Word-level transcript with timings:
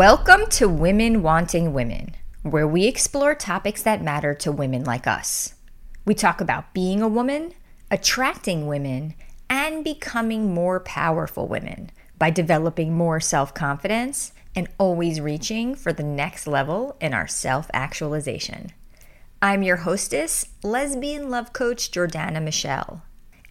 Welcome 0.00 0.46
to 0.52 0.66
Women 0.66 1.22
Wanting 1.22 1.74
Women, 1.74 2.14
where 2.40 2.66
we 2.66 2.86
explore 2.86 3.34
topics 3.34 3.82
that 3.82 4.02
matter 4.02 4.32
to 4.36 4.50
women 4.50 4.82
like 4.82 5.06
us. 5.06 5.56
We 6.06 6.14
talk 6.14 6.40
about 6.40 6.72
being 6.72 7.02
a 7.02 7.06
woman, 7.06 7.52
attracting 7.90 8.66
women, 8.66 9.12
and 9.50 9.84
becoming 9.84 10.54
more 10.54 10.80
powerful 10.80 11.46
women 11.48 11.90
by 12.18 12.30
developing 12.30 12.94
more 12.94 13.20
self 13.20 13.52
confidence 13.52 14.32
and 14.56 14.68
always 14.78 15.20
reaching 15.20 15.74
for 15.74 15.92
the 15.92 16.02
next 16.02 16.46
level 16.46 16.96
in 16.98 17.12
our 17.12 17.28
self 17.28 17.70
actualization. 17.74 18.72
I'm 19.42 19.62
your 19.62 19.84
hostess, 19.84 20.46
lesbian 20.62 21.28
love 21.28 21.52
coach 21.52 21.90
Jordana 21.90 22.42
Michelle. 22.42 23.02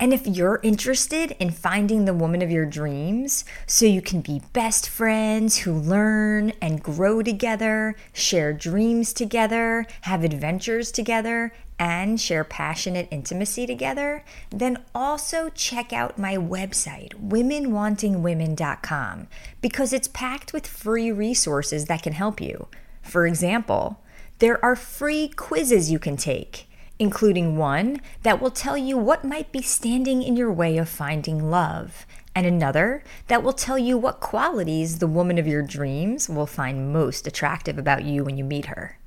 And 0.02 0.14
if 0.14 0.26
you're 0.26 0.62
interested 0.64 1.36
in 1.40 1.52
finding 1.52 2.06
the 2.06 2.14
woman 2.14 2.42
of 2.42 2.50
your 2.50 2.66
dreams 2.66 3.44
so 3.68 3.86
you 3.86 4.02
can 4.02 4.22
be 4.22 4.42
best 4.54 4.88
friends 4.88 5.58
who 5.58 5.74
learn 5.74 6.54
and 6.62 6.82
grow 6.82 7.22
together, 7.22 7.98
share 8.14 8.54
dreams 8.54 9.12
together, 9.12 9.86
have 10.02 10.24
adventures 10.24 10.94
together, 10.94 11.52
and 11.78 12.18
share 12.20 12.46
passionate 12.46 13.10
intimacy 13.12 13.68
together, 13.68 14.24
then 14.52 14.78
also 14.96 15.50
check 15.50 15.92
out 15.92 16.18
my 16.18 16.38
website, 16.38 17.14
womenwantingwomen.com, 17.16 19.28
because 19.62 19.92
it's 19.92 20.08
packed 20.08 20.54
with 20.54 20.66
free 20.66 21.12
resources 21.12 21.86
that 21.86 22.04
can 22.04 22.14
help 22.14 22.40
you. 22.40 22.70
For 23.02 23.28
example, 23.28 24.02
there 24.40 24.64
are 24.64 24.78
free 24.78 25.28
quizzes 25.28 25.92
you 25.92 26.00
can 26.00 26.16
take 26.16 26.69
including 27.00 27.58
one 27.58 28.02
that 28.24 28.42
will 28.42 28.52
tell 28.52 28.78
you 28.78 28.98
what 28.98 29.24
might 29.24 29.52
be 29.52 29.62
standing 29.62 30.22
in 30.22 30.36
your 30.36 30.52
way 30.52 30.78
of 30.78 30.90
finding 30.90 31.50
love, 31.50 32.06
and 32.36 32.46
another 32.46 33.04
that 33.28 33.42
will 33.42 33.54
tell 33.54 33.80
you 33.80 33.98
what 33.98 34.20
qualities 34.20 35.00
the 35.00 35.08
woman 35.08 35.38
of 35.38 35.48
your 35.48 35.64
dreams 35.64 36.30
will 36.30 36.46
find 36.46 36.94
most 36.94 37.26
attractive 37.26 37.78
about 37.78 38.04
you 38.04 38.24
when 38.24 38.38
you 38.38 38.44
meet 38.44 38.66
her. 38.66 39.00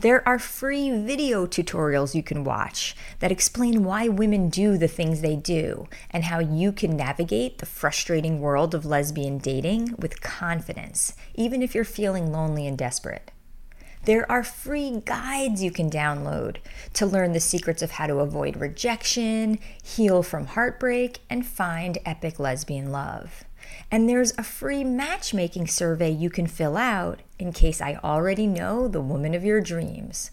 There 0.00 0.26
are 0.28 0.38
free 0.38 0.90
video 0.90 1.44
tutorials 1.44 2.14
you 2.14 2.22
can 2.22 2.44
watch 2.44 2.94
that 3.18 3.32
explain 3.32 3.82
why 3.82 4.06
women 4.06 4.48
do 4.48 4.78
the 4.78 4.86
things 4.86 5.20
they 5.20 5.34
do 5.34 5.88
and 6.10 6.22
how 6.22 6.38
you 6.38 6.70
can 6.70 6.96
navigate 6.96 7.58
the 7.58 7.66
frustrating 7.66 8.40
world 8.40 8.76
of 8.76 8.86
lesbian 8.86 9.38
dating 9.38 9.96
with 9.98 10.20
confidence, 10.20 11.14
even 11.34 11.62
if 11.62 11.74
you're 11.74 11.82
feeling 11.82 12.30
lonely 12.30 12.64
and 12.64 12.78
desperate. 12.78 13.32
There 14.08 14.24
are 14.32 14.42
free 14.42 15.02
guides 15.04 15.62
you 15.62 15.70
can 15.70 15.90
download 15.90 16.56
to 16.94 17.04
learn 17.04 17.32
the 17.32 17.40
secrets 17.40 17.82
of 17.82 17.90
how 17.90 18.06
to 18.06 18.20
avoid 18.20 18.56
rejection, 18.56 19.58
heal 19.84 20.22
from 20.22 20.46
heartbreak, 20.46 21.18
and 21.28 21.44
find 21.44 21.98
epic 22.06 22.38
lesbian 22.38 22.90
love. 22.90 23.44
And 23.90 24.08
there's 24.08 24.32
a 24.38 24.42
free 24.42 24.82
matchmaking 24.82 25.66
survey 25.66 26.10
you 26.10 26.30
can 26.30 26.46
fill 26.46 26.78
out 26.78 27.20
in 27.38 27.52
case 27.52 27.82
I 27.82 28.00
already 28.02 28.46
know 28.46 28.88
the 28.88 29.02
woman 29.02 29.34
of 29.34 29.44
your 29.44 29.60
dreams. 29.60 30.30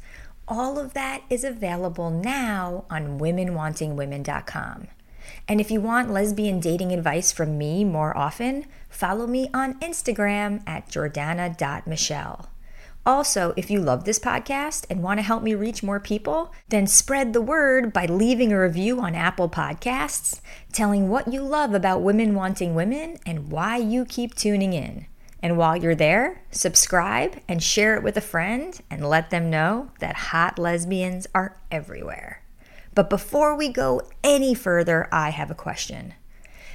All 0.48 0.80
of 0.80 0.94
that 0.94 1.24
is 1.30 1.44
available 1.44 2.10
now 2.10 2.86
on 2.90 3.20
womenwantingwomen.com. 3.20 4.88
And 5.50 5.60
if 5.60 5.70
you 5.70 5.82
want 5.82 6.14
lesbian 6.14 6.62
dating 6.62 6.94
advice 6.94 7.34
from 7.34 7.58
me 7.58 7.84
more 7.84 8.16
often, 8.16 8.68
follow 8.90 9.28
me 9.28 9.50
on 9.54 9.78
Instagram 9.82 10.64
at 10.66 10.88
jordana.michelle. 10.88 12.55
Also, 13.06 13.54
if 13.56 13.70
you 13.70 13.80
love 13.80 14.04
this 14.04 14.18
podcast 14.18 14.86
and 14.90 15.04
want 15.04 15.20
to 15.20 15.24
help 15.24 15.44
me 15.44 15.54
reach 15.54 15.84
more 15.84 16.00
people, 16.00 16.52
then 16.70 16.88
spread 16.88 17.34
the 17.34 17.42
word 17.42 17.94
by 17.94 18.08
leaving 18.08 18.52
a 18.52 18.60
review 18.60 19.00
on 19.00 19.14
Apple 19.14 19.48
Podcasts, 19.48 20.42
telling 20.72 21.08
what 21.08 21.32
you 21.32 21.42
love 21.42 21.76
about 21.76 22.02
women 22.02 22.34
wanting 22.34 22.74
women 22.74 23.18
and 23.24 23.52
why 23.52 23.78
you 23.78 24.06
keep 24.06 24.34
tuning 24.34 24.74
in. 24.74 25.06
And 25.40 25.56
while 25.56 25.78
you're 25.78 25.94
there, 25.94 26.42
subscribe 26.50 27.40
and 27.48 27.62
share 27.62 27.96
it 27.96 28.02
with 28.02 28.18
a 28.18 28.22
friend 28.22 28.82
and 28.90 29.08
let 29.08 29.30
them 29.30 29.52
know 29.52 29.92
that 30.00 30.16
hot 30.16 30.58
lesbians 30.58 31.28
are 31.36 31.60
everywhere. 31.70 32.42
But 32.96 33.12
before 33.12 33.56
we 33.56 33.70
go 33.70 34.02
any 34.24 34.56
further, 34.56 35.08
I 35.12 35.30
have 35.30 35.52
a 35.52 35.56
question. 35.56 36.16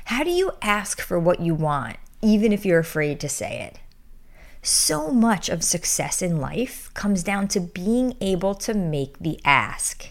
How 0.04 0.22
do 0.22 0.30
you 0.30 0.52
ask 0.62 1.00
for 1.00 1.18
what 1.18 1.41
you 1.41 1.56
want, 1.56 1.97
even 2.22 2.52
if 2.52 2.64
you're 2.64 2.78
afraid 2.78 3.18
to 3.20 3.28
say 3.28 3.62
it? 3.62 3.80
So 4.62 5.10
much 5.10 5.48
of 5.48 5.65
success 5.65 6.21
in 6.21 6.38
life 6.38 6.93
comes 6.93 7.22
down 7.22 7.48
to 7.48 7.60
being 7.60 8.15
able 8.21 8.54
to 8.56 8.75
make 8.75 9.19
the 9.19 9.41
ask. 9.43 10.10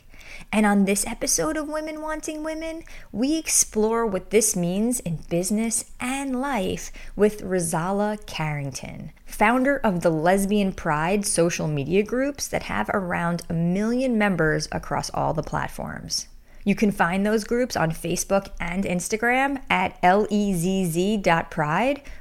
And 0.51 0.65
on 0.65 0.85
this 0.85 1.05
episode 1.05 1.55
of 1.55 1.69
Women 1.69 2.01
Wanting 2.01 2.43
Women, 2.43 2.83
we 3.11 3.37
explore 3.37 4.07
what 4.07 4.31
this 4.31 4.55
means 4.55 5.01
in 5.01 5.17
business 5.29 5.85
and 5.99 6.41
life 6.41 6.91
with 7.15 7.43
Rizala 7.43 8.25
Carrington, 8.25 9.11
founder 9.23 9.77
of 9.77 10.01
the 10.01 10.09
Lesbian 10.09 10.73
Pride 10.73 11.27
social 11.27 11.67
media 11.67 12.01
groups 12.01 12.47
that 12.47 12.63
have 12.63 12.89
around 12.91 13.43
a 13.49 13.53
million 13.53 14.17
members 14.17 14.67
across 14.71 15.11
all 15.11 15.35
the 15.35 15.43
platforms. 15.43 16.27
You 16.63 16.75
can 16.75 16.91
find 16.91 17.25
those 17.25 17.43
groups 17.43 17.75
on 17.75 17.91
Facebook 17.91 18.49
and 18.59 18.83
Instagram 18.83 19.61
at 19.69 20.01
lezz.pride. 20.01 21.21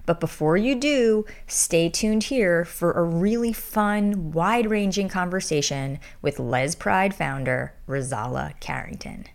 But 0.07 0.21
before 0.21 0.57
you 0.57 0.75
do, 0.75 1.25
stay 1.47 1.89
tuned 1.89 2.25
here 2.25 2.65
for 2.65 2.93
a 2.93 3.03
really 3.03 3.53
fun, 3.53 4.33
wide 4.33 4.71
ranging 4.71 5.09
conversation 5.09 5.99
with 6.23 6.39
Les 6.39 6.75
Pride 6.75 7.15
founder 7.15 7.75
Rizala 7.87 8.59
Carrington. 8.61 9.27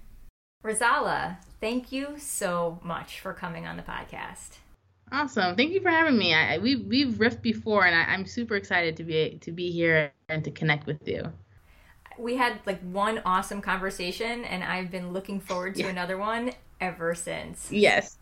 Rizala, 0.64 1.38
thank 1.60 1.92
you 1.92 2.16
so 2.18 2.80
much 2.84 3.20
for 3.20 3.34
coming 3.34 3.68
on 3.68 3.78
the 3.78 3.84
podcast. 3.84 4.58
Awesome. 5.12 5.56
Thank 5.56 5.74
you 5.74 5.82
for 5.82 5.90
having 5.90 6.18
me. 6.18 6.34
I, 6.34 6.58
we, 6.58 6.78
we've 6.78 7.16
riffed 7.16 7.42
before, 7.42 7.86
and 7.86 7.96
I, 7.96 8.14
I'm 8.14 8.26
super 8.26 8.56
excited 8.56 8.98
to 8.98 9.04
be 9.04 9.38
to 9.42 9.52
be 9.52 9.70
here 9.70 10.12
and 10.30 10.44
to 10.44 10.50
connect 10.50 10.88
with 10.88 11.08
you 11.08 11.32
we 12.18 12.36
had 12.36 12.60
like 12.66 12.82
one 12.82 13.22
awesome 13.26 13.62
conversation 13.62 14.46
and 14.46 14.64
I've 14.64 14.92
been 14.92 15.12
looking 15.12 15.40
forward 15.40 15.76
to 15.76 15.84
yeah. 15.84 15.90
another 15.90 16.18
one 16.18 16.52
ever 16.80 17.16
since. 17.16 17.72
Yes. 17.72 18.18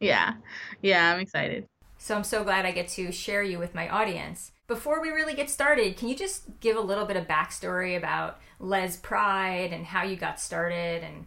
Yeah. 0.00 0.34
Yeah, 0.82 1.12
I'm 1.12 1.20
excited. 1.20 1.66
So 1.98 2.14
I'm 2.14 2.24
so 2.24 2.44
glad 2.44 2.66
I 2.66 2.72
get 2.72 2.88
to 2.88 3.10
share 3.12 3.42
you 3.42 3.58
with 3.58 3.74
my 3.74 3.88
audience. 3.88 4.52
Before 4.66 5.00
we 5.00 5.08
really 5.08 5.34
get 5.34 5.48
started, 5.48 5.96
can 5.96 6.08
you 6.08 6.16
just 6.16 6.60
give 6.60 6.76
a 6.76 6.80
little 6.80 7.06
bit 7.06 7.16
of 7.16 7.26
backstory 7.26 7.96
about 7.96 8.40
Les 8.58 8.96
Pride 8.96 9.72
and 9.72 9.86
how 9.86 10.02
you 10.02 10.16
got 10.16 10.40
started 10.40 11.02
and 11.02 11.26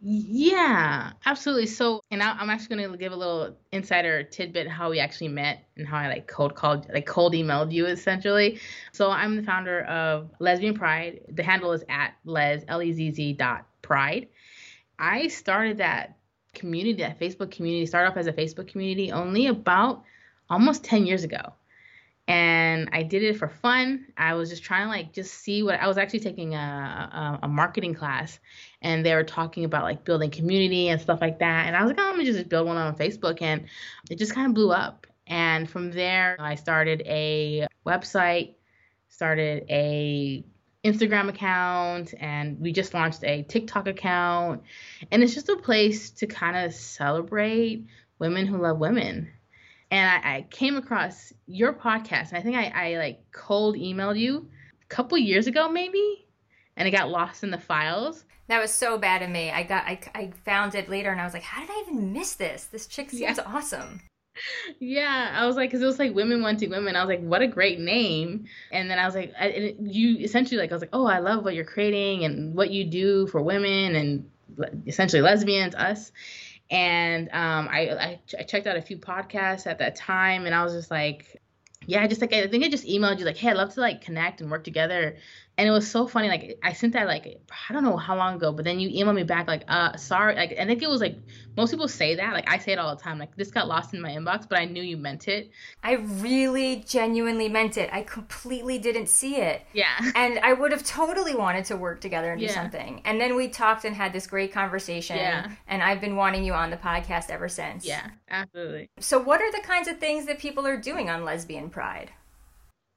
yeah, 0.00 1.12
absolutely. 1.24 1.66
So, 1.66 2.02
and 2.10 2.22
I, 2.22 2.40
am 2.40 2.50
actually 2.50 2.76
going 2.76 2.92
to 2.92 2.98
give 2.98 3.12
a 3.12 3.16
little 3.16 3.56
insider 3.72 4.22
tidbit 4.22 4.68
how 4.68 4.90
we 4.90 5.00
actually 5.00 5.28
met 5.28 5.64
and 5.76 5.86
how 5.86 5.96
I 5.96 6.08
like 6.08 6.26
cold 6.26 6.54
called, 6.54 6.86
like 6.92 7.06
cold 7.06 7.32
emailed 7.32 7.72
you 7.72 7.86
essentially. 7.86 8.60
So, 8.92 9.10
I'm 9.10 9.36
the 9.36 9.42
founder 9.42 9.82
of 9.84 10.30
Lesbian 10.38 10.74
Pride. 10.74 11.20
The 11.28 11.42
handle 11.42 11.72
is 11.72 11.82
at 11.88 12.14
les 12.24 12.62
l 12.68 12.82
e 12.82 12.92
z 12.92 13.10
z 13.10 13.32
dot 13.32 13.66
pride. 13.82 14.28
I 14.98 15.28
started 15.28 15.78
that 15.78 16.16
community, 16.54 17.02
that 17.02 17.18
Facebook 17.18 17.50
community, 17.50 17.86
started 17.86 18.10
off 18.10 18.16
as 18.16 18.26
a 18.26 18.32
Facebook 18.32 18.68
community 18.68 19.12
only 19.12 19.46
about 19.46 20.02
almost 20.48 20.84
10 20.84 21.06
years 21.06 21.24
ago 21.24 21.52
and 22.28 22.88
I 22.92 23.02
did 23.02 23.22
it 23.22 23.36
for 23.36 23.48
fun. 23.48 24.06
I 24.16 24.34
was 24.34 24.50
just 24.50 24.64
trying 24.64 24.86
to 24.86 24.88
like 24.88 25.12
just 25.12 25.34
see 25.34 25.62
what 25.62 25.78
I 25.80 25.86
was 25.86 25.96
actually 25.96 26.20
taking 26.20 26.54
a, 26.54 26.58
a, 26.58 27.46
a 27.46 27.48
marketing 27.48 27.94
class, 27.94 28.40
and 28.82 29.04
they 29.04 29.14
were 29.14 29.24
talking 29.24 29.64
about 29.64 29.84
like 29.84 30.04
building 30.04 30.30
community 30.30 30.88
and 30.88 31.00
stuff 31.00 31.20
like 31.20 31.38
that. 31.40 31.66
And 31.66 31.76
I 31.76 31.82
was 31.82 31.90
like, 31.90 31.98
oh, 32.00 32.08
I'm 32.08 32.12
gonna 32.12 32.24
just 32.24 32.48
build 32.48 32.66
one 32.66 32.76
on 32.76 32.96
Facebook, 32.96 33.42
and 33.42 33.66
it 34.10 34.18
just 34.18 34.34
kind 34.34 34.46
of 34.46 34.54
blew 34.54 34.72
up. 34.72 35.06
And 35.26 35.68
from 35.68 35.90
there, 35.90 36.36
I 36.38 36.54
started 36.54 37.02
a 37.06 37.66
website, 37.84 38.54
started 39.08 39.66
a 39.68 40.44
Instagram 40.84 41.28
account, 41.28 42.14
and 42.20 42.60
we 42.60 42.72
just 42.72 42.94
launched 42.94 43.24
a 43.24 43.42
TikTok 43.42 43.88
account. 43.88 44.62
And 45.10 45.22
it's 45.22 45.34
just 45.34 45.48
a 45.48 45.56
place 45.56 46.10
to 46.10 46.26
kind 46.26 46.56
of 46.56 46.74
celebrate 46.74 47.86
women 48.18 48.46
who 48.46 48.58
love 48.58 48.78
women 48.78 49.32
and 49.90 50.10
I, 50.10 50.36
I, 50.36 50.42
came 50.50 50.76
across 50.76 51.32
your 51.46 51.72
podcast 51.72 52.30
and 52.30 52.38
i 52.38 52.42
think 52.42 52.56
I, 52.56 52.66
I 52.74 52.98
like 52.98 53.30
cold 53.32 53.76
emailed 53.76 54.18
you 54.18 54.48
a 54.82 54.86
couple 54.86 55.18
years 55.18 55.46
ago 55.46 55.68
maybe 55.68 56.25
and 56.76 56.86
it 56.86 56.90
got 56.90 57.08
lost 57.08 57.42
in 57.42 57.50
the 57.50 57.58
files. 57.58 58.24
That 58.48 58.60
was 58.60 58.72
so 58.72 58.96
bad 58.96 59.22
of 59.22 59.30
me. 59.30 59.50
I 59.50 59.62
got 59.62 59.84
I, 59.84 59.98
I 60.14 60.30
found 60.44 60.74
it 60.74 60.88
later 60.88 61.10
and 61.10 61.20
i 61.20 61.24
was 61.24 61.34
like 61.34 61.42
how 61.42 61.60
did 61.60 61.70
i 61.70 61.82
even 61.86 62.12
miss 62.12 62.34
this? 62.34 62.64
This 62.66 62.86
chick 62.86 63.10
seems 63.10 63.38
yeah. 63.38 63.44
awesome. 63.46 64.00
Yeah 64.78 65.32
i 65.34 65.46
was 65.46 65.56
like 65.56 65.70
because 65.70 65.82
it 65.82 65.86
was 65.86 65.98
like 65.98 66.14
women 66.14 66.42
wanting 66.42 66.70
women. 66.70 66.94
I 66.96 67.04
was 67.04 67.08
like 67.08 67.22
what 67.22 67.42
a 67.42 67.48
great 67.48 67.80
name. 67.80 68.46
And 68.70 68.90
then 68.90 68.98
i 68.98 69.06
was 69.06 69.14
like 69.14 69.32
I, 69.38 69.46
it, 69.46 69.76
you 69.80 70.18
essentially 70.18 70.58
like 70.58 70.70
i 70.70 70.74
was 70.74 70.82
like 70.82 70.90
oh 70.92 71.06
i 71.06 71.18
love 71.18 71.44
what 71.44 71.54
you're 71.54 71.64
creating 71.64 72.24
and 72.24 72.54
what 72.54 72.70
you 72.70 72.84
do 72.84 73.26
for 73.28 73.42
women 73.42 73.96
and 73.96 74.30
essentially 74.86 75.22
lesbians 75.22 75.74
us. 75.74 76.12
And 76.70 77.28
um, 77.28 77.68
I, 77.70 77.90
I, 77.90 78.20
I 78.38 78.42
checked 78.42 78.66
out 78.66 78.76
a 78.76 78.82
few 78.82 78.98
podcasts 78.98 79.66
at 79.66 79.78
that 79.78 79.94
time, 79.94 80.46
and 80.46 80.54
I 80.54 80.64
was 80.64 80.72
just 80.72 80.90
like, 80.90 81.40
yeah, 81.86 82.04
just 82.06 82.20
like 82.20 82.32
I 82.32 82.48
think 82.48 82.64
I 82.64 82.68
just 82.68 82.86
emailed 82.86 83.18
you 83.20 83.24
like, 83.24 83.36
hey, 83.36 83.50
I'd 83.50 83.56
love 83.56 83.74
to 83.74 83.80
like 83.80 84.00
connect 84.00 84.40
and 84.40 84.50
work 84.50 84.64
together. 84.64 85.16
And 85.58 85.66
it 85.66 85.70
was 85.70 85.90
so 85.90 86.06
funny. 86.06 86.28
Like 86.28 86.58
I 86.62 86.74
sent 86.74 86.92
that 86.92 87.06
like 87.06 87.40
I 87.68 87.72
don't 87.72 87.82
know 87.82 87.96
how 87.96 88.14
long 88.14 88.34
ago, 88.34 88.52
but 88.52 88.64
then 88.66 88.78
you 88.78 88.90
emailed 88.90 89.14
me 89.14 89.22
back 89.22 89.46
like, 89.48 89.64
uh, 89.68 89.96
sorry. 89.96 90.34
Like 90.34 90.54
I 90.58 90.66
think 90.66 90.82
it 90.82 90.88
was 90.90 91.00
like 91.00 91.16
most 91.56 91.70
people 91.70 91.88
say 91.88 92.14
that. 92.16 92.34
Like 92.34 92.44
I 92.46 92.58
say 92.58 92.72
it 92.72 92.78
all 92.78 92.94
the 92.94 93.00
time. 93.02 93.18
Like 93.18 93.34
this 93.36 93.50
got 93.50 93.66
lost 93.66 93.94
in 93.94 94.02
my 94.02 94.10
inbox, 94.10 94.46
but 94.46 94.58
I 94.58 94.66
knew 94.66 94.82
you 94.82 94.98
meant 94.98 95.28
it. 95.28 95.50
I 95.82 95.92
really 95.94 96.84
genuinely 96.86 97.48
meant 97.48 97.78
it. 97.78 97.88
I 97.90 98.02
completely 98.02 98.78
didn't 98.78 99.08
see 99.08 99.36
it. 99.36 99.62
Yeah. 99.72 99.86
And 100.14 100.38
I 100.40 100.52
would 100.52 100.72
have 100.72 100.84
totally 100.84 101.34
wanted 101.34 101.64
to 101.66 101.76
work 101.76 102.00
together 102.02 102.32
and 102.32 102.40
do 102.40 102.46
Yeah. 102.46 102.52
something. 102.54 103.00
And 103.06 103.18
then 103.20 103.34
we 103.34 103.48
talked 103.48 103.84
and 103.86 103.96
had 103.96 104.12
this 104.12 104.26
great 104.26 104.52
conversation. 104.52 105.16
Yeah. 105.16 105.50
And 105.68 105.82
I've 105.82 106.00
been 106.02 106.16
wanting 106.16 106.44
you 106.44 106.52
on 106.52 106.70
the 106.70 106.76
podcast 106.76 107.30
ever 107.30 107.48
since. 107.48 107.86
Yeah, 107.86 108.08
absolutely. 108.30 108.90
So 109.00 109.18
what 109.18 109.40
are 109.40 109.50
the 109.52 109.62
kinds 109.66 109.88
of 109.88 109.98
things 109.98 110.26
that 110.26 110.38
people 110.38 110.66
are 110.66 110.76
doing 110.76 111.08
on 111.08 111.24
Lesbian 111.24 111.70
Pride? 111.70 112.10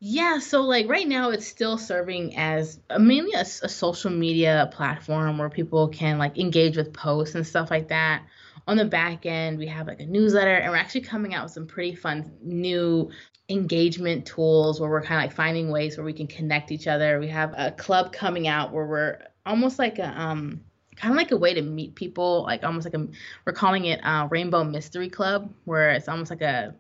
Yeah, 0.02 0.40
so 0.40 0.62
like 0.62 0.88
right 0.88 1.08
now 1.08 1.32
it's 1.32 1.46
still 1.46 1.78
serving 1.78 2.38
as 2.38 2.80
a, 2.90 2.98
mainly 3.00 3.34
a, 3.34 3.42
a 3.42 3.70
social 3.70 4.10
media 4.10 4.70
platform 4.72 5.38
where 5.38 5.50
people 5.50 5.90
can 5.90 6.18
like 6.18 6.38
engage 6.38 6.78
with 6.78 6.94
posts 6.94 7.36
and 7.36 7.46
stuff 7.46 7.70
like 7.70 7.90
that. 7.90 8.24
On 8.66 8.78
the 8.78 8.86
back 8.86 9.26
end, 9.26 9.58
we 9.58 9.68
have 9.68 9.88
like 9.88 10.00
a 10.00 10.06
newsletter 10.06 10.54
and 10.56 10.72
we're 10.72 10.78
actually 10.78 11.02
coming 11.02 11.34
out 11.34 11.44
with 11.44 11.52
some 11.52 11.68
pretty 11.68 11.96
fun 11.96 12.32
new 12.42 13.10
engagement 13.50 14.26
tools 14.26 14.80
where 14.80 14.90
we're 14.90 15.02
kind 15.02 15.20
of 15.22 15.28
like 15.30 15.36
finding 15.36 15.70
ways 15.70 15.98
where 15.98 16.06
we 16.06 16.14
can 16.14 16.28
connect 16.28 16.72
each 16.72 16.88
other. 16.88 17.20
We 17.20 17.28
have 17.28 17.54
a 17.58 17.72
club 17.72 18.14
coming 18.14 18.48
out 18.48 18.72
where 18.72 18.86
we're 18.86 19.20
almost 19.46 19.80
like 19.80 20.00
a 20.00 20.08
um 20.22 20.62
kind 20.96 21.14
of 21.14 21.18
like 21.18 21.32
a 21.32 21.38
way 21.38 21.54
to 21.56 21.62
meet 21.62 21.96
people, 21.96 22.44
like 22.44 22.64
almost 22.64 22.86
like 22.86 22.94
a 22.94 23.06
we're 23.46 23.54
calling 23.54 23.86
it 23.86 24.00
uh, 24.04 24.30
Rainbow 24.32 24.64
Mystery 24.64 25.10
Club, 25.10 25.52
where 25.66 25.90
it's 25.92 26.08
almost 26.08 26.30
like 26.30 26.42
a 26.42 26.74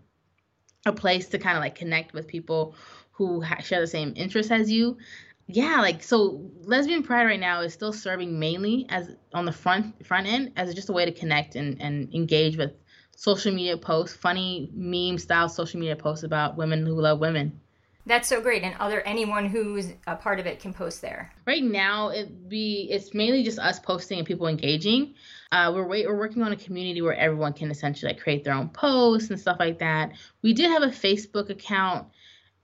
a 0.86 0.94
place 0.94 1.28
to 1.28 1.38
kind 1.38 1.58
of 1.58 1.62
like 1.62 1.76
connect 1.76 2.14
with 2.14 2.28
people 2.28 2.76
who 3.20 3.42
ha- 3.42 3.60
share 3.62 3.82
the 3.82 3.88
same 3.88 4.14
interests 4.16 4.50
as 4.52 4.72
you. 4.72 4.98
Yeah, 5.46 5.82
like 5.82 6.02
so 6.02 6.50
lesbian 6.64 7.04
pride 7.04 7.26
right 7.26 7.40
now 7.40 7.62
is 7.62 7.74
still 7.74 7.92
serving 7.92 8.40
mainly 8.40 8.86
as 8.90 9.14
on 9.34 9.46
the 9.46 9.52
front 9.52 10.06
front 10.06 10.26
end 10.26 10.54
as 10.56 10.74
just 10.74 10.90
a 10.90 10.94
way 10.94 11.06
to 11.06 11.12
connect 11.12 11.56
and, 11.56 11.82
and 11.82 12.14
engage 12.14 12.56
with 12.56 12.72
social 13.16 13.54
media 13.54 13.76
posts, 13.76 14.16
funny 14.16 14.72
meme 14.74 15.18
style 15.18 15.50
social 15.50 15.80
media 15.80 15.98
posts 15.98 16.24
about 16.24 16.56
women 16.56 16.86
who 16.86 16.94
love 16.94 17.20
women. 17.20 17.60
That's 18.06 18.30
so 18.30 18.42
great. 18.42 18.64
And 18.64 18.74
other 18.80 19.02
anyone 19.02 19.48
who's 19.48 19.92
a 20.08 20.16
part 20.16 20.40
of 20.40 20.46
it 20.46 20.62
can 20.62 20.74
post 20.74 21.02
there. 21.02 21.32
Right 21.46 21.64
now, 21.64 22.10
it 22.10 22.48
be 22.48 22.88
it's 22.90 23.14
mainly 23.14 23.44
just 23.44 23.60
us 23.60 23.80
posting 23.80 24.20
and 24.20 24.28
people 24.28 24.48
engaging. 24.48 25.16
Uh, 25.52 25.72
we're 25.76 25.86
wait, 25.86 26.08
we're 26.08 26.18
working 26.18 26.42
on 26.42 26.54
a 26.54 26.56
community 26.56 27.02
where 27.02 27.16
everyone 27.16 27.52
can 27.52 27.70
essentially 27.70 28.14
like 28.14 28.22
create 28.22 28.46
their 28.46 28.54
own 28.54 28.70
posts 28.70 29.30
and 29.30 29.40
stuff 29.40 29.58
like 29.60 29.80
that. 29.80 30.14
We 30.42 30.54
did 30.54 30.72
have 30.72 30.84
a 30.84 30.88
Facebook 30.88 31.50
account 31.50 32.08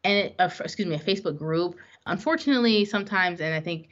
and 0.06 0.18
it, 0.20 0.36
uh, 0.40 0.50
excuse 0.60 0.88
me, 0.88 0.96
a 0.96 1.00
Facebook 1.00 1.38
group. 1.38 1.76
Unfortunately, 2.06 2.86
sometimes, 2.86 3.42
and 3.42 3.54
I 3.54 3.60
think 3.60 3.90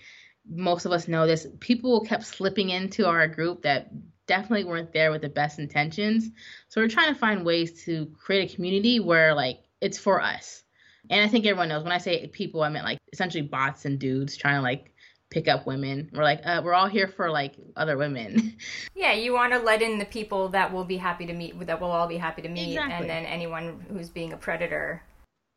most 0.50 0.86
of 0.86 0.92
us 0.92 1.08
know 1.08 1.26
this, 1.26 1.48
people 1.60 2.02
kept 2.02 2.26
slipping 2.26 2.70
into 2.70 3.08
our 3.08 3.28
group 3.28 3.64
that 3.64 3.90
definitely 4.28 4.64
weren't 4.64 4.94
there 4.94 5.12
with 5.12 5.22
the 5.22 5.30
best 5.30 5.60
intentions. 5.60 6.30
So 6.70 6.80
we're 6.80 6.88
trying 6.88 7.14
to 7.14 7.20
find 7.20 7.46
ways 7.46 7.84
to 7.86 8.06
create 8.18 8.50
a 8.52 8.56
community 8.56 9.00
where 9.00 9.34
like 9.34 9.60
it's 9.82 9.98
for 9.98 10.22
us. 10.22 10.64
And 11.10 11.22
I 11.22 11.28
think 11.28 11.46
everyone 11.46 11.70
knows 11.70 11.84
when 11.84 11.92
I 11.92 11.98
say 11.98 12.28
people, 12.28 12.64
I 12.64 12.70
meant 12.70 12.86
like 12.86 13.00
essentially 13.12 13.42
bots 13.42 13.86
and 13.86 14.00
dudes 14.00 14.38
trying 14.38 14.56
to 14.56 14.62
like 14.62 14.94
pick 15.30 15.48
up 15.48 15.66
women. 15.66 16.10
We're 16.14 16.24
like, 16.24 16.42
uh, 16.46 16.62
we're 16.64 16.76
all 16.76 16.88
here 16.88 17.08
for 17.08 17.30
like 17.30 17.56
other 17.76 17.98
women. 17.98 18.56
Yeah, 18.96 19.12
you 19.12 19.34
want 19.34 19.52
to 19.52 19.60
let 19.60 19.82
in 19.82 20.00
the 20.00 20.06
people 20.06 20.48
that 20.50 20.72
will 20.72 20.86
be 20.86 20.96
happy 20.96 21.26
to 21.26 21.34
meet, 21.34 21.60
that 21.68 21.82
we'll 21.82 21.92
all 21.92 22.08
be 22.08 22.16
happy 22.16 22.42
to 22.44 22.48
meet, 22.48 22.70
Exactly. 22.70 22.94
and 22.94 23.10
then 23.10 23.26
anyone 23.26 23.86
who's 23.92 24.08
being 24.08 24.32
a 24.32 24.38
predator. 24.38 25.02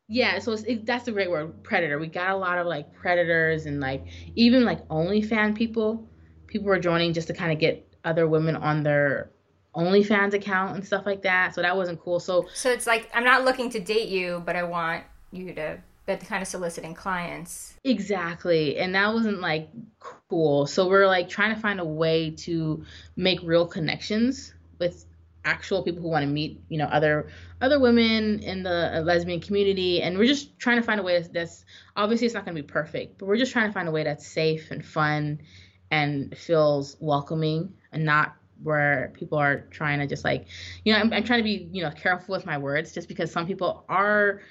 Yeah, 0.07 0.39
so 0.39 0.53
it's, 0.53 0.63
it, 0.63 0.85
that's 0.85 1.07
a 1.07 1.11
great 1.11 1.29
word, 1.29 1.63
predator. 1.63 1.99
We 1.99 2.07
got 2.07 2.31
a 2.31 2.37
lot 2.37 2.57
of 2.57 2.65
like 2.65 2.93
predators 2.93 3.65
and 3.65 3.79
like 3.79 4.05
even 4.35 4.63
like 4.63 4.87
OnlyFan 4.87 5.55
people. 5.55 6.07
People 6.47 6.67
were 6.67 6.79
joining 6.79 7.13
just 7.13 7.27
to 7.27 7.33
kind 7.33 7.51
of 7.51 7.59
get 7.59 7.85
other 8.05 8.27
women 8.27 8.55
on 8.55 8.83
their 8.83 9.31
OnlyFans 9.75 10.33
account 10.33 10.75
and 10.75 10.85
stuff 10.85 11.05
like 11.05 11.23
that. 11.23 11.53
So 11.53 11.61
that 11.61 11.75
wasn't 11.75 11.99
cool. 11.99 12.21
So 12.21 12.47
So 12.53 12.71
it's 12.71 12.87
like 12.87 13.09
I'm 13.13 13.25
not 13.25 13.43
looking 13.43 13.69
to 13.71 13.79
date 13.81 14.07
you, 14.07 14.41
but 14.45 14.55
I 14.55 14.63
want 14.63 15.03
you 15.31 15.53
to, 15.53 15.77
but 16.05 16.21
kind 16.21 16.41
of 16.41 16.47
soliciting 16.47 16.93
clients. 16.93 17.75
Exactly. 17.83 18.77
And 18.77 18.95
that 18.95 19.13
wasn't 19.13 19.41
like 19.41 19.69
cool. 19.99 20.67
So 20.67 20.87
we're 20.87 21.07
like 21.07 21.27
trying 21.27 21.53
to 21.53 21.59
find 21.59 21.81
a 21.81 21.85
way 21.85 22.31
to 22.31 22.83
make 23.17 23.41
real 23.43 23.67
connections 23.67 24.53
with 24.79 25.05
actual 25.47 25.81
people 25.81 26.01
who 26.01 26.09
want 26.09 26.23
to 26.23 26.27
meet, 26.27 26.61
you 26.67 26.77
know, 26.77 26.85
other 26.85 27.29
other 27.61 27.79
women 27.79 28.39
in 28.39 28.63
the 28.63 28.97
uh, 28.97 29.01
lesbian 29.01 29.39
community 29.39 30.01
and 30.01 30.17
we're 30.17 30.27
just 30.27 30.59
trying 30.59 30.75
to 30.77 30.83
find 30.83 30.99
a 30.99 31.03
way 31.03 31.23
that's, 31.31 31.63
obviously 31.95 32.25
it's 32.27 32.35
not 32.35 32.45
going 32.45 32.55
to 32.55 32.61
be 32.61 32.67
perfect, 32.67 33.17
but 33.17 33.27
we're 33.27 33.37
just 33.37 33.53
trying 33.53 33.67
to 33.67 33.73
find 33.73 33.87
a 33.87 33.91
way 33.91 34.03
that's 34.03 34.27
safe 34.27 34.69
and 34.71 34.85
fun 34.85 35.39
and 35.89 36.37
feels 36.37 36.97
welcoming 36.99 37.73
and 37.93 38.03
not 38.03 38.35
where 38.61 39.13
people 39.15 39.37
are 39.37 39.61
trying 39.71 39.99
to 39.99 40.05
just 40.05 40.25
like, 40.25 40.47
you 40.83 40.91
know, 40.91 40.99
I'm, 40.99 41.13
I'm 41.13 41.23
trying 41.23 41.39
to 41.39 41.43
be, 41.43 41.69
you 41.71 41.81
know, 41.81 41.91
careful 41.91 42.33
with 42.35 42.45
my 42.45 42.57
words 42.57 42.91
just 42.91 43.07
because 43.07 43.31
some 43.31 43.47
people 43.47 43.85
are 43.87 44.41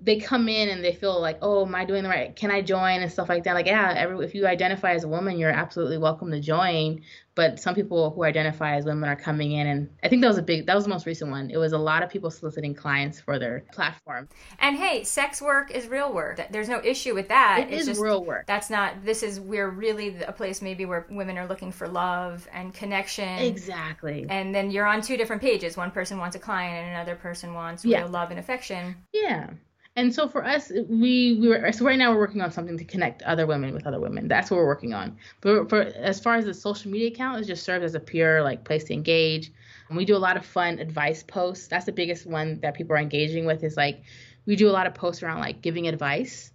they 0.00 0.16
come 0.16 0.48
in 0.48 0.68
and 0.68 0.84
they 0.84 0.92
feel 0.92 1.20
like, 1.20 1.38
oh, 1.42 1.66
am 1.66 1.74
I 1.74 1.84
doing 1.84 2.04
the 2.04 2.08
right? 2.08 2.34
Can 2.36 2.50
I 2.50 2.62
join 2.62 3.02
and 3.02 3.10
stuff 3.10 3.28
like 3.28 3.44
that? 3.44 3.54
Like, 3.54 3.66
yeah, 3.66 3.94
every, 3.96 4.24
if 4.24 4.34
you 4.34 4.46
identify 4.46 4.92
as 4.92 5.02
a 5.02 5.08
woman, 5.08 5.38
you're 5.38 5.50
absolutely 5.50 5.98
welcome 5.98 6.30
to 6.30 6.40
join. 6.40 7.02
But 7.38 7.60
some 7.60 7.76
people 7.76 8.10
who 8.10 8.24
identify 8.24 8.74
as 8.74 8.84
women 8.84 9.08
are 9.08 9.14
coming 9.14 9.52
in, 9.52 9.68
and 9.68 9.88
I 10.02 10.08
think 10.08 10.22
that 10.22 10.28
was 10.28 10.38
a 10.38 10.42
big, 10.42 10.66
that 10.66 10.74
was 10.74 10.82
the 10.82 10.90
most 10.90 11.06
recent 11.06 11.30
one. 11.30 11.50
It 11.52 11.56
was 11.56 11.72
a 11.72 11.78
lot 11.78 12.02
of 12.02 12.10
people 12.10 12.32
soliciting 12.32 12.74
clients 12.74 13.20
for 13.20 13.38
their 13.38 13.62
platform. 13.72 14.28
And 14.58 14.76
hey, 14.76 15.04
sex 15.04 15.40
work 15.40 15.70
is 15.70 15.86
real 15.86 16.12
work. 16.12 16.40
There's 16.50 16.68
no 16.68 16.82
issue 16.82 17.14
with 17.14 17.28
that. 17.28 17.60
It 17.60 17.72
it's 17.72 17.82
is 17.82 17.86
just 17.86 18.00
real 18.00 18.24
work. 18.24 18.48
That's 18.48 18.70
not. 18.70 19.04
This 19.04 19.22
is 19.22 19.38
we're 19.38 19.70
really 19.70 20.20
a 20.20 20.32
place 20.32 20.60
maybe 20.60 20.84
where 20.84 21.06
women 21.10 21.38
are 21.38 21.46
looking 21.46 21.70
for 21.70 21.86
love 21.86 22.48
and 22.52 22.74
connection. 22.74 23.38
Exactly. 23.38 24.26
And 24.28 24.52
then 24.52 24.72
you're 24.72 24.86
on 24.86 25.00
two 25.00 25.16
different 25.16 25.40
pages. 25.40 25.76
One 25.76 25.92
person 25.92 26.18
wants 26.18 26.34
a 26.34 26.40
client, 26.40 26.86
and 26.86 26.96
another 26.96 27.14
person 27.14 27.54
wants 27.54 27.84
Yeah. 27.84 28.00
real 28.00 28.08
love 28.08 28.32
and 28.32 28.40
affection. 28.40 28.96
Yeah. 29.12 29.50
And 29.98 30.14
so 30.14 30.28
for 30.28 30.44
us, 30.44 30.70
we 30.88 31.38
we 31.40 31.48
were 31.48 31.72
so 31.72 31.84
right 31.84 31.98
now 31.98 32.12
we're 32.12 32.20
working 32.20 32.40
on 32.40 32.52
something 32.52 32.78
to 32.78 32.84
connect 32.84 33.20
other 33.22 33.48
women 33.48 33.74
with 33.74 33.84
other 33.84 33.98
women. 33.98 34.28
That's 34.28 34.48
what 34.48 34.58
we're 34.58 34.66
working 34.66 34.94
on. 34.94 35.16
But 35.40 35.68
for 35.68 35.80
as 35.80 36.20
far 36.20 36.36
as 36.36 36.44
the 36.44 36.54
social 36.54 36.92
media 36.92 37.08
account, 37.08 37.40
it 37.40 37.48
just 37.48 37.64
serves 37.64 37.84
as 37.84 37.96
a 37.96 38.00
pure 38.00 38.44
like 38.44 38.62
place 38.62 38.84
to 38.84 38.94
engage. 38.94 39.50
And 39.88 39.96
we 39.96 40.04
do 40.04 40.14
a 40.14 40.24
lot 40.28 40.36
of 40.36 40.46
fun 40.46 40.78
advice 40.78 41.24
posts. 41.24 41.66
That's 41.66 41.84
the 41.84 41.90
biggest 41.90 42.26
one 42.26 42.60
that 42.60 42.74
people 42.74 42.94
are 42.94 43.00
engaging 43.00 43.44
with. 43.44 43.64
Is 43.64 43.76
like 43.76 44.04
we 44.46 44.54
do 44.54 44.68
a 44.68 44.76
lot 44.78 44.86
of 44.86 44.94
posts 44.94 45.24
around 45.24 45.40
like 45.40 45.62
giving 45.62 45.88
advice, 45.88 46.52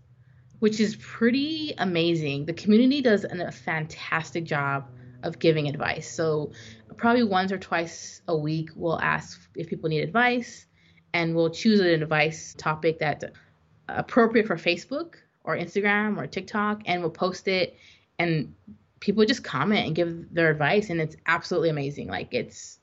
which 0.59 0.79
is 0.79 0.95
pretty 0.95 1.73
amazing. 1.77 2.45
The 2.45 2.53
community 2.53 3.01
does 3.01 3.25
a 3.25 3.51
fantastic 3.51 4.45
job 4.45 4.88
of 5.21 5.39
giving 5.39 5.67
advice. 5.67 6.09
So 6.09 6.53
probably 6.95 7.23
once 7.23 7.51
or 7.51 7.57
twice 7.57 8.21
a 8.25 8.38
week 8.38 8.69
we'll 8.73 9.01
ask 9.01 9.38
if 9.57 9.67
people 9.67 9.89
need 9.89 10.00
advice 10.00 10.65
and 11.13 11.36
we'll 11.36 11.50
choose 11.50 11.79
an 11.79 11.88
advice 11.88 12.55
topic 12.58 13.00
that's 13.00 13.24
appropriate 13.88 14.48
for 14.48 14.55
Facebook 14.55 15.15
or 15.43 15.58
Instagram 15.58 16.17
or 16.17 16.25
TikTok, 16.27 16.82
and 16.86 17.01
we'll 17.01 17.12
post 17.12 17.48
it, 17.48 17.77
and 18.20 18.53
people 19.00 19.25
just 19.25 19.43
comment 19.43 19.86
and 19.86 19.96
give 19.96 20.34
their 20.34 20.50
advice, 20.50 20.89
and 20.89 21.01
it's 21.01 21.15
absolutely 21.25 21.70
amazing. 21.70 22.08
Like 22.08 22.34
it's 22.34 22.79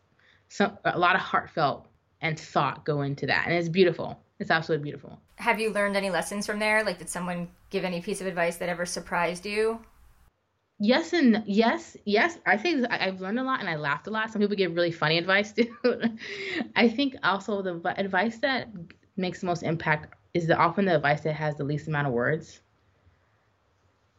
a 0.60 0.98
lot 0.98 1.14
of 1.14 1.22
heartfelt 1.22 1.86
and 2.20 2.38
thought 2.38 2.84
go 2.84 3.02
into 3.02 3.26
that, 3.26 3.46
and 3.46 3.54
it's 3.54 3.68
beautiful. 3.68 4.20
It's 4.38 4.50
absolutely 4.50 4.84
beautiful. 4.84 5.20
Have 5.36 5.60
you 5.60 5.70
learned 5.70 5.96
any 5.96 6.10
lessons 6.10 6.46
from 6.46 6.58
there? 6.58 6.82
Like, 6.84 6.98
did 6.98 7.08
someone 7.08 7.48
give 7.70 7.84
any 7.84 8.00
piece 8.00 8.20
of 8.20 8.26
advice 8.26 8.56
that 8.56 8.68
ever 8.68 8.86
surprised 8.86 9.46
you? 9.46 9.80
Yes 10.82 11.12
and 11.12 11.42
yes, 11.46 11.94
yes. 12.06 12.38
I 12.46 12.56
think 12.56 12.86
I've 12.90 13.20
learned 13.20 13.38
a 13.38 13.42
lot 13.42 13.60
and 13.60 13.68
I 13.68 13.76
laughed 13.76 14.06
a 14.06 14.10
lot. 14.10 14.30
Some 14.30 14.40
people 14.40 14.56
give 14.56 14.74
really 14.74 14.90
funny 14.90 15.18
advice 15.18 15.52
too. 15.54 15.68
I 16.74 16.88
think 16.88 17.16
also 17.22 17.60
the 17.60 17.94
advice 17.98 18.38
that 18.38 18.68
makes 19.16 19.40
the 19.40 19.46
most 19.46 19.62
impact 19.62 20.14
is 20.32 20.46
the 20.46 20.56
often 20.56 20.86
the 20.86 20.96
advice 20.96 21.20
that 21.22 21.34
has 21.34 21.56
the 21.56 21.64
least 21.64 21.86
amount 21.86 22.06
of 22.06 22.14
words 22.14 22.62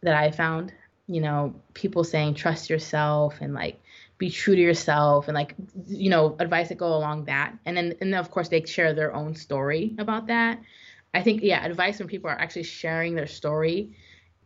that 0.03 0.13
I 0.13 0.30
found. 0.30 0.72
You 1.08 1.22
know, 1.22 1.56
people 1.74 2.03
saying 2.03 2.36
trust 2.36 2.70
yourself 2.70 3.39
and 3.41 3.56
like 3.56 3.82
be 4.20 4.30
true 4.30 4.56
to 4.56 4.62
yourself 4.62 5.27
and 5.27 5.36
like 5.36 5.56
you 5.88 6.12
know 6.12 6.36
advice 6.39 6.70
that 6.70 6.77
go 6.77 6.96
along 6.96 7.25
that. 7.25 7.58
And 7.65 7.75
then 7.75 7.96
and 8.01 8.13
then 8.13 8.20
of 8.20 8.30
course 8.30 8.50
they 8.50 8.63
share 8.65 8.94
their 8.94 9.15
own 9.15 9.34
story 9.34 9.96
about 9.98 10.27
that. 10.27 10.62
I 11.13 11.24
think 11.24 11.41
yeah, 11.41 11.65
advice 11.65 11.98
when 11.98 12.08
people 12.08 12.30
are 12.30 12.39
actually 12.39 12.63
sharing 12.63 13.15
their 13.15 13.27
story 13.27 13.98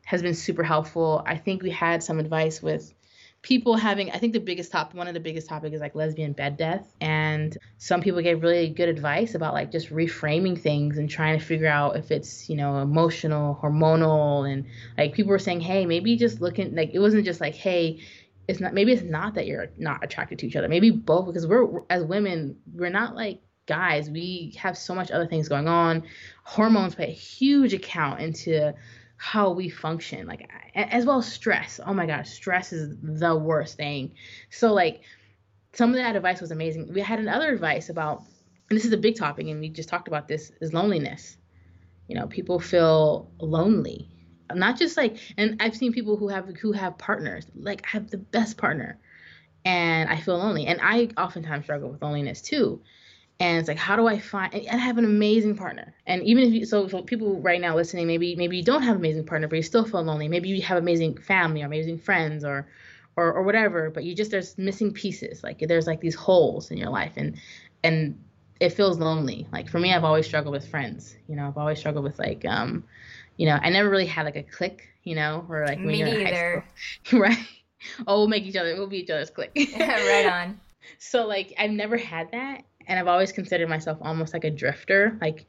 has 0.06 0.22
been 0.22 0.34
super 0.34 0.64
helpful. 0.64 1.22
I 1.26 1.38
think 1.38 1.62
we 1.62 1.72
had 1.72 2.02
some 2.02 2.20
advice 2.20 2.62
with 2.62 2.94
people 3.42 3.76
having 3.76 4.10
I 4.10 4.18
think 4.18 4.34
the 4.34 4.40
biggest 4.40 4.72
top 4.72 4.96
one 4.96 5.08
of 5.08 5.14
the 5.14 5.20
biggest 5.20 5.48
topic 5.48 5.72
is 5.72 5.80
like 5.80 5.94
lesbian 5.94 6.34
bed 6.34 6.58
death 6.58 6.92
and 7.00 7.56
some 7.78 8.02
people 8.02 8.20
gave 8.24 8.42
really 8.42 8.70
good 8.70 8.90
advice 8.90 9.36
about 9.36 9.54
like 9.54 9.72
just 9.72 9.90
reframing 9.92 10.60
things 10.60 10.98
and 10.98 11.08
trying 11.08 11.38
to 11.38 11.46
figure 11.46 11.68
out 11.68 11.96
if 11.96 12.10
it's 12.10 12.50
you 12.50 12.56
know 12.56 12.80
emotional 12.80 13.56
hormonal 13.62 14.52
and 14.52 14.66
like 14.98 15.14
people 15.14 15.30
were 15.30 15.38
saying 15.38 15.62
hey 15.62 15.86
maybe 15.86 16.16
just 16.16 16.42
looking 16.42 16.74
like 16.74 16.90
it 16.96 16.98
wasn't 16.98 17.24
just 17.24 17.40
like 17.40 17.54
hey 17.54 18.00
it's 18.48 18.60
not 18.60 18.74
maybe 18.74 18.92
it's 18.92 19.04
not 19.04 19.36
that 19.36 19.46
you're 19.46 19.68
not 19.78 20.04
attracted 20.04 20.40
to 20.40 20.48
each 20.48 20.56
other 20.56 20.68
maybe 20.68 20.90
both 20.90 21.28
because 21.28 21.46
we're 21.46 21.82
as 21.92 22.04
women 22.04 22.58
we're 22.74 22.90
not 22.90 23.16
like 23.16 23.42
guys, 23.68 24.10
we 24.10 24.54
have 24.58 24.78
so 24.78 24.94
much 24.94 25.12
other 25.12 25.26
things 25.26 25.50
going 25.50 25.68
on. 25.68 26.04
Hormones 26.44 26.96
play 26.96 27.08
a 27.08 27.12
huge 27.12 27.74
account 27.74 28.22
into 28.22 28.74
how 29.18 29.52
we 29.52 29.70
function, 29.70 30.28
like 30.28 30.50
as 30.76 31.06
well 31.06 31.20
as 31.20 31.32
stress. 31.32 31.80
Oh 31.86 31.94
my 31.94 32.06
gosh, 32.06 32.30
stress 32.30 32.74
is 32.74 32.96
the 33.02 33.36
worst 33.36 33.78
thing. 33.78 34.14
So 34.50 34.74
like 34.74 35.02
some 35.74 35.90
of 35.92 35.96
that 35.96 36.16
advice 36.16 36.42
was 36.42 36.52
amazing. 36.52 36.94
We 36.94 37.02
had 37.02 37.20
another 37.20 37.54
advice 37.54 37.90
about, 37.90 38.24
and 38.70 38.78
this 38.78 38.86
is 38.86 38.94
a 38.94 38.98
big 38.98 39.16
topic, 39.16 39.48
and 39.48 39.60
we 39.60 39.70
just 39.70 39.90
talked 39.90 40.08
about 40.08 40.28
this, 40.28 40.52
is 40.62 40.74
loneliness. 40.74 41.38
You 42.08 42.16
know, 42.16 42.28
people 42.28 42.60
feel 42.60 43.32
lonely. 43.40 44.10
Not 44.54 44.78
just 44.78 44.96
like, 44.96 45.18
and 45.38 45.58
I've 45.60 45.76
seen 45.76 45.92
people 45.92 46.18
who 46.18 46.28
have 46.28 46.48
who 46.58 46.72
have 46.72 46.98
partners. 46.98 47.46
Like 47.56 47.84
I 47.86 47.90
have 47.98 48.10
the 48.10 48.18
best 48.18 48.58
partner, 48.58 49.00
and 49.64 50.10
I 50.10 50.18
feel 50.18 50.38
lonely. 50.38 50.68
And 50.68 50.80
I 50.82 51.10
oftentimes 51.18 51.66
struggle 51.66 51.90
with 51.90 52.02
loneliness 52.02 52.42
too 52.42 52.82
and 53.40 53.58
it's 53.60 53.68
like 53.68 53.78
how 53.78 53.96
do 53.96 54.08
i 54.08 54.18
find 54.18 54.54
and 54.54 54.68
i 54.70 54.84
have 54.84 54.98
an 54.98 55.06
amazing 55.06 55.56
partner. 55.56 55.94
And 56.08 56.24
even 56.24 56.46
if 56.46 56.54
you 56.54 56.66
so, 56.66 56.88
so 56.88 57.02
people 57.02 57.42
right 57.42 57.60
now 57.60 57.76
listening 57.76 58.08
maybe 58.08 58.36
maybe 58.36 58.58
you 58.58 58.64
don't 58.64 58.82
have 58.84 58.96
an 58.96 59.02
amazing 59.02 59.26
partner 59.26 59.48
but 59.48 59.58
you 59.58 59.64
still 59.64 59.86
feel 59.86 60.04
lonely. 60.04 60.28
Maybe 60.28 60.50
you 60.50 60.62
have 60.62 60.78
amazing 60.78 61.18
family 61.18 61.62
or 61.64 61.66
amazing 61.66 62.00
friends 62.00 62.44
or 62.46 62.68
or, 63.18 63.34
or 63.34 63.44
whatever 63.44 63.90
but 63.90 64.04
you 64.04 64.16
just 64.16 64.32
there's 64.32 64.58
missing 64.58 64.94
pieces. 64.94 65.44
Like 65.44 65.60
there's 65.60 65.88
like 65.88 66.00
these 66.02 66.16
holes 66.16 66.72
in 66.72 66.78
your 66.78 66.90
life 66.90 67.14
and 67.18 67.38
and 67.84 68.18
it 68.60 68.70
feels 68.70 69.00
lonely. 69.00 69.48
Like 69.52 69.70
for 69.70 69.80
me 69.80 69.94
i've 69.94 70.04
always 70.06 70.26
struggled 70.26 70.54
with 70.54 70.68
friends 70.68 71.16
you 71.28 71.36
know 71.36 71.48
i've 71.48 71.58
always 71.58 71.80
struggled 71.80 72.06
with 72.06 72.18
like 72.20 72.46
um 72.46 72.84
you 73.38 73.46
know 73.48 73.60
i 73.62 73.70
never 73.70 73.90
really 73.90 74.06
had 74.06 74.24
like 74.26 74.38
a 74.38 74.44
clique 74.44 74.88
you 75.04 75.16
know 75.16 75.46
or 75.50 75.66
like 75.66 75.80
when 75.80 75.88
me 75.88 76.00
you're 76.00 76.08
in 76.08 76.26
high 76.26 76.34
school. 76.34 76.64
Right. 77.20 77.38
Oh 78.08 78.20
we'll 78.20 78.28
make 78.30 78.46
each 78.46 78.56
other 78.56 78.76
we'll 78.76 78.88
be 78.88 79.00
each 79.00 79.10
other's 79.10 79.30
clique 79.30 79.52
right 79.80 80.26
on. 80.26 80.60
So 81.00 81.26
like 81.26 81.52
i've 81.58 81.72
never 81.72 81.98
had 81.98 82.32
that 82.32 82.64
and 82.88 83.00
I've 83.00 83.08
always 83.08 83.32
considered 83.32 83.70
myself 83.70 83.98
almost 84.02 84.34
like 84.34 84.44
a 84.44 84.52
drifter. 84.52 85.18
Like 85.22 85.46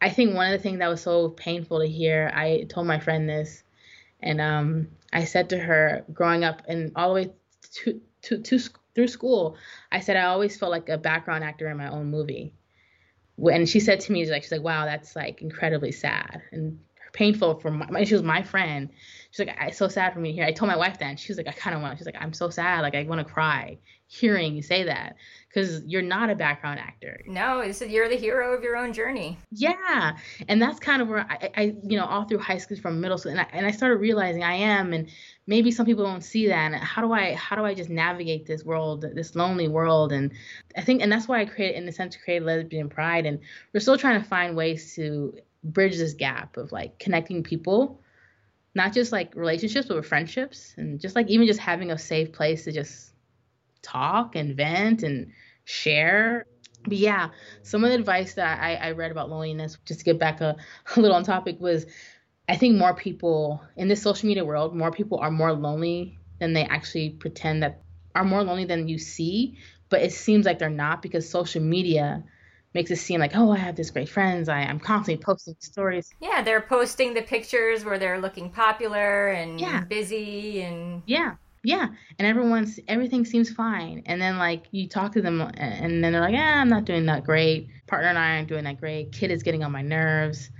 I 0.00 0.10
think 0.10 0.34
one 0.34 0.52
of 0.52 0.58
the 0.58 0.62
things 0.62 0.78
that 0.78 0.88
was 0.88 1.02
so 1.02 1.28
painful 1.28 1.80
to 1.80 1.86
hear, 1.86 2.30
I 2.34 2.66
told 2.68 2.86
my 2.86 3.00
friend 3.00 3.28
this, 3.28 3.62
and 4.22 4.40
um, 4.40 4.88
I 5.12 5.24
said 5.24 5.50
to 5.50 5.58
her, 5.58 6.04
growing 6.12 6.44
up 6.44 6.62
and 6.68 6.92
all 6.96 7.08
the 7.08 7.14
way 7.14 7.32
to, 7.74 8.00
to, 8.22 8.38
to 8.38 8.58
through 8.94 9.08
school, 9.08 9.56
I 9.92 10.00
said 10.00 10.16
I 10.16 10.24
always 10.24 10.56
felt 10.56 10.70
like 10.70 10.88
a 10.88 10.98
background 10.98 11.44
actor 11.44 11.68
in 11.68 11.76
my 11.76 11.88
own 11.88 12.10
movie. 12.10 12.54
When 13.36 13.66
she 13.66 13.80
said 13.80 14.00
to 14.00 14.12
me, 14.12 14.20
she's 14.20 14.30
like, 14.30 14.42
she's 14.42 14.52
like, 14.52 14.62
wow, 14.62 14.84
that's 14.84 15.16
like 15.16 15.40
incredibly 15.40 15.92
sad 15.92 16.42
and 16.52 16.80
painful 17.12 17.58
for 17.60 17.70
my. 17.70 18.04
She 18.04 18.14
was 18.14 18.22
my 18.22 18.42
friend. 18.42 18.90
She's 19.30 19.46
like, 19.46 19.56
it's 19.62 19.78
so 19.78 19.88
sad 19.88 20.12
for 20.12 20.20
me 20.20 20.30
to 20.30 20.34
hear. 20.34 20.44
I 20.44 20.52
told 20.52 20.68
my 20.68 20.76
wife 20.76 20.98
then. 20.98 21.16
She 21.16 21.30
was 21.30 21.38
like, 21.38 21.48
I 21.48 21.52
kind 21.52 21.74
of 21.74 21.82
want. 21.82 21.98
She's 21.98 22.06
like, 22.06 22.20
I'm 22.20 22.34
so 22.34 22.50
sad. 22.50 22.82
Like 22.82 22.94
I 22.94 23.04
want 23.04 23.26
to 23.26 23.32
cry 23.32 23.78
hearing 24.12 24.56
you 24.56 24.60
say 24.60 24.82
that 24.82 25.14
because 25.48 25.84
you're 25.84 26.02
not 26.02 26.30
a 26.30 26.34
background 26.34 26.80
actor. 26.80 27.22
No, 27.28 27.60
it's, 27.60 27.80
you're 27.80 28.08
the 28.08 28.16
hero 28.16 28.52
of 28.52 28.60
your 28.64 28.76
own 28.76 28.92
journey. 28.92 29.38
Yeah, 29.52 30.16
and 30.48 30.60
that's 30.60 30.80
kind 30.80 31.00
of 31.00 31.06
where 31.06 31.24
I, 31.30 31.50
I 31.56 31.62
you 31.84 31.96
know, 31.96 32.04
all 32.04 32.24
through 32.24 32.38
high 32.38 32.58
school, 32.58 32.76
from 32.76 33.00
middle 33.00 33.18
school, 33.18 33.30
and 33.30 33.40
I, 33.40 33.46
and 33.52 33.64
I 33.64 33.70
started 33.70 33.98
realizing 33.98 34.42
I 34.42 34.54
am, 34.54 34.92
and 34.92 35.08
maybe 35.46 35.70
some 35.70 35.86
people 35.86 36.04
don't 36.04 36.24
see 36.24 36.48
that. 36.48 36.72
And 36.72 36.74
how 36.74 37.02
do 37.02 37.12
I, 37.12 37.34
how 37.34 37.54
do 37.54 37.64
I 37.64 37.72
just 37.72 37.88
navigate 37.88 38.46
this 38.46 38.64
world, 38.64 39.06
this 39.14 39.36
lonely 39.36 39.68
world? 39.68 40.10
And 40.10 40.32
I 40.76 40.80
think, 40.80 41.02
and 41.02 41.12
that's 41.12 41.28
why 41.28 41.40
I 41.40 41.44
created, 41.44 41.76
in 41.76 41.86
the 41.86 41.92
sense, 41.92 42.16
created 42.16 42.46
Lesbian 42.46 42.88
Pride, 42.88 43.26
and 43.26 43.38
we're 43.72 43.78
still 43.78 43.96
trying 43.96 44.20
to 44.20 44.28
find 44.28 44.56
ways 44.56 44.96
to 44.96 45.38
bridge 45.62 45.96
this 45.98 46.14
gap 46.14 46.56
of 46.56 46.72
like 46.72 46.98
connecting 46.98 47.44
people 47.44 48.00
not 48.74 48.92
just 48.94 49.12
like 49.12 49.34
relationships 49.34 49.88
but 49.88 49.96
with 49.96 50.06
friendships 50.06 50.72
and 50.78 51.00
just 51.00 51.14
like 51.14 51.28
even 51.28 51.46
just 51.46 51.60
having 51.60 51.90
a 51.90 51.98
safe 51.98 52.32
place 52.32 52.64
to 52.64 52.72
just 52.72 53.09
talk 53.82 54.36
and 54.36 54.56
vent 54.56 55.02
and 55.02 55.32
share. 55.64 56.46
But 56.84 56.96
yeah, 56.96 57.28
some 57.62 57.84
of 57.84 57.90
the 57.90 57.96
advice 57.96 58.34
that 58.34 58.60
I, 58.60 58.74
I 58.76 58.90
read 58.92 59.10
about 59.10 59.28
loneliness, 59.28 59.76
just 59.84 60.00
to 60.00 60.04
get 60.04 60.18
back 60.18 60.40
a, 60.40 60.56
a 60.96 61.00
little 61.00 61.16
on 61.16 61.24
topic, 61.24 61.60
was 61.60 61.86
I 62.48 62.56
think 62.56 62.76
more 62.76 62.94
people 62.94 63.62
in 63.76 63.88
this 63.88 64.02
social 64.02 64.26
media 64.26 64.44
world, 64.44 64.74
more 64.74 64.90
people 64.90 65.18
are 65.18 65.30
more 65.30 65.52
lonely 65.52 66.18
than 66.38 66.52
they 66.52 66.64
actually 66.64 67.10
pretend 67.10 67.62
that 67.62 67.82
are 68.14 68.24
more 68.24 68.42
lonely 68.42 68.64
than 68.64 68.88
you 68.88 68.98
see. 68.98 69.58
But 69.88 70.02
it 70.02 70.12
seems 70.12 70.46
like 70.46 70.58
they're 70.58 70.70
not 70.70 71.02
because 71.02 71.28
social 71.28 71.62
media 71.62 72.24
makes 72.74 72.90
it 72.90 72.96
seem 72.96 73.20
like, 73.20 73.32
oh, 73.34 73.50
I 73.50 73.56
have 73.56 73.76
this 73.76 73.90
great 73.90 74.08
friends. 74.08 74.48
I, 74.48 74.60
I'm 74.60 74.78
constantly 74.78 75.22
posting 75.22 75.56
stories. 75.58 76.10
Yeah, 76.20 76.42
they're 76.42 76.60
posting 76.60 77.14
the 77.14 77.22
pictures 77.22 77.84
where 77.84 77.98
they're 77.98 78.20
looking 78.20 78.50
popular 78.50 79.28
and 79.28 79.60
yeah. 79.60 79.84
busy 79.84 80.62
and 80.62 81.02
yeah 81.06 81.34
yeah 81.62 81.88
and 82.18 82.26
everyone's 82.26 82.80
everything 82.88 83.24
seems 83.24 83.50
fine. 83.50 84.02
And 84.06 84.20
then 84.20 84.38
like 84.38 84.64
you 84.70 84.88
talk 84.88 85.12
to 85.12 85.22
them 85.22 85.40
and 85.40 86.02
then 86.02 86.12
they're 86.12 86.20
like 86.20 86.34
yeah 86.34 86.60
i'm 86.60 86.68
not 86.68 86.84
doing 86.84 87.06
that 87.06 87.24
great. 87.24 87.68
Partner 87.86 88.08
and 88.08 88.18
i 88.18 88.36
aren't 88.36 88.48
doing 88.48 88.64
that 88.64 88.80
great. 88.80 89.12
Kid 89.12 89.30
is 89.30 89.42
getting 89.42 89.62
on 89.62 89.72
my 89.72 89.82
nerves. 89.82 90.50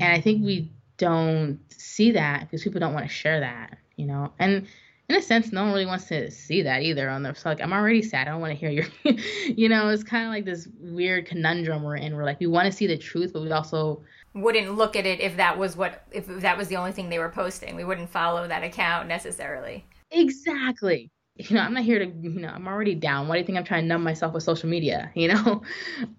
And 0.00 0.12
i 0.12 0.20
think 0.20 0.44
we 0.44 0.72
don't 0.96 1.60
see 1.68 2.12
that 2.12 2.40
because 2.40 2.62
people 2.62 2.80
don't 2.80 2.94
want 2.94 3.06
to 3.06 3.12
share 3.12 3.40
that 3.40 3.78
you 3.96 4.06
know? 4.06 4.32
And 4.38 4.66
in 5.08 5.16
a 5.16 5.22
sense 5.22 5.52
no 5.52 5.62
one 5.64 5.72
really 5.72 5.86
wants 5.86 6.06
to 6.06 6.30
see 6.30 6.62
that 6.62 6.82
either 6.82 7.08
on 7.08 7.22
their 7.22 7.34
so 7.34 7.48
like 7.48 7.62
i'm 7.62 7.72
already 7.72 8.02
sad. 8.02 8.28
I 8.28 8.30
don't 8.30 8.42
want 8.42 8.52
to 8.52 8.58
hear 8.58 8.68
your 8.70 8.84
you 9.56 9.68
know 9.68 9.88
it's 9.88 10.04
kind 10.04 10.26
of 10.26 10.30
like 10.30 10.44
this 10.44 10.68
weird 10.80 11.24
conundrum 11.26 11.82
we're 11.82 11.96
in 11.96 12.14
we're 12.14 12.24
like 12.24 12.40
we 12.40 12.46
want 12.46 12.66
to 12.66 12.72
see 12.72 12.86
the 12.86 12.98
truth 12.98 13.32
but 13.32 13.42
we 13.42 13.50
also 13.50 14.02
wouldn't 14.34 14.76
look 14.76 14.96
at 14.96 15.06
it 15.06 15.20
if 15.20 15.36
that 15.36 15.58
was 15.58 15.76
what 15.76 16.04
if 16.10 16.26
that 16.26 16.56
was 16.56 16.68
the 16.68 16.76
only 16.76 16.92
thing 16.92 17.08
they 17.08 17.18
were 17.18 17.28
posting. 17.28 17.76
We 17.76 17.84
wouldn't 17.84 18.10
follow 18.10 18.46
that 18.46 18.62
account 18.62 19.08
necessarily 19.08 19.84
Exactly. 20.10 21.10
You 21.40 21.54
know, 21.54 21.62
I'm 21.62 21.72
not 21.72 21.84
here 21.84 22.00
to, 22.00 22.06
you 22.06 22.30
know, 22.40 22.48
I'm 22.48 22.66
already 22.66 22.96
down. 22.96 23.28
Why 23.28 23.36
do 23.36 23.38
you 23.38 23.46
think 23.46 23.56
I'm 23.56 23.62
trying 23.62 23.84
to 23.84 23.86
numb 23.86 24.02
myself 24.02 24.34
with 24.34 24.42
social 24.42 24.68
media? 24.68 25.12
You 25.14 25.28
know? 25.28 25.62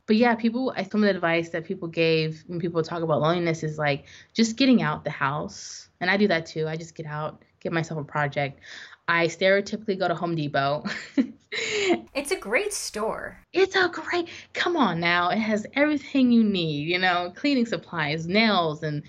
But 0.06 0.16
yeah, 0.16 0.34
people, 0.36 0.74
some 0.90 1.04
of 1.04 1.10
the 1.10 1.14
advice 1.14 1.50
that 1.50 1.66
people 1.66 1.90
gave 1.90 2.42
when 2.48 2.62
people 2.62 2.82
talk 2.84 3.02
about 3.04 3.20
loneliness 3.20 3.62
is 3.62 3.78
like 3.78 4.06
just 4.34 4.56
getting 4.56 4.82
out 4.82 5.04
the 5.04 5.10
house. 5.10 5.90
And 6.00 6.10
I 6.10 6.16
do 6.16 6.30
that 6.30 6.46
too. 6.46 6.70
I 6.70 6.78
just 6.78 6.96
get 6.96 7.06
out, 7.06 7.44
get 7.60 7.74
myself 7.74 8.00
a 8.00 8.04
project. 8.06 8.62
I 9.10 9.26
stereotypically 9.28 10.00
go 10.00 10.08
to 10.08 10.16
Home 10.16 10.36
Depot. 10.36 10.86
it's 11.52 12.32
a 12.32 12.38
great 12.38 12.72
store. 12.72 13.38
It's 13.52 13.76
a 13.76 13.90
great, 13.90 14.30
come 14.54 14.78
on 14.78 15.02
now. 15.02 15.32
It 15.32 15.40
has 15.40 15.66
everything 15.74 16.32
you 16.32 16.46
need, 16.46 16.88
you 16.88 16.98
know, 16.98 17.34
cleaning 17.36 17.66
supplies, 17.66 18.26
nails, 18.26 18.84
and 18.84 19.04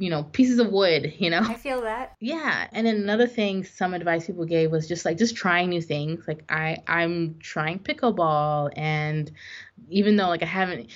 you 0.00 0.08
know, 0.08 0.22
pieces 0.22 0.58
of 0.58 0.72
wood, 0.72 1.12
you 1.18 1.28
know? 1.28 1.42
I 1.42 1.54
feel 1.54 1.82
that. 1.82 2.16
Yeah. 2.20 2.66
And 2.72 2.86
another 2.86 3.26
thing 3.26 3.64
some 3.64 3.92
advice 3.92 4.26
people 4.26 4.46
gave 4.46 4.70
was 4.70 4.88
just 4.88 5.04
like 5.04 5.18
just 5.18 5.36
trying 5.36 5.68
new 5.68 5.82
things. 5.82 6.26
Like 6.26 6.42
I 6.48 6.78
I'm 6.86 7.36
trying 7.38 7.80
pickleball 7.80 8.70
and 8.76 9.30
even 9.90 10.16
though 10.16 10.28
like 10.28 10.42
I 10.42 10.46
haven't 10.46 10.88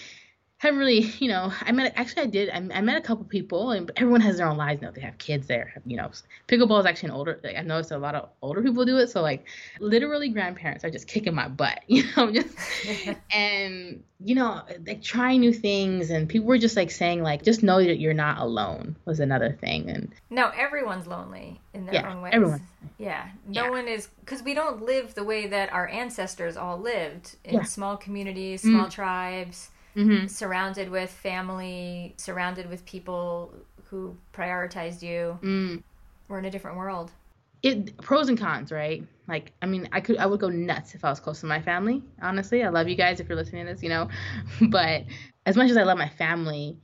haven't 0.58 0.78
really, 0.78 1.00
you 1.18 1.28
know, 1.28 1.52
I 1.61 1.73
met 1.73 1.92
actually 1.96 2.23
I 2.23 2.26
did 2.26 2.50
I, 2.50 2.56
I 2.56 2.80
met 2.80 2.96
a 2.96 3.00
couple 3.00 3.25
people 3.25 3.70
and 3.70 3.90
everyone 3.96 4.20
has 4.23 4.38
their 4.38 4.46
own 4.46 4.56
lives 4.56 4.82
now. 4.82 4.90
They 4.90 5.00
have 5.02 5.18
kids 5.18 5.46
there, 5.46 5.73
you 5.87 5.96
know. 5.96 6.11
Pickleball 6.49 6.80
is 6.80 6.87
actually 6.87 7.11
an 7.11 7.14
older. 7.16 7.40
Like, 7.42 7.56
I've 7.56 7.66
noticed 7.66 7.90
a 7.90 7.99
lot 7.99 8.14
of 8.14 8.28
older 8.42 8.62
people 8.62 8.84
do 8.84 8.99
it. 8.99 9.08
So 9.08 9.23
like 9.23 9.46
literally 9.80 10.28
grandparents 10.28 10.84
are 10.84 10.90
just 10.90 11.06
kicking 11.06 11.34
my 11.34 11.49
butt, 11.49 11.80
you 11.87 12.04
know, 12.16 12.30
just 12.32 12.56
and 13.32 14.02
you 14.25 14.34
know 14.34 14.62
like 14.87 15.02
trying 15.02 15.40
new 15.40 15.52
things 15.52 16.11
and 16.11 16.28
people 16.28 16.46
were 16.46 16.58
just 16.58 16.76
like 16.76 16.90
saying 16.90 17.23
like 17.23 17.42
just 17.42 17.62
know 17.62 17.82
that 17.82 17.99
you're 17.99 18.14
not 18.14 18.38
alone 18.38 18.96
was 19.04 19.20
another 19.20 19.52
thing 19.61 19.90
and 19.90 20.12
no 20.30 20.50
everyone's 20.56 21.06
lonely 21.06 21.61
in 21.75 21.84
their 21.84 21.96
yeah, 21.96 22.11
own 22.11 22.23
ways 22.23 22.32
everyone 22.32 22.62
yeah 22.96 23.28
no 23.46 23.64
yeah. 23.64 23.70
one 23.70 23.88
is 23.88 24.08
because 24.20 24.42
we 24.42 24.54
don't 24.54 24.82
live 24.82 25.14
the 25.14 25.25
way 25.25 25.49
that 25.49 25.70
our 25.73 25.88
ancestors 25.88 26.56
all 26.56 26.78
lived 26.78 27.37
in 27.44 27.54
yeah. 27.54 27.62
small 27.64 27.96
communities 27.96 28.62
small 28.62 28.87
mm. 28.87 28.90
tribes 28.90 29.70
mm-hmm. 29.96 30.26
surrounded 30.26 30.90
with 30.90 31.10
family, 31.10 32.14
surrounded 32.16 32.68
with 32.68 32.84
people 32.84 33.54
who 33.84 34.16
prioritized 34.32 35.02
you. 35.02 35.38
Mm. 35.42 35.82
We're 36.28 36.38
in 36.38 36.44
a 36.46 36.50
different 36.50 36.76
world. 36.76 37.12
It 37.62 37.96
pros 37.98 38.28
and 38.28 38.38
cons, 38.38 38.70
right? 38.70 39.04
Like, 39.26 39.52
I 39.62 39.66
mean, 39.66 39.88
I 39.92 40.00
could, 40.00 40.18
I 40.18 40.26
would 40.26 40.40
go 40.40 40.50
nuts 40.50 40.94
if 40.94 41.04
I 41.04 41.10
was 41.10 41.20
close 41.20 41.40
to 41.40 41.46
my 41.46 41.62
family. 41.62 42.02
Honestly, 42.20 42.62
I 42.62 42.68
love 42.68 42.88
you 42.88 42.94
guys 42.94 43.20
if 43.20 43.28
you're 43.28 43.36
listening 43.36 43.66
to 43.66 43.72
this, 43.72 43.82
you 43.82 43.88
know. 43.88 44.08
but 44.68 45.04
as 45.46 45.56
much 45.56 45.70
as 45.70 45.76
I 45.76 45.82
love 45.82 45.96
my 45.96 46.08
family, 46.08 46.78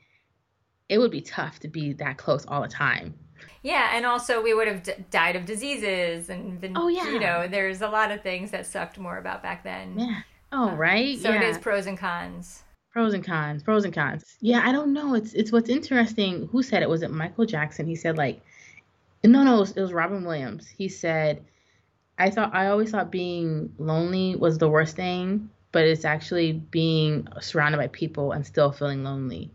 it 0.89 0.99
would 0.99 1.11
be 1.11 1.21
tough 1.21 1.61
to 1.61 1.69
be 1.69 1.93
that 1.95 2.17
close 2.17 2.47
all 2.47 2.63
the 2.63 2.69
time. 2.69 3.15
Yeah, 3.63 3.91
and 3.95 4.07
also 4.07 4.43
we 4.43 4.55
would 4.55 4.69
have 4.69 4.83
d- 4.83 4.93
died 5.11 5.37
of 5.37 5.45
diseases 5.45 6.31
and 6.31 6.59
been, 6.61 6.77
oh 6.77 6.89
yeah, 6.89 7.09
you 7.09 7.21
know, 7.21 7.47
there's 7.47 7.83
a 7.83 7.89
lot 7.89 8.11
of 8.11 8.23
things 8.23 8.51
that 8.53 8.67
sucked 8.67 8.99
more 8.99 9.19
about 9.19 9.43
back 9.43 9.63
then. 9.65 9.99
Yeah. 9.99 10.21
Oh, 10.53 10.71
right. 10.73 11.19
So 11.19 11.31
yeah. 11.31 11.43
it 11.43 11.49
is 11.49 11.59
pros 11.59 11.87
and 11.87 11.99
cons. 11.99 12.63
Pros 12.93 13.15
and 13.15 13.25
cons, 13.25 13.63
pros 13.63 13.85
and 13.85 13.95
cons. 13.95 14.25
Yeah, 14.41 14.63
I 14.65 14.73
don't 14.73 14.93
know. 14.93 15.15
It's 15.15 15.33
it's 15.33 15.53
what's 15.53 15.71
interesting. 15.71 16.49
Who 16.51 16.63
said 16.63 16.83
it? 16.83 16.89
Was 16.89 17.03
it 17.03 17.11
Michael 17.11 17.47
Jackson? 17.47 17.87
He 17.87 17.95
said 17.95 18.19
like, 18.19 18.41
no, 19.23 19.43
no, 19.43 19.57
it 19.57 19.61
was, 19.61 19.71
it 19.73 19.81
was 19.81 19.93
Robin 19.93 20.25
Williams. 20.25 20.67
He 20.67 20.89
said, 20.89 21.45
I 22.19 22.31
thought 22.31 22.55
I 22.55 22.67
always 22.67 22.91
thought 22.91 23.11
being 23.11 23.73
lonely 23.79 24.37
was 24.37 24.59
the 24.59 24.69
worst 24.69 24.97
thing, 24.97 25.51
but 25.73 25.85
it's 25.85 26.05
actually 26.05 26.53
being 26.53 27.29
surrounded 27.41 27.79
by 27.79 27.87
people 27.89 28.33
and 28.33 28.47
still 28.47 28.73
feeling 28.73 29.05
lonely. 29.05 29.51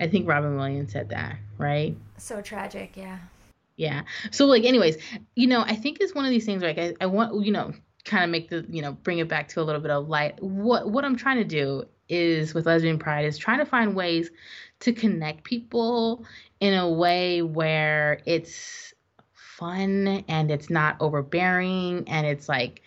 I 0.00 0.08
think 0.08 0.28
Robin 0.28 0.56
Williams 0.56 0.92
said 0.92 1.10
that, 1.10 1.36
right? 1.58 1.96
So 2.16 2.40
tragic, 2.40 2.96
yeah. 2.96 3.18
Yeah. 3.76 4.02
So 4.30 4.46
like, 4.46 4.64
anyways, 4.64 4.96
you 5.36 5.46
know, 5.46 5.62
I 5.62 5.74
think 5.74 5.98
it's 6.00 6.14
one 6.14 6.24
of 6.24 6.30
these 6.30 6.44
things. 6.44 6.62
Like, 6.62 6.78
I, 6.78 6.94
I 7.00 7.06
want 7.06 7.44
you 7.44 7.52
know, 7.52 7.72
kind 8.04 8.24
of 8.24 8.30
make 8.30 8.48
the 8.50 8.66
you 8.68 8.82
know, 8.82 8.92
bring 8.92 9.18
it 9.18 9.28
back 9.28 9.48
to 9.48 9.60
a 9.60 9.64
little 9.64 9.80
bit 9.80 9.90
of 9.90 10.08
light. 10.08 10.42
What 10.42 10.90
what 10.90 11.04
I'm 11.04 11.16
trying 11.16 11.36
to 11.36 11.44
do 11.44 11.86
is 12.10 12.54
with 12.54 12.66
lesbian 12.66 12.98
pride 12.98 13.24
is 13.24 13.38
trying 13.38 13.58
to 13.58 13.64
find 13.64 13.94
ways 13.94 14.30
to 14.80 14.92
connect 14.92 15.44
people 15.44 16.24
in 16.60 16.74
a 16.74 16.88
way 16.88 17.42
where 17.42 18.20
it's 18.26 18.94
fun 19.32 20.24
and 20.28 20.50
it's 20.50 20.70
not 20.70 20.96
overbearing 21.00 22.08
and 22.08 22.26
it's 22.26 22.48
like 22.48 22.82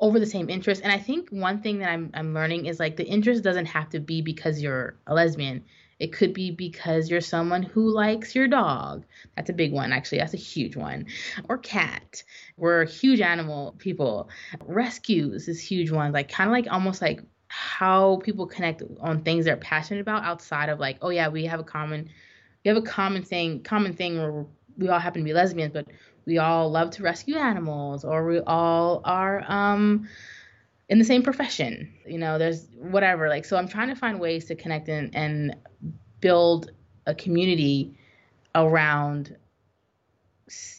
over 0.00 0.18
the 0.18 0.26
same 0.26 0.50
interest. 0.50 0.82
And 0.82 0.92
I 0.92 0.98
think 0.98 1.30
one 1.30 1.62
thing 1.62 1.78
that 1.78 1.90
I'm 1.90 2.10
I'm 2.14 2.34
learning 2.34 2.66
is 2.66 2.80
like 2.80 2.96
the 2.96 3.06
interest 3.06 3.42
doesn't 3.42 3.66
have 3.66 3.88
to 3.90 4.00
be 4.00 4.22
because 4.22 4.60
you're 4.60 4.96
a 5.06 5.14
lesbian. 5.14 5.64
It 5.98 6.12
could 6.12 6.34
be 6.34 6.50
because 6.50 7.10
you're 7.10 7.22
someone 7.22 7.62
who 7.62 7.88
likes 7.88 8.34
your 8.34 8.48
dog. 8.48 9.06
That's 9.34 9.48
a 9.48 9.54
big 9.54 9.72
one, 9.72 9.92
actually. 9.92 10.18
That's 10.18 10.34
a 10.34 10.38
huge 10.38 10.76
one. 10.76 11.06
Or 11.48 11.56
cat. 11.56 12.22
We're 12.58 12.84
huge 12.84 13.22
animal 13.22 13.74
people. 13.78 14.28
Rescues 14.66 15.48
is 15.48 15.58
huge 15.58 15.90
one. 15.90 16.12
Like 16.12 16.30
kind 16.30 16.50
of 16.50 16.52
like 16.52 16.66
almost 16.70 17.00
like 17.00 17.22
how 17.48 18.20
people 18.24 18.46
connect 18.46 18.82
on 19.00 19.22
things 19.22 19.44
they're 19.44 19.56
passionate 19.56 20.00
about 20.00 20.24
outside 20.24 20.68
of 20.68 20.80
like, 20.80 20.98
oh 21.02 21.10
yeah, 21.10 21.28
we 21.28 21.44
have 21.46 21.60
a 21.60 21.64
common 21.64 22.08
we 22.64 22.68
have 22.68 22.76
a 22.76 22.82
common 22.82 23.22
thing 23.22 23.62
common 23.62 23.92
thing 23.92 24.18
where 24.18 24.44
we 24.76 24.88
all 24.88 24.98
happen 24.98 25.20
to 25.20 25.24
be 25.24 25.32
lesbians, 25.32 25.72
but 25.72 25.86
we 26.26 26.38
all 26.38 26.70
love 26.70 26.90
to 26.90 27.02
rescue 27.02 27.36
animals 27.36 28.04
or 28.04 28.26
we 28.26 28.40
all 28.40 29.00
are 29.04 29.44
um 29.50 30.08
in 30.88 30.98
the 30.98 31.04
same 31.04 31.22
profession 31.22 31.92
you 32.06 32.18
know 32.18 32.38
there's 32.38 32.66
whatever 32.78 33.28
like 33.28 33.44
so 33.44 33.56
i'm 33.56 33.68
trying 33.68 33.88
to 33.88 33.94
find 33.94 34.20
ways 34.20 34.44
to 34.44 34.54
connect 34.54 34.88
and, 34.88 35.14
and 35.14 35.56
build 36.20 36.70
a 37.06 37.14
community 37.14 37.96
around 38.54 39.36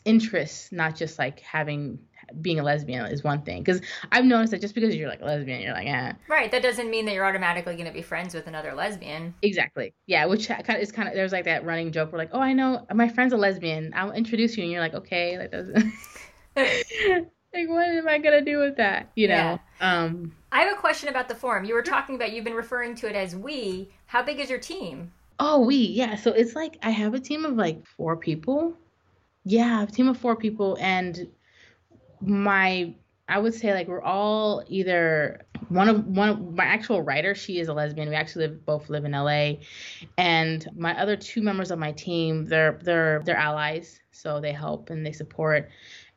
interests 0.06 0.72
not 0.72 0.96
just 0.96 1.18
like 1.18 1.40
having 1.40 2.00
being 2.42 2.60
a 2.60 2.64
lesbian 2.64 3.06
is 3.06 3.24
one 3.24 3.42
thing 3.42 3.64
because 3.64 3.82
I've 4.12 4.26
noticed 4.26 4.52
that 4.52 4.62
just 4.62 4.76
because 4.76 4.96
you're 4.96 5.10
like 5.10 5.22
a 5.22 5.26
lesbian, 5.26 5.62
you're 5.62 5.74
like, 5.74 5.86
yeah, 5.86 6.14
right. 6.28 6.52
That 6.52 6.62
doesn't 6.62 6.90
mean 6.90 7.06
that 7.06 7.14
you're 7.14 7.26
automatically 7.26 7.76
going 7.76 7.88
to 7.88 7.94
be 7.94 8.02
friends 8.02 8.34
with 8.34 8.48
another 8.48 8.74
lesbian. 8.74 9.34
Exactly. 9.42 9.94
Yeah, 10.06 10.26
which 10.26 10.50
is 10.50 10.92
kind 10.92 11.10
of 11.10 11.16
there's 11.16 11.32
like 11.32 11.46
that 11.46 11.66
running 11.66 11.92
joke 11.92 12.12
where 12.12 12.20
like, 12.20 12.32
oh, 12.34 12.40
I 12.40 12.54
know 12.54 12.86
my 12.94 13.08
friend's 13.08 13.34
a 13.34 13.38
lesbian. 13.38 13.94
I'll 13.96 14.12
introduce 14.12 14.58
you, 14.58 14.64
and 14.64 14.72
you're 14.72 14.82
like, 14.82 14.94
okay, 14.94 15.38
that 15.38 15.52
doesn't. 15.52 15.76
like, 16.56 17.70
what 17.70 17.88
am 17.88 18.08
I 18.08 18.18
gonna 18.18 18.44
do 18.44 18.60
with 18.60 18.78
that? 18.78 19.12
You 19.16 19.30
know. 19.30 19.60
Yeah. 19.80 20.04
Um. 20.04 20.34
I 20.52 20.62
have 20.62 20.78
a 20.78 20.80
question 20.80 21.10
about 21.10 21.28
the 21.28 21.36
forum. 21.36 21.66
You 21.66 21.74
were 21.74 21.84
talking 21.84 22.16
about 22.16 22.32
you've 22.32 22.46
been 22.46 22.54
referring 22.54 22.96
to 22.96 23.10
it 23.10 23.16
as 23.16 23.36
we. 23.36 23.90
How 24.06 24.24
big 24.24 24.40
is 24.40 24.50
your 24.50 24.60
team? 24.60 25.12
Oh, 25.40 25.60
we. 25.60 25.76
Yeah. 25.76 26.16
So 26.16 26.32
it's 26.32 26.56
like 26.56 26.78
I 26.82 26.90
have 26.90 27.14
a 27.14 27.20
team 27.20 27.46
of 27.46 27.56
like 27.56 27.86
four 27.86 28.16
people. 28.16 28.76
Yeah, 29.44 29.84
a 29.84 29.88
team 29.88 30.10
of 30.10 30.18
four 30.18 30.36
people, 30.36 30.78
and 30.82 31.28
my 32.22 32.94
I 33.30 33.40
would 33.40 33.54
say 33.54 33.74
like 33.74 33.88
we're 33.88 34.02
all 34.02 34.64
either 34.68 35.46
one 35.70 35.90
of 35.90 36.06
one 36.08 36.30
of 36.30 36.54
my 36.56 36.64
actual 36.64 37.02
writer, 37.02 37.36
she 37.36 37.60
is 37.60 37.68
a 37.68 37.74
lesbian. 37.74 38.08
We 38.10 38.16
actually 38.16 38.48
live, 38.48 38.66
both 38.66 38.90
live 38.90 39.04
in 39.04 39.12
LA, 39.12 39.56
and 40.18 40.66
my 40.76 40.98
other 41.00 41.18
two 41.18 41.42
members 41.42 41.72
of 41.72 41.78
my 41.78 41.92
team, 41.92 42.46
they're 42.46 42.80
they're 42.84 43.22
they're 43.26 43.38
allies, 43.38 44.00
so 44.12 44.40
they 44.40 44.54
help 44.54 44.90
and 44.90 45.06
they 45.06 45.12
support. 45.12 45.70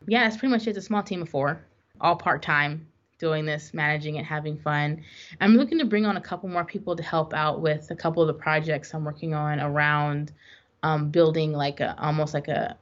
Yeah, 0.06 0.26
it's 0.26 0.36
pretty 0.36 0.52
much 0.52 0.66
it's 0.68 0.78
a 0.78 0.82
small 0.82 1.02
team 1.02 1.22
of 1.22 1.28
four, 1.28 1.64
all 2.00 2.14
part 2.14 2.42
time, 2.42 2.86
doing 3.18 3.44
this, 3.44 3.74
managing 3.74 4.16
it, 4.16 4.24
having 4.24 4.56
fun. 4.56 5.02
I'm 5.40 5.56
looking 5.56 5.78
to 5.78 5.84
bring 5.84 6.06
on 6.06 6.16
a 6.16 6.20
couple 6.20 6.48
more 6.48 6.64
people 6.64 6.94
to 6.94 7.02
help 7.02 7.34
out 7.34 7.60
with 7.60 7.90
a 7.90 7.96
couple 7.96 8.22
of 8.22 8.28
the 8.28 8.34
projects 8.34 8.94
I'm 8.94 9.04
working 9.04 9.34
on 9.34 9.58
around 9.58 10.32
um, 10.84 11.10
building 11.10 11.52
like 11.52 11.80
a 11.80 12.00
almost 12.00 12.34
like 12.34 12.46
a 12.46 12.76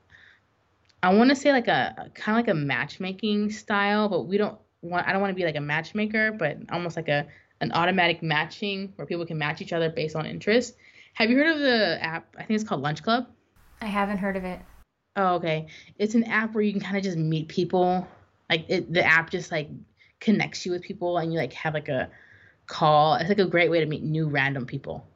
I 1.03 1.15
want 1.15 1.31
to 1.31 1.37
say 1.37 1.53
like 1.53 1.69
a 1.69 2.11
kind 2.15 2.39
of 2.39 2.47
like 2.47 2.49
a 2.49 2.59
matchmaking 2.59 3.51
style, 3.51 4.09
but 4.09 4.23
we 4.23 4.37
don't 4.37 4.59
want. 4.83 5.07
I 5.07 5.13
don't 5.13 5.21
want 5.21 5.31
to 5.31 5.35
be 5.37 5.45
like 5.45 5.57
a 5.57 5.61
matchmaker, 5.61 6.33
but 6.33 6.59
almost 6.71 6.97
like 6.97 7.09
a 7.09 7.27
an 7.61 7.73
automatic 7.73 8.23
matching 8.23 8.93
where 8.97 9.07
people 9.07 9.27
can 9.27 9.39
match 9.39 9.61
each 9.61 9.73
other 9.73 9.91
based 9.91 10.17
on 10.17 10.27
interest. 10.27 10.75
Have 11.15 11.31
you 11.31 11.37
heard 11.37 11.49
of 11.49 11.59
the 11.59 11.99
app? 12.03 12.35
I 12.37 12.45
think 12.45 12.59
it's 12.59 12.69
called 12.69 12.83
Lunch 12.83 13.03
Club. 13.03 13.27
I 13.81 13.87
haven't 13.87 14.19
heard 14.19 14.37
of 14.37 14.45
it. 14.45 14.61
Oh, 15.17 15.35
okay. 15.35 15.67
It's 15.99 16.15
an 16.15 16.25
app 16.25 16.55
where 16.55 16.63
you 16.63 16.73
can 16.73 16.81
kind 16.81 16.97
of 16.97 17.03
just 17.03 17.17
meet 17.17 17.49
people. 17.49 18.07
Like 18.51 18.65
it, 18.69 18.93
the 18.93 19.05
app 19.05 19.31
just 19.31 19.53
like 19.53 19.69
connects 20.21 20.67
you 20.67 20.73
with 20.73 20.83
people, 20.83 21.19
and 21.19 21.33
you 21.33 21.39
like 21.39 21.53
have 21.53 21.75
like 21.75 21.89
a 21.89 22.11
call. 22.67 23.15
It's 23.15 23.29
like 23.29 23.39
a 23.39 23.47
great 23.47 23.71
way 23.71 23.81
to 23.81 23.87
meet 23.87 24.03
new 24.03 24.29
random 24.29 24.67
people. 24.67 25.07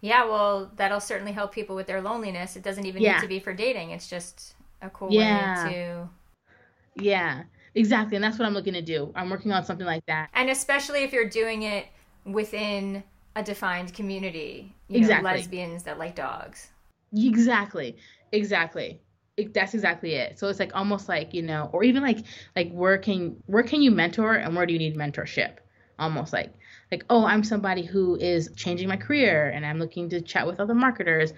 Yeah, 0.00 0.24
well, 0.24 0.70
that'll 0.76 1.00
certainly 1.00 1.32
help 1.32 1.52
people 1.52 1.74
with 1.74 1.86
their 1.86 2.00
loneliness. 2.00 2.56
It 2.56 2.62
doesn't 2.62 2.86
even 2.86 3.02
yeah. 3.02 3.14
need 3.14 3.22
to 3.22 3.28
be 3.28 3.40
for 3.40 3.54
dating. 3.54 3.90
It's 3.90 4.08
just 4.08 4.55
a 4.82 4.90
cool 4.90 5.12
yeah. 5.12 5.66
way 5.66 5.72
to 5.72 6.08
yeah 7.02 7.42
exactly 7.74 8.16
and 8.16 8.24
that's 8.24 8.38
what 8.38 8.46
i'm 8.46 8.54
looking 8.54 8.72
to 8.72 8.82
do. 8.82 9.12
I'm 9.14 9.30
working 9.30 9.52
on 9.52 9.64
something 9.64 9.86
like 9.86 10.04
that. 10.06 10.30
And 10.34 10.50
especially 10.50 11.02
if 11.02 11.12
you're 11.12 11.28
doing 11.28 11.62
it 11.62 11.86
within 12.24 13.02
a 13.34 13.42
defined 13.42 13.92
community 13.94 14.74
you 14.88 14.98
exactly. 14.98 15.30
know 15.30 15.36
lesbians 15.36 15.82
that 15.84 15.98
like 15.98 16.14
dogs. 16.14 16.68
Exactly 17.14 17.96
exactly. 18.32 19.00
It, 19.36 19.52
that's 19.52 19.74
exactly 19.74 20.14
it. 20.14 20.38
So 20.38 20.48
it's 20.48 20.58
like 20.58 20.74
almost 20.74 21.08
like 21.08 21.34
you 21.34 21.42
know 21.42 21.68
or 21.72 21.84
even 21.84 22.02
like 22.02 22.18
like 22.54 22.70
where 22.72 22.98
can 22.98 23.36
where 23.46 23.62
can 23.62 23.82
you 23.82 23.90
mentor 23.90 24.34
and 24.34 24.56
where 24.56 24.66
do 24.66 24.72
you 24.72 24.78
need 24.78 24.96
mentorship? 24.96 25.56
Almost 25.98 26.32
like 26.32 26.52
like 26.90 27.04
oh 27.10 27.24
i'm 27.24 27.42
somebody 27.42 27.84
who 27.84 28.16
is 28.16 28.50
changing 28.56 28.88
my 28.88 28.96
career 28.96 29.50
and 29.50 29.66
i'm 29.66 29.78
looking 29.78 30.08
to 30.08 30.20
chat 30.20 30.46
with 30.46 30.60
other 30.60 30.74
marketers 30.74 31.32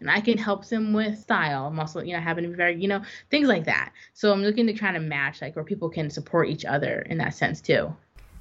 and 0.00 0.10
I 0.10 0.20
can 0.20 0.38
help 0.38 0.66
them 0.66 0.92
with 0.92 1.18
style. 1.18 1.66
I'm 1.66 1.78
also, 1.78 2.02
you 2.02 2.14
know, 2.14 2.20
having 2.20 2.44
to 2.44 2.50
be 2.50 2.56
very, 2.56 2.80
you 2.80 2.88
know, 2.88 3.02
things 3.30 3.48
like 3.48 3.64
that. 3.64 3.92
So 4.14 4.32
I'm 4.32 4.42
looking 4.42 4.66
to 4.66 4.72
try 4.72 4.92
to 4.92 5.00
match 5.00 5.42
like 5.42 5.56
where 5.56 5.64
people 5.64 5.88
can 5.88 6.10
support 6.10 6.48
each 6.48 6.64
other 6.64 7.00
in 7.10 7.18
that 7.18 7.34
sense 7.34 7.60
too. 7.60 7.94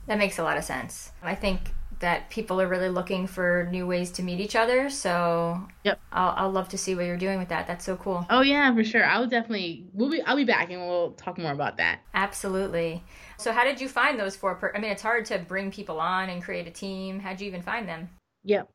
That 0.07 0.17
makes 0.17 0.39
a 0.39 0.43
lot 0.43 0.57
of 0.57 0.63
sense. 0.63 1.11
I 1.21 1.35
think 1.35 1.59
that 1.99 2.29
people 2.29 2.61
are 2.61 2.67
really 2.67 2.89
looking 2.89 3.25
for 3.25 3.67
new 3.71 3.87
ways 3.87 4.11
to 4.11 4.23
meet 4.23 4.39
each 4.39 4.55
other. 4.55 4.89
So 4.89 5.59
yep, 5.83 5.99
I'll, 6.11 6.33
I'll 6.37 6.51
love 6.51 6.69
to 6.69 6.77
see 6.77 6.95
what 6.95 7.05
you're 7.05 7.17
doing 7.17 7.39
with 7.39 7.49
that. 7.49 7.67
That's 7.67 7.85
so 7.85 7.95
cool. 7.97 8.25
Oh 8.29 8.41
yeah, 8.41 8.73
for 8.73 8.83
sure. 8.83 9.05
I'll 9.05 9.27
definitely 9.27 9.87
we'll 9.93 10.09
be 10.09 10.21
I'll 10.21 10.35
be 10.35 10.43
back 10.43 10.69
and 10.69 10.81
we'll 10.81 11.11
talk 11.13 11.37
more 11.37 11.51
about 11.51 11.77
that. 11.77 12.01
Absolutely. 12.13 13.03
So 13.37 13.51
how 13.51 13.63
did 13.63 13.81
you 13.81 13.89
find 13.89 14.19
those 14.19 14.35
four? 14.35 14.55
Per- 14.55 14.73
I 14.75 14.79
mean, 14.79 14.91
it's 14.91 15.01
hard 15.01 15.25
to 15.25 15.39
bring 15.39 15.71
people 15.71 15.99
on 15.99 16.29
and 16.29 16.41
create 16.41 16.67
a 16.67 16.71
team. 16.71 17.19
How'd 17.19 17.41
you 17.41 17.47
even 17.47 17.61
find 17.61 17.87
them? 17.87 18.09
Yep, 18.43 18.69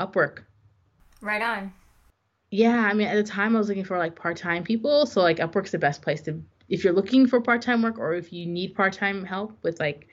Upwork. 0.00 0.44
Right 1.20 1.42
on 1.42 1.72
yeah, 2.52 2.84
I 2.84 2.92
mean, 2.92 3.08
at 3.08 3.14
the 3.14 3.22
time 3.22 3.56
I 3.56 3.58
was 3.58 3.68
looking 3.68 3.82
for 3.82 3.96
like 3.96 4.14
part 4.14 4.36
time 4.36 4.62
people. 4.62 5.06
So 5.06 5.22
like 5.22 5.38
Upwork's 5.38 5.70
the 5.70 5.78
best 5.78 6.02
place 6.02 6.20
to, 6.22 6.38
if 6.68 6.84
you're 6.84 6.92
looking 6.92 7.26
for 7.26 7.40
part 7.40 7.62
time 7.62 7.80
work 7.80 7.98
or 7.98 8.12
if 8.12 8.30
you 8.30 8.44
need 8.44 8.74
part 8.74 8.92
time 8.92 9.24
help 9.24 9.56
with 9.62 9.80
like, 9.80 10.06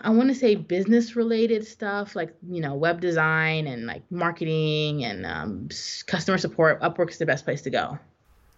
I 0.00 0.08
want 0.08 0.30
to 0.30 0.34
say 0.34 0.54
business 0.54 1.16
related 1.16 1.66
stuff 1.66 2.16
like, 2.16 2.34
you 2.48 2.62
know, 2.62 2.74
web 2.74 3.02
design 3.02 3.66
and 3.66 3.86
like 3.86 4.02
marketing 4.10 5.04
and 5.04 5.26
um, 5.26 5.68
customer 6.06 6.38
support, 6.38 6.80
Upwork's 6.80 7.18
the 7.18 7.26
best 7.26 7.44
place 7.44 7.60
to 7.62 7.70
go. 7.70 7.98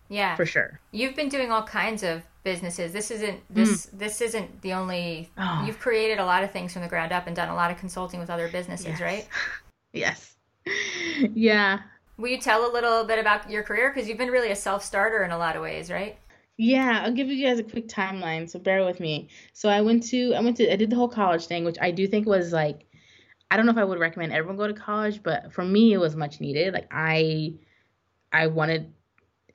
Yeah. 0.08 0.36
For 0.36 0.46
sure. 0.46 0.78
You've 0.92 1.16
been 1.16 1.28
doing 1.28 1.50
all 1.50 1.64
kinds 1.64 2.04
of 2.04 2.22
businesses. 2.44 2.92
This 2.92 3.10
isn't 3.10 3.40
this 3.50 3.86
mm. 3.86 3.98
this 3.98 4.20
isn't 4.20 4.62
the 4.62 4.74
only 4.74 5.28
oh. 5.38 5.64
you've 5.66 5.80
created 5.80 6.20
a 6.20 6.24
lot 6.24 6.44
of 6.44 6.52
things 6.52 6.72
from 6.72 6.82
the 6.82 6.88
ground 6.88 7.10
up 7.10 7.26
and 7.26 7.34
done 7.34 7.48
a 7.48 7.54
lot 7.56 7.72
of 7.72 7.78
consulting 7.78 8.20
with 8.20 8.30
other 8.30 8.48
businesses, 8.48 8.86
yes. 8.86 9.00
right? 9.00 9.28
yes. 9.92 10.36
yeah. 11.34 11.80
Will 12.18 12.28
you 12.28 12.38
tell 12.38 12.70
a 12.70 12.72
little 12.72 13.04
bit 13.04 13.18
about 13.18 13.50
your 13.50 13.62
career? 13.62 13.92
Because 13.92 14.08
you've 14.08 14.18
been 14.18 14.30
really 14.30 14.50
a 14.50 14.56
self 14.56 14.84
starter 14.84 15.24
in 15.24 15.30
a 15.30 15.38
lot 15.38 15.56
of 15.56 15.62
ways, 15.62 15.90
right? 15.90 16.18
Yeah, 16.58 17.02
I'll 17.02 17.12
give 17.12 17.28
you 17.28 17.44
guys 17.44 17.58
a 17.58 17.64
quick 17.64 17.88
timeline, 17.88 18.48
so 18.48 18.58
bear 18.58 18.84
with 18.84 19.00
me. 19.00 19.28
So 19.52 19.68
I 19.68 19.80
went 19.80 20.02
to 20.04 20.34
I 20.34 20.40
went 20.40 20.56
to 20.58 20.72
I 20.72 20.76
did 20.76 20.90
the 20.90 20.96
whole 20.96 21.08
college 21.08 21.46
thing, 21.46 21.64
which 21.64 21.78
I 21.80 21.90
do 21.90 22.06
think 22.06 22.26
was 22.26 22.52
like 22.52 22.86
I 23.50 23.56
don't 23.56 23.66
know 23.66 23.72
if 23.72 23.78
I 23.78 23.84
would 23.84 23.98
recommend 23.98 24.32
everyone 24.32 24.56
go 24.56 24.66
to 24.66 24.74
college, 24.74 25.22
but 25.22 25.52
for 25.52 25.64
me 25.64 25.92
it 25.92 25.98
was 25.98 26.14
much 26.16 26.40
needed. 26.40 26.74
Like 26.74 26.88
I 26.90 27.54
I 28.32 28.46
wanted 28.48 28.92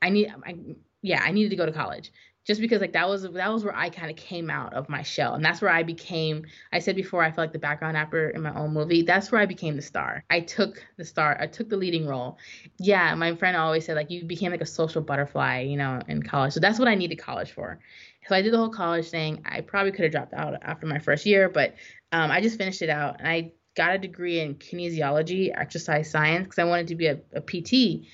I 0.02 0.10
need 0.10 0.34
I, 0.46 0.56
yeah, 1.02 1.22
I 1.24 1.32
needed 1.32 1.50
to 1.52 1.56
go 1.56 1.66
to 1.66 1.72
college 1.72 2.12
just 2.48 2.62
because 2.62 2.80
like 2.80 2.94
that 2.94 3.10
was 3.10 3.24
that 3.24 3.54
was 3.54 3.66
where 3.66 3.76
I 3.76 3.90
kind 3.90 4.10
of 4.10 4.16
came 4.16 4.50
out 4.50 4.74
of 4.74 4.88
my 4.88 5.04
shell, 5.04 5.34
and 5.34 5.44
that's 5.44 5.62
where 5.62 5.70
I 5.70 5.84
became. 5.84 6.46
I 6.72 6.80
said 6.80 6.96
before 6.96 7.22
I 7.22 7.28
felt 7.30 7.40
like 7.40 7.52
the 7.52 7.60
background 7.60 7.98
actor 7.98 8.30
in 8.30 8.42
my 8.42 8.54
own 8.58 8.74
movie. 8.74 9.02
That's 9.02 9.32
where 9.32 9.42
I 9.42 9.46
became 9.46 9.76
the 9.76 9.82
star. 9.82 10.24
I 10.30 10.40
took 10.40 10.82
the 10.96 11.04
star. 11.04 11.38
I 11.40 11.48
took 11.48 11.68
the 11.68 11.76
leading 11.76 12.08
role. 12.08 12.38
Yeah, 12.80 13.14
my 13.16 13.36
friend 13.36 13.58
always 13.58 13.86
said 13.86 13.98
like 13.98 14.10
you 14.10 14.24
became 14.24 14.52
like 14.52 14.62
a 14.62 14.66
social 14.66 15.02
butterfly, 15.02 15.62
you 15.62 15.76
know, 15.76 16.02
in 16.08 16.24
college. 16.24 16.54
So 16.54 16.62
that's 16.62 16.80
what 16.80 16.88
I 16.88 16.96
needed 16.96 17.18
college 17.18 17.52
for. 17.52 17.80
So 18.28 18.36
I 18.36 18.42
did 18.42 18.54
the 18.54 18.58
whole 18.58 18.70
college 18.70 19.10
thing. 19.10 19.44
I 19.46 19.62
probably 19.62 19.92
could 19.92 20.04
have 20.04 20.12
dropped 20.14 20.34
out 20.34 20.56
after 20.62 20.88
my 20.88 21.00
first 21.00 21.26
year, 21.26 21.50
but 21.50 21.76
um, 22.14 22.32
I 22.32 22.40
just 22.40 22.58
finished 22.58 22.82
it 22.82 22.90
out, 22.90 23.18
and 23.20 23.28
I 23.28 23.52
got 23.76 23.94
a 23.94 23.98
degree 23.98 24.40
in 24.40 24.56
kinesiology, 24.56 25.52
exercise 25.54 26.10
science, 26.10 26.46
because 26.46 26.60
I 26.60 26.64
wanted 26.64 26.88
to 26.88 26.96
be 26.96 27.08
a, 27.08 27.20
a 27.34 27.42
PT 27.42 28.08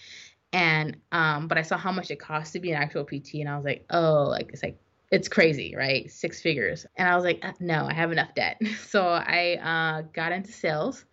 and 0.53 0.97
um 1.11 1.47
but 1.47 1.57
i 1.57 1.61
saw 1.61 1.77
how 1.77 1.91
much 1.91 2.11
it 2.11 2.19
cost 2.19 2.53
to 2.53 2.59
be 2.59 2.71
an 2.71 2.81
actual 2.81 3.03
pt 3.03 3.35
and 3.35 3.49
i 3.49 3.55
was 3.55 3.65
like 3.65 3.85
oh 3.89 4.25
like 4.29 4.49
it's 4.53 4.63
like 4.63 4.79
it's 5.11 5.27
crazy 5.27 5.75
right? 5.77 6.09
Six 6.09 6.41
figures. 6.41 6.87
And 6.97 7.07
i 7.07 7.15
was 7.15 7.23
like 7.23 7.39
uh, 7.43 7.53
no 7.59 7.85
i 7.85 7.93
have 7.93 8.11
enough 8.11 8.33
debt. 8.35 8.59
So 8.87 9.05
i 9.05 9.55
uh, 9.55 10.07
got 10.13 10.31
into 10.31 10.51
sales. 10.51 11.05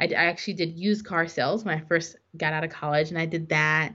I, 0.00 0.04
I 0.06 0.26
actually 0.26 0.54
did 0.54 0.78
used 0.78 1.04
car 1.04 1.26
sales 1.26 1.64
when 1.64 1.76
i 1.76 1.80
first 1.86 2.16
got 2.36 2.52
out 2.52 2.64
of 2.64 2.70
college 2.70 3.08
and 3.10 3.18
i 3.18 3.26
did 3.26 3.48
that. 3.48 3.94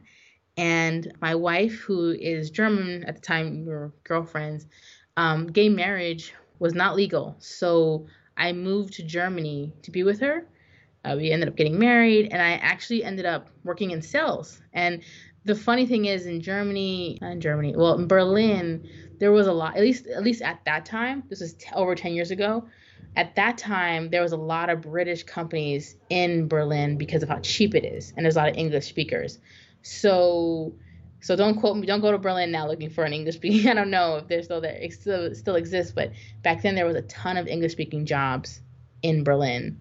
And 0.58 1.14
my 1.22 1.36
wife 1.36 1.76
who 1.76 2.12
is 2.12 2.50
german 2.50 3.04
at 3.06 3.16
the 3.16 3.22
time 3.22 3.66
we 3.66 3.72
were 3.72 3.94
girlfriends 4.04 4.66
um, 5.18 5.48
gay 5.48 5.68
marriage 5.68 6.34
was 6.60 6.74
not 6.74 6.96
legal. 6.96 7.36
So 7.40 8.06
I 8.38 8.54
moved 8.54 8.94
to 8.96 9.04
Germany 9.04 9.74
to 9.82 9.92
be 9.92 10.04
with 10.04 10.20
her. 10.22 10.48
Uh, 11.08 11.16
we 11.16 11.32
ended 11.32 11.48
up 11.48 11.56
getting 11.56 11.80
married, 11.80 12.30
and 12.32 12.42
I 12.42 12.54
actually 12.54 13.04
ended 13.04 13.26
up 13.26 13.50
working 13.64 13.92
in 13.92 14.02
sales. 14.02 14.62
And 14.74 15.02
the 15.46 15.56
funny 15.56 15.86
thing 15.86 16.06
is, 16.06 16.26
in 16.26 16.42
Germany, 16.42 17.18
in 17.22 17.40
Germany, 17.40 17.76
well, 17.76 17.94
in 17.94 18.08
Berlin, 18.08 18.88
there 19.20 19.32
was 19.32 19.48
a 19.48 19.54
lot. 19.54 19.76
At 19.78 19.82
least, 19.82 20.08
at 20.08 20.24
least 20.24 20.42
at 20.42 20.64
that 20.66 20.86
time, 20.86 21.24
this 21.30 21.42
is 21.42 21.54
t- 21.54 21.70
over 21.74 21.96
ten 21.96 22.14
years 22.14 22.32
ago. 22.32 22.68
At 23.16 23.36
that 23.36 23.58
time, 23.58 24.10
there 24.10 24.22
was 24.22 24.34
a 24.34 24.38
lot 24.38 24.70
of 24.70 24.82
British 24.82 25.24
companies 25.24 25.96
in 26.10 26.48
Berlin 26.48 26.98
because 26.98 27.24
of 27.24 27.30
how 27.30 27.40
cheap 27.40 27.74
it 27.74 27.86
is, 27.86 28.14
and 28.16 28.26
there's 28.26 28.36
a 28.36 28.40
lot 28.40 28.50
of 28.50 28.58
English 28.58 28.86
speakers. 28.88 29.40
So 29.82 30.74
so 31.22 31.36
don't 31.36 31.60
quote 31.60 31.78
me. 31.78 31.88
Don't 31.88 32.02
go 32.02 32.12
to 32.12 32.18
Berlin 32.18 32.52
now 32.52 32.68
looking 32.68 32.90
for 32.90 33.04
an 33.04 33.14
English 33.14 33.36
speaking. 33.36 33.70
I 33.72 33.74
don't 33.74 33.90
know 33.90 34.18
if 34.18 34.28
they're 34.28 34.44
still 34.44 34.62
there. 34.62 34.76
It 34.76 34.94
still 34.94 35.34
still 35.34 35.56
exists, 35.56 35.94
but 35.94 36.12
back 36.44 36.62
then 36.62 36.76
there 36.76 36.86
was 36.86 36.96
a 36.96 37.02
ton 37.04 37.38
of 37.38 37.48
English 37.48 37.72
speaking 37.72 38.06
jobs 38.06 38.62
in 39.02 39.24
Berlin. 39.24 39.80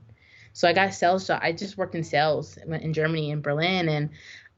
So 0.56 0.66
I 0.66 0.72
got 0.72 0.88
a 0.88 0.92
sales 0.92 1.26
job. 1.26 1.40
I 1.42 1.52
just 1.52 1.76
worked 1.76 1.94
in 1.94 2.02
sales 2.02 2.56
in 2.56 2.92
Germany 2.94 3.30
in 3.30 3.42
Berlin, 3.42 3.90
and 3.90 4.08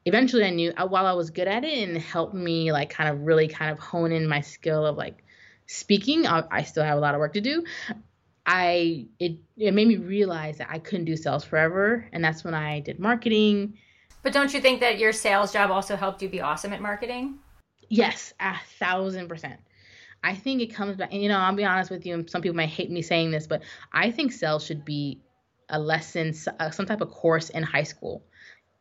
eventually 0.05 0.45
I 0.45 0.49
knew 0.49 0.71
uh, 0.77 0.87
while 0.87 1.05
I 1.05 1.11
was 1.11 1.29
good 1.29 1.47
at 1.47 1.65
it 1.65 1.89
and 1.89 1.97
helped 1.97 2.33
me 2.33 2.71
like 2.71 2.89
kind 2.89 3.09
of 3.09 3.21
really 3.21 3.49
kind 3.49 3.69
of 3.69 3.79
hone 3.79 4.13
in 4.13 4.25
my 4.25 4.41
skill 4.41 4.85
of 4.85 4.95
like 4.95 5.23
speaking. 5.65 6.25
I, 6.25 6.45
I 6.49 6.63
still 6.63 6.83
have 6.83 6.97
a 6.97 7.01
lot 7.01 7.15
of 7.15 7.19
work 7.19 7.33
to 7.33 7.41
do. 7.41 7.65
I 8.45 9.07
it 9.19 9.39
it 9.57 9.73
made 9.73 9.87
me 9.89 9.97
realize 9.97 10.59
that 10.59 10.69
I 10.71 10.79
couldn't 10.79 11.05
do 11.05 11.17
sales 11.17 11.43
forever, 11.43 12.07
and 12.13 12.23
that's 12.23 12.43
when 12.43 12.53
I 12.53 12.79
did 12.79 12.99
marketing 12.99 13.77
but 14.21 14.33
don't 14.33 14.53
you 14.53 14.59
think 14.59 14.81
that 14.81 14.99
your 14.99 15.13
sales 15.13 15.53
job 15.53 15.71
also 15.71 15.95
helped 15.95 16.21
you 16.21 16.29
be 16.29 16.41
awesome 16.41 16.73
at 16.73 16.81
marketing? 16.81 17.39
Yes, 17.89 18.33
a 18.39 18.55
thousand 18.79 19.29
percent. 19.29 19.59
I 20.21 20.35
think 20.35 20.61
it 20.61 20.73
comes 20.73 20.97
back, 20.97 21.13
and 21.13 21.21
you 21.23 21.29
know, 21.29 21.37
I'll 21.37 21.55
be 21.55 21.63
honest 21.63 21.89
with 21.89 22.05
you, 22.05 22.13
and 22.13 22.29
some 22.29 22.41
people 22.41 22.55
might 22.55 22.69
hate 22.69 22.91
me 22.91 23.01
saying 23.01 23.31
this, 23.31 23.47
but 23.47 23.61
I 23.93 24.11
think 24.11 24.33
sales 24.33 24.65
should 24.65 24.83
be 24.83 25.21
a 25.69 25.79
lesson, 25.79 26.33
uh, 26.59 26.69
some 26.69 26.85
type 26.85 27.01
of 27.01 27.11
course 27.11 27.49
in 27.49 27.63
high 27.63 27.83
school. 27.83 28.23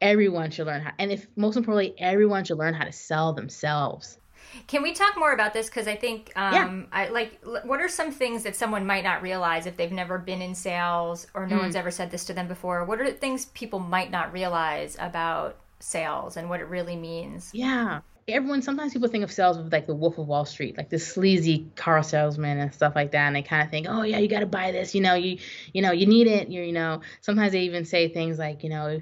Everyone 0.01 0.51
should 0.51 0.67
learn 0.67 0.83
how, 0.83 0.93
and 0.99 1.11
if 1.11 1.27
most 1.37 1.57
importantly, 1.57 1.95
everyone 1.99 2.45
should 2.45 2.59
learn 2.59 2.75
how 2.75 2.85
to 2.85 2.93
sell 2.93 3.33
themselves. 3.33 4.19
Can 4.67 4.83
we 4.83 4.93
talk 4.93 5.17
more 5.17 5.33
about 5.33 5.53
this? 5.53 5.67
Because 5.67 5.87
I 5.87 5.97
think, 5.97 6.33
um, 6.37 6.55
yeah. 6.55 6.83
I 6.93 7.09
like. 7.09 7.39
What 7.65 7.81
are 7.81 7.89
some 7.89 8.13
things 8.13 8.43
that 8.45 8.57
someone 8.57 8.87
might 8.87 9.05
not 9.05 9.23
realize 9.23 9.67
if 9.67 9.77
they've 9.77 9.93
never 9.93 10.19
been 10.19 10.41
in 10.41 10.55
sales 10.55 11.27
or 11.35 11.47
no 11.47 11.57
mm. 11.57 11.63
one's 11.63 11.77
ever 11.77 11.91
said 11.91 12.11
this 12.11 12.25
to 12.27 12.33
them 12.33 12.49
before? 12.49 12.85
What 12.85 13.01
are 13.01 13.11
the 13.11 13.17
things 13.17 13.47
people 13.47 13.79
might 13.79 14.11
not 14.11 14.33
realize 14.33 14.97
about 14.99 15.57
sales 15.81 16.37
and 16.37 16.49
what 16.49 16.61
it 16.61 16.69
really 16.69 16.97
means? 16.97 17.51
Yeah, 17.53 18.01
everyone. 18.35 18.63
Sometimes 18.63 18.93
people 18.93 19.09
think 19.09 19.25
of 19.25 19.33
sales 19.33 19.59
with 19.59 19.73
like 19.73 19.87
the 19.87 19.95
Wolf 19.95 20.19
of 20.19 20.27
Wall 20.27 20.45
Street, 20.45 20.77
like 20.77 20.91
the 20.91 20.99
sleazy 20.99 21.71
car 21.77 22.03
salesman 22.03 22.59
and 22.59 22.75
stuff 22.75 22.95
like 22.95 23.13
that, 23.13 23.27
and 23.27 23.37
they 23.37 23.43
kind 23.43 23.63
of 23.63 23.71
think, 23.71 23.87
oh 23.89 24.03
yeah, 24.03 24.19
you 24.19 24.29
got 24.29 24.41
to 24.41 24.47
buy 24.47 24.73
this. 24.73 24.95
You 24.95 25.01
know, 25.01 25.15
you 25.15 25.39
you 25.73 25.83
know, 25.83 25.93
you 25.93 26.07
need 26.07 26.27
it. 26.27 26.51
You're, 26.51 26.65
you 26.65 26.73
know, 26.73 27.01
sometimes 27.21 27.53
they 27.53 27.63
even 27.63 27.85
say 27.85 28.09
things 28.09 28.39
like, 28.39 28.63
you 28.65 28.71
know 28.71 29.01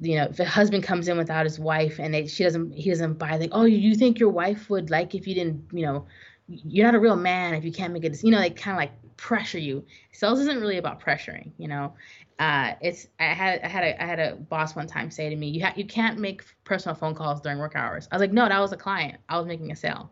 you 0.00 0.16
know, 0.16 0.24
if 0.24 0.40
a 0.40 0.44
husband 0.44 0.82
comes 0.82 1.08
in 1.08 1.18
without 1.18 1.44
his 1.44 1.58
wife 1.58 1.98
and 1.98 2.14
they, 2.14 2.26
she 2.26 2.42
doesn't, 2.42 2.72
he 2.72 2.88
doesn't 2.90 3.14
buy, 3.14 3.36
like, 3.36 3.50
oh, 3.52 3.64
you 3.64 3.94
think 3.94 4.18
your 4.18 4.30
wife 4.30 4.70
would 4.70 4.90
like 4.90 5.14
if 5.14 5.26
you 5.26 5.34
didn't, 5.34 5.64
you 5.72 5.84
know, 5.84 6.06
you're 6.48 6.86
not 6.86 6.94
a 6.94 6.98
real 6.98 7.16
man 7.16 7.54
if 7.54 7.64
you 7.64 7.72
can't 7.72 7.92
make 7.92 8.04
it, 8.04 8.22
you 8.24 8.30
know, 8.30 8.40
they 8.40 8.50
kind 8.50 8.74
of 8.74 8.78
like 8.78 8.92
pressure 9.20 9.58
you. 9.58 9.84
Sales 10.12 10.40
isn't 10.40 10.60
really 10.60 10.78
about 10.78 11.00
pressuring, 11.00 11.52
you 11.58 11.68
know. 11.68 11.94
Uh, 12.38 12.72
it's 12.80 13.06
I 13.18 13.24
had 13.24 13.60
I 13.62 13.68
had 13.68 13.84
a 13.84 14.02
I 14.02 14.06
had 14.06 14.18
a 14.18 14.34
boss 14.34 14.74
one 14.74 14.86
time 14.86 15.10
say 15.10 15.28
to 15.28 15.36
me, 15.36 15.48
you 15.50 15.64
ha- 15.64 15.74
you 15.76 15.84
can't 15.84 16.18
make 16.18 16.42
personal 16.64 16.96
phone 16.96 17.14
calls 17.14 17.40
during 17.40 17.58
work 17.58 17.76
hours. 17.76 18.08
I 18.10 18.16
was 18.16 18.20
like, 18.20 18.32
no, 18.32 18.48
that 18.48 18.58
was 18.58 18.72
a 18.72 18.76
client. 18.76 19.18
I 19.28 19.38
was 19.38 19.46
making 19.46 19.70
a 19.70 19.76
sale. 19.76 20.10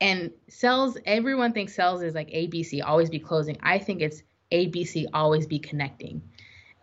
And 0.00 0.30
sales, 0.48 0.96
everyone 1.04 1.52
thinks 1.52 1.74
sales 1.74 2.02
is 2.02 2.14
like 2.14 2.28
ABC, 2.30 2.82
always 2.82 3.10
be 3.10 3.18
closing. 3.18 3.58
I 3.62 3.78
think 3.78 4.00
it's 4.00 4.22
ABC, 4.52 5.06
always 5.12 5.46
be 5.46 5.58
connecting 5.58 6.22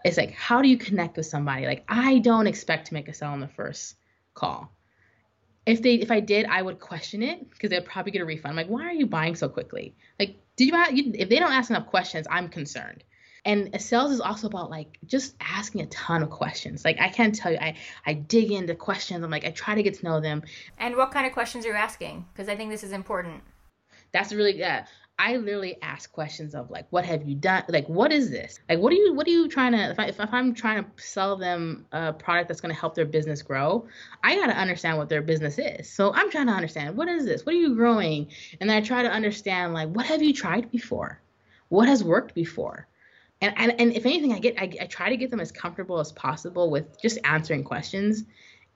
it's 0.06 0.18
like 0.18 0.32
how 0.34 0.62
do 0.62 0.70
you 0.70 0.78
connect 0.78 1.18
with 1.18 1.26
somebody 1.26 1.66
like 1.66 1.84
i 1.90 2.20
don't 2.20 2.48
expect 2.48 2.88
to 2.88 2.94
make 2.94 3.10
a 3.10 3.14
sale 3.14 3.30
on 3.30 3.40
the 3.40 3.48
first 3.48 3.96
call 4.36 4.72
if 5.66 5.82
they 5.82 5.96
if 5.96 6.12
i 6.12 6.20
did 6.20 6.46
i 6.46 6.62
would 6.62 6.80
question 6.80 7.24
it 7.24 7.50
because 7.50 7.70
they'd 7.70 7.86
probably 7.86 8.12
get 8.12 8.22
a 8.22 8.26
refund. 8.26 8.52
I'm 8.52 8.56
like 8.56 8.68
why 8.68 8.86
are 8.88 8.94
you 8.94 9.08
buying 9.08 9.36
so 9.36 9.50
quickly? 9.50 9.96
Like 10.20 10.38
did 10.56 10.70
you, 10.70 10.86
you 10.92 11.12
if 11.16 11.30
they 11.30 11.40
don't 11.40 11.52
ask 11.52 11.70
enough 11.70 11.88
questions 11.88 12.28
i'm 12.30 12.50
concerned. 12.50 13.04
And 13.48 13.80
sales 13.80 14.12
is 14.12 14.22
also 14.22 14.48
about 14.48 14.72
like 14.72 14.98
just 15.06 15.36
asking 15.40 15.82
a 15.82 15.86
ton 15.86 16.24
of 16.24 16.30
questions. 16.30 16.84
Like 16.84 17.00
i 17.00 17.10
can't 17.10 17.36
tell 17.36 17.52
you 17.52 17.58
i 17.60 17.76
i 18.06 18.14
dig 18.14 18.52
into 18.52 18.76
questions. 18.76 19.24
I'm 19.24 19.32
like 19.32 19.46
i 19.46 19.52
try 19.52 19.76
to 19.76 19.84
get 19.84 19.96
to 19.96 20.06
know 20.06 20.20
them. 20.20 20.44
And 20.78 20.96
what 20.96 21.12
kind 21.12 21.26
of 21.26 21.34
questions 21.34 21.66
are 21.66 21.70
you 21.70 21.76
asking? 21.76 22.26
Because 22.34 22.50
i 22.50 22.56
think 22.56 22.72
this 22.72 22.84
is 22.84 22.92
important. 22.92 23.44
That's 24.12 24.34
really 24.34 24.58
yeah 24.58 24.86
I 25.18 25.38
literally 25.38 25.78
ask 25.82 26.12
questions 26.12 26.54
of 26.54 26.70
like, 26.70 26.88
what 26.90 27.06
have 27.06 27.24
you 27.24 27.36
done? 27.36 27.64
Like, 27.70 27.88
what 27.88 28.12
is 28.12 28.30
this? 28.30 28.60
Like, 28.68 28.80
what 28.80 28.92
are 28.92 28.98
you, 28.98 29.14
what 29.14 29.26
are 29.28 29.32
you 29.32 29.48
trying 29.48 29.72
to, 29.72 29.92
if, 29.92 30.00
I, 30.00 30.08
if 30.08 30.20
I'm 30.20 30.54
trying 30.54 30.84
to 30.84 30.90
sell 31.02 31.38
them 31.38 31.86
a 31.94 32.12
product 32.12 32.50
that's 32.50 32.60
going 32.60 32.74
to 32.74 32.80
help 32.80 32.96
their 32.96 33.06
business 33.06 33.42
grow, 33.42 33.88
I 34.24 34.36
got 34.36 34.48
to 34.48 34.58
understand 34.58 34.98
what 34.98 35.08
their 35.08 35.22
business 35.22 35.58
is. 35.58 35.90
So 35.90 36.14
I'm 36.14 36.30
trying 36.30 36.48
to 36.48 36.54
understand, 36.54 36.98
what 36.98 37.08
is 37.08 37.24
this? 37.24 37.46
What 37.46 37.56
are 37.56 37.58
you 37.58 37.76
growing? 37.76 38.28
And 38.60 38.70
then 38.70 38.76
I 38.76 38.82
try 38.82 39.04
to 39.04 39.10
understand, 39.10 39.74
like, 39.74 39.88
what 39.90 40.06
have 40.06 40.22
you 40.22 40.34
tried 40.34 40.70
before? 40.70 41.22
What 41.70 41.88
has 41.88 42.04
worked 42.04 42.36
before? 42.36 42.88
And, 43.40 43.54
and, 43.58 43.80
and 43.80 43.94
if 43.94 44.06
anything, 44.06 44.34
I 44.34 44.40
get, 44.40 44.60
I, 44.60 44.70
I 44.82 44.86
try 44.86 45.10
to 45.10 45.18
get 45.18 45.32
them 45.32 45.40
as 45.40 45.52
comfortable 45.52 46.00
as 46.00 46.12
possible 46.12 46.70
with 46.70 47.02
just 47.02 47.20
answering 47.24 47.64
questions. 47.64 48.26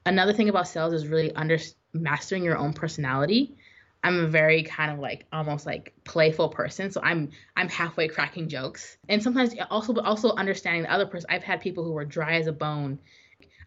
Another 0.05 0.31
thing 0.31 0.47
about 0.47 0.69
sales 0.69 0.93
is 0.93 1.07
really 1.07 1.33
under 1.35 1.57
mastering 1.91 2.43
your 2.43 2.57
own 2.57 2.71
personality 2.71 3.57
I'm 4.03 4.19
a 4.19 4.27
very 4.27 4.63
kind 4.63 4.91
of 4.91 4.99
like 4.99 5.25
almost 5.33 5.65
like 5.65 5.93
playful 6.05 6.49
person, 6.49 6.91
so 6.91 7.01
I'm 7.03 7.31
I'm 7.57 7.67
halfway 7.67 8.07
cracking 8.07 8.47
jokes, 8.47 8.97
and 9.09 9.21
sometimes 9.21 9.53
also 9.69 9.93
but 9.93 10.05
also 10.05 10.33
understanding 10.35 10.83
the 10.83 10.91
other 10.91 11.05
person. 11.05 11.27
I've 11.29 11.43
had 11.43 11.59
people 11.59 11.83
who 11.83 11.91
were 11.91 12.05
dry 12.05 12.35
as 12.35 12.47
a 12.47 12.53
bone. 12.53 12.99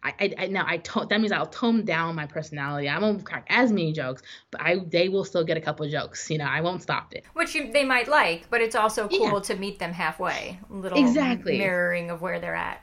I, 0.01 0.13
I, 0.19 0.33
I 0.37 0.47
now 0.47 0.65
I 0.67 0.77
tone 0.77 1.07
that 1.09 1.21
means 1.21 1.31
I'll 1.31 1.45
tone 1.45 1.85
down 1.85 2.15
my 2.15 2.25
personality. 2.25 2.89
I 2.89 2.97
won't 2.99 3.23
crack 3.23 3.45
as 3.49 3.71
many 3.71 3.93
jokes, 3.93 4.23
but 4.49 4.61
I 4.61 4.79
they 4.87 5.07
will 5.07 5.23
still 5.23 5.43
get 5.43 5.55
a 5.55 5.61
couple 5.61 5.87
jokes. 5.87 6.29
You 6.31 6.39
know, 6.39 6.45
I 6.45 6.61
won't 6.61 6.81
stop 6.81 7.13
it. 7.13 7.25
Which 7.33 7.53
you, 7.53 7.71
they 7.71 7.85
might 7.85 8.07
like, 8.07 8.49
but 8.49 8.59
it's 8.59 8.75
also 8.75 9.07
cool 9.07 9.33
yeah. 9.33 9.39
to 9.39 9.55
meet 9.55 9.77
them 9.77 9.93
halfway. 9.93 10.59
Little 10.69 10.97
exactly 10.97 11.59
mirroring 11.59 12.09
of 12.09 12.21
where 12.21 12.39
they're 12.39 12.55
at 12.55 12.81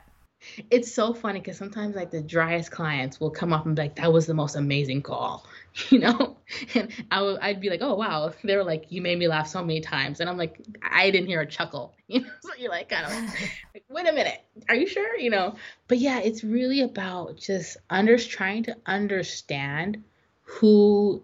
it's 0.69 0.91
so 0.91 1.13
funny 1.13 1.39
because 1.39 1.57
sometimes 1.57 1.95
like 1.95 2.11
the 2.11 2.21
driest 2.21 2.71
clients 2.71 3.19
will 3.19 3.29
come 3.29 3.53
up 3.53 3.65
and 3.65 3.75
be 3.75 3.83
like, 3.83 3.95
"That 3.95 4.11
was 4.11 4.25
the 4.25 4.33
most 4.33 4.55
amazing 4.55 5.01
call," 5.01 5.45
you 5.89 5.99
know, 5.99 6.37
and 6.73 6.91
I 7.11 7.21
would 7.21 7.39
I'd 7.39 7.61
be 7.61 7.69
like, 7.69 7.81
"Oh 7.81 7.95
wow," 7.95 8.33
they're 8.43 8.63
like, 8.63 8.91
"You 8.91 9.01
made 9.01 9.19
me 9.19 9.27
laugh 9.27 9.47
so 9.47 9.61
many 9.61 9.81
times," 9.81 10.19
and 10.19 10.29
I'm 10.29 10.37
like, 10.37 10.59
I 10.81 11.11
didn't 11.11 11.27
hear 11.27 11.41
a 11.41 11.45
chuckle, 11.45 11.93
you 12.07 12.21
know, 12.21 12.29
so 12.41 12.51
you're 12.57 12.71
like, 12.71 12.89
kind 12.89 13.05
of 13.05 13.11
like, 13.73 13.83
wait 13.89 14.07
a 14.07 14.13
minute, 14.13 14.41
are 14.69 14.75
you 14.75 14.87
sure, 14.87 15.17
you 15.17 15.29
know? 15.29 15.55
But 15.87 15.99
yeah, 15.99 16.19
it's 16.19 16.43
really 16.43 16.81
about 16.81 17.37
just 17.37 17.77
under 17.89 18.17
trying 18.17 18.63
to 18.63 18.75
understand 18.85 20.03
who 20.43 21.23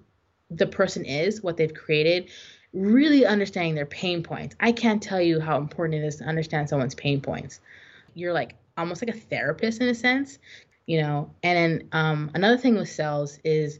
the 0.49 0.67
person 0.67 1.03
is, 1.05 1.43
what 1.43 1.57
they've 1.57 1.73
created, 1.73 2.29
really 2.73 3.25
understanding 3.25 3.75
their 3.75 3.85
pain 3.85 4.23
points. 4.23 4.55
I 4.59 4.71
can't 4.71 5.01
tell 5.01 5.19
you 5.21 5.39
how 5.39 5.57
important 5.57 6.01
it 6.01 6.07
is 6.07 6.17
to 6.17 6.23
understand 6.23 6.69
someone's 6.69 6.95
pain 6.95 7.19
points. 7.19 7.59
You're 8.13 8.33
like 8.33 8.55
almost 8.77 9.01
like 9.01 9.15
a 9.15 9.19
therapist 9.19 9.81
in 9.81 9.89
a 9.89 9.95
sense, 9.95 10.39
you 10.85 11.01
know. 11.01 11.31
And 11.43 11.57
then 11.57 11.89
um, 11.91 12.31
another 12.33 12.57
thing 12.57 12.75
with 12.75 12.89
sales 12.89 13.39
is 13.43 13.79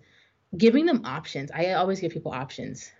giving 0.58 0.86
them 0.86 1.06
options. 1.06 1.52
I 1.52 1.74
always 1.74 2.00
give 2.00 2.12
people 2.12 2.32
options. 2.32 2.92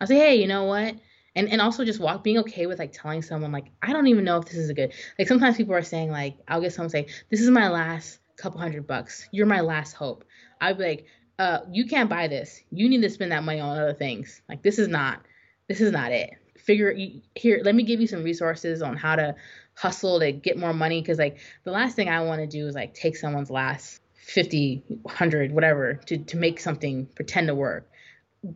I 0.00 0.04
say, 0.06 0.16
hey, 0.16 0.36
you 0.36 0.46
know 0.46 0.64
what? 0.64 0.94
And 1.34 1.48
and 1.50 1.60
also 1.60 1.84
just 1.84 2.00
walk 2.00 2.24
being 2.24 2.38
okay 2.38 2.66
with 2.66 2.78
like 2.78 2.92
telling 2.92 3.22
someone 3.22 3.52
like 3.52 3.66
I 3.82 3.92
don't 3.92 4.06
even 4.06 4.24
know 4.24 4.38
if 4.38 4.46
this 4.46 4.56
is 4.56 4.70
a 4.70 4.74
good 4.74 4.92
like 5.18 5.28
sometimes 5.28 5.56
people 5.56 5.74
are 5.74 5.82
saying 5.82 6.10
like 6.10 6.38
I'll 6.48 6.62
get 6.62 6.72
someone 6.72 6.88
say 6.88 7.08
this 7.30 7.42
is 7.42 7.50
my 7.50 7.68
last 7.68 8.20
couple 8.36 8.58
hundred 8.58 8.86
bucks. 8.86 9.28
You're 9.32 9.46
my 9.46 9.60
last 9.60 9.92
hope. 9.92 10.24
I'd 10.60 10.78
be 10.78 10.84
like, 10.84 11.06
uh, 11.38 11.58
you 11.70 11.86
can't 11.86 12.08
buy 12.08 12.28
this. 12.28 12.62
You 12.70 12.88
need 12.88 13.02
to 13.02 13.10
spend 13.10 13.32
that 13.32 13.44
money 13.44 13.60
on 13.60 13.78
other 13.78 13.92
things. 13.92 14.40
Like 14.48 14.62
this 14.62 14.78
is 14.78 14.88
not 14.88 15.20
this 15.68 15.80
is 15.80 15.92
not 15.92 16.10
it. 16.12 16.30
Figure 16.56 16.94
here. 17.34 17.60
Let 17.62 17.74
me 17.74 17.82
give 17.82 18.00
you 18.00 18.06
some 18.06 18.22
resources 18.22 18.80
on 18.80 18.96
how 18.96 19.16
to 19.16 19.34
hustle 19.76 20.18
to 20.20 20.32
get 20.32 20.58
more 20.58 20.72
money 20.72 21.00
because 21.00 21.18
like 21.18 21.38
the 21.64 21.70
last 21.70 21.94
thing 21.94 22.08
I 22.08 22.22
want 22.22 22.40
to 22.40 22.46
do 22.46 22.66
is 22.66 22.74
like 22.74 22.94
take 22.94 23.16
someone's 23.16 23.50
last 23.50 24.00
50, 24.14 24.82
100, 25.02 25.52
whatever 25.52 25.94
to 26.06 26.18
to 26.18 26.36
make 26.36 26.58
something 26.58 27.06
pretend 27.14 27.46
to 27.48 27.54
work. 27.54 27.88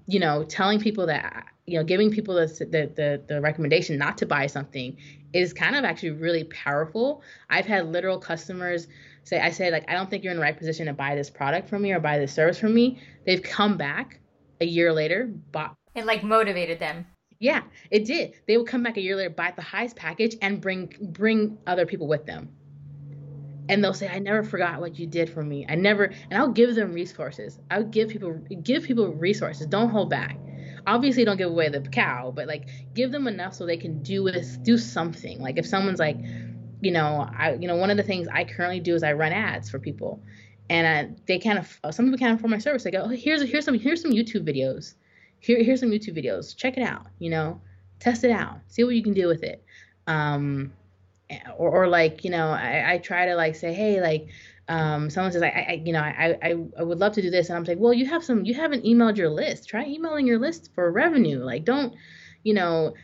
You 0.06 0.20
know, 0.20 0.44
telling 0.44 0.80
people 0.80 1.06
that 1.06 1.46
you 1.66 1.78
know, 1.78 1.84
giving 1.84 2.10
people 2.10 2.34
the 2.34 2.46
the 2.46 2.90
the, 2.96 3.22
the 3.28 3.40
recommendation 3.40 3.96
not 3.96 4.18
to 4.18 4.26
buy 4.26 4.46
something 4.48 4.96
is 5.32 5.52
kind 5.52 5.76
of 5.76 5.84
actually 5.84 6.10
really 6.10 6.44
powerful. 6.44 7.22
I've 7.48 7.66
had 7.66 7.86
literal 7.92 8.18
customers 8.18 8.88
say 9.22 9.40
I 9.40 9.50
say 9.50 9.70
like 9.70 9.88
I 9.88 9.92
don't 9.92 10.10
think 10.10 10.24
you're 10.24 10.32
in 10.32 10.38
the 10.38 10.42
right 10.42 10.56
position 10.56 10.86
to 10.86 10.92
buy 10.92 11.14
this 11.14 11.30
product 11.30 11.68
from 11.68 11.82
me 11.82 11.92
or 11.92 12.00
buy 12.00 12.18
this 12.18 12.32
service 12.32 12.58
from 12.58 12.74
me. 12.74 13.00
They've 13.24 13.42
come 13.42 13.76
back 13.76 14.18
a 14.60 14.64
year 14.66 14.92
later, 14.92 15.30
bought 15.52 15.76
it 15.94 16.06
like 16.06 16.24
motivated 16.24 16.80
them. 16.80 17.06
Yeah, 17.40 17.62
it 17.90 18.04
did. 18.06 18.34
They 18.46 18.56
would 18.58 18.68
come 18.68 18.84
back 18.84 18.98
a 18.98 19.02
year 19.02 19.16
later, 19.16 19.30
buy 19.30 19.52
the 19.56 19.62
highest 19.62 19.96
package, 19.96 20.36
and 20.42 20.60
bring 20.60 20.94
bring 21.00 21.58
other 21.66 21.86
people 21.86 22.08
with 22.08 22.26
them. 22.26 22.50
And 23.68 23.82
they'll 23.84 23.94
say, 23.94 24.08
"I 24.08 24.18
never 24.18 24.42
forgot 24.44 24.80
what 24.80 24.98
you 24.98 25.06
did 25.06 25.30
for 25.30 25.42
me. 25.44 25.66
I 25.68 25.76
never." 25.76 26.04
And 26.30 26.38
I'll 26.38 26.52
give 26.52 26.74
them 26.74 26.92
resources. 26.92 27.58
I'll 27.70 27.84
give 27.84 28.08
people 28.10 28.34
give 28.62 28.84
people 28.84 29.08
resources. 29.14 29.66
Don't 29.66 29.90
hold 29.90 30.10
back. 30.10 30.38
obviously 30.86 31.24
don't 31.24 31.36
give 31.38 31.50
away 31.50 31.68
the 31.70 31.80
cow, 31.82 32.32
but 32.34 32.48
like 32.48 32.68
give 32.94 33.12
them 33.12 33.28
enough 33.28 33.54
so 33.54 33.66
they 33.66 33.76
can 33.78 34.02
do 34.02 34.22
with 34.24 34.62
do 34.64 34.78
something. 34.78 35.40
Like 35.40 35.58
if 35.58 35.66
someone's 35.66 36.00
like, 36.00 36.18
you 36.82 36.92
know, 36.92 37.28
I 37.38 37.54
you 37.54 37.68
know 37.68 37.76
one 37.76 37.90
of 37.90 37.96
the 37.98 38.02
things 38.04 38.28
I 38.32 38.44
currently 38.44 38.80
do 38.80 38.94
is 38.94 39.02
I 39.04 39.12
run 39.14 39.32
ads 39.32 39.70
for 39.70 39.78
people, 39.78 40.22
and 40.70 40.86
uh, 41.12 41.14
they 41.26 41.38
kind 41.38 41.58
of 41.58 41.78
some 41.94 42.06
people 42.06 42.18
can't 42.18 42.38
afford 42.38 42.50
my 42.50 42.58
service. 42.58 42.84
They 42.84 42.90
go, 42.92 43.02
oh, 43.04 43.08
here's 43.08 43.42
here's 43.48 43.64
some 43.64 43.78
here's 43.78 44.02
some 44.02 44.12
YouTube 44.12 44.48
videos, 44.48 44.94
here 45.40 45.62
here's 45.62 45.80
some 45.80 45.90
YouTube 45.90 46.16
videos. 46.16 46.56
Check 46.56 46.76
it 46.76 46.82
out. 46.82 47.06
You 47.18 47.30
know, 47.30 47.60
test 47.98 48.24
it 48.24 48.30
out, 48.30 48.58
see 48.68 48.84
what 48.84 48.94
you 48.94 49.02
can 49.02 49.14
do 49.14 49.26
with 49.26 49.42
it. 49.42 49.64
Um, 50.06 50.72
or, 51.56 51.70
or 51.70 51.88
like 51.88 52.24
you 52.24 52.30
know, 52.30 52.48
I, 52.48 52.92
I 52.92 52.98
try 52.98 53.26
to 53.26 53.34
like 53.34 53.54
say, 53.54 53.72
hey, 53.72 54.00
like 54.00 54.28
um, 54.70 55.10
someone 55.10 55.32
says, 55.32 55.42
I, 55.42 55.48
I, 55.48 55.82
you 55.84 55.92
know, 55.92 56.00
I, 56.00 56.38
I, 56.40 56.56
I 56.78 56.82
would 56.84 57.00
love 57.00 57.12
to 57.14 57.22
do 57.22 57.28
this, 57.28 57.48
and 57.48 57.56
I'm 57.56 57.64
like, 57.64 57.78
well, 57.80 57.92
you 57.92 58.06
have 58.06 58.22
some, 58.22 58.44
you 58.44 58.54
haven't 58.54 58.84
emailed 58.84 59.16
your 59.16 59.28
list. 59.28 59.68
Try 59.68 59.84
emailing 59.84 60.28
your 60.28 60.38
list 60.38 60.70
for 60.74 60.92
revenue. 60.92 61.40
Like, 61.40 61.64
don't, 61.64 61.92
you 62.44 62.54
know, 62.54 62.94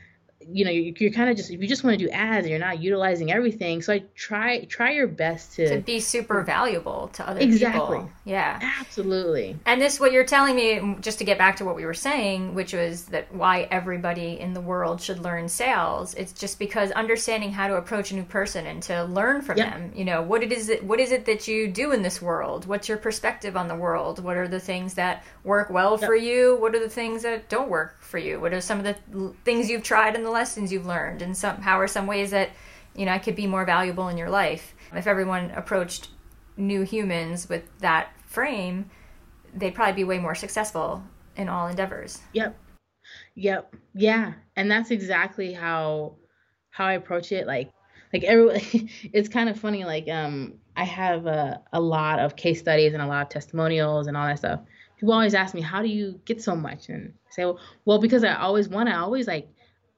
you 0.51 0.65
know 0.65 0.71
you're, 0.71 0.95
you're 0.99 1.11
kind 1.11 1.31
of 1.31 1.37
just 1.37 1.51
if 1.51 1.61
you 1.61 1.69
just 1.69 1.85
want 1.85 1.99
to 1.99 2.05
do 2.05 2.11
ads 2.11 2.45
and 2.45 2.51
you're 2.51 2.59
not 2.59 2.81
utilizing 2.81 3.31
everything 3.33 3.83
so 3.83 3.93
i 3.93 4.03
try 4.15 4.65
try 4.65 4.93
your 4.93 5.07
best 5.07 5.55
to 5.55 5.69
to 5.69 5.81
be 5.81 6.01
super 6.01 6.43
valuable 6.43 7.09
to 7.13 7.29
other 7.29 7.41
exactly. 7.41 7.99
people 7.99 8.11
yeah. 8.27 8.59
Absolutely. 8.81 9.57
And 9.67 9.81
this 9.81 10.01
what 10.01 10.11
you're 10.11 10.25
telling 10.25 10.57
me 10.57 10.97
just 11.01 11.19
to 11.19 11.25
get 11.25 11.39
back 11.39 11.57
to 11.57 11.65
what 11.65 11.77
we 11.77 11.85
were 11.85 11.95
saying 11.95 12.55
which 12.55 12.73
was 12.73 13.07
that 13.07 13.33
why 13.33 13.69
everybody 13.71 14.41
in 14.41 14.53
the 14.53 14.61
world 14.61 15.01
should 15.01 15.21
learn 15.21 15.49
sales 15.49 16.15
it's 16.15 16.33
just 16.33 16.59
because 16.59 16.91
understanding 16.93 17.53
how 17.53 17.69
to 17.69 17.77
approach 17.77 18.11
a 18.11 18.17
new 18.17 18.25
person 18.25 18.67
and 18.67 18.83
to 18.83 19.05
learn 19.05 19.43
from 19.43 19.59
yep. 19.59 19.73
them 19.73 19.93
you 19.95 20.05
know 20.05 20.23
what 20.23 20.43
it 20.43 20.53
is 20.53 20.67
that 20.67 20.83
what 20.83 20.99
is 20.99 21.13
it 21.13 21.25
that 21.27 21.47
you 21.47 21.69
do 21.69 21.93
in 21.93 22.03
this 22.03 22.21
world? 22.21 22.67
What's 22.67 22.89
your 22.89 22.99
perspective 22.99 23.57
on 23.57 23.69
the 23.69 23.75
world? 23.75 24.23
What 24.23 24.37
are 24.37 24.49
the 24.49 24.61
things 24.61 24.95
that 24.95 25.25
work 25.45 25.71
well 25.71 25.97
yep. 25.99 26.07
for 26.07 26.17
you? 26.17 26.57
What 26.57 26.75
are 26.75 26.81
the 26.81 26.89
things 26.89 27.23
that 27.23 27.49
don't 27.49 27.69
work 27.69 28.01
for 28.01 28.19
you? 28.19 28.41
What 28.41 28.53
are 28.53 28.61
some 28.61 28.85
of 28.85 28.85
the 28.85 29.33
things 29.45 29.71
you've 29.71 29.83
tried 29.83 30.15
in 30.15 30.25
the 30.25 30.31
lessons 30.37 30.73
you've 30.73 30.87
learned 30.87 31.23
and 31.23 31.37
some 31.37 31.57
how 31.63 31.81
are 31.81 31.89
some 31.89 32.07
ways 32.07 32.31
that 32.31 32.51
you 32.95 33.05
know 33.07 33.13
I 33.13 33.19
could 33.19 33.37
be 33.37 33.47
more 33.47 33.65
valuable 33.65 34.09
in 34.09 34.17
your 34.17 34.31
life. 34.31 34.75
If 34.95 35.07
everyone 35.07 35.51
approached 35.51 36.09
new 36.57 36.83
humans 36.83 37.49
with 37.49 37.65
that 37.81 38.09
frame 38.25 38.91
they'd 39.55 39.75
probably 39.75 39.95
be 39.95 40.05
way 40.05 40.19
more 40.19 40.35
successful 40.35 41.03
in 41.37 41.49
all 41.49 41.67
endeavors. 41.67 42.21
Yep. 42.33 42.59
Yep. 43.35 43.75
Yeah. 43.95 44.35
And 44.57 44.71
that's 44.71 44.91
exactly 44.91 45.53
how 45.53 46.17
how 46.71 46.87
i 46.87 46.93
approach 46.93 47.33
it. 47.33 47.47
Like 47.47 47.71
like 48.13 48.25
every 48.25 48.61
it's 49.13 49.29
kind 49.29 49.49
of 49.49 49.59
funny 49.59 49.85
like 49.85 50.09
um 50.09 50.55
i 50.77 50.85
have 50.85 51.27
a, 51.27 51.61
a 51.73 51.81
lot 51.81 52.19
of 52.19 52.37
case 52.37 52.61
studies 52.61 52.93
and 52.93 53.03
a 53.03 53.07
lot 53.07 53.23
of 53.23 53.29
testimonials 53.29 54.07
and 54.07 54.17
all 54.17 54.27
that 54.27 54.39
stuff. 54.39 54.61
People 54.99 55.15
always 55.15 55.35
ask 55.35 55.55
me 55.55 55.61
how 55.61 55.83
do 55.83 55.89
you 55.89 56.21
get 56.25 56.43
so 56.43 56.57
much? 56.57 56.89
And 56.89 57.13
say 57.31 57.45
well, 57.45 57.59
well 57.85 57.99
because 57.99 58.25
i 58.25 58.35
always 58.35 58.69
want 58.69 58.89
to 58.89 58.97
always 58.97 59.27
like 59.27 59.49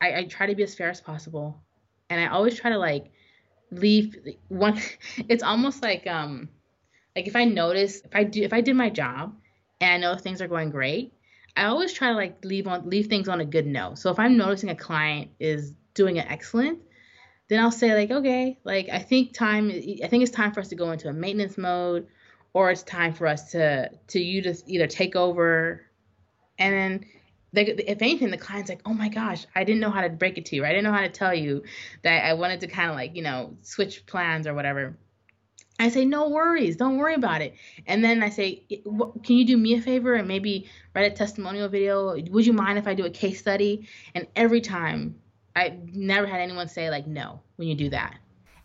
I, 0.00 0.18
I 0.18 0.24
try 0.24 0.46
to 0.46 0.54
be 0.54 0.62
as 0.62 0.74
fair 0.74 0.90
as 0.90 1.00
possible, 1.00 1.60
and 2.10 2.20
I 2.20 2.28
always 2.28 2.58
try 2.58 2.70
to 2.70 2.78
like 2.78 3.10
leave 3.70 4.16
one. 4.48 4.80
It's 5.28 5.42
almost 5.42 5.82
like 5.82 6.06
um 6.06 6.48
like 7.16 7.26
if 7.26 7.36
I 7.36 7.44
notice 7.44 8.00
if 8.04 8.14
I 8.14 8.24
do 8.24 8.42
if 8.42 8.52
I 8.52 8.60
did 8.60 8.76
my 8.76 8.90
job 8.90 9.34
and 9.80 9.92
I 9.92 9.98
know 9.98 10.16
things 10.16 10.40
are 10.40 10.48
going 10.48 10.70
great, 10.70 11.12
I 11.56 11.64
always 11.64 11.92
try 11.92 12.08
to 12.08 12.14
like 12.14 12.44
leave 12.44 12.66
on 12.66 12.88
leave 12.88 13.08
things 13.08 13.28
on 13.28 13.40
a 13.40 13.44
good 13.44 13.66
note. 13.66 13.98
So 13.98 14.10
if 14.10 14.18
I'm 14.18 14.36
noticing 14.36 14.70
a 14.70 14.76
client 14.76 15.30
is 15.40 15.74
doing 15.94 16.16
it 16.16 16.26
excellent, 16.28 16.80
then 17.48 17.60
I'll 17.60 17.72
say 17.72 17.94
like, 17.94 18.10
okay, 18.10 18.58
like 18.64 18.88
I 18.90 19.00
think 19.00 19.32
time 19.32 19.70
I 19.70 20.06
think 20.06 20.22
it's 20.22 20.32
time 20.32 20.52
for 20.52 20.60
us 20.60 20.68
to 20.68 20.76
go 20.76 20.92
into 20.92 21.08
a 21.08 21.12
maintenance 21.12 21.58
mode 21.58 22.06
or 22.52 22.70
it's 22.70 22.82
time 22.82 23.14
for 23.14 23.26
us 23.26 23.52
to 23.52 23.90
to 24.08 24.20
you 24.20 24.42
to 24.42 24.54
either 24.66 24.86
take 24.86 25.16
over 25.16 25.82
and 26.58 26.74
then 26.74 27.04
they, 27.52 27.66
if 27.66 28.02
anything, 28.02 28.30
the 28.30 28.36
client's 28.36 28.68
like, 28.68 28.82
oh 28.84 28.92
my 28.92 29.08
gosh, 29.08 29.46
I 29.54 29.64
didn't 29.64 29.80
know 29.80 29.90
how 29.90 30.02
to 30.02 30.10
break 30.10 30.38
it 30.38 30.46
to 30.46 30.56
you. 30.56 30.64
I 30.64 30.68
didn't 30.68 30.84
know 30.84 30.92
how 30.92 31.00
to 31.00 31.08
tell 31.08 31.34
you 31.34 31.62
that 32.02 32.24
I 32.24 32.34
wanted 32.34 32.60
to 32.60 32.66
kind 32.66 32.90
of 32.90 32.96
like, 32.96 33.16
you 33.16 33.22
know, 33.22 33.56
switch 33.62 34.04
plans 34.06 34.46
or 34.46 34.54
whatever. 34.54 34.96
I 35.80 35.90
say, 35.90 36.04
no 36.04 36.28
worries, 36.28 36.76
don't 36.76 36.98
worry 36.98 37.14
about 37.14 37.40
it. 37.40 37.54
And 37.86 38.02
then 38.02 38.22
I 38.22 38.30
say, 38.30 38.64
can 38.68 39.36
you 39.36 39.46
do 39.46 39.56
me 39.56 39.74
a 39.74 39.80
favor 39.80 40.14
and 40.14 40.26
maybe 40.26 40.68
write 40.94 41.12
a 41.12 41.14
testimonial 41.14 41.68
video? 41.68 42.16
Would 42.30 42.46
you 42.46 42.52
mind 42.52 42.78
if 42.78 42.88
I 42.88 42.94
do 42.94 43.06
a 43.06 43.10
case 43.10 43.38
study? 43.38 43.88
And 44.14 44.26
every 44.34 44.60
time, 44.60 45.20
I 45.54 45.78
never 45.92 46.26
had 46.26 46.40
anyone 46.40 46.68
say 46.68 46.90
like 46.90 47.06
no 47.06 47.40
when 47.56 47.68
you 47.68 47.76
do 47.76 47.90
that. 47.90 48.16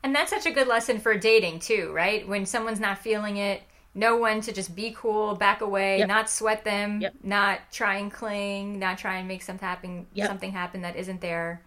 And 0.04 0.13
that's 0.13 0.32
such 0.32 0.46
a 0.46 0.52
good 0.52 0.67
lesson 0.67 1.00
for 1.00 1.15
dating 1.15 1.60
too, 1.60 1.91
right? 1.93 2.28
When 2.28 2.46
someone's 2.46 2.80
not 2.80 2.98
feeling 2.98 3.38
it, 3.38 3.62
know 3.95 4.17
when 4.17 4.41
to 4.41 4.51
just 4.51 4.75
be 4.75 4.95
cool, 4.97 5.36
back 5.36 5.62
away, 5.62 5.99
yep. 5.99 6.08
not 6.08 6.29
sweat 6.29 6.63
them, 6.63 7.01
yep. 7.01 7.13
not 7.23 7.60
try 7.71 7.97
and 7.97 8.12
cling, 8.12 8.79
not 8.79 8.97
try 8.97 9.17
and 9.17 9.27
make 9.27 9.41
something 9.41 9.67
happen, 9.67 10.08
yep. 10.13 10.27
something 10.27 10.51
happen 10.51 10.82
that 10.82 10.95
isn't 10.95 11.21
there. 11.21 11.62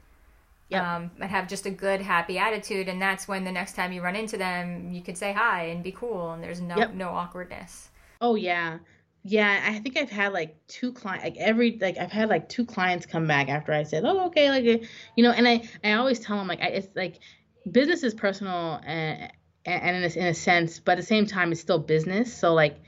Um, 0.72 1.12
and 1.20 1.30
have 1.30 1.46
just 1.46 1.64
a 1.66 1.70
good, 1.70 2.00
happy 2.00 2.38
attitude, 2.38 2.88
and 2.88 3.00
that's 3.00 3.28
when 3.28 3.44
the 3.44 3.52
next 3.52 3.74
time 3.74 3.92
you 3.92 4.02
run 4.02 4.16
into 4.16 4.36
them, 4.36 4.90
you 4.90 5.00
can 5.00 5.14
say 5.14 5.32
hi 5.32 5.66
and 5.66 5.80
be 5.80 5.92
cool, 5.92 6.32
and 6.32 6.42
there's 6.42 6.60
no 6.60 6.74
no 6.92 7.10
awkwardness. 7.10 7.90
Oh 8.20 8.34
yeah, 8.34 8.78
yeah. 9.22 9.62
I 9.64 9.78
think 9.78 9.96
I've 9.96 10.10
had 10.10 10.32
like 10.32 10.56
two 10.66 10.92
clients, 10.92 11.22
like 11.22 11.36
every 11.36 11.78
like 11.80 11.96
I've 11.98 12.10
had 12.10 12.28
like 12.28 12.48
two 12.48 12.66
clients 12.66 13.06
come 13.06 13.28
back 13.28 13.48
after 13.48 13.72
I 13.72 13.84
said, 13.84 14.04
oh 14.04 14.26
okay, 14.26 14.50
like 14.50 14.88
you 15.16 15.22
know, 15.22 15.30
and 15.30 15.46
I 15.46 15.62
I 15.84 15.92
always 15.92 16.18
tell 16.18 16.36
them 16.36 16.48
like 16.48 16.60
I, 16.60 16.66
it's 16.66 16.88
like 16.96 17.20
business 17.70 18.02
is 18.02 18.12
personal 18.12 18.80
and 18.84 19.30
and 19.66 19.96
in 19.96 20.04
a, 20.04 20.14
in 20.14 20.26
a 20.26 20.34
sense, 20.34 20.78
but 20.78 20.92
at 20.92 20.98
the 20.98 21.02
same 21.06 21.26
time, 21.26 21.52
it's 21.52 21.60
still 21.60 21.78
business. 21.78 22.32
So 22.32 22.54
like, 22.54 22.78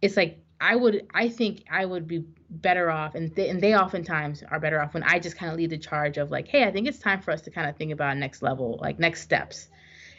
it's 0.00 0.16
like 0.16 0.38
I 0.60 0.76
would, 0.76 1.06
I 1.12 1.28
think 1.28 1.64
I 1.70 1.84
would 1.84 2.06
be 2.06 2.24
better 2.48 2.90
off, 2.90 3.14
and 3.14 3.34
they, 3.34 3.48
and 3.48 3.60
they 3.60 3.74
oftentimes 3.74 4.42
are 4.48 4.60
better 4.60 4.80
off 4.80 4.94
when 4.94 5.02
I 5.02 5.18
just 5.18 5.36
kind 5.36 5.50
of 5.50 5.58
lead 5.58 5.70
the 5.70 5.78
charge 5.78 6.18
of 6.18 6.30
like, 6.30 6.48
hey, 6.48 6.64
I 6.64 6.70
think 6.70 6.86
it's 6.86 6.98
time 6.98 7.20
for 7.20 7.32
us 7.32 7.42
to 7.42 7.50
kind 7.50 7.68
of 7.68 7.76
think 7.76 7.92
about 7.92 8.16
next 8.16 8.42
level, 8.42 8.78
like 8.80 8.98
next 8.98 9.22
steps. 9.22 9.68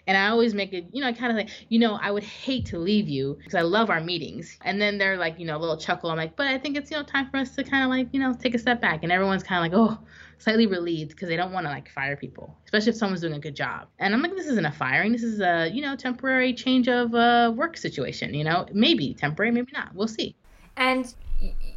And 0.06 0.18
I 0.18 0.30
always 0.30 0.54
make 0.54 0.74
it, 0.74 0.88
you 0.92 1.02
know, 1.02 1.08
I 1.08 1.13
kind 1.13 1.32
of 1.32 1.38
like, 1.38 1.50
you 1.70 1.80
know, 1.80 1.98
I 2.02 2.12
would 2.12 2.24
hate 2.24 2.66
to 2.68 2.78
leave 2.78 3.08
you 3.08 3.36
because 3.38 3.56
I 3.56 3.62
love 3.62 3.89
our 3.89 4.02
meetings. 4.02 4.58
And 4.62 4.82
then 4.82 4.98
they're 4.98 5.18
like, 5.18 5.39
you 5.39 5.46
know, 5.46 5.58
a 5.58 5.60
little 5.60 5.78
chuckle. 5.78 6.10
I'm 6.10 6.18
like, 6.18 6.36
but 6.36 6.48
I 6.48 6.58
think 6.58 6.76
it's, 6.76 6.92
you 6.92 6.98
know, 6.98 7.04
time 7.04 7.30
for 7.30 7.38
us 7.38 7.56
to 7.56 7.63
kind 7.63 7.84
of 7.84 7.89
like, 7.89 8.10
you 8.12 8.20
know, 8.20 8.34
take 8.34 8.54
a 8.54 8.60
step 8.60 8.82
back. 8.82 9.04
And 9.04 9.12
everyone's 9.12 9.44
kind 9.44 9.66
of 9.66 9.72
like, 9.72 9.80
oh, 9.80 9.98
slightly 10.44 10.68
relieved 10.68 11.12
because 11.12 11.30
they 11.30 11.38
don't 11.38 11.54
want 11.54 11.66
to 11.66 11.70
like 11.70 11.89
fire 11.89 12.18
people, 12.18 12.58
especially 12.66 12.89
if 12.89 12.98
someone's 12.98 13.22
doing 13.22 13.34
a 13.34 13.39
good 13.39 13.56
job. 13.56 13.88
And 14.00 14.13
I'm 14.13 14.22
like, 14.22 14.36
this 14.36 14.48
isn't 14.48 14.66
a 14.66 14.72
firing. 14.72 15.13
This 15.13 15.24
is 15.24 15.39
a 15.39 15.70
you 15.72 15.82
know 15.82 15.96
temporary 15.96 16.54
change 16.54 16.88
of 16.89 17.16
uh, 17.16 17.54
work 17.56 17.78
situation. 17.78 18.34
You 18.34 18.44
know, 18.44 18.66
maybe 18.74 19.13
temporary, 19.13 19.52
maybe 19.52 19.72
not. 19.74 19.96
We'll 19.96 20.08
see. 20.08 20.36
And 20.76 21.13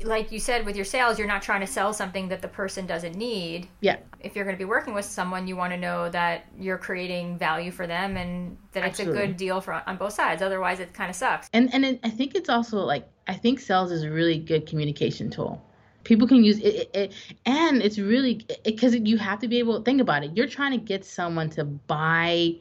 like 0.05 0.33
you 0.33 0.39
said 0.39 0.67
with 0.67 0.77
your 0.77 0.85
sales, 0.85 1.19
you're 1.19 1.29
not 1.29 1.43
trying 1.43 1.61
to 1.61 1.67
sell 1.67 1.93
something 1.93 2.29
that 2.29 2.43
the 2.43 2.49
person 2.49 2.87
doesn't 2.87 3.15
need. 3.15 3.69
Yeah. 3.81 3.97
If 4.21 4.35
you're 4.35 4.45
going 4.45 4.57
to 4.57 4.59
be 4.59 4.65
working 4.65 4.95
with 4.95 5.05
someone, 5.05 5.47
you 5.47 5.57
want 5.57 5.73
to 5.73 5.79
know 5.79 6.09
that 6.11 6.47
you're 6.59 6.79
creating 6.79 7.39
value 7.39 7.71
for 7.71 7.87
them 7.87 8.17
and 8.17 8.57
that 8.73 8.85
Absolutely. 8.85 9.19
it's 9.19 9.25
a 9.25 9.27
good 9.27 9.37
deal 9.37 9.61
for 9.61 9.83
on 9.87 9.97
both 9.97 10.13
sides. 10.13 10.43
Otherwise, 10.43 10.81
it 10.81 10.93
kind 10.93 11.11
of 11.11 11.17
sucks. 11.17 11.49
And 11.53 11.73
and 11.73 11.85
it, 11.85 12.01
I 12.03 12.11
think 12.11 12.35
it's 12.35 12.49
also 12.49 12.79
like 12.79 13.09
I 13.27 13.35
think 13.35 13.61
sales 13.61 13.91
is 13.93 14.03
a 14.03 14.11
really 14.11 14.39
good 14.39 14.67
communication 14.67 15.31
tool 15.31 15.63
people 16.05 16.29
can 16.29 16.45
use 16.45 16.59
it, 16.61 16.75
it, 16.75 16.91
it 16.95 17.13
and 17.45 17.83
it's 17.83 17.99
really 17.99 18.47
because 18.65 18.95
you 18.95 19.19
have 19.19 19.41
to 19.41 19.49
be 19.49 19.59
able 19.59 19.77
to 19.77 19.85
think 19.85 20.01
about 20.01 20.23
it 20.23 20.31
you're 20.37 20.47
trying 20.47 20.71
to 20.71 20.79
get 20.79 21.05
someone 21.05 21.51
to 21.51 21.65
buy 21.65 22.55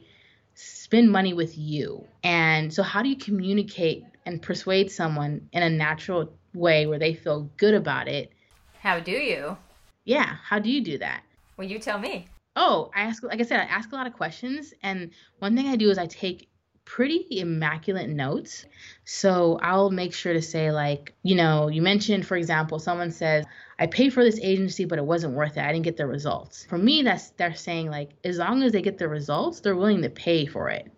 spend 0.54 1.10
money 1.10 1.32
with 1.32 1.56
you 1.56 2.04
and 2.24 2.74
so 2.74 2.82
how 2.82 3.02
do 3.02 3.08
you 3.08 3.16
communicate 3.16 4.04
and 4.26 4.42
persuade 4.42 4.90
someone 4.90 5.48
in 5.52 5.62
a 5.62 5.70
natural 5.70 6.36
way 6.56 6.86
where 6.86 6.98
they 6.98 7.14
feel 7.14 7.50
good 7.56 7.74
about 7.74 8.08
it 8.08 8.32
how 8.80 8.98
do 8.98 9.12
you 9.12 9.56
yeah 10.04 10.36
how 10.42 10.58
do 10.58 10.70
you 10.70 10.82
do 10.82 10.98
that 10.98 11.22
well 11.56 11.66
you 11.66 11.78
tell 11.78 11.98
me 11.98 12.26
oh 12.56 12.90
i 12.94 13.02
ask 13.02 13.22
like 13.22 13.40
i 13.40 13.44
said 13.44 13.60
i 13.60 13.64
ask 13.64 13.92
a 13.92 13.94
lot 13.94 14.06
of 14.06 14.12
questions 14.12 14.74
and 14.82 15.10
one 15.38 15.54
thing 15.54 15.66
i 15.66 15.76
do 15.76 15.90
is 15.90 15.98
i 15.98 16.06
take 16.06 16.48
pretty 16.86 17.26
immaculate 17.30 18.08
notes. 18.08 18.64
So 19.04 19.58
I'll 19.60 19.90
make 19.90 20.14
sure 20.14 20.32
to 20.32 20.40
say, 20.40 20.70
like, 20.70 21.12
you 21.22 21.34
know, 21.34 21.68
you 21.68 21.82
mentioned, 21.82 22.24
for 22.26 22.36
example, 22.36 22.78
someone 22.78 23.10
says, 23.10 23.44
I 23.78 23.86
paid 23.88 24.14
for 24.14 24.24
this 24.24 24.40
agency, 24.40 24.86
but 24.86 24.98
it 24.98 25.04
wasn't 25.04 25.34
worth 25.34 25.58
it. 25.58 25.64
I 25.64 25.72
didn't 25.72 25.84
get 25.84 25.98
the 25.98 26.06
results. 26.06 26.64
For 26.64 26.78
me, 26.78 27.02
that's 27.02 27.30
they're 27.30 27.54
saying, 27.54 27.90
like, 27.90 28.12
as 28.24 28.38
long 28.38 28.62
as 28.62 28.72
they 28.72 28.80
get 28.80 28.96
the 28.96 29.08
results, 29.08 29.60
they're 29.60 29.76
willing 29.76 30.00
to 30.02 30.08
pay 30.08 30.46
for 30.46 30.70
it. 30.70 30.90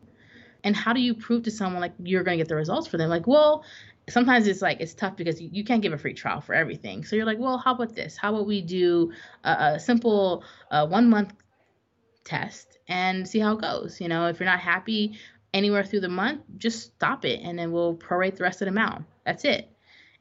And 0.63 0.77
how 0.77 0.93
do 0.93 1.01
you 1.01 1.15
prove 1.15 1.43
to 1.45 1.51
someone, 1.51 1.81
like, 1.81 1.95
you're 1.99 2.23
going 2.23 2.39
to 2.39 2.45
get 2.45 2.49
the 2.49 2.57
results 2.57 2.87
for 2.87 2.99
them? 2.99 3.09
Like, 3.09 3.27
well, 3.27 3.65
sometimes 4.09 4.47
it's 4.47 4.63
like 4.63 4.81
it's 4.81 4.95
tough 4.95 5.17
because 5.17 5.41
you, 5.41 5.49
you, 5.53 5.65
can't 5.65 5.83
give 5.83 5.93
a 5.93 5.99
free 5.99 6.15
trial 6.15 6.41
for 6.41 6.55
everything. 6.55 7.05
So 7.05 7.17
you're 7.17 7.27
like, 7.27 7.39
well, 7.39 7.59
how 7.59 7.75
about 7.75 7.95
this? 7.95 8.17
How 8.17 8.35
about 8.35 8.47
we 8.47 8.63
do 8.63 9.13
a, 9.45 9.51
a 9.51 9.81
simple 9.81 10.45
uh, 10.71 10.87
one 10.87 11.11
month 11.11 11.33
test 12.25 12.79
and 12.89 13.29
see 13.29 13.39
how 13.39 13.55
it 13.55 13.61
goes? 13.61 14.01
You 14.01 14.09
know, 14.09 14.27
if 14.27 14.41
you're 14.41 14.49
not 14.49 14.61
happy 14.61 15.19
anywhere 15.53 15.85
through 15.85 16.01
the 16.01 16.09
month, 16.09 16.43
just 16.57 16.95
stop 16.95 17.25
it 17.25 17.41
and 17.43 17.59
then 17.59 17.73
we'll 17.73 17.97
prorate 17.97 18.37
the 18.37 18.43
rest 18.43 18.63
of 18.63 18.67
the 18.67 18.71
amount. 18.71 19.07
That's 19.25 19.45
it. 19.45 19.71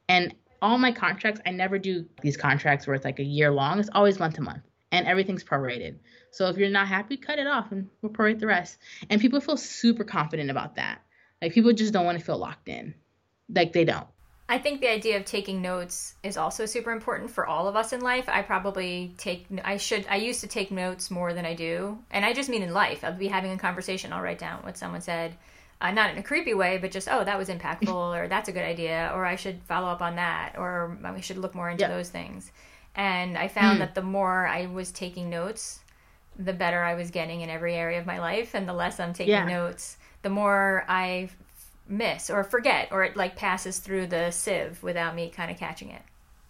And 0.09 0.33
all 0.61 0.77
my 0.77 0.91
contracts, 0.91 1.41
I 1.45 1.51
never 1.51 1.77
do 1.77 2.05
these 2.21 2.37
contracts 2.37 2.87
where 2.87 2.95
it's 2.95 3.05
like 3.05 3.19
a 3.19 3.23
year 3.23 3.51
long. 3.51 3.79
It's 3.79 3.89
always 3.93 4.19
month 4.19 4.35
to 4.35 4.41
month 4.41 4.63
and 4.91 5.05
everything's 5.05 5.43
prorated. 5.43 5.97
So 6.31 6.47
if 6.49 6.57
you're 6.57 6.69
not 6.69 6.87
happy, 6.87 7.17
cut 7.17 7.39
it 7.39 7.47
off 7.47 7.71
and 7.71 7.89
we'll 8.01 8.11
prorate 8.11 8.39
the 8.39 8.47
rest. 8.47 8.77
And 9.09 9.21
people 9.21 9.39
feel 9.39 9.57
super 9.57 10.03
confident 10.03 10.49
about 10.49 10.75
that. 10.75 11.01
Like 11.41 11.53
people 11.53 11.73
just 11.73 11.93
don't 11.93 12.05
want 12.05 12.17
to 12.19 12.25
feel 12.25 12.37
locked 12.37 12.69
in. 12.69 12.95
Like 13.49 13.73
they 13.73 13.85
don't. 13.85 14.07
I 14.49 14.59
think 14.59 14.79
the 14.79 14.87
idea 14.87 15.17
of 15.17 15.25
taking 15.25 15.61
notes 15.61 16.15
is 16.23 16.37
also 16.37 16.65
super 16.65 16.91
important 16.91 17.31
for 17.31 17.45
all 17.45 17.67
of 17.67 17.75
us 17.75 17.91
in 17.91 17.99
life. 17.99 18.29
I 18.29 18.41
probably 18.43 19.13
take, 19.17 19.45
I 19.63 19.75
should, 19.75 20.05
I 20.09 20.15
used 20.17 20.39
to 20.41 20.47
take 20.47 20.71
notes 20.71 21.11
more 21.11 21.33
than 21.33 21.45
I 21.45 21.53
do. 21.53 21.99
And 22.11 22.23
I 22.23 22.31
just 22.31 22.47
mean 22.47 22.63
in 22.63 22.73
life. 22.73 23.03
I'll 23.03 23.11
be 23.11 23.27
having 23.27 23.51
a 23.51 23.57
conversation, 23.57 24.13
I'll 24.13 24.21
write 24.21 24.39
down 24.39 24.63
what 24.63 24.77
someone 24.77 25.01
said. 25.01 25.35
Uh, 25.79 25.91
not 25.91 26.11
in 26.11 26.17
a 26.17 26.23
creepy 26.23 26.53
way, 26.53 26.77
but 26.77 26.91
just, 26.91 27.09
oh, 27.11 27.23
that 27.23 27.37
was 27.37 27.49
impactful, 27.49 27.89
or 28.17 28.27
that's 28.29 28.47
a 28.47 28.53
good 28.53 28.63
idea, 28.63 29.11
or 29.13 29.25
I 29.25 29.35
should 29.35 29.61
follow 29.63 29.89
up 29.89 30.01
on 30.01 30.15
that, 30.15 30.55
or 30.57 30.97
we 31.13 31.21
should 31.21 31.37
look 31.37 31.53
more 31.53 31.69
into 31.69 31.81
yep. 31.81 31.91
those 31.91 32.09
things. 32.09 32.51
And 32.95 33.37
I 33.37 33.49
found 33.49 33.77
mm. 33.77 33.79
that 33.79 33.95
the 33.95 34.01
more 34.01 34.47
I 34.47 34.67
was 34.67 34.91
taking 34.91 35.29
notes, 35.29 35.81
the 36.39 36.53
better 36.53 36.81
I 36.81 36.95
was 36.95 37.11
getting 37.11 37.41
in 37.41 37.49
every 37.49 37.75
area 37.75 37.99
of 37.99 38.05
my 38.05 38.19
life. 38.19 38.55
And 38.55 38.67
the 38.67 38.73
less 38.73 38.99
I'm 38.99 39.13
taking 39.13 39.33
yeah. 39.33 39.45
notes, 39.45 39.97
the 40.23 40.29
more 40.29 40.83
I 40.87 41.29
miss 41.89 42.29
or 42.29 42.43
forget 42.43 42.89
or 42.91 43.03
it 43.03 43.15
like 43.15 43.35
passes 43.35 43.79
through 43.79 44.07
the 44.07 44.31
sieve 44.31 44.81
without 44.83 45.15
me 45.15 45.29
kind 45.29 45.51
of 45.51 45.57
catching 45.57 45.89
it. 45.89 46.01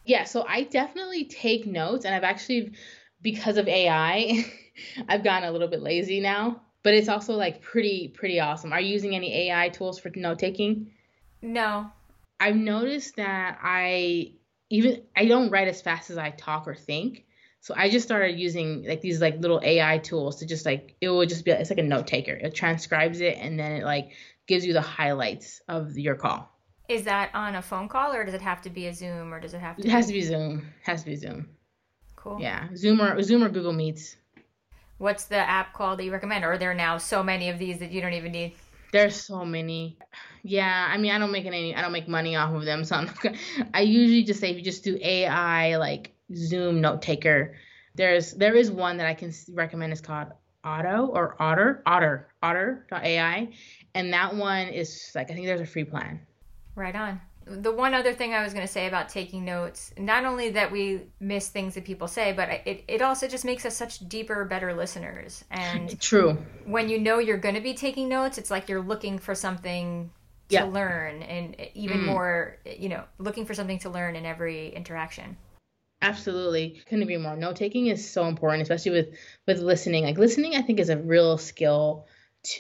Yeah, 0.06 0.24
so 0.24 0.46
I 0.48 0.64
definitely 0.64 1.26
take 1.26 1.68
notes 1.68 2.06
and 2.06 2.16
I've 2.16 2.24
actually 2.24 2.74
because 3.22 3.58
of 3.58 3.68
AI 3.68 4.46
I've 5.10 5.24
gotten 5.24 5.48
a 5.48 5.52
little 5.52 5.68
bit 5.68 5.82
lazy 5.82 6.20
now, 6.20 6.62
but 6.84 6.94
it's 6.94 7.10
also 7.10 7.34
like 7.34 7.62
pretty 7.62 8.08
pretty 8.10 8.40
awesome. 8.40 8.74
Are 8.74 8.82
you 8.82 8.92
using 8.92 9.16
any 9.16 9.50
AI 9.50 9.70
tools 9.70 10.00
for 10.00 10.12
note 10.16 10.40
taking? 10.40 10.92
No. 11.42 11.92
I've 12.40 12.56
noticed 12.56 13.16
that 13.16 13.60
I 13.62 14.34
even 14.70 15.04
I 15.16 15.26
don't 15.26 15.50
write 15.50 15.68
as 15.68 15.82
fast 15.82 16.10
as 16.10 16.18
I 16.18 16.32
talk 16.32 16.68
or 16.68 16.76
think. 16.76 17.26
So 17.60 17.74
I 17.76 17.90
just 17.90 18.06
started 18.06 18.40
using 18.40 18.86
like 18.88 19.02
these 19.02 19.20
like 19.20 19.40
little 19.40 19.60
AI 19.64 19.98
tools 19.98 20.38
to 20.38 20.46
just 20.46 20.66
like 20.66 20.96
it 21.02 21.10
will 21.10 21.26
just 21.26 21.44
be 21.44 21.52
it's 21.52 21.70
like 21.70 21.80
a 21.80 21.84
note 21.84 22.08
taker. 22.08 22.34
It 22.34 22.56
transcribes 22.56 23.20
it 23.20 23.38
and 23.40 23.60
then 23.60 23.72
it 23.74 23.84
like 23.84 24.12
gives 24.48 24.66
you 24.66 24.74
the 24.74 24.82
highlights 24.82 25.62
of 25.68 25.98
your 25.98 26.16
call. 26.16 26.52
Is 26.90 27.04
that 27.04 27.32
on 27.34 27.56
a 27.56 27.62
phone 27.62 27.90
call 27.90 28.14
or 28.14 28.24
does 28.24 28.34
it 28.34 28.42
have 28.42 28.62
to 28.62 28.70
be 28.70 28.88
a 28.88 28.94
Zoom 28.94 29.34
or 29.34 29.40
does 29.40 29.54
it 29.54 29.60
have 29.60 29.76
to? 29.78 29.86
It 29.86 29.92
has 29.92 30.08
to 30.08 30.14
be 30.14 30.22
Zoom. 30.22 30.60
It 30.82 30.90
has 30.90 31.02
to 31.04 31.10
be 31.10 31.16
Zoom. 31.16 31.50
Cool. 32.16 32.40
Yeah, 32.40 32.68
Zoom 32.76 33.02
or 33.02 33.22
Zoom 33.22 33.44
or 33.44 33.50
Google 33.50 33.74
Meets. 33.74 34.16
What's 34.98 35.26
the 35.26 35.38
app 35.38 35.74
called 35.74 36.00
that 36.00 36.06
you 36.06 36.12
recommend? 36.12 36.44
Or 36.44 36.54
are 36.54 36.58
there 36.58 36.74
now 36.74 36.98
so 36.98 37.22
many 37.22 37.50
of 37.50 37.60
these 37.60 37.78
that 37.80 37.92
you 37.92 38.02
don't 38.02 38.14
even 38.14 38.32
need? 38.32 38.56
There's 38.92 39.16
so 39.16 39.46
many. 39.46 39.98
Yeah, 40.44 40.88
I 40.90 40.98
mean, 40.98 41.12
I 41.12 41.20
don't 41.20 41.32
make 41.32 41.46
any. 41.46 41.76
I 41.76 41.82
don't 41.82 41.92
make 41.92 42.08
money 42.08 42.36
off 42.36 42.54
of 42.54 42.64
them, 42.64 42.86
so 42.86 42.96
I'm 42.96 43.06
not 43.06 43.20
gonna, 43.20 43.38
I 43.74 43.82
usually 43.82 44.24
just 44.24 44.40
say 44.40 44.50
if 44.50 44.58
you 44.58 44.64
just 44.64 44.84
do 44.84 44.98
AI 45.02 45.76
like 45.76 46.14
Zoom 46.34 46.82
note 46.82 47.02
taker, 47.02 47.56
there's 47.96 48.32
there 48.32 48.56
is 48.56 48.72
one 48.72 48.98
that 48.98 49.08
I 49.08 49.14
can 49.14 49.34
recommend. 49.54 49.92
It's 49.92 50.02
called 50.02 50.30
Otto 50.64 51.08
or 51.08 51.36
Otter 51.42 51.84
Otter 51.86 52.30
Otter.ai, 52.42 53.50
and 53.98 54.14
that 54.14 54.36
one 54.36 54.68
is 54.68 55.12
like 55.16 55.32
I 55.32 55.34
think 55.34 55.48
there's 55.48 55.62
a 55.62 55.66
free 55.66 55.84
plan. 55.84 56.20
Right 56.76 56.96
on. 56.96 57.20
The 57.46 57.72
one 57.72 57.94
other 57.94 58.14
thing 58.14 58.34
I 58.34 58.44
was 58.44 58.54
going 58.54 58.66
to 58.66 58.72
say 58.72 58.88
about 58.88 59.08
taking 59.08 59.46
notes, 59.46 59.94
not 59.98 60.26
only 60.26 60.50
that 60.52 60.70
we 60.70 61.04
miss 61.22 61.48
things 61.48 61.76
that 61.76 61.86
people 61.86 62.08
say, 62.10 62.34
but 62.34 62.50
it, 62.66 62.84
it 62.90 63.02
also 63.02 63.26
just 63.28 63.46
makes 63.46 63.66
us 63.66 63.76
such 63.76 64.00
deeper, 64.10 64.44
better 64.44 64.74
listeners. 64.74 65.46
And 65.50 66.00
true. 66.00 66.38
When 66.66 66.90
you 66.90 67.00
know 67.00 67.20
you're 67.20 67.38
going 67.38 67.56
to 67.56 67.62
be 67.62 67.74
taking 67.74 68.10
notes, 68.10 68.38
it's 68.38 68.52
like 68.52 68.68
you're 68.68 68.82
looking 68.82 69.18
for 69.18 69.34
something 69.34 70.12
to 70.50 70.56
yeah. 70.56 70.64
learn, 70.66 71.24
and 71.24 71.56
even 71.74 72.00
mm. 72.00 72.06
more, 72.08 72.58
you 72.66 72.90
know, 72.90 73.04
looking 73.18 73.46
for 73.46 73.54
something 73.54 73.80
to 73.80 73.90
learn 73.90 74.18
in 74.18 74.26
every 74.26 74.70
interaction. 74.70 75.38
Absolutely. 76.02 76.82
Couldn't 76.86 77.04
agree 77.04 77.18
more. 77.18 77.36
Note 77.36 77.56
taking 77.56 77.88
is 77.88 78.10
so 78.10 78.26
important, 78.26 78.62
especially 78.62 78.92
with 78.92 79.08
with 79.48 79.60
listening. 79.60 80.04
Like 80.04 80.18
listening, 80.18 80.56
I 80.56 80.62
think 80.62 80.80
is 80.80 80.90
a 80.90 80.98
real 80.98 81.38
skill 81.38 82.06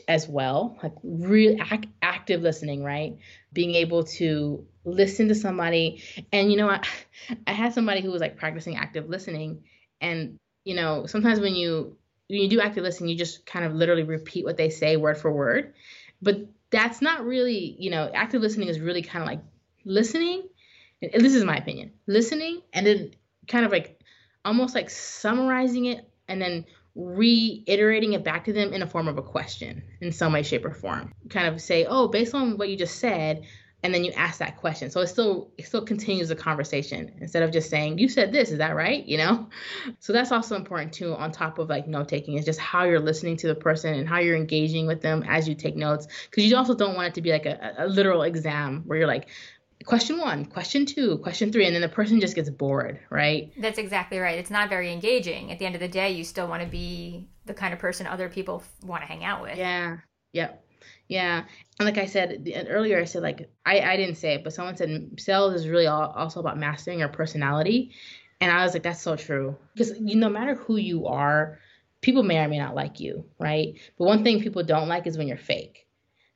as 0.07 0.27
well. 0.27 0.77
Like 0.83 0.93
real 1.03 1.55
ac- 1.61 1.89
active 2.01 2.41
listening, 2.41 2.83
right? 2.83 3.17
Being 3.53 3.75
able 3.75 4.03
to 4.03 4.65
listen 4.85 5.27
to 5.27 5.35
somebody. 5.35 6.03
And 6.31 6.51
you 6.51 6.57
know, 6.57 6.69
I 6.69 6.81
I 7.47 7.51
had 7.51 7.73
somebody 7.73 8.01
who 8.01 8.11
was 8.11 8.21
like 8.21 8.37
practicing 8.37 8.77
active 8.77 9.09
listening, 9.09 9.63
and 10.01 10.37
you 10.63 10.75
know, 10.75 11.05
sometimes 11.05 11.39
when 11.39 11.55
you 11.55 11.97
when 12.29 12.41
you 12.41 12.49
do 12.49 12.61
active 12.61 12.83
listening, 12.83 13.09
you 13.09 13.17
just 13.17 13.45
kind 13.45 13.65
of 13.65 13.73
literally 13.73 14.03
repeat 14.03 14.45
what 14.45 14.57
they 14.57 14.69
say 14.69 14.97
word 14.97 15.17
for 15.17 15.31
word. 15.31 15.73
But 16.21 16.47
that's 16.69 17.01
not 17.01 17.25
really, 17.25 17.75
you 17.79 17.89
know, 17.89 18.09
active 18.13 18.41
listening 18.41 18.67
is 18.67 18.79
really 18.79 19.01
kind 19.01 19.23
of 19.23 19.27
like 19.27 19.41
listening. 19.85 20.43
And 21.01 21.23
this 21.23 21.35
is 21.35 21.43
my 21.45 21.57
opinion. 21.57 21.91
Listening 22.07 22.61
and 22.73 22.85
then 22.85 23.11
kind 23.47 23.65
of 23.65 23.71
like 23.71 24.01
almost 24.43 24.75
like 24.75 24.89
summarizing 24.89 25.85
it 25.85 26.09
and 26.27 26.41
then 26.41 26.65
reiterating 26.97 28.13
it 28.13 28.23
back 28.23 28.43
to 28.45 28.53
them 28.53 28.73
in 28.73 28.81
a 28.81 28.87
form 28.87 29.07
of 29.07 29.17
a 29.17 29.21
question 29.21 29.83
in 30.01 30.11
some 30.11 30.33
way, 30.33 30.41
shape, 30.41 30.65
or 30.65 30.73
form. 30.73 31.13
Kind 31.29 31.47
of 31.47 31.61
say, 31.61 31.85
oh, 31.85 32.07
based 32.07 32.33
on 32.33 32.57
what 32.57 32.69
you 32.69 32.75
just 32.75 32.99
said, 32.99 33.45
and 33.83 33.93
then 33.93 34.03
you 34.03 34.11
ask 34.13 34.39
that 34.39 34.57
question. 34.57 34.89
So 34.89 35.01
it 35.01 35.07
still 35.07 35.51
it 35.57 35.67
still 35.67 35.83
continues 35.83 36.29
the 36.29 36.35
conversation 36.35 37.11
instead 37.21 37.43
of 37.43 37.51
just 37.51 37.69
saying, 37.69 37.99
you 37.99 38.09
said 38.09 38.31
this, 38.31 38.49
is 38.49 38.57
that 38.57 38.75
right? 38.75 39.05
You 39.05 39.17
know? 39.17 39.49
So 39.99 40.13
that's 40.13 40.31
also 40.31 40.55
important 40.55 40.93
too, 40.93 41.13
on 41.15 41.31
top 41.31 41.59
of 41.59 41.69
like 41.69 41.87
note 41.87 42.07
taking, 42.07 42.37
is 42.37 42.45
just 42.45 42.59
how 42.59 42.83
you're 42.83 42.99
listening 42.99 43.37
to 43.37 43.47
the 43.47 43.55
person 43.55 43.93
and 43.93 44.07
how 44.07 44.19
you're 44.19 44.35
engaging 44.35 44.87
with 44.87 45.01
them 45.01 45.23
as 45.27 45.47
you 45.47 45.55
take 45.55 45.75
notes. 45.75 46.07
Because 46.29 46.45
you 46.45 46.55
also 46.55 46.73
don't 46.73 46.95
want 46.95 47.09
it 47.09 47.13
to 47.15 47.21
be 47.21 47.31
like 47.31 47.45
a, 47.45 47.75
a 47.77 47.87
literal 47.87 48.23
exam 48.23 48.83
where 48.85 48.97
you're 48.97 49.07
like, 49.07 49.29
question 49.85 50.17
one, 50.17 50.45
question 50.45 50.85
two, 50.85 51.17
question 51.19 51.51
three, 51.51 51.65
and 51.65 51.75
then 51.75 51.81
the 51.81 51.89
person 51.89 52.19
just 52.19 52.35
gets 52.35 52.49
bored, 52.49 52.99
right? 53.09 53.51
That's 53.57 53.77
exactly 53.77 54.19
right. 54.19 54.39
It's 54.39 54.49
not 54.49 54.69
very 54.69 54.91
engaging. 54.91 55.51
At 55.51 55.59
the 55.59 55.65
end 55.65 55.75
of 55.75 55.81
the 55.81 55.87
day, 55.87 56.11
you 56.11 56.23
still 56.23 56.47
want 56.47 56.63
to 56.63 56.67
be 56.67 57.27
the 57.45 57.53
kind 57.53 57.73
of 57.73 57.79
person 57.79 58.07
other 58.07 58.29
people 58.29 58.63
want 58.83 59.03
to 59.03 59.07
hang 59.07 59.23
out 59.23 59.41
with. 59.41 59.57
Yeah. 59.57 59.97
Yep. 60.33 60.63
Yeah. 61.07 61.43
And 61.79 61.85
like 61.85 61.97
I 61.97 62.05
said 62.05 62.49
earlier, 62.69 62.99
I 62.99 63.05
said, 63.05 63.21
like, 63.21 63.49
I, 63.65 63.79
I 63.79 63.97
didn't 63.97 64.15
say 64.15 64.33
it, 64.33 64.43
but 64.43 64.53
someone 64.53 64.75
said 64.75 65.11
sales 65.19 65.53
is 65.53 65.67
really 65.67 65.87
all, 65.87 66.11
also 66.15 66.39
about 66.39 66.57
mastering 66.57 66.99
your 66.99 67.07
personality. 67.07 67.91
And 68.41 68.51
I 68.51 68.63
was 68.63 68.73
like, 68.73 68.83
that's 68.83 69.01
so 69.01 69.15
true. 69.15 69.55
Because 69.73 69.93
you, 69.99 70.17
no 70.17 70.29
matter 70.29 70.55
who 70.55 70.77
you 70.77 71.07
are, 71.07 71.59
people 72.01 72.23
may 72.23 72.37
or 72.37 72.47
may 72.47 72.59
not 72.59 72.75
like 72.75 72.99
you, 72.99 73.25
right? 73.39 73.75
But 73.97 74.05
one 74.05 74.23
thing 74.23 74.41
people 74.41 74.63
don't 74.63 74.89
like 74.89 75.07
is 75.07 75.17
when 75.17 75.27
you're 75.27 75.37
fake. 75.37 75.86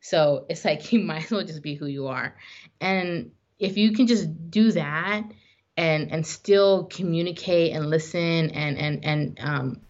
So 0.01 0.45
it's 0.49 0.65
like 0.65 0.91
you 0.91 0.99
might 0.99 1.25
as 1.25 1.31
well 1.31 1.45
just 1.45 1.63
be 1.63 1.75
who 1.75 1.85
you 1.85 2.07
are. 2.07 2.35
And 2.79 3.31
if 3.59 3.77
you 3.77 3.93
can 3.93 4.07
just 4.07 4.51
do 4.51 4.71
that 4.73 5.23
and 5.77 6.11
and 6.11 6.27
still 6.27 6.85
communicate 6.85 7.73
and 7.73 7.89
listen 7.89 8.51
and 8.51 8.77
and 8.77 9.05
and 9.05 9.39
um 9.39 9.81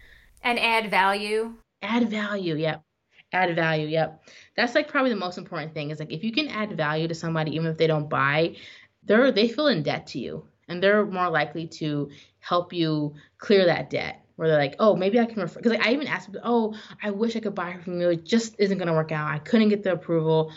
and 0.43 0.59
add 0.59 0.91
value. 0.91 1.53
Add 1.81 2.09
value, 2.09 2.55
yep. 2.55 2.83
Add 3.33 3.55
value, 3.55 3.87
yep. 3.87 4.23
That's 4.55 4.75
like 4.75 4.87
probably 4.87 5.09
the 5.09 5.15
most 5.15 5.37
important 5.37 5.73
thing 5.73 5.89
is 5.89 5.99
like 5.99 6.11
if 6.11 6.23
you 6.23 6.31
can 6.31 6.47
add 6.49 6.75
value 6.77 7.07
to 7.07 7.15
somebody 7.15 7.55
even 7.55 7.67
if 7.67 7.77
they 7.77 7.87
don't 7.87 8.09
buy, 8.09 8.55
they're 9.03 9.31
they 9.31 9.47
feel 9.47 9.67
in 9.67 9.83
debt 9.83 10.07
to 10.07 10.19
you 10.19 10.45
and 10.67 10.81
they're 10.81 11.05
more 11.05 11.29
likely 11.29 11.67
to 11.67 12.09
help 12.39 12.73
you 12.73 13.15
clear 13.37 13.65
that 13.65 13.89
debt 13.89 14.23
where 14.41 14.49
they're 14.49 14.57
like, 14.57 14.75
oh, 14.79 14.95
maybe 14.95 15.19
I 15.19 15.25
can 15.25 15.39
refer. 15.39 15.59
Because 15.59 15.73
like, 15.73 15.85
I 15.85 15.93
even 15.93 16.07
asked, 16.07 16.35
oh, 16.43 16.73
I 17.03 17.11
wish 17.11 17.35
I 17.35 17.41
could 17.41 17.53
buy 17.53 17.69
her 17.69 17.79
from 17.83 18.01
you. 18.01 18.09
It 18.09 18.25
just 18.25 18.55
isn't 18.57 18.79
gonna 18.79 18.95
work 18.95 19.11
out. 19.11 19.29
I 19.29 19.37
couldn't 19.37 19.69
get 19.69 19.83
the 19.83 19.91
approval. 19.91 20.51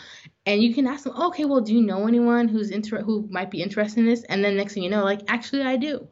And 0.47 0.63
you 0.63 0.73
can 0.73 0.87
ask 0.87 1.03
them, 1.03 1.15
okay, 1.15 1.45
well, 1.45 1.61
do 1.61 1.71
you 1.71 1.83
know 1.83 2.07
anyone 2.07 2.47
who's 2.47 2.71
inter- 2.71 3.03
who 3.03 3.27
might 3.29 3.51
be 3.51 3.61
interested 3.61 3.99
in 3.99 4.07
this? 4.07 4.23
And 4.23 4.43
then 4.43 4.57
next 4.57 4.73
thing 4.73 4.81
you 4.81 4.89
know, 4.89 5.03
like, 5.03 5.21
actually, 5.27 5.61
I 5.61 5.75
do. 5.75 6.07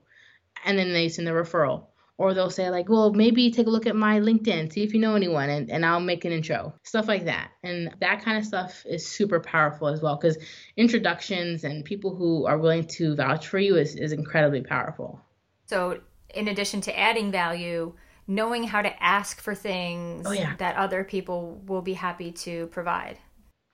And 0.63 0.77
then 0.77 0.93
they 0.93 1.09
send 1.09 1.27
the 1.27 1.31
referral. 1.31 1.87
Or 2.19 2.35
they'll 2.35 2.51
say 2.51 2.69
like, 2.69 2.89
well, 2.89 3.11
maybe 3.11 3.49
take 3.49 3.65
a 3.65 3.71
look 3.71 3.87
at 3.87 3.95
my 3.95 4.19
LinkedIn, 4.19 4.71
see 4.71 4.83
if 4.83 4.93
you 4.93 4.99
know 4.99 5.15
anyone, 5.15 5.49
and, 5.49 5.71
and 5.71 5.83
I'll 5.83 5.99
make 5.99 6.25
an 6.25 6.31
intro. 6.31 6.75
Stuff 6.83 7.07
like 7.07 7.25
that. 7.25 7.49
And 7.63 7.91
that 8.01 8.23
kind 8.23 8.37
of 8.37 8.45
stuff 8.45 8.85
is 8.85 9.03
super 9.03 9.39
powerful 9.39 9.87
as 9.87 9.99
well 9.99 10.15
because 10.15 10.37
introductions 10.77 11.63
and 11.63 11.83
people 11.83 12.15
who 12.15 12.45
are 12.45 12.59
willing 12.59 12.85
to 12.99 13.15
vouch 13.15 13.47
for 13.47 13.57
you 13.57 13.77
is, 13.77 13.95
is 13.95 14.11
incredibly 14.11 14.61
powerful. 14.61 15.21
So 15.65 16.01
in 16.33 16.47
addition 16.47 16.81
to 16.81 16.99
adding 16.99 17.31
value, 17.31 17.93
knowing 18.27 18.63
how 18.63 18.81
to 18.81 19.03
ask 19.03 19.41
for 19.41 19.53
things 19.55 20.25
oh, 20.27 20.31
yeah. 20.31 20.55
that 20.57 20.75
other 20.75 21.03
people 21.03 21.61
will 21.65 21.81
be 21.81 21.93
happy 21.93 22.31
to 22.31 22.67
provide. 22.67 23.17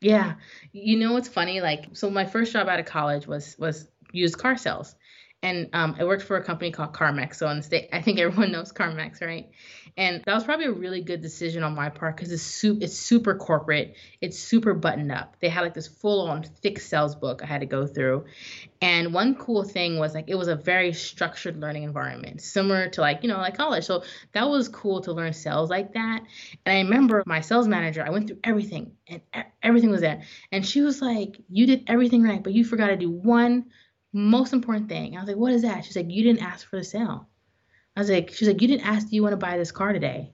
Yeah. 0.01 0.35
You 0.71 0.97
know 0.97 1.13
what's 1.13 1.27
funny? 1.27 1.61
Like, 1.61 1.87
so 1.93 2.09
my 2.09 2.25
first 2.25 2.53
job 2.53 2.67
out 2.67 2.79
of 2.79 2.85
college 2.85 3.27
was 3.27 3.55
was 3.59 3.87
used 4.11 4.37
car 4.37 4.57
sales 4.57 4.95
and 5.41 5.69
um, 5.73 5.95
I 5.97 6.03
worked 6.03 6.23
for 6.23 6.37
a 6.37 6.43
company 6.43 6.71
called 6.71 6.93
CarMax. 6.93 7.35
So 7.35 7.53
the 7.53 7.61
state, 7.61 7.89
I 7.93 8.01
think 8.01 8.19
everyone 8.19 8.51
knows 8.51 8.71
CarMax, 8.71 9.21
right? 9.21 9.49
And 9.97 10.23
that 10.25 10.33
was 10.33 10.43
probably 10.43 10.65
a 10.65 10.71
really 10.71 11.01
good 11.01 11.21
decision 11.21 11.63
on 11.63 11.75
my 11.75 11.89
part 11.89 12.15
because 12.15 12.31
it's 12.31 12.43
super, 12.43 12.83
it's 12.83 12.97
super 12.97 13.35
corporate. 13.35 13.95
It's 14.21 14.37
super 14.37 14.73
buttoned 14.73 15.11
up. 15.11 15.35
They 15.39 15.49
had 15.49 15.61
like 15.61 15.73
this 15.73 15.87
full 15.87 16.27
on 16.27 16.43
thick 16.43 16.79
sales 16.79 17.15
book 17.15 17.41
I 17.43 17.45
had 17.45 17.61
to 17.61 17.67
go 17.67 17.85
through. 17.85 18.25
And 18.81 19.13
one 19.13 19.35
cool 19.35 19.63
thing 19.63 19.99
was 19.99 20.13
like 20.13 20.25
it 20.27 20.35
was 20.35 20.47
a 20.47 20.55
very 20.55 20.93
structured 20.93 21.59
learning 21.59 21.83
environment, 21.83 22.41
similar 22.41 22.89
to 22.89 23.01
like 23.01 23.23
you 23.23 23.29
know 23.29 23.37
like 23.37 23.57
college. 23.57 23.85
So 23.85 24.03
that 24.33 24.47
was 24.47 24.67
cool 24.69 25.01
to 25.01 25.11
learn 25.11 25.33
sales 25.33 25.69
like 25.69 25.93
that. 25.93 26.23
And 26.65 26.77
I 26.77 26.81
remember 26.81 27.23
my 27.25 27.41
sales 27.41 27.67
manager. 27.67 28.03
I 28.05 28.09
went 28.09 28.27
through 28.27 28.39
everything 28.43 28.93
and 29.07 29.21
everything 29.61 29.89
was 29.89 30.01
there. 30.01 30.21
And 30.51 30.65
she 30.65 30.81
was 30.81 31.01
like, 31.01 31.39
"You 31.49 31.65
did 31.65 31.83
everything 31.87 32.23
right, 32.23 32.43
but 32.43 32.53
you 32.53 32.63
forgot 32.63 32.87
to 32.87 32.97
do 32.97 33.09
one." 33.09 33.65
most 34.13 34.53
important 34.53 34.89
thing. 34.89 35.15
I 35.15 35.19
was 35.19 35.27
like, 35.27 35.37
what 35.37 35.53
is 35.53 35.61
that? 35.61 35.85
She's 35.85 35.95
like, 35.95 36.09
you 36.09 36.23
didn't 36.23 36.41
ask 36.41 36.67
for 36.67 36.77
the 36.77 36.83
sale. 36.83 37.27
I 37.99 38.01
was 38.01 38.09
like, 38.09 38.31
she's 38.31 38.47
like, 38.47 38.61
you 38.61 38.67
didn't 38.69 38.87
ask, 38.87 39.09
do 39.09 39.15
you 39.17 39.21
want 39.21 39.33
to 39.33 39.37
buy 39.37 39.57
this 39.57 39.73
car 39.73 39.91
today? 39.91 40.31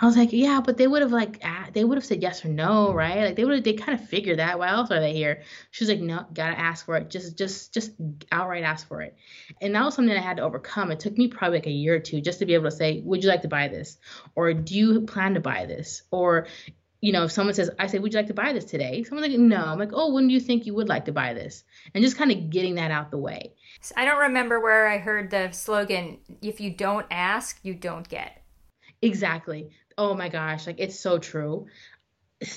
I 0.00 0.06
was 0.06 0.16
like, 0.16 0.32
yeah, 0.32 0.62
but 0.64 0.78
they 0.78 0.86
would 0.86 1.02
have 1.02 1.12
like 1.12 1.44
they 1.74 1.84
would 1.84 1.98
have 1.98 2.06
said 2.06 2.22
yes 2.22 2.42
or 2.42 2.48
no, 2.48 2.94
right? 2.94 3.26
Like 3.26 3.36
they 3.36 3.44
would 3.44 3.56
have 3.56 3.64
they 3.64 3.74
kind 3.74 4.00
of 4.00 4.08
figured 4.08 4.38
that. 4.38 4.58
Why 4.58 4.68
else 4.68 4.90
are 4.90 4.98
they 4.98 5.12
here? 5.12 5.42
She 5.72 5.84
was 5.84 5.90
like, 5.90 6.00
no, 6.00 6.24
gotta 6.32 6.58
ask 6.58 6.86
for 6.86 6.96
it. 6.96 7.10
Just 7.10 7.36
just 7.36 7.74
just 7.74 7.92
outright 8.32 8.64
ask 8.64 8.88
for 8.88 9.02
it. 9.02 9.14
And 9.60 9.74
that 9.74 9.84
was 9.84 9.94
something 9.94 10.16
I 10.16 10.20
had 10.22 10.38
to 10.38 10.42
overcome. 10.42 10.90
It 10.90 11.00
took 11.00 11.18
me 11.18 11.28
probably 11.28 11.58
like 11.58 11.66
a 11.66 11.70
year 11.70 11.96
or 11.96 12.00
two 12.00 12.22
just 12.22 12.38
to 12.38 12.46
be 12.46 12.54
able 12.54 12.64
to 12.64 12.70
say, 12.70 13.02
would 13.04 13.22
you 13.22 13.28
like 13.28 13.42
to 13.42 13.48
buy 13.48 13.68
this? 13.68 13.98
Or 14.34 14.54
do 14.54 14.74
you 14.74 15.02
plan 15.02 15.34
to 15.34 15.40
buy 15.40 15.66
this? 15.66 16.04
Or 16.10 16.46
you 17.02 17.12
know, 17.12 17.24
if 17.24 17.32
someone 17.32 17.52
says, 17.52 17.70
I 17.78 17.88
say, 17.88 17.98
would 17.98 18.14
you 18.14 18.18
like 18.18 18.28
to 18.28 18.34
buy 18.34 18.54
this 18.54 18.64
today? 18.64 19.02
Someone's 19.02 19.28
like, 19.28 19.38
no. 19.38 19.62
I'm 19.62 19.78
like, 19.78 19.92
oh, 19.92 20.14
when 20.14 20.28
do 20.28 20.32
you 20.32 20.40
think 20.40 20.64
you 20.64 20.74
would 20.74 20.88
like 20.88 21.04
to 21.04 21.12
buy 21.12 21.34
this? 21.34 21.64
And 21.94 22.02
just 22.02 22.16
kind 22.16 22.32
of 22.32 22.48
getting 22.48 22.76
that 22.76 22.90
out 22.90 23.10
the 23.10 23.18
way. 23.18 23.52
I 23.96 24.06
don't 24.06 24.20
remember 24.20 24.60
where 24.60 24.88
I 24.88 24.96
heard 24.96 25.30
the 25.30 25.50
slogan, 25.50 26.18
if 26.40 26.60
you 26.60 26.70
don't 26.70 27.06
ask, 27.10 27.58
you 27.62 27.74
don't 27.74 28.08
get. 28.08 28.42
Exactly 29.02 29.70
oh 29.98 30.14
my 30.14 30.28
gosh, 30.28 30.66
like 30.66 30.76
it's 30.78 30.98
so 30.98 31.18
true. 31.18 31.66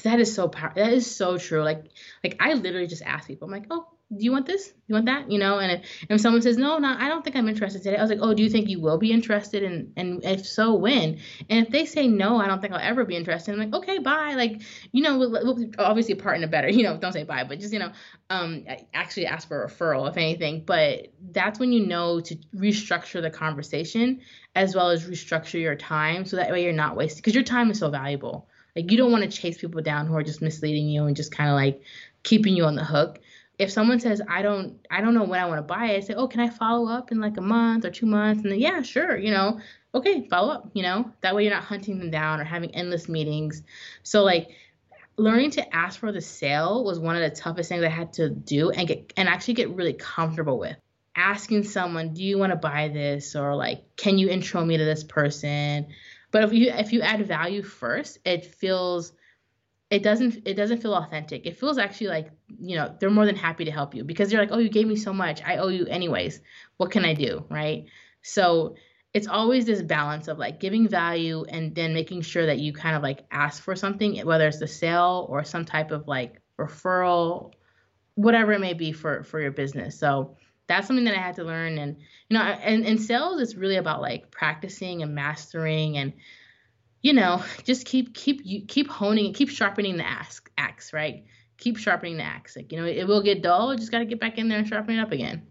That 0.04 0.20
is 0.20 0.34
so 0.34 0.48
powerful. 0.48 0.84
That 0.84 0.93
is 0.93 1.16
so 1.16 1.38
true. 1.38 1.64
Like, 1.64 1.91
like 2.24 2.38
I 2.39 2.54
literally 2.54 2.88
just 2.88 3.04
ask 3.04 3.28
people. 3.28 3.46
I'm 3.46 3.52
like, 3.52 3.68
oh, 3.70 3.88
do 4.18 4.24
you 4.24 4.32
want 4.32 4.45
this? 4.45 4.74
You 4.88 4.95
want 4.95 5.05
that? 5.07 5.32
You 5.32 5.39
know, 5.39 5.59
and 5.59 5.72
if, 5.72 6.05
if 6.09 6.22
someone 6.22 6.41
says 6.41 6.57
no, 6.57 6.78
no, 6.78 6.95
I 6.97 7.07
don't 7.07 7.24
think 7.24 7.36
I'm 7.36 7.49
interested 7.49 7.84
today. 7.84 7.97
I 7.97 8.01
was 8.01 8.09
like, 8.09 8.20
oh, 8.22 8.34
do 8.34 8.43
you 8.43 8.49
think 8.49 8.70
you 8.70 8.80
will 8.80 8.97
be 8.97 9.11
interested? 9.11 9.63
And 9.63 9.91
and 9.97 10.24
if 10.24 10.45
so, 10.45 10.76
when? 10.76 11.20
And 11.49 11.66
if 11.66 11.72
they 11.72 11.86
say 11.86 12.07
no, 12.07 12.38
I 12.38 12.47
don't 12.47 12.61
think 12.61 12.74
I'll 12.74 12.80
ever 12.80 13.03
be 13.03 13.16
interested. 13.16 13.51
I'm 13.51 13.59
like, 13.59 13.74
okay, 13.74 13.99
bye. 13.99 14.36
Like, 14.36 14.61
you 14.91 15.01
know, 15.01 15.18
we'll, 15.18 15.32
we'll 15.32 15.70
obviously 15.80 16.16
partner 16.16 16.47
better. 16.47 16.70
You 16.70 16.84
know, 16.84 16.97
don't 16.97 17.13
say 17.13 17.24
bye, 17.24 17.43
but 17.43 17.59
just 17.59 17.74
you 17.74 17.80
know, 17.80 17.91
um, 18.30 18.66
actually 18.93 19.26
ask 19.26 19.47
for 19.47 19.63
a 19.63 19.70
referral 19.70 20.09
if 20.09 20.18
anything. 20.18 20.63
But 20.66 21.13
that's 21.32 21.59
when 21.59 21.72
you 21.72 21.86
know 21.86 22.20
to 22.22 22.36
restructure 22.55 23.22
the 23.22 23.30
conversation 23.30 24.22
as 24.55 24.76
well 24.76 24.89
as 24.89 25.07
restructure 25.07 25.59
your 25.59 25.76
time 25.76 26.26
so 26.26 26.38
that 26.38 26.51
way 26.51 26.63
you're 26.63 26.74
not 26.74 26.95
wasting 26.95 27.18
because 27.20 27.34
your 27.34 27.43
time 27.43 27.72
is 27.72 27.80
so 27.80 27.89
valuable. 27.89 28.47
Like 28.76 28.91
you 28.91 28.97
don't 28.97 29.11
want 29.11 29.24
to 29.24 29.30
chase 29.30 29.57
people 29.57 29.82
down 29.82 30.05
who 30.05 30.16
are 30.16 30.24
just 30.24 30.41
misleading 30.41 30.89
you 30.89 31.05
and 31.05 31.16
just 31.16 31.32
kind 31.32 31.49
of 31.49 31.55
like 31.55 31.82
keeping 32.24 32.55
you 32.55 32.66
on 32.66 32.76
the 32.76 32.84
hook 32.84 33.20
if 33.58 33.72
someone 33.72 33.99
says 33.99 34.22
I 34.28 34.41
don't 34.41 34.86
I 34.91 35.01
don't 35.01 35.14
know 35.14 35.24
when 35.24 35.39
I 35.39 35.45
want 35.45 35.60
to 35.60 35.64
buy 35.64 35.91
it, 35.91 35.97
I 35.97 35.99
say, 36.01 36.14
"Oh, 36.14 36.28
can 36.28 36.41
I 36.41 36.49
follow 36.49 36.89
up 36.89 37.12
in 37.12 37.20
like 37.20 37.38
a 37.38 37.41
month 37.41 37.86
or 37.86 37.91
2 37.91 38.06
months?" 38.06 38.43
And 38.43 38.51
then 38.51 38.60
yeah, 38.60 38.82
sure, 38.82 39.18
you 39.18 39.32
know. 39.32 39.60
Okay, 39.93 40.28
follow 40.28 40.53
up, 40.53 40.70
you 40.74 40.84
know. 40.84 41.12
That 41.22 41.36
way 41.36 41.43
you're 41.43 41.53
not 41.53 41.64
hunting 41.64 41.99
them 41.99 42.12
down 42.12 42.41
or 42.41 42.43
having 42.43 42.76
endless 42.76 43.08
meetings. 43.08 43.64
So 44.03 44.24
like 44.24 44.49
learning 45.18 45.51
to 45.51 45.76
ask 45.76 45.99
for 45.99 46.12
the 46.12 46.22
sale 46.22 46.84
was 46.84 46.99
one 46.99 47.16
of 47.16 47.22
the 47.22 47.36
toughest 47.36 47.70
things 47.70 47.84
I 47.84 47.89
had 47.89 48.14
to 48.14 48.30
do 48.30 48.72
and 48.72 48.88
get 48.88 49.14
and 49.16 49.30
actually 49.30 49.53
get 49.56 49.70
really 49.70 49.93
comfortable 49.93 50.60
with. 50.60 50.76
Asking 51.16 51.64
someone, 51.64 52.14
"Do 52.14 52.24
you 52.24 52.38
want 52.38 52.51
to 52.51 52.58
buy 52.58 52.89
this?" 52.89 53.36
or 53.36 53.56
like, 53.56 53.95
"Can 53.95 54.18
you 54.18 54.30
intro 54.30 54.66
me 54.66 54.78
to 54.78 54.84
this 54.84 55.03
person?" 55.03 55.88
But 56.32 56.43
if 56.43 56.51
you 56.51 56.72
if 56.72 56.91
you 56.91 57.01
add 57.01 57.26
value 57.26 57.62
first, 57.62 58.20
it 58.26 58.45
feels 58.45 59.14
it 59.92 60.02
doesn't 60.04 60.48
it 60.48 60.56
doesn't 60.56 60.82
feel 60.82 60.96
authentic. 60.96 61.46
It 61.46 61.58
feels 61.58 61.78
actually 61.78 62.08
like, 62.08 62.32
you 62.60 62.76
know, 62.76 62.96
they're 63.00 63.10
more 63.12 63.26
than 63.26 63.36
happy 63.36 63.66
to 63.66 63.72
help 63.72 63.94
you 63.94 64.04
because 64.04 64.30
they're 64.30 64.40
like, 64.40 64.52
"Oh, 64.52 64.58
you 64.58 64.70
gave 64.70 64.88
me 64.88 64.96
so 64.96 65.14
much. 65.14 65.42
I 65.44 65.58
owe 65.58 65.68
you 65.68 65.86
anyways. 65.86 66.42
What 66.78 66.92
can 66.92 67.06
I 67.06 67.14
do?" 67.14 67.46
right? 67.50 67.86
So, 68.24 68.76
it's 69.14 69.28
always 69.28 69.66
this 69.66 69.82
balance 69.82 70.28
of 70.28 70.38
like 70.40 70.60
giving 70.60 70.88
value 70.90 71.46
and 71.48 71.74
then 71.76 71.94
making 71.94 72.22
sure 72.22 72.46
that 72.48 72.60
you 72.60 72.74
kind 72.74 72.96
of 72.98 73.04
like 73.04 73.26
ask 73.32 73.62
for 73.64 73.76
something, 73.76 74.18
whether 74.26 74.48
it's 74.48 74.60
a 74.62 74.68
sale 74.68 75.26
or 75.30 75.44
some 75.46 75.64
type 75.66 75.92
of 75.92 76.08
like 76.08 76.42
referral, 76.60 77.54
whatever 78.16 78.54
it 78.54 78.60
may 78.62 78.74
be 78.74 78.92
for 78.92 79.24
for 79.24 79.40
your 79.42 79.52
business. 79.52 79.98
So, 80.00 80.38
that's 80.68 80.88
something 80.88 81.06
that 81.06 81.16
I 81.16 81.22
had 81.22 81.36
to 81.36 81.44
learn 81.44 81.78
and 81.78 81.98
you 82.30 82.38
know, 82.38 82.44
and 82.44 82.86
in 82.86 82.98
sales 82.98 83.40
it's 83.42 83.56
really 83.56 83.76
about 83.78 84.02
like 84.02 84.32
practicing 84.32 85.04
and 85.04 85.14
mastering 85.16 85.98
and 85.98 86.14
you 87.06 87.14
know, 87.14 87.43
just 87.64 87.86
keep 87.86 88.16
keep 88.16 88.41
you 88.43 88.66
keep 88.66 88.89
honing 88.89 89.28
and 89.28 89.36
keep 89.36 89.47
sharpening 89.47 89.95
the 89.95 90.08
axe, 90.08 90.41
axe, 90.58 90.91
right? 90.91 91.24
Keep 91.60 91.78
sharpening 91.78 92.18
the 92.18 92.24
axe. 92.24 92.56
Like, 92.56 92.72
you 92.72 92.80
know, 92.80 92.86
it 92.88 93.08
will 93.08 93.22
get 93.22 93.43
dull. 93.43 93.72
You 93.72 93.78
just 93.78 93.91
got 93.91 93.99
to 93.99 94.06
get 94.06 94.20
back 94.20 94.39
in 94.39 94.49
there 94.49 94.58
and 94.58 94.68
sharpen 94.68 94.95
it 94.95 94.99
up 94.99 95.12
again. 95.12 95.45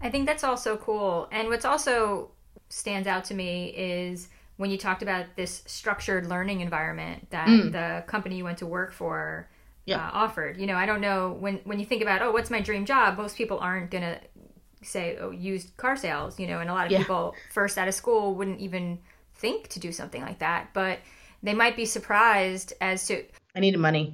I 0.00 0.10
think 0.10 0.26
that's 0.26 0.44
also 0.44 0.76
cool. 0.76 1.28
And 1.32 1.48
what's 1.48 1.64
also 1.64 2.30
stands 2.68 3.08
out 3.08 3.24
to 3.24 3.34
me 3.34 3.74
is 3.76 4.28
when 4.58 4.70
you 4.70 4.78
talked 4.78 5.02
about 5.02 5.26
this 5.34 5.64
structured 5.66 6.26
learning 6.26 6.60
environment 6.60 7.28
that 7.30 7.48
mm. 7.48 7.72
the 7.72 8.04
company 8.06 8.36
you 8.36 8.44
went 8.44 8.58
to 8.58 8.66
work 8.66 8.92
for 8.92 9.50
uh, 9.88 10.10
offered. 10.12 10.56
You 10.56 10.68
know, 10.68 10.76
I 10.76 10.86
don't 10.86 11.00
know 11.00 11.32
when 11.40 11.56
when 11.64 11.80
you 11.80 11.84
think 11.84 12.00
about, 12.00 12.22
oh, 12.22 12.30
what's 12.30 12.48
my 12.48 12.60
dream 12.60 12.86
job? 12.86 13.18
Most 13.18 13.36
people 13.36 13.58
aren't 13.58 13.90
gonna 13.90 14.20
say, 14.84 15.18
oh, 15.20 15.32
used 15.32 15.76
car 15.76 15.96
sales. 15.96 16.38
You 16.38 16.46
know, 16.46 16.60
and 16.60 16.70
a 16.70 16.72
lot 16.72 16.86
of 16.86 16.92
yeah. 16.92 16.98
people 16.98 17.34
first 17.50 17.76
out 17.76 17.88
of 17.88 17.94
school 17.94 18.36
wouldn't 18.36 18.60
even 18.60 19.00
think 19.40 19.68
to 19.68 19.80
do 19.80 19.92
something 19.92 20.22
like 20.22 20.38
that, 20.38 20.68
but 20.72 20.98
they 21.42 21.54
might 21.54 21.76
be 21.76 21.84
surprised 21.84 22.72
as 22.80 23.06
to 23.06 23.24
I 23.54 23.60
need 23.60 23.76
money. 23.78 24.12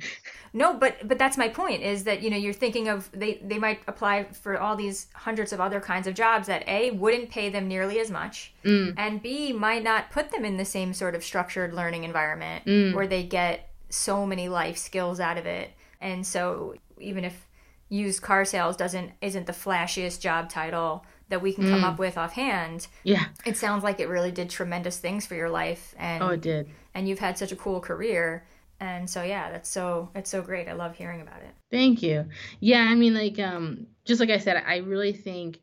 No, 0.53 0.73
but 0.73 1.07
but 1.07 1.19
that's 1.19 1.37
my 1.37 1.49
point 1.49 1.83
is 1.83 2.05
that 2.05 2.23
you 2.23 2.31
know 2.31 2.37
you're 2.37 2.55
thinking 2.55 2.89
of 2.89 3.11
they 3.13 3.41
they 3.45 3.59
might 3.59 3.81
apply 3.87 4.25
for 4.33 4.59
all 4.59 4.77
these 4.77 5.09
hundreds 5.15 5.53
of 5.53 5.61
other 5.61 5.81
kinds 5.81 6.07
of 6.07 6.15
jobs 6.15 6.47
that 6.47 6.67
A 6.67 6.93
wouldn't 6.93 7.31
pay 7.31 7.51
them 7.51 7.69
nearly 7.69 8.01
as 8.01 8.11
much 8.11 8.55
mm. 8.65 8.95
and 8.97 9.23
B 9.23 9.53
might 9.53 9.83
not 9.83 10.11
put 10.11 10.31
them 10.31 10.45
in 10.45 10.57
the 10.57 10.65
same 10.65 10.95
sort 10.95 11.15
of 11.15 11.23
structured 11.23 11.75
learning 11.75 12.05
environment 12.05 12.65
mm. 12.65 12.95
where 12.95 13.07
they 13.07 13.23
get 13.23 13.69
so 13.91 14.25
many 14.25 14.49
life 14.49 14.79
skills 14.79 15.21
out 15.21 15.37
of 15.37 15.47
it. 15.47 15.71
And 16.01 16.27
so 16.27 16.75
even 16.99 17.25
if 17.25 17.47
used 17.89 18.23
car 18.23 18.45
sales 18.45 18.77
doesn't 18.77 19.13
isn't 19.21 19.47
the 19.47 19.53
flashiest 19.53 20.21
job 20.21 20.49
title 20.49 21.05
that 21.29 21.43
we 21.43 21.53
can 21.53 21.65
come 21.65 21.83
mm. 21.83 21.85
up 21.85 21.99
with 21.99 22.17
offhand. 22.17 22.87
Yeah. 23.03 23.27
It 23.45 23.57
sounds 23.57 23.83
like 23.83 24.01
it 24.01 24.09
really 24.09 24.31
did 24.31 24.49
tremendous 24.49 24.99
things 24.99 25.27
for 25.27 25.35
your 25.35 25.51
life 25.51 25.95
and 25.99 26.23
Oh, 26.23 26.29
it 26.29 26.41
did. 26.41 26.69
And 26.95 27.09
you've 27.09 27.19
had 27.19 27.37
such 27.37 27.53
a 27.53 27.57
cool 27.57 27.81
career. 27.81 28.47
And 28.79 29.09
so 29.09 29.23
yeah, 29.23 29.51
that's 29.51 29.69
so 29.69 30.11
it's 30.15 30.31
so 30.31 30.43
great. 30.43 30.69
I 30.69 30.73
love 30.73 30.97
hearing 30.97 31.23
about 31.23 31.43
it. 31.43 31.51
Thank 31.71 32.03
you. 32.03 32.27
Yeah, 32.61 32.83
I 32.83 32.95
mean 32.95 33.15
like 33.15 33.39
um 33.39 33.87
just 34.05 34.21
like 34.21 34.31
I 34.31 34.39
said, 34.39 34.63
I 34.67 34.79
really 34.79 35.13
think 35.13 35.61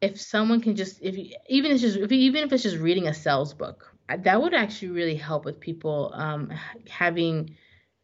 if 0.00 0.20
someone 0.20 0.60
can 0.60 0.76
just 0.76 0.98
if 1.00 1.16
you, 1.16 1.34
even 1.48 1.70
if 1.70 1.76
it's 1.76 1.82
just 1.82 1.96
if 1.96 2.12
even 2.12 2.44
if 2.44 2.52
it's 2.52 2.62
just 2.62 2.76
reading 2.76 3.08
a 3.08 3.14
sales 3.14 3.54
book, 3.54 3.94
that 4.08 4.40
would 4.40 4.54
actually 4.54 4.88
really 4.88 5.16
help 5.16 5.44
with 5.44 5.60
people 5.60 6.12
um 6.14 6.52
having 6.88 7.56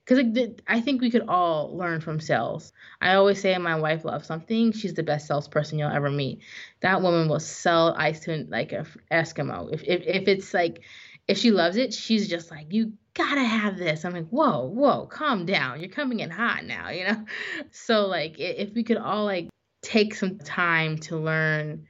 because 0.08 0.54
I 0.66 0.80
think 0.80 1.02
we 1.02 1.10
could 1.10 1.26
all 1.28 1.76
learn 1.76 2.00
from 2.00 2.18
sales. 2.18 2.72
I 3.00 3.14
always 3.14 3.40
say 3.40 3.56
my 3.58 3.76
wife 3.76 4.06
loves 4.06 4.26
something, 4.26 4.72
she's 4.72 4.94
the 4.94 5.02
best 5.02 5.26
salesperson 5.26 5.78
you'll 5.78 5.90
ever 5.90 6.10
meet. 6.10 6.40
That 6.80 7.02
woman 7.02 7.28
will 7.28 7.40
sell 7.40 7.94
ice 7.96 8.20
to 8.20 8.46
like 8.48 8.72
a 8.72 8.86
Eskimo. 9.12 9.68
If 9.72 9.82
if 9.84 10.06
if 10.06 10.26
it's 10.26 10.54
like 10.54 10.82
if 11.26 11.36
she 11.36 11.50
loves 11.50 11.76
it, 11.76 11.92
she's 11.92 12.26
just 12.26 12.50
like 12.50 12.72
you 12.72 12.94
gotta 13.12 13.44
have 13.44 13.76
this. 13.76 14.04
I'm 14.04 14.14
like 14.14 14.28
whoa 14.28 14.66
whoa 14.66 15.06
calm 15.06 15.44
down. 15.44 15.80
You're 15.80 15.90
coming 15.90 16.20
in 16.20 16.30
hot 16.30 16.64
now, 16.64 16.88
you 16.88 17.04
know. 17.04 17.24
So 17.70 18.06
like 18.06 18.36
if 18.38 18.72
we 18.72 18.84
could 18.84 18.96
all 18.96 19.26
like 19.26 19.48
take 19.82 20.14
some 20.14 20.38
time 20.38 20.96
to 20.98 21.18
learn 21.18 21.86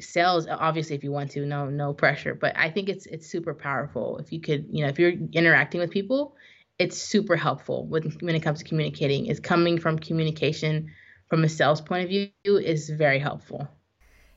sales 0.00 0.46
obviously 0.46 0.94
if 0.94 1.02
you 1.02 1.10
want 1.10 1.30
to 1.30 1.46
no 1.46 1.70
no 1.70 1.94
pressure 1.94 2.34
but 2.34 2.54
i 2.54 2.68
think 2.68 2.90
it's 2.90 3.06
it's 3.06 3.26
super 3.26 3.54
powerful 3.54 4.18
if 4.18 4.30
you 4.30 4.38
could 4.38 4.66
you 4.70 4.82
know 4.82 4.90
if 4.90 4.98
you're 4.98 5.12
interacting 5.32 5.80
with 5.80 5.90
people 5.90 6.36
it's 6.78 6.98
super 6.98 7.36
helpful 7.36 7.86
when, 7.86 8.02
when 8.20 8.34
it 8.34 8.40
comes 8.40 8.58
to 8.58 8.64
communicating 8.64 9.26
is 9.26 9.40
coming 9.40 9.78
from 9.78 9.98
communication 9.98 10.90
from 11.28 11.42
a 11.44 11.48
sales 11.48 11.80
point 11.80 12.04
of 12.04 12.08
view 12.08 12.30
is 12.44 12.90
very 12.90 13.18
helpful. 13.18 13.68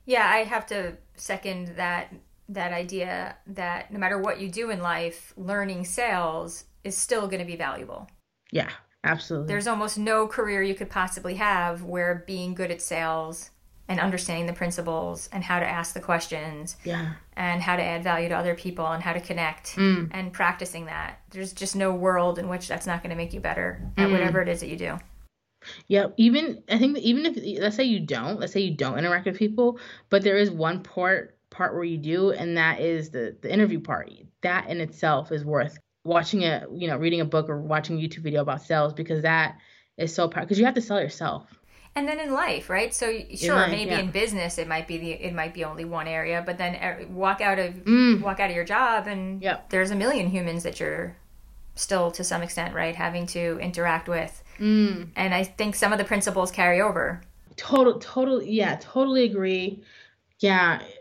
Yeah 0.05 0.27
i 0.27 0.39
have 0.39 0.65
to 0.67 0.97
second 1.15 1.73
that 1.75 2.13
that 2.47 2.73
idea 2.73 3.37
that 3.45 3.93
no 3.93 3.99
matter 3.99 4.17
what 4.17 4.39
you 4.39 4.49
do 4.49 4.71
in 4.71 4.81
life 4.81 5.33
learning 5.37 5.85
sales 5.85 6.65
is 6.83 6.97
still 6.97 7.27
going 7.27 7.39
to 7.39 7.45
be 7.45 7.55
valuable. 7.55 8.09
Yeah 8.51 8.71
absolutely. 9.03 9.47
There's 9.47 9.67
almost 9.67 9.97
no 9.97 10.27
career 10.27 10.63
you 10.63 10.73
could 10.73 10.89
possibly 10.89 11.35
have 11.35 11.83
where 11.83 12.23
being 12.25 12.55
good 12.55 12.71
at 12.71 12.81
sales 12.81 13.51
and 13.89 13.99
understanding 13.99 14.45
the 14.45 14.53
principles 14.53 15.27
and 15.33 15.43
how 15.43 15.59
to 15.59 15.65
ask 15.65 15.95
the 15.95 15.99
questions 15.99 16.77
yeah. 16.85 17.13
and 17.33 17.61
how 17.61 17.75
to 17.75 17.83
add 17.83 18.03
value 18.03 18.29
to 18.29 18.35
other 18.35 18.53
people 18.53 18.85
and 18.85 19.01
how 19.01 19.11
to 19.11 19.19
connect 19.19 19.75
mm. 19.75 20.07
and 20.11 20.31
practicing 20.31 20.85
that. 20.85 21.19
There's 21.31 21.51
just 21.51 21.75
no 21.75 21.93
world 21.93 22.37
in 22.37 22.47
which 22.47 22.67
that's 22.67 22.85
not 22.85 23.01
going 23.01 23.09
to 23.09 23.15
make 23.15 23.33
you 23.33 23.39
better 23.39 23.81
at 23.97 24.07
mm. 24.07 24.11
whatever 24.11 24.41
it 24.41 24.47
is 24.47 24.59
that 24.61 24.69
you 24.69 24.77
do. 24.77 24.97
Yeah 25.89 26.07
even 26.15 26.63
i 26.69 26.77
think 26.77 26.97
even 26.99 27.25
if 27.25 27.61
let's 27.61 27.75
say 27.75 27.83
you 27.83 27.99
don't 27.99 28.39
let's 28.39 28.53
say 28.53 28.61
you 28.61 28.77
don't 28.77 28.97
interact 28.97 29.25
with 29.25 29.37
people 29.37 29.77
but 30.09 30.23
there 30.23 30.37
is 30.37 30.49
one 30.49 30.81
part 30.83 31.37
part 31.49 31.73
where 31.73 31.83
you 31.83 31.97
do 31.97 32.31
and 32.31 32.55
that 32.55 32.79
is 32.79 33.09
the 33.09 33.35
the 33.41 33.51
interview 33.51 33.81
part. 33.81 34.09
That 34.41 34.69
in 34.69 34.79
itself 34.79 35.33
is 35.33 35.43
worth 35.43 35.77
watching 36.05 36.45
a 36.45 36.65
you 36.73 36.87
know 36.87 36.95
reading 36.95 37.19
a 37.19 37.25
book 37.25 37.49
or 37.49 37.61
watching 37.61 37.97
a 37.97 38.01
youtube 38.01 38.23
video 38.23 38.41
about 38.41 38.61
sales 38.61 38.93
because 38.93 39.23
that 39.23 39.57
is 39.97 40.13
so 40.13 40.29
powerful 40.29 40.45
because 40.45 40.59
you 40.59 40.63
have 40.63 40.75
to 40.75 40.81
sell 40.81 41.01
yourself 41.01 41.58
and 41.95 42.07
then 42.07 42.19
in 42.19 42.33
life 42.33 42.69
right 42.69 42.93
so 42.93 43.11
sure 43.35 43.55
life, 43.55 43.71
maybe 43.71 43.91
yeah. 43.91 43.99
in 43.99 44.11
business 44.11 44.57
it 44.57 44.67
might 44.67 44.87
be 44.87 44.97
the 44.97 45.11
it 45.11 45.33
might 45.33 45.53
be 45.53 45.63
only 45.63 45.85
one 45.85 46.07
area 46.07 46.43
but 46.45 46.57
then 46.57 47.07
walk 47.13 47.41
out 47.41 47.59
of 47.59 47.73
mm. 47.85 48.21
walk 48.21 48.39
out 48.39 48.49
of 48.49 48.55
your 48.55 48.65
job 48.65 49.07
and 49.07 49.41
yep. 49.41 49.69
there's 49.69 49.91
a 49.91 49.95
million 49.95 50.29
humans 50.29 50.63
that 50.63 50.79
you're 50.79 51.15
still 51.75 52.11
to 52.11 52.23
some 52.23 52.41
extent 52.41 52.73
right 52.73 52.95
having 52.95 53.25
to 53.25 53.57
interact 53.59 54.07
with 54.07 54.43
mm. 54.59 55.07
and 55.15 55.33
i 55.33 55.43
think 55.43 55.75
some 55.75 55.91
of 55.91 55.97
the 55.97 56.05
principles 56.05 56.51
carry 56.51 56.81
over 56.81 57.21
total 57.55 57.99
total 57.99 58.41
yeah 58.41 58.77
totally 58.81 59.25
agree 59.25 59.83
yeah 60.39 60.81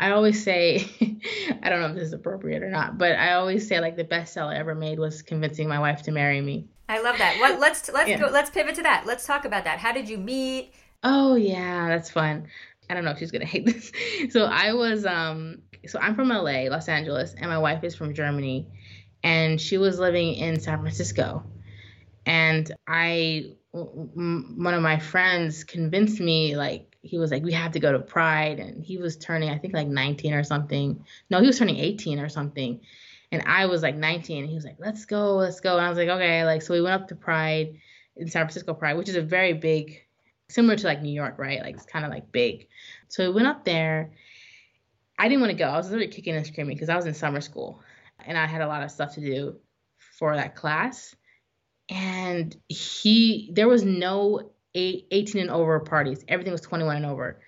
I 0.00 0.12
always 0.12 0.44
say, 0.44 0.88
I 1.62 1.68
don't 1.68 1.80
know 1.80 1.88
if 1.88 1.94
this 1.94 2.04
is 2.04 2.12
appropriate 2.12 2.62
or 2.62 2.70
not, 2.70 2.98
but 2.98 3.16
I 3.16 3.32
always 3.32 3.66
say 3.66 3.80
like 3.80 3.96
the 3.96 4.04
best 4.04 4.32
sell 4.32 4.48
I 4.48 4.54
ever 4.54 4.74
made 4.74 5.00
was 5.00 5.22
convincing 5.22 5.68
my 5.68 5.80
wife 5.80 6.02
to 6.02 6.12
marry 6.12 6.40
me. 6.40 6.68
I 6.88 7.00
love 7.02 7.18
that. 7.18 7.38
What, 7.38 7.60
let's 7.60 7.90
let's 7.92 8.08
yeah. 8.08 8.18
go. 8.18 8.28
Let's 8.28 8.50
pivot 8.50 8.74
to 8.76 8.82
that. 8.82 9.04
Let's 9.06 9.26
talk 9.26 9.44
about 9.44 9.64
that. 9.64 9.78
How 9.78 9.92
did 9.92 10.08
you 10.08 10.18
meet? 10.18 10.72
Oh 11.02 11.34
yeah, 11.34 11.88
that's 11.88 12.10
fun. 12.10 12.48
I 12.88 12.94
don't 12.94 13.04
know 13.04 13.10
if 13.10 13.18
she's 13.18 13.30
gonna 13.30 13.44
hate 13.44 13.66
this. 13.66 13.92
So 14.30 14.44
I 14.44 14.72
was 14.72 15.04
um 15.04 15.58
so 15.86 15.98
I'm 16.00 16.14
from 16.14 16.28
LA, 16.28 16.68
Los 16.70 16.88
Angeles, 16.88 17.34
and 17.34 17.50
my 17.50 17.58
wife 17.58 17.84
is 17.84 17.94
from 17.94 18.14
Germany, 18.14 18.66
and 19.22 19.60
she 19.60 19.78
was 19.78 19.98
living 19.98 20.34
in 20.34 20.60
San 20.60 20.80
Francisco, 20.80 21.44
and 22.24 22.70
I 22.86 23.52
one 23.72 24.74
of 24.74 24.82
my 24.82 24.98
friends 24.98 25.64
convinced 25.64 26.20
me 26.20 26.56
like 26.56 26.96
he 27.02 27.18
was 27.18 27.30
like 27.30 27.44
we 27.44 27.52
have 27.52 27.72
to 27.72 27.80
go 27.80 27.92
to 27.92 27.98
Pride, 27.98 28.60
and 28.60 28.82
he 28.82 28.96
was 28.96 29.16
turning 29.16 29.50
I 29.50 29.58
think 29.58 29.74
like 29.74 29.88
19 29.88 30.32
or 30.32 30.42
something. 30.42 31.04
No, 31.28 31.40
he 31.40 31.46
was 31.46 31.58
turning 31.58 31.76
18 31.76 32.18
or 32.18 32.30
something, 32.30 32.80
and 33.30 33.42
I 33.46 33.66
was 33.66 33.82
like 33.82 33.96
19. 33.96 34.38
And 34.38 34.48
he 34.48 34.54
was 34.54 34.64
like, 34.64 34.76
let's 34.78 35.04
go, 35.04 35.36
let's 35.36 35.60
go, 35.60 35.76
and 35.76 35.86
I 35.86 35.88
was 35.88 35.98
like 35.98 36.08
okay, 36.08 36.44
like 36.44 36.62
so 36.62 36.74
we 36.74 36.82
went 36.82 37.00
up 37.00 37.08
to 37.08 37.14
Pride 37.14 37.78
in 38.16 38.28
San 38.28 38.44
Francisco 38.44 38.74
Pride, 38.74 38.96
which 38.96 39.08
is 39.08 39.16
a 39.16 39.22
very 39.22 39.52
big 39.52 40.02
similar 40.48 40.76
to 40.76 40.86
like 40.86 41.02
New 41.02 41.12
York, 41.12 41.38
right? 41.38 41.60
Like 41.60 41.74
it's 41.74 41.86
kind 41.86 42.04
of 42.04 42.10
like 42.10 42.32
big. 42.32 42.68
So 43.08 43.28
we 43.28 43.34
went 43.34 43.48
up 43.48 43.64
there. 43.64 44.12
I 45.18 45.28
didn't 45.28 45.40
want 45.40 45.50
to 45.50 45.58
go. 45.58 45.68
I 45.68 45.76
was 45.76 45.90
literally 45.90 46.12
kicking 46.12 46.34
and 46.34 46.46
screaming 46.46 46.76
because 46.76 46.88
I 46.88 46.96
was 46.96 47.06
in 47.06 47.14
summer 47.14 47.40
school 47.40 47.82
and 48.24 48.38
I 48.38 48.46
had 48.46 48.60
a 48.60 48.68
lot 48.68 48.82
of 48.82 48.90
stuff 48.90 49.14
to 49.14 49.20
do 49.20 49.56
for 50.18 50.36
that 50.36 50.54
class. 50.54 51.14
And 51.88 52.56
he, 52.68 53.50
there 53.52 53.68
was 53.68 53.84
no 53.84 54.50
18 54.74 55.40
and 55.40 55.50
over 55.50 55.80
parties. 55.80 56.24
Everything 56.28 56.52
was 56.52 56.60
21 56.60 56.96
and 56.96 57.06
over. 57.06 57.40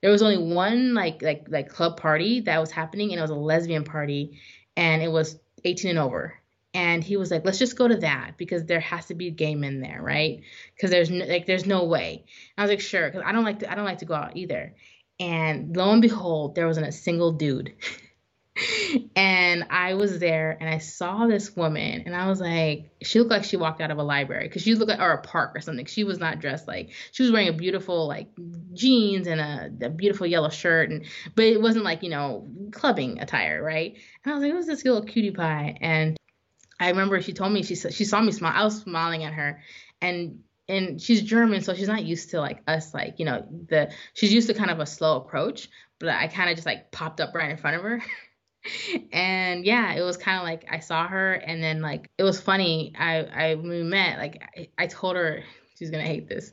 There 0.00 0.10
was 0.10 0.22
only 0.22 0.38
one 0.52 0.94
like 0.94 1.22
like 1.22 1.46
like 1.48 1.68
club 1.68 1.96
party 1.96 2.40
that 2.40 2.58
was 2.58 2.72
happening, 2.72 3.12
and 3.12 3.20
it 3.20 3.22
was 3.22 3.30
a 3.30 3.36
lesbian 3.36 3.84
party, 3.84 4.40
and 4.76 5.02
it 5.02 5.10
was 5.10 5.38
18 5.64 5.90
and 5.90 5.98
over. 5.98 6.34
And 6.74 7.04
he 7.04 7.18
was 7.18 7.30
like 7.30 7.44
let's 7.44 7.58
just 7.58 7.76
go 7.76 7.86
to 7.86 7.98
that 7.98 8.38
because 8.38 8.64
there 8.64 8.80
has 8.80 9.06
to 9.06 9.14
be 9.14 9.30
game 9.30 9.62
in 9.62 9.80
there 9.80 10.00
right? 10.02 10.40
Because 10.74 10.90
there's 10.90 11.10
no, 11.10 11.24
like 11.26 11.46
there's 11.46 11.66
no 11.66 11.84
way. 11.84 12.24
And 12.56 12.62
i 12.62 12.62
was 12.62 12.70
like 12.70 12.80
sure 12.80 13.08
because 13.08 13.22
i 13.26 13.32
don't 13.32 13.44
like 13.44 13.58
to 13.60 13.70
i 13.70 13.74
don't 13.74 13.84
like 13.84 13.98
to 13.98 14.06
go 14.06 14.14
out 14.14 14.36
either. 14.36 14.74
And 15.20 15.76
lo 15.76 15.90
and 15.90 16.02
behold 16.02 16.54
there 16.54 16.66
wasn't 16.66 16.88
a 16.88 16.92
single 16.92 17.32
dude 17.32 17.74
and 19.16 19.64
i 19.70 19.94
was 19.94 20.18
there 20.18 20.56
and 20.60 20.68
i 20.68 20.76
saw 20.76 21.26
this 21.26 21.56
woman 21.56 22.02
and 22.04 22.14
i 22.14 22.28
was 22.28 22.38
like 22.38 22.90
she 23.02 23.18
looked 23.18 23.30
like 23.30 23.44
she 23.44 23.56
walked 23.56 23.80
out 23.80 23.90
of 23.90 23.96
a 23.96 24.02
library 24.02 24.46
because 24.46 24.60
she 24.62 24.74
looked 24.74 24.90
like 24.90 25.00
or 25.00 25.12
a 25.12 25.22
park 25.22 25.56
or 25.56 25.60
something 25.60 25.86
she 25.86 26.04
was 26.04 26.18
not 26.18 26.38
dressed 26.38 26.68
like 26.68 26.90
she 27.12 27.22
was 27.22 27.32
wearing 27.32 27.48
a 27.48 27.52
beautiful 27.52 28.06
like 28.06 28.28
jeans 28.74 29.26
and 29.26 29.40
a, 29.40 29.86
a 29.86 29.88
beautiful 29.88 30.26
yellow 30.26 30.50
shirt 30.50 30.90
and 30.90 31.06
but 31.34 31.46
it 31.46 31.62
wasn't 31.62 31.82
like 31.82 32.02
you 32.02 32.10
know 32.10 32.46
clubbing 32.72 33.20
attire 33.20 33.62
right 33.62 33.96
and 34.22 34.32
i 34.32 34.34
was 34.34 34.44
like 34.44 34.52
who's 34.52 34.66
this 34.66 34.84
little 34.84 35.02
cutie 35.02 35.30
pie 35.30 35.78
and 35.80 36.18
I 36.82 36.88
remember 36.88 37.22
she 37.22 37.32
told 37.32 37.52
me 37.52 37.62
she 37.62 37.76
she 37.76 38.04
saw 38.04 38.20
me 38.20 38.32
smile. 38.32 38.52
I 38.54 38.64
was 38.64 38.80
smiling 38.80 39.22
at 39.22 39.34
her, 39.34 39.62
and 40.00 40.40
and 40.68 41.00
she's 41.00 41.22
German, 41.22 41.60
so 41.60 41.74
she's 41.74 41.86
not 41.86 42.04
used 42.04 42.30
to 42.30 42.40
like 42.40 42.62
us, 42.66 42.92
like 42.92 43.20
you 43.20 43.24
know 43.24 43.46
the 43.68 43.92
she's 44.14 44.32
used 44.32 44.48
to 44.48 44.54
kind 44.54 44.70
of 44.70 44.80
a 44.80 44.86
slow 44.86 45.18
approach. 45.18 45.68
But 46.00 46.08
I 46.08 46.26
kind 46.26 46.50
of 46.50 46.56
just 46.56 46.66
like 46.66 46.90
popped 46.90 47.20
up 47.20 47.36
right 47.36 47.50
in 47.50 47.56
front 47.56 47.76
of 47.76 47.82
her. 47.82 48.02
and 49.12 49.64
yeah, 49.64 49.94
it 49.94 50.02
was 50.02 50.16
kind 50.16 50.38
of 50.38 50.44
like 50.44 50.66
I 50.70 50.78
saw 50.78 51.06
her, 51.06 51.34
and 51.34 51.62
then 51.62 51.80
like 51.80 52.10
it 52.18 52.22
was 52.22 52.40
funny. 52.40 52.92
I 52.98 53.20
I 53.24 53.54
we 53.54 53.82
met 53.82 54.18
like 54.18 54.42
I, 54.56 54.68
I 54.78 54.86
told 54.86 55.16
her 55.16 55.42
she's 55.78 55.90
gonna 55.90 56.04
hate 56.04 56.28
this. 56.28 56.52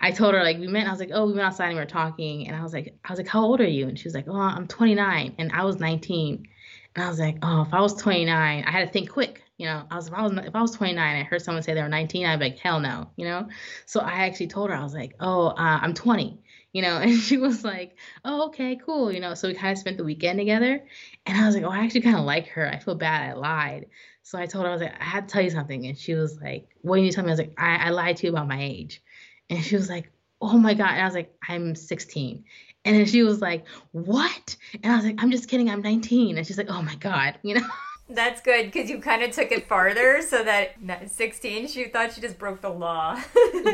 I 0.00 0.10
told 0.10 0.34
her 0.34 0.42
like 0.42 0.58
we 0.58 0.66
met. 0.66 0.86
I 0.86 0.90
was 0.90 1.00
like, 1.00 1.10
oh, 1.12 1.26
we 1.26 1.32
went 1.32 1.46
outside 1.46 1.66
and 1.66 1.74
we 1.74 1.80
were 1.80 1.86
talking, 1.86 2.46
and 2.46 2.56
I 2.56 2.62
was 2.62 2.72
like, 2.72 2.94
I 3.04 3.12
was 3.12 3.18
like, 3.18 3.28
how 3.28 3.42
old 3.42 3.60
are 3.60 3.68
you? 3.68 3.88
And 3.88 3.98
she 3.98 4.04
was 4.04 4.14
like, 4.14 4.26
oh, 4.28 4.36
I'm 4.36 4.66
29, 4.66 5.34
and 5.38 5.52
I 5.52 5.64
was 5.64 5.76
19. 5.76 6.46
And 6.94 7.04
I 7.04 7.08
was 7.08 7.18
like, 7.20 7.38
oh, 7.42 7.62
if 7.62 7.72
I 7.72 7.80
was 7.80 7.94
29, 7.94 8.64
I 8.64 8.70
had 8.70 8.86
to 8.86 8.92
think 8.92 9.10
quick. 9.10 9.42
You 9.56 9.66
know, 9.66 9.84
I 9.90 9.96
was 9.96 10.08
if 10.08 10.14
I 10.14 10.22
was 10.22 10.32
if 10.44 10.54
I 10.54 10.60
was 10.60 10.72
29, 10.72 10.98
I 10.98 11.22
heard 11.24 11.42
someone 11.42 11.62
say 11.62 11.74
they 11.74 11.82
were 11.82 11.88
19, 11.88 12.26
I'd 12.26 12.38
be 12.38 12.46
like, 12.46 12.58
hell 12.58 12.80
no, 12.80 13.08
you 13.16 13.24
know. 13.24 13.48
So 13.86 14.00
I 14.00 14.26
actually 14.26 14.48
told 14.48 14.70
her 14.70 14.76
I 14.76 14.82
was 14.82 14.94
like, 14.94 15.14
oh, 15.20 15.48
uh, 15.48 15.54
I'm 15.56 15.94
20, 15.94 16.40
you 16.72 16.82
know, 16.82 16.96
and 17.02 17.18
she 17.18 17.36
was 17.36 17.64
like, 17.64 17.96
oh, 18.24 18.48
okay, 18.48 18.78
cool, 18.84 19.12
you 19.12 19.20
know. 19.20 19.34
So 19.34 19.48
we 19.48 19.54
kind 19.54 19.72
of 19.72 19.78
spent 19.78 19.96
the 19.96 20.04
weekend 20.04 20.38
together, 20.38 20.84
and 21.26 21.38
I 21.38 21.46
was 21.46 21.54
like, 21.54 21.64
oh, 21.64 21.70
I 21.70 21.84
actually 21.84 22.02
kind 22.02 22.16
of 22.16 22.24
like 22.24 22.48
her. 22.48 22.68
I 22.68 22.78
feel 22.78 22.94
bad 22.94 23.30
I 23.30 23.34
lied. 23.34 23.86
So 24.22 24.38
I 24.38 24.46
told 24.46 24.64
her 24.64 24.70
I 24.70 24.74
was 24.74 24.82
like, 24.82 25.00
I 25.00 25.04
had 25.04 25.28
to 25.28 25.32
tell 25.32 25.42
you 25.42 25.50
something, 25.50 25.86
and 25.86 25.96
she 25.96 26.14
was 26.14 26.38
like, 26.40 26.68
what 26.82 26.96
do 26.96 27.02
you 27.02 27.12
tell 27.12 27.24
me? 27.24 27.30
I 27.30 27.32
was 27.32 27.40
like, 27.40 27.54
I, 27.58 27.76
I 27.76 27.90
lied 27.90 28.18
to 28.18 28.26
you 28.26 28.32
about 28.32 28.48
my 28.48 28.62
age, 28.62 29.02
and 29.50 29.62
she 29.62 29.76
was 29.76 29.88
like, 29.88 30.12
oh 30.40 30.56
my 30.56 30.74
god, 30.74 30.90
and 30.90 31.02
I 31.02 31.04
was 31.04 31.14
like, 31.14 31.34
I'm 31.48 31.74
16. 31.74 32.44
And 32.84 32.96
then 32.96 33.06
she 33.06 33.22
was 33.22 33.40
like, 33.40 33.66
What? 33.92 34.56
And 34.82 34.92
I 34.92 34.96
was 34.96 35.04
like, 35.04 35.16
I'm 35.18 35.30
just 35.30 35.48
kidding, 35.48 35.68
I'm 35.68 35.82
19. 35.82 36.38
And 36.38 36.46
she's 36.46 36.58
like, 36.58 36.70
Oh 36.70 36.82
my 36.82 36.94
God, 36.94 37.38
you 37.42 37.56
know? 37.56 37.66
That's 38.10 38.40
good 38.40 38.72
because 38.72 38.88
you 38.88 39.00
kind 39.00 39.22
of 39.22 39.32
took 39.32 39.52
it 39.52 39.68
farther 39.68 40.22
so 40.22 40.42
that 40.42 40.76
16, 41.10 41.68
she 41.68 41.84
thought 41.88 42.12
she 42.14 42.20
just 42.22 42.38
broke 42.38 42.62
the 42.62 42.70
law. 42.70 43.22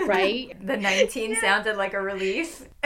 Right? 0.07 0.57
the 0.67 0.77
19 0.77 1.31
yeah. 1.31 1.41
sounded 1.41 1.77
like 1.77 1.95
a 1.95 2.01
relief. 2.01 2.67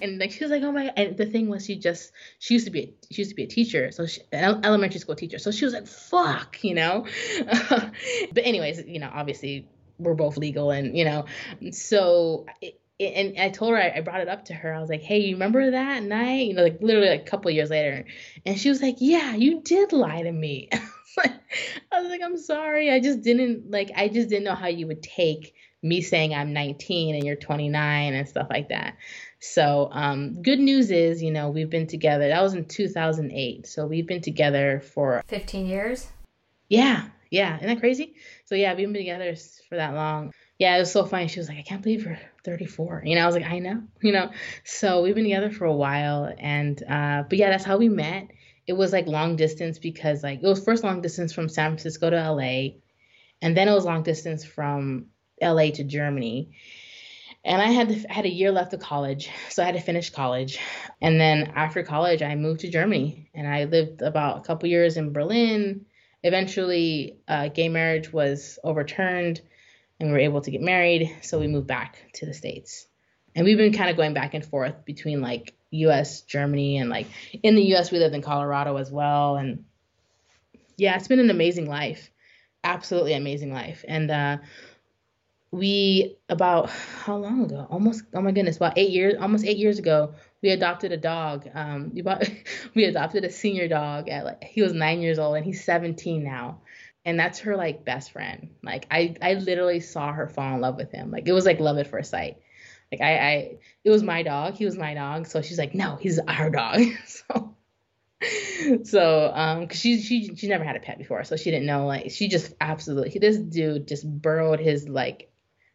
and 0.00 0.18
like 0.18 0.30
she 0.30 0.44
was 0.44 0.50
like, 0.50 0.62
oh 0.62 0.70
my, 0.70 0.92
and 0.96 1.16
the 1.16 1.26
thing 1.26 1.48
was, 1.48 1.64
she 1.64 1.76
just, 1.76 2.12
she 2.38 2.54
used 2.54 2.66
to 2.66 2.70
be, 2.70 2.80
a, 2.80 2.94
she 3.12 3.22
used 3.22 3.30
to 3.30 3.36
be 3.36 3.44
a 3.44 3.48
teacher. 3.48 3.90
So 3.90 4.06
she, 4.06 4.20
an 4.32 4.64
elementary 4.64 5.00
school 5.00 5.16
teacher. 5.16 5.38
So 5.38 5.50
she 5.50 5.64
was 5.64 5.74
like, 5.74 5.88
fuck, 5.88 6.62
you 6.62 6.74
know? 6.74 7.06
but 7.68 8.44
anyways, 8.44 8.84
you 8.86 9.00
know, 9.00 9.10
obviously 9.12 9.68
we're 9.98 10.14
both 10.14 10.36
legal 10.36 10.70
and, 10.70 10.96
you 10.96 11.04
know, 11.04 11.24
so 11.72 12.46
it, 12.62 12.79
and 13.00 13.38
I 13.38 13.48
told 13.48 13.72
her 13.72 13.78
I, 13.78 14.00
brought 14.00 14.20
it 14.20 14.28
up 14.28 14.46
to 14.46 14.54
her. 14.54 14.74
I 14.74 14.80
was 14.80 14.90
like, 14.90 15.02
"Hey, 15.02 15.20
you 15.20 15.34
remember 15.34 15.70
that 15.70 16.02
night?" 16.02 16.46
You 16.48 16.54
know, 16.54 16.62
like 16.62 16.78
literally 16.80 17.08
like 17.08 17.22
a 17.22 17.30
couple 17.30 17.50
years 17.50 17.70
later, 17.70 18.04
and 18.44 18.58
she 18.58 18.68
was 18.68 18.82
like, 18.82 18.96
"Yeah, 18.98 19.34
you 19.34 19.62
did 19.62 19.92
lie 19.92 20.22
to 20.22 20.32
me." 20.32 20.68
I 21.18 22.00
was 22.00 22.10
like, 22.10 22.20
"I'm 22.22 22.36
sorry. 22.36 22.90
I 22.90 23.00
just 23.00 23.22
didn't 23.22 23.70
like. 23.70 23.90
I 23.96 24.08
just 24.08 24.28
didn't 24.28 24.44
know 24.44 24.54
how 24.54 24.68
you 24.68 24.86
would 24.86 25.02
take 25.02 25.54
me 25.82 26.02
saying 26.02 26.34
I'm 26.34 26.52
19 26.52 27.14
and 27.14 27.24
you're 27.24 27.36
29 27.36 28.14
and 28.14 28.28
stuff 28.28 28.48
like 28.50 28.68
that." 28.68 28.96
So, 29.40 29.88
um, 29.92 30.42
good 30.42 30.60
news 30.60 30.90
is, 30.90 31.22
you 31.22 31.30
know, 31.30 31.48
we've 31.48 31.70
been 31.70 31.86
together. 31.86 32.28
That 32.28 32.42
was 32.42 32.52
in 32.52 32.66
2008. 32.66 33.66
So 33.66 33.86
we've 33.86 34.06
been 34.06 34.20
together 34.20 34.80
for 34.80 35.22
15 35.28 35.66
years. 35.66 36.08
Yeah, 36.68 37.06
yeah. 37.30 37.56
Isn't 37.56 37.68
that 37.68 37.80
crazy? 37.80 38.16
So 38.44 38.54
yeah, 38.54 38.74
we've 38.74 38.86
been 38.86 39.02
together 39.02 39.34
for 39.68 39.76
that 39.76 39.94
long 39.94 40.32
yeah, 40.60 40.76
it 40.76 40.80
was 40.80 40.92
so 40.92 41.06
funny. 41.06 41.26
She 41.26 41.40
was 41.40 41.48
like, 41.48 41.56
I 41.56 41.62
can't 41.62 41.82
believe 41.82 42.04
you're 42.04 42.18
34. 42.44 43.02
You 43.04 43.16
know, 43.16 43.22
I 43.22 43.26
was 43.26 43.34
like, 43.34 43.44
I 43.44 43.58
know, 43.58 43.82
you 44.02 44.12
know. 44.12 44.30
So 44.64 45.02
we've 45.02 45.14
been 45.14 45.24
together 45.24 45.50
for 45.50 45.64
a 45.64 45.74
while, 45.74 46.32
and 46.38 46.82
uh, 46.82 47.24
but 47.28 47.38
yeah, 47.38 47.50
that's 47.50 47.64
how 47.64 47.76
we 47.76 47.88
met. 47.88 48.28
It 48.66 48.74
was 48.74 48.92
like 48.92 49.06
long 49.06 49.36
distance 49.36 49.78
because 49.78 50.22
like 50.22 50.40
it 50.42 50.46
was 50.46 50.62
first 50.62 50.84
long 50.84 51.00
distance 51.00 51.32
from 51.32 51.48
San 51.48 51.70
Francisco 51.70 52.10
to 52.10 52.30
LA, 52.30 52.76
and 53.42 53.56
then 53.56 53.68
it 53.68 53.72
was 53.72 53.84
long 53.84 54.02
distance 54.02 54.44
from 54.44 55.06
LA 55.42 55.70
to 55.70 55.84
Germany. 55.84 56.52
And 57.42 57.62
I 57.62 57.70
had 57.70 57.88
to, 57.88 58.10
I 58.10 58.12
had 58.12 58.26
a 58.26 58.30
year 58.30 58.52
left 58.52 58.74
of 58.74 58.80
college, 58.80 59.30
so 59.48 59.62
I 59.62 59.66
had 59.66 59.74
to 59.74 59.80
finish 59.80 60.10
college. 60.10 60.58
And 61.00 61.20
then 61.20 61.52
after 61.54 61.82
college, 61.82 62.22
I 62.22 62.34
moved 62.34 62.60
to 62.60 62.70
Germany, 62.70 63.30
and 63.34 63.46
I 63.48 63.64
lived 63.64 64.02
about 64.02 64.38
a 64.38 64.42
couple 64.42 64.68
years 64.68 64.96
in 64.96 65.12
Berlin. 65.12 65.86
Eventually, 66.22 67.18
uh, 67.26 67.48
gay 67.48 67.70
marriage 67.70 68.12
was 68.12 68.58
overturned 68.62 69.40
and 70.00 70.08
we 70.08 70.12
were 70.14 70.20
able 70.20 70.40
to 70.40 70.50
get 70.50 70.62
married. 70.62 71.14
So 71.20 71.38
we 71.38 71.46
moved 71.46 71.66
back 71.66 71.98
to 72.14 72.26
the 72.26 72.34
States. 72.34 72.86
And 73.36 73.44
we've 73.44 73.58
been 73.58 73.72
kind 73.72 73.90
of 73.90 73.96
going 73.96 74.14
back 74.14 74.34
and 74.34 74.44
forth 74.44 74.84
between 74.84 75.20
like 75.20 75.54
US, 75.70 76.22
Germany, 76.22 76.78
and 76.78 76.90
like 76.90 77.06
in 77.42 77.54
the 77.54 77.74
US, 77.74 77.92
we 77.92 77.98
lived 77.98 78.14
in 78.14 78.22
Colorado 78.22 78.76
as 78.76 78.90
well. 78.90 79.36
And 79.36 79.64
yeah, 80.76 80.96
it's 80.96 81.06
been 81.06 81.20
an 81.20 81.30
amazing 81.30 81.68
life. 81.68 82.10
Absolutely 82.64 83.12
amazing 83.12 83.52
life. 83.52 83.84
And 83.86 84.10
uh, 84.10 84.38
we, 85.52 86.16
about 86.28 86.70
how 86.70 87.16
long 87.16 87.44
ago? 87.44 87.66
Almost, 87.70 88.04
oh 88.14 88.20
my 88.20 88.32
goodness, 88.32 88.56
about 88.56 88.78
eight 88.78 88.90
years, 88.90 89.14
almost 89.20 89.44
eight 89.44 89.58
years 89.58 89.78
ago, 89.78 90.14
we 90.42 90.50
adopted 90.50 90.92
a 90.92 90.96
dog. 90.96 91.48
Um, 91.54 91.92
we, 91.94 92.02
bought, 92.02 92.28
we 92.74 92.84
adopted 92.84 93.24
a 93.24 93.30
senior 93.30 93.68
dog 93.68 94.08
at 94.08 94.24
like, 94.24 94.44
he 94.44 94.62
was 94.62 94.72
nine 94.72 95.02
years 95.02 95.18
old 95.18 95.36
and 95.36 95.44
he's 95.44 95.62
17 95.62 96.24
now 96.24 96.60
and 97.04 97.18
that's 97.18 97.40
her 97.40 97.56
like 97.56 97.84
best 97.84 98.12
friend. 98.12 98.50
Like 98.62 98.86
I 98.90 99.16
I 99.22 99.34
literally 99.34 99.80
saw 99.80 100.12
her 100.12 100.28
fall 100.28 100.54
in 100.54 100.60
love 100.60 100.76
with 100.76 100.92
him. 100.92 101.10
Like 101.10 101.26
it 101.28 101.32
was 101.32 101.46
like 101.46 101.60
love 101.60 101.78
at 101.78 101.86
first 101.86 102.10
sight. 102.10 102.38
Like 102.92 103.00
I 103.00 103.18
I 103.18 103.58
it 103.84 103.90
was 103.90 104.02
my 104.02 104.22
dog. 104.22 104.54
He 104.54 104.64
was 104.64 104.76
my 104.76 104.94
dog. 104.94 105.26
So 105.26 105.42
she's 105.42 105.58
like, 105.58 105.74
no, 105.74 105.96
he's 105.96 106.18
our 106.18 106.50
dog. 106.50 106.80
so 107.06 107.54
so 108.84 109.32
um 109.34 109.66
cause 109.66 109.78
she 109.78 110.00
she 110.00 110.34
she 110.36 110.46
never 110.48 110.64
had 110.64 110.76
a 110.76 110.80
pet 110.80 110.98
before 110.98 111.24
so 111.24 111.36
she 111.36 111.50
didn't 111.50 111.64
know 111.64 111.86
like 111.86 112.10
she 112.10 112.28
just 112.28 112.52
absolutely 112.60 113.18
this 113.18 113.38
dude 113.38 113.88
just 113.88 114.06
burrowed 114.06 114.60
his 114.60 114.86
like 114.86 115.30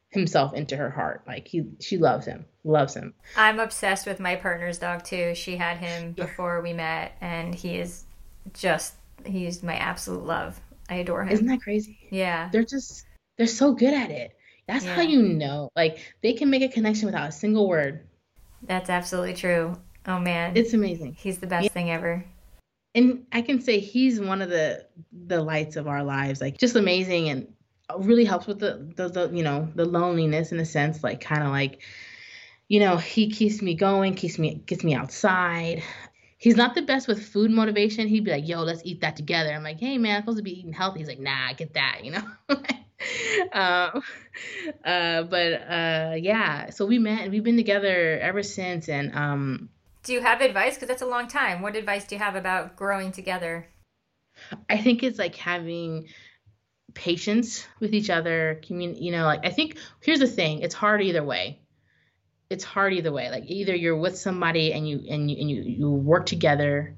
himself 0.09 0.53
into 0.53 0.78
her 0.78 0.91
heart 0.91 1.23
like 1.26 1.47
he 1.47 1.65
she 1.80 1.97
loves 1.97 2.28
him 2.28 2.45
loves 2.63 2.93
him 2.93 3.15
i'm 3.36 3.59
obsessed 3.59 4.05
with 4.05 4.19
my 4.19 4.36
partner's 4.36 4.78
dog 4.78 5.03
too 5.03 5.34
she 5.34 5.57
had 5.57 5.78
him 5.78 6.11
before 6.11 6.61
we 6.61 6.71
met 6.71 7.13
and 7.19 7.55
he 7.55 7.80
is 7.80 8.05
just 8.53 8.93
he's 9.26 9.63
my 9.63 9.76
absolute 9.76 10.23
love 10.23 10.61
I 10.89 10.95
adore 10.95 11.23
him. 11.23 11.29
Isn't 11.29 11.47
that 11.47 11.61
crazy? 11.61 11.97
Yeah. 12.11 12.49
They're 12.51 12.63
just 12.63 13.05
they're 13.38 13.47
so 13.47 13.73
good 13.73 13.93
at 13.93 14.11
it. 14.11 14.36
That's 14.67 14.86
yeah. 14.86 14.95
how 14.95 15.01
you 15.01 15.21
know. 15.21 15.69
Like 15.75 15.99
they 16.21 16.33
can 16.33 16.49
make 16.49 16.61
a 16.61 16.69
connection 16.69 17.05
without 17.05 17.29
a 17.29 17.31
single 17.31 17.67
word. 17.67 18.07
That's 18.63 18.89
absolutely 18.89 19.33
true. 19.33 19.75
Oh 20.07 20.19
man. 20.19 20.55
It's 20.55 20.73
amazing. 20.73 21.15
He's 21.17 21.39
the 21.39 21.47
best 21.47 21.65
yeah. 21.65 21.71
thing 21.71 21.91
ever. 21.91 22.25
And 22.93 23.25
I 23.31 23.41
can 23.41 23.61
say 23.61 23.79
he's 23.79 24.19
one 24.19 24.41
of 24.41 24.49
the 24.49 24.86
the 25.11 25.41
lights 25.41 25.75
of 25.75 25.88
our 25.88 26.03
lives. 26.03 26.41
Like 26.41 26.57
just 26.57 26.75
amazing 26.75 27.29
and 27.29 27.47
really 27.97 28.25
helps 28.25 28.47
with 28.47 28.59
the 28.59 28.91
the, 28.95 29.09
the 29.09 29.29
you 29.36 29.43
know, 29.43 29.69
the 29.75 29.86
loneliness 29.86 30.51
in 30.51 30.59
a 30.59 30.65
sense, 30.65 31.03
like 31.03 31.21
kind 31.21 31.43
of 31.43 31.49
like 31.49 31.81
you 32.67 32.79
know, 32.79 32.97
he 32.97 33.29
keeps 33.29 33.61
me 33.61 33.75
going, 33.75 34.15
keeps 34.15 34.39
me 34.39 34.55
gets 34.65 34.83
me 34.83 34.95
outside. 34.95 35.83
He's 36.45 36.55
not 36.55 36.75
the 36.75 36.83
best 36.83 37.07
with 37.07 37.25
food 37.25 37.49
motivation. 37.49 38.07
He'd 38.07 38.23
be 38.23 38.29
like, 38.29 38.47
"Yo, 38.47 38.61
let's 38.61 38.83
eat 38.85 39.01
that 39.01 39.15
together." 39.15 39.51
I'm 39.51 39.63
like, 39.63 39.79
"Hey, 39.79 39.97
man, 39.97 40.17
I'm 40.17 40.21
supposed 40.21 40.37
to 40.37 40.43
be 40.43 40.59
eating 40.59 40.73
healthy." 40.73 40.99
He's 40.99 41.07
like, 41.07 41.19
"Nah, 41.19 41.53
get 41.53 41.73
that," 41.73 42.01
you 42.03 42.11
know. 42.11 42.21
um, 43.51 44.03
uh, 44.85 45.23
but 45.23 45.53
uh, 45.53 46.13
yeah, 46.19 46.69
so 46.69 46.85
we 46.85 46.99
met 46.99 47.23
and 47.23 47.31
we've 47.31 47.43
been 47.43 47.57
together 47.57 48.19
ever 48.19 48.43
since. 48.43 48.89
And 48.89 49.15
um, 49.15 49.69
do 50.03 50.13
you 50.13 50.21
have 50.21 50.39
advice? 50.41 50.75
Because 50.75 50.87
that's 50.87 51.01
a 51.01 51.07
long 51.07 51.27
time. 51.27 51.63
What 51.63 51.75
advice 51.75 52.05
do 52.05 52.13
you 52.13 52.21
have 52.21 52.35
about 52.35 52.75
growing 52.75 53.11
together? 53.11 53.65
I 54.69 54.77
think 54.77 55.01
it's 55.01 55.17
like 55.17 55.33
having 55.33 56.09
patience 56.93 57.65
with 57.79 57.95
each 57.95 58.11
other. 58.11 58.61
Commun- 58.67 59.01
you 59.01 59.11
know, 59.11 59.25
like 59.25 59.43
I 59.43 59.49
think 59.49 59.79
here's 60.03 60.19
the 60.19 60.27
thing: 60.27 60.59
it's 60.59 60.75
hard 60.75 61.01
either 61.01 61.23
way. 61.23 61.59
It's 62.49 62.63
hard 62.63 62.93
either 62.93 63.11
way. 63.11 63.29
Like 63.29 63.45
either 63.47 63.75
you're 63.75 63.97
with 63.97 64.17
somebody 64.17 64.73
and 64.73 64.87
you 64.87 65.03
and 65.09 65.29
you 65.29 65.37
and 65.39 65.49
you, 65.49 65.61
you 65.63 65.91
work 65.91 66.25
together 66.25 66.95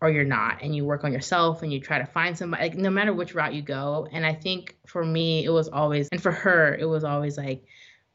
or 0.00 0.10
you're 0.10 0.24
not 0.24 0.62
and 0.62 0.76
you 0.76 0.84
work 0.84 1.04
on 1.04 1.12
yourself 1.12 1.62
and 1.62 1.72
you 1.72 1.80
try 1.80 1.98
to 1.98 2.06
find 2.06 2.36
somebody 2.36 2.64
like 2.64 2.76
no 2.76 2.90
matter 2.90 3.12
which 3.12 3.34
route 3.34 3.54
you 3.54 3.62
go. 3.62 4.08
And 4.10 4.24
i 4.26 4.34
think 4.34 4.76
for 4.86 5.04
me 5.04 5.44
it 5.44 5.50
was 5.50 5.68
always 5.68 6.08
and 6.12 6.22
for 6.22 6.32
her 6.32 6.74
it 6.74 6.84
was 6.84 7.04
always 7.04 7.36
like 7.36 7.64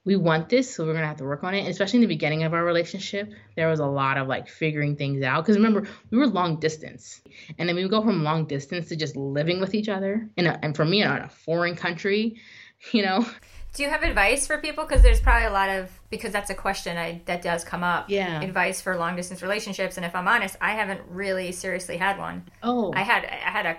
we 0.03 0.15
want 0.15 0.49
this 0.49 0.73
so 0.73 0.83
we're 0.83 0.93
to 0.93 1.05
have 1.05 1.17
to 1.17 1.23
work 1.23 1.43
on 1.43 1.53
it. 1.53 1.59
And 1.59 1.67
especially 1.67 1.97
in 1.97 2.01
the 2.01 2.07
beginning 2.07 2.43
of 2.43 2.53
our 2.53 2.63
relationship 2.63 3.31
there 3.55 3.67
was 3.67 3.79
a 3.79 3.85
lot 3.85 4.17
of 4.17 4.27
like 4.27 4.47
figuring 4.47 4.95
things 4.95 5.23
out. 5.23 5.43
Because 5.43 5.57
remember 5.57 5.87
we 6.09 6.17
were 6.17 6.27
long 6.27 6.59
distance. 6.59 7.21
And 7.57 7.67
then 7.67 7.75
we 7.75 7.83
would 7.83 7.91
go 7.91 8.01
from 8.01 8.23
long 8.23 8.45
distance 8.45 8.89
to 8.89 8.95
just 8.95 9.15
living 9.15 9.59
with 9.59 9.75
each 9.75 9.89
other 9.89 10.29
a, 10.37 10.63
and 10.63 10.75
for 10.75 10.85
me 10.85 11.01
in 11.01 11.07
a 11.09 11.29
foreign 11.29 11.75
country 11.75 12.39
you 12.91 13.03
know 13.03 13.25
do 13.73 13.83
you 13.83 13.89
have 13.89 14.03
advice 14.03 14.47
for 14.47 14.57
people? 14.57 14.83
Because 14.83 15.01
there's 15.01 15.21
probably 15.21 15.47
a 15.47 15.51
lot 15.51 15.69
of 15.69 15.89
because 16.09 16.33
that's 16.33 16.49
a 16.49 16.55
question 16.55 16.97
I, 16.97 17.21
that 17.25 17.41
does 17.41 17.63
come 17.63 17.83
up. 17.83 18.09
Yeah. 18.09 18.41
Advice 18.41 18.81
for 18.81 18.97
long 18.97 19.15
distance 19.15 19.41
relationships, 19.41 19.97
and 19.97 20.05
if 20.05 20.13
I'm 20.13 20.27
honest, 20.27 20.57
I 20.59 20.71
haven't 20.71 21.01
really 21.07 21.51
seriously 21.53 21.97
had 21.97 22.17
one. 22.17 22.49
Oh. 22.61 22.91
I 22.93 23.01
had 23.01 23.23
I 23.23 23.49
had 23.49 23.65
a, 23.65 23.77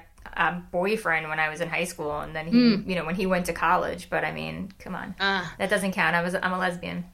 boyfriend 0.73 1.29
when 1.29 1.39
I 1.39 1.51
was 1.51 1.61
in 1.61 1.69
high 1.69 1.85
school, 1.85 2.21
and 2.21 2.35
then 2.35 2.47
he, 2.47 2.55
mm. 2.55 2.89
you 2.89 2.95
know, 2.95 3.05
when 3.05 3.15
he 3.15 3.27
went 3.27 3.47
to 3.47 3.53
college. 3.53 4.09
But 4.09 4.25
I 4.25 4.33
mean, 4.33 4.73
come 4.79 4.95
on, 4.95 5.15
uh, 5.21 5.45
that 5.59 5.69
doesn't 5.69 5.93
count. 5.93 6.17
I 6.17 6.23
was 6.23 6.35
I'm 6.35 6.53
a 6.53 6.59
lesbian. 6.59 7.05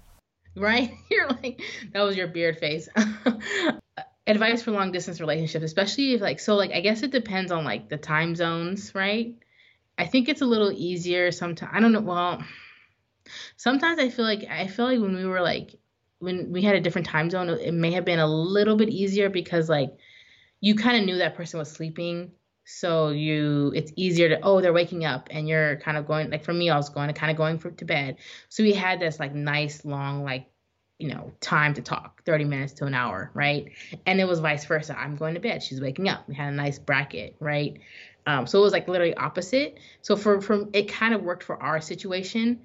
Right? 0.57 0.93
You're 1.11 1.29
like 1.29 1.61
that 1.93 2.03
was 2.03 2.17
your 2.17 2.29
beard 2.29 2.59
face. 2.59 2.89
advice 4.29 4.63
for 4.63 4.71
long 4.71 4.93
distance 4.93 5.21
relationships, 5.21 5.65
especially 5.65 6.13
if 6.13 6.21
like 6.21 6.39
so 6.39 6.55
like 6.55 6.71
I 6.71 6.81
guess 6.81 7.03
it 7.03 7.11
depends 7.11 7.51
on 7.51 7.65
like 7.65 7.89
the 7.89 7.97
time 7.97 8.37
zones, 8.37 8.95
right? 8.95 9.35
I 9.97 10.07
think 10.07 10.29
it's 10.29 10.43
a 10.43 10.47
little 10.47 10.71
easier 10.71 11.33
sometimes. 11.33 11.73
I 11.75 11.81
don't 11.81 11.91
know. 11.91 12.03
Well 12.03 12.45
sometimes 13.57 13.99
I 13.99 14.09
feel 14.09 14.25
like 14.25 14.45
I 14.51 14.67
feel 14.67 14.87
like 14.87 15.01
when 15.01 15.17
we 15.17 15.27
were 15.27 15.41
like 15.41 15.75
when 16.19 16.51
we 16.53 16.63
had 16.63 16.75
a 16.75 16.81
different 16.81 17.07
time 17.07 17.31
zone, 17.31 17.49
it 17.49 17.73
may 17.73 17.93
have 17.93 18.05
been 18.05 18.19
a 18.19 18.27
little 18.27 18.77
bit 18.77 18.89
easier 18.89 19.29
because 19.29 19.69
like 19.69 19.97
you 20.61 20.75
kind 20.75 20.97
of 20.97 21.05
knew 21.05 21.19
that 21.19 21.37
person 21.37 21.59
was 21.59 21.71
sleeping. 21.71 22.33
So 22.65 23.09
you, 23.09 23.73
it's 23.75 23.93
easier 23.97 24.29
to, 24.29 24.41
oh, 24.43 24.61
they're 24.61 24.73
waking 24.73 25.05
up 25.05 25.29
and 25.31 25.49
you're 25.49 25.77
kind 25.77 25.97
of 25.97 26.07
going, 26.07 26.31
like 26.31 26.45
for 26.45 26.53
me, 26.53 26.69
I 26.69 26.77
was 26.77 26.91
going 26.91 27.09
to 27.09 27.15
kind 27.15 27.31
of 27.31 27.37
going 27.37 27.59
for, 27.59 27.71
to 27.71 27.85
bed. 27.85 28.17
So 28.51 28.63
we 28.63 28.75
had 28.75 29.01
this 29.01 29.19
like 29.19 29.35
nice 29.35 29.85
long, 29.85 30.23
like, 30.23 30.51
you 30.99 31.09
know, 31.09 31.33
time 31.41 31.75
to 31.75 31.83
talk, 31.83 32.25
30 32.25 32.45
minutes 32.45 32.73
to 32.75 32.85
an 32.85 32.93
hour, 32.93 33.31
right? 33.33 33.71
And 34.05 34.21
it 34.21 34.27
was 34.27 34.41
vice 34.41 34.65
versa. 34.67 34.99
I'm 34.99 35.17
going 35.17 35.35
to 35.35 35.41
bed. 35.41 35.63
She's 35.63 35.81
waking 35.81 36.09
up. 36.09 36.29
We 36.29 36.35
had 36.35 36.53
a 36.53 36.57
nice 36.57 36.79
bracket, 36.79 37.37
right? 37.41 37.79
Um, 38.27 38.47
so 38.47 38.59
it 38.59 38.63
was 38.63 38.73
like 38.73 38.89
literally 38.89 39.15
opposite. 39.15 39.79
So 40.03 40.17
for, 40.17 40.41
from, 40.41 40.69
it 40.73 40.89
kind 40.89 41.15
of 41.15 41.23
worked 41.23 41.45
for 41.45 41.63
our 41.63 41.81
situation 41.81 42.61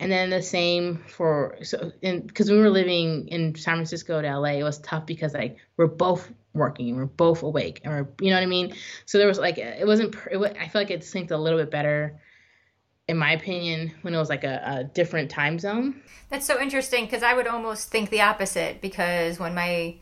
and 0.00 0.10
then 0.10 0.30
the 0.30 0.42
same 0.42 1.02
for 1.08 1.56
so 1.62 1.92
because 2.00 2.50
we 2.50 2.58
were 2.58 2.70
living 2.70 3.28
in 3.28 3.54
San 3.54 3.76
Francisco 3.76 4.20
to 4.20 4.38
LA, 4.38 4.50
it 4.50 4.62
was 4.62 4.78
tough 4.78 5.06
because 5.06 5.34
like 5.34 5.56
we're 5.76 5.86
both 5.86 6.30
working, 6.54 6.90
and 6.90 6.98
we're 6.98 7.06
both 7.06 7.42
awake, 7.42 7.80
and 7.84 7.92
we're 7.92 8.08
you 8.20 8.30
know 8.30 8.36
what 8.36 8.42
I 8.42 8.46
mean. 8.46 8.74
So 9.04 9.18
there 9.18 9.26
was 9.26 9.38
like 9.38 9.58
it 9.58 9.86
wasn't. 9.86 10.14
It, 10.30 10.38
I 10.60 10.68
feel 10.68 10.80
like 10.80 10.90
it 10.90 11.00
synced 11.00 11.30
a 11.30 11.36
little 11.36 11.58
bit 11.58 11.70
better, 11.70 12.20
in 13.08 13.16
my 13.16 13.32
opinion, 13.32 13.92
when 14.02 14.14
it 14.14 14.18
was 14.18 14.28
like 14.28 14.44
a, 14.44 14.62
a 14.64 14.84
different 14.84 15.30
time 15.30 15.58
zone. 15.58 16.02
That's 16.28 16.46
so 16.46 16.60
interesting 16.60 17.04
because 17.04 17.22
I 17.22 17.34
would 17.34 17.46
almost 17.46 17.88
think 17.88 18.10
the 18.10 18.20
opposite 18.20 18.80
because 18.80 19.38
when 19.38 19.54
my 19.54 19.96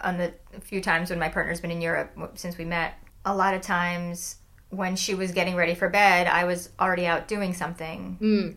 on 0.00 0.18
the 0.18 0.34
few 0.60 0.80
times 0.80 1.10
when 1.10 1.18
my 1.18 1.28
partner's 1.28 1.60
been 1.60 1.70
in 1.70 1.80
Europe 1.80 2.12
since 2.34 2.58
we 2.58 2.64
met, 2.64 2.94
a 3.24 3.34
lot 3.34 3.54
of 3.54 3.62
times 3.62 4.36
when 4.70 4.96
she 4.96 5.14
was 5.14 5.32
getting 5.32 5.54
ready 5.56 5.74
for 5.74 5.88
bed, 5.88 6.26
I 6.26 6.44
was 6.44 6.70
already 6.80 7.06
out 7.06 7.28
doing 7.28 7.54
something. 7.54 8.18
Mm 8.20 8.56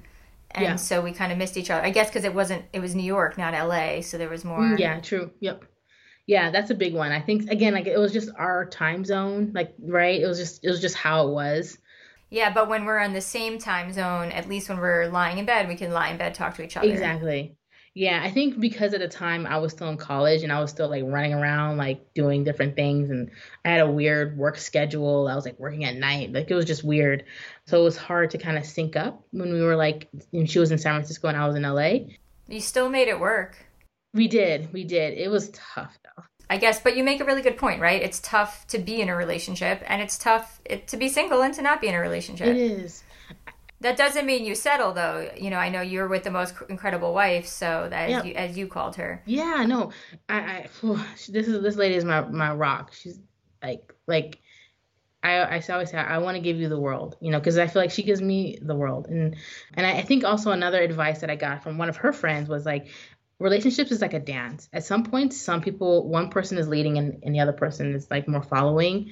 and 0.55 0.63
yeah. 0.63 0.75
so 0.75 1.01
we 1.01 1.11
kind 1.11 1.31
of 1.31 1.37
missed 1.37 1.57
each 1.57 1.69
other. 1.69 1.85
I 1.85 1.89
guess 1.91 2.07
because 2.07 2.23
it 2.23 2.33
wasn't 2.33 2.65
it 2.73 2.79
was 2.79 2.95
New 2.95 3.03
York, 3.03 3.37
not 3.37 3.53
L.A., 3.53 4.01
so 4.01 4.17
there 4.17 4.29
was 4.29 4.43
more. 4.43 4.75
Yeah, 4.77 4.99
true. 4.99 5.31
Yep. 5.41 5.65
Yeah, 6.27 6.49
that's 6.49 6.71
a 6.71 6.75
big 6.75 6.95
one. 6.95 7.11
I 7.11 7.21
think 7.21 7.51
again, 7.51 7.73
like 7.73 7.87
it 7.87 7.99
was 7.99 8.11
just 8.11 8.29
our 8.37 8.65
time 8.65 9.05
zone, 9.05 9.51
like 9.53 9.75
right. 9.79 10.19
It 10.19 10.25
was 10.25 10.39
just 10.39 10.63
it 10.63 10.69
was 10.69 10.81
just 10.81 10.95
how 10.95 11.27
it 11.27 11.31
was. 11.31 11.77
Yeah, 12.29 12.51
but 12.51 12.67
when 12.67 12.85
we're 12.85 12.99
on 12.99 13.13
the 13.13 13.21
same 13.21 13.59
time 13.59 13.93
zone, 13.93 14.31
at 14.31 14.49
least 14.49 14.67
when 14.67 14.79
we're 14.79 15.07
lying 15.07 15.37
in 15.37 15.45
bed, 15.45 15.67
we 15.67 15.75
can 15.75 15.91
lie 15.91 16.09
in 16.09 16.17
bed, 16.17 16.33
talk 16.33 16.55
to 16.55 16.63
each 16.63 16.75
other. 16.75 16.87
Exactly. 16.87 17.55
Yeah, 17.97 18.19
I 18.21 18.29
think 18.29 18.59
because 18.59 18.93
at 18.93 18.99
the 18.99 19.07
time 19.07 19.47
I 19.47 19.57
was 19.59 19.71
still 19.71 19.87
in 19.87 19.95
college 19.95 20.43
and 20.43 20.51
I 20.51 20.59
was 20.59 20.69
still 20.69 20.89
like 20.89 21.03
running 21.05 21.33
around, 21.33 21.77
like 21.77 22.13
doing 22.13 22.43
different 22.43 22.75
things, 22.75 23.09
and 23.09 23.31
I 23.63 23.69
had 23.69 23.79
a 23.79 23.89
weird 23.89 24.37
work 24.37 24.57
schedule. 24.57 25.29
I 25.29 25.35
was 25.35 25.45
like 25.45 25.57
working 25.59 25.85
at 25.85 25.95
night, 25.95 26.33
like 26.33 26.51
it 26.51 26.55
was 26.55 26.65
just 26.65 26.83
weird. 26.83 27.23
So 27.67 27.81
it 27.81 27.83
was 27.83 27.97
hard 27.97 28.29
to 28.31 28.37
kind 28.37 28.57
of 28.57 28.65
sync 28.65 28.95
up 28.95 29.23
when 29.31 29.51
we 29.51 29.61
were 29.61 29.75
like, 29.75 30.07
and 30.33 30.49
she 30.49 30.59
was 30.59 30.71
in 30.71 30.77
San 30.77 30.93
Francisco 30.93 31.27
and 31.27 31.37
I 31.37 31.47
was 31.47 31.55
in 31.55 31.63
LA. 31.63 32.11
You 32.47 32.59
still 32.59 32.89
made 32.89 33.07
it 33.07 33.19
work. 33.19 33.57
We 34.13 34.27
did, 34.27 34.71
we 34.71 34.83
did. 34.83 35.17
It 35.17 35.29
was 35.29 35.49
tough 35.49 35.97
though. 36.03 36.23
I 36.49 36.57
guess, 36.57 36.79
but 36.79 36.95
you 36.95 37.03
make 37.03 37.21
a 37.21 37.25
really 37.25 37.41
good 37.41 37.57
point, 37.57 37.81
right? 37.81 38.01
It's 38.01 38.19
tough 38.19 38.67
to 38.67 38.77
be 38.77 39.01
in 39.01 39.09
a 39.09 39.15
relationship, 39.15 39.81
and 39.87 39.99
it's 39.99 40.17
tough 40.17 40.61
to 40.87 40.97
be 40.97 41.09
single 41.09 41.41
and 41.41 41.53
to 41.55 41.63
not 41.63 41.81
be 41.81 41.87
in 41.87 41.95
a 41.95 41.99
relationship. 41.99 42.47
It 42.47 42.57
is. 42.57 43.03
That 43.81 43.97
doesn't 43.97 44.25
mean 44.25 44.45
you 44.45 44.55
settle, 44.55 44.93
though. 44.93 45.29
You 45.35 45.49
know, 45.49 45.57
I 45.57 45.69
know 45.69 45.81
you're 45.81 46.07
with 46.07 46.23
the 46.23 46.31
most 46.31 46.53
incredible 46.69 47.13
wife, 47.13 47.47
so 47.47 47.87
that 47.89 48.09
as, 48.09 48.25
you, 48.25 48.33
as 48.33 48.57
you 48.57 48.67
called 48.67 48.95
her. 48.95 49.21
Yeah, 49.25 49.65
no, 49.67 49.91
I, 50.29 50.37
I 50.37 50.67
this 51.29 51.47
is 51.47 51.61
this 51.61 51.75
lady 51.75 51.95
is 51.95 52.05
my 52.05 52.21
my 52.21 52.53
rock. 52.53 52.93
She's 52.93 53.19
like 53.61 53.93
like 54.07 54.39
I, 55.25 55.57
I 55.57 55.63
always 55.69 55.89
say 55.89 55.97
I 55.97 56.19
want 56.19 56.35
to 56.35 56.41
give 56.41 56.57
you 56.57 56.69
the 56.69 56.79
world, 56.79 57.17
you 57.19 57.31
know, 57.31 57.39
because 57.39 57.57
I 57.57 57.65
feel 57.65 57.81
like 57.81 57.91
she 57.91 58.03
gives 58.03 58.21
me 58.21 58.59
the 58.61 58.75
world, 58.75 59.07
and 59.07 59.35
and 59.73 59.85
I, 59.85 60.03
think 60.03 60.23
also 60.23 60.51
another 60.51 60.79
advice 60.81 61.21
that 61.21 61.31
I 61.31 61.35
got 61.35 61.63
from 61.63 61.79
one 61.79 61.89
of 61.89 61.97
her 61.97 62.13
friends 62.13 62.47
was 62.47 62.65
like, 62.65 62.87
relationships 63.39 63.91
is 63.91 64.01
like 64.01 64.13
a 64.13 64.19
dance. 64.19 64.69
At 64.71 64.85
some 64.85 65.03
point, 65.03 65.33
some 65.33 65.61
people, 65.61 66.07
one 66.07 66.29
person 66.29 66.59
is 66.59 66.67
leading 66.67 66.97
and, 66.97 67.23
and 67.23 67.33
the 67.33 67.39
other 67.39 67.53
person 67.53 67.95
is 67.95 68.09
like 68.11 68.27
more 68.27 68.43
following. 68.43 69.11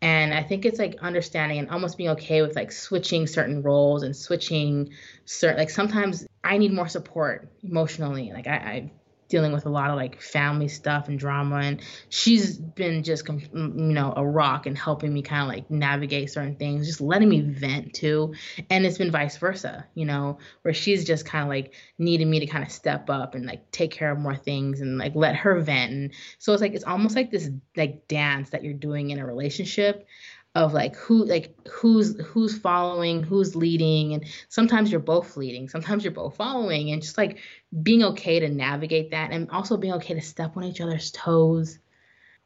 And 0.00 0.34
I 0.34 0.42
think 0.42 0.64
it's 0.64 0.78
like 0.78 0.96
understanding 1.00 1.58
and 1.58 1.70
almost 1.70 1.96
being 1.96 2.10
okay 2.10 2.42
with 2.42 2.56
like 2.56 2.72
switching 2.72 3.26
certain 3.26 3.62
roles 3.62 4.02
and 4.02 4.16
switching 4.16 4.90
certain, 5.26 5.58
like 5.58 5.70
sometimes 5.70 6.26
I 6.42 6.58
need 6.58 6.72
more 6.72 6.88
support 6.88 7.52
emotionally. 7.62 8.32
Like 8.32 8.48
I, 8.48 8.56
I 8.56 8.92
dealing 9.32 9.50
with 9.50 9.64
a 9.64 9.70
lot 9.70 9.88
of 9.88 9.96
like 9.96 10.20
family 10.20 10.68
stuff 10.68 11.08
and 11.08 11.18
drama 11.18 11.56
and 11.56 11.80
she's 12.10 12.58
been 12.58 13.02
just 13.02 13.26
you 13.26 13.48
know 13.54 14.12
a 14.14 14.24
rock 14.24 14.66
and 14.66 14.76
helping 14.76 15.10
me 15.10 15.22
kind 15.22 15.40
of 15.40 15.48
like 15.48 15.70
navigate 15.70 16.30
certain 16.30 16.54
things 16.54 16.86
just 16.86 17.00
letting 17.00 17.30
me 17.30 17.40
vent 17.40 17.94
too. 17.94 18.34
And 18.68 18.84
it's 18.84 18.98
been 18.98 19.10
vice 19.10 19.38
versa 19.38 19.86
you 19.94 20.04
know 20.04 20.36
where 20.60 20.74
she's 20.74 21.06
just 21.06 21.24
kind 21.24 21.42
of 21.42 21.48
like 21.48 21.72
needing 21.96 22.28
me 22.28 22.40
to 22.40 22.46
kind 22.46 22.62
of 22.62 22.70
step 22.70 23.08
up 23.08 23.34
and 23.34 23.46
like 23.46 23.70
take 23.70 23.90
care 23.90 24.12
of 24.12 24.18
more 24.18 24.36
things 24.36 24.82
and 24.82 24.98
like 24.98 25.14
let 25.14 25.34
her 25.34 25.58
vent. 25.60 25.92
And 25.92 26.12
so 26.38 26.52
it's 26.52 26.60
like 26.60 26.74
it's 26.74 26.84
almost 26.84 27.16
like 27.16 27.30
this 27.30 27.48
like 27.74 28.06
dance 28.08 28.50
that 28.50 28.62
you're 28.62 28.74
doing 28.74 29.08
in 29.08 29.18
a 29.18 29.24
relationship 29.24 30.06
of 30.54 30.74
like 30.74 30.94
who 30.96 31.24
like 31.24 31.56
who's 31.66 32.20
who's 32.20 32.58
following 32.58 33.22
who's 33.22 33.56
leading 33.56 34.12
and 34.12 34.26
sometimes 34.50 34.90
you're 34.90 35.00
both 35.00 35.34
leading 35.38 35.66
sometimes 35.66 36.04
you're 36.04 36.12
both 36.12 36.36
following 36.36 36.90
and 36.90 37.00
just 37.00 37.16
like 37.16 37.38
being 37.82 38.02
okay 38.02 38.38
to 38.38 38.50
navigate 38.50 39.12
that 39.12 39.30
and 39.30 39.50
also 39.50 39.78
being 39.78 39.94
okay 39.94 40.12
to 40.12 40.20
step 40.20 40.56
on 40.56 40.64
each 40.64 40.82
other's 40.82 41.10
toes 41.10 41.78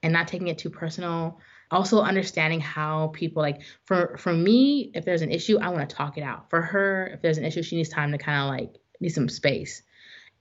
and 0.03 0.13
not 0.13 0.29
taking 0.29 0.49
it 0.49 0.59
too 0.59 0.71
personal. 0.71 1.41
Also 1.71 2.01
understanding 2.01 2.61
how 2.61 3.09
people 3.09 3.43
like 3.43 3.63
for 3.85 4.17
for 4.19 4.33
me 4.33 4.93
if 4.95 5.05
there's 5.05 5.23
an 5.23 5.33
issue 5.33 5.59
i 5.59 5.69
want 5.69 5.89
to 5.89 5.97
talk 5.97 6.17
it 6.17 6.23
out. 6.23 6.49
For 6.49 6.63
her 6.63 7.09
if 7.15 7.23
there's 7.23 7.39
an 7.39 7.45
issue 7.45 7.65
she 7.65 7.75
needs 7.75 7.89
time 7.89 8.13
to 8.13 8.19
kind 8.19 8.43
of 8.43 8.49
like 8.49 8.81
need 9.01 9.09
some 9.09 9.29
space. 9.29 9.83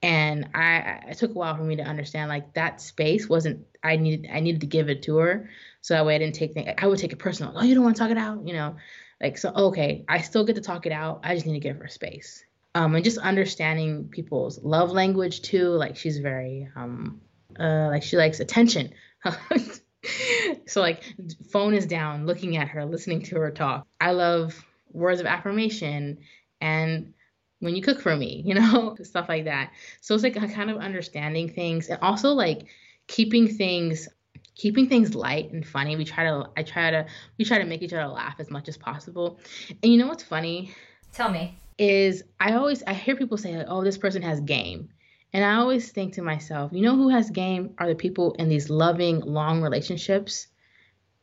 And 0.03 0.49
I, 0.53 1.01
it 1.07 1.17
took 1.17 1.31
a 1.31 1.33
while 1.33 1.55
for 1.55 1.63
me 1.63 1.77
to 1.77 1.83
understand 1.83 2.29
like 2.29 2.53
that 2.53 2.79
space 2.79 3.27
wasn't 3.27 3.65
I 3.83 3.95
needed 3.95 4.29
I 4.31 4.39
needed 4.39 4.61
to 4.61 4.67
give 4.67 4.89
it 4.89 5.01
to 5.03 5.17
her 5.17 5.49
so 5.85 5.93
that 5.93 6.03
way 6.03 6.15
I 6.15 6.17
didn't 6.17 6.33
take 6.33 6.53
things, 6.53 6.67
I 6.79 6.87
would 6.87 6.97
take 6.97 7.13
it 7.13 7.19
personal. 7.19 7.53
Oh, 7.55 7.61
you 7.61 7.75
don't 7.75 7.83
want 7.83 7.95
to 7.95 7.99
talk 7.99 8.09
it 8.09 8.17
out, 8.17 8.47
you 8.47 8.53
know? 8.53 8.75
Like, 9.21 9.37
so, 9.37 9.51
okay, 9.53 10.03
I 10.09 10.21
still 10.21 10.43
get 10.43 10.55
to 10.55 10.61
talk 10.61 10.87
it 10.87 10.91
out. 10.91 11.19
I 11.23 11.35
just 11.35 11.45
need 11.45 11.53
to 11.53 11.59
give 11.59 11.77
her 11.77 11.87
space. 11.87 12.43
Um, 12.73 12.95
and 12.95 13.03
just 13.03 13.19
understanding 13.19 14.07
people's 14.07 14.57
love 14.63 14.89
language 14.89 15.43
too. 15.43 15.69
Like, 15.69 15.95
she's 15.95 16.17
very, 16.17 16.67
um, 16.75 17.21
uh, 17.59 17.89
like 17.91 18.01
she 18.01 18.17
likes 18.17 18.39
attention. 18.39 18.95
so 20.65 20.81
like 20.81 21.03
phone 21.51 21.75
is 21.75 21.85
down, 21.85 22.25
looking 22.25 22.57
at 22.57 22.69
her, 22.69 22.83
listening 22.83 23.21
to 23.21 23.35
her 23.35 23.51
talk. 23.51 23.85
I 24.01 24.09
love 24.09 24.65
words 24.91 25.19
of 25.19 25.27
affirmation 25.27 26.17
and 26.61 27.13
when 27.59 27.75
you 27.75 27.83
cook 27.83 28.01
for 28.01 28.15
me, 28.15 28.41
you 28.43 28.55
know, 28.55 28.97
stuff 29.03 29.29
like 29.29 29.45
that. 29.45 29.71
So 30.01 30.15
it's 30.15 30.23
like 30.23 30.33
kind 30.33 30.71
of 30.71 30.77
understanding 30.77 31.47
things 31.47 31.89
and 31.89 31.99
also 32.01 32.31
like 32.31 32.65
keeping 33.05 33.47
things 33.47 34.09
keeping 34.55 34.87
things 34.87 35.15
light 35.15 35.51
and 35.51 35.65
funny. 35.65 35.95
We 35.95 36.05
try 36.05 36.23
to 36.25 36.49
I 36.57 36.63
try 36.63 36.91
to 36.91 37.05
we 37.37 37.45
try 37.45 37.59
to 37.59 37.65
make 37.65 37.81
each 37.81 37.93
other 37.93 38.07
laugh 38.07 38.35
as 38.39 38.49
much 38.49 38.67
as 38.67 38.77
possible. 38.77 39.39
And 39.83 39.91
you 39.91 39.97
know 39.97 40.07
what's 40.07 40.23
funny? 40.23 40.73
Tell 41.13 41.29
me. 41.29 41.57
Is 41.77 42.23
I 42.39 42.53
always 42.53 42.83
I 42.83 42.93
hear 42.93 43.15
people 43.15 43.37
say 43.37 43.57
like, 43.57 43.67
"Oh, 43.69 43.83
this 43.83 43.97
person 43.97 44.21
has 44.21 44.39
game." 44.41 44.89
And 45.33 45.43
I 45.43 45.55
always 45.55 45.91
think 45.91 46.13
to 46.13 46.21
myself, 46.21 46.71
you 46.71 46.81
know 46.81 46.95
who 46.95 47.09
has 47.09 47.29
game 47.29 47.73
are 47.77 47.87
the 47.87 47.95
people 47.95 48.33
in 48.39 48.47
these 48.47 48.69
loving 48.69 49.19
long 49.19 49.61
relationships 49.61 50.47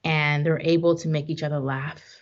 and 0.04 0.44
they're 0.44 0.60
able 0.60 0.96
to 0.98 1.08
make 1.08 1.30
each 1.30 1.42
other 1.42 1.58
laugh 1.58 2.21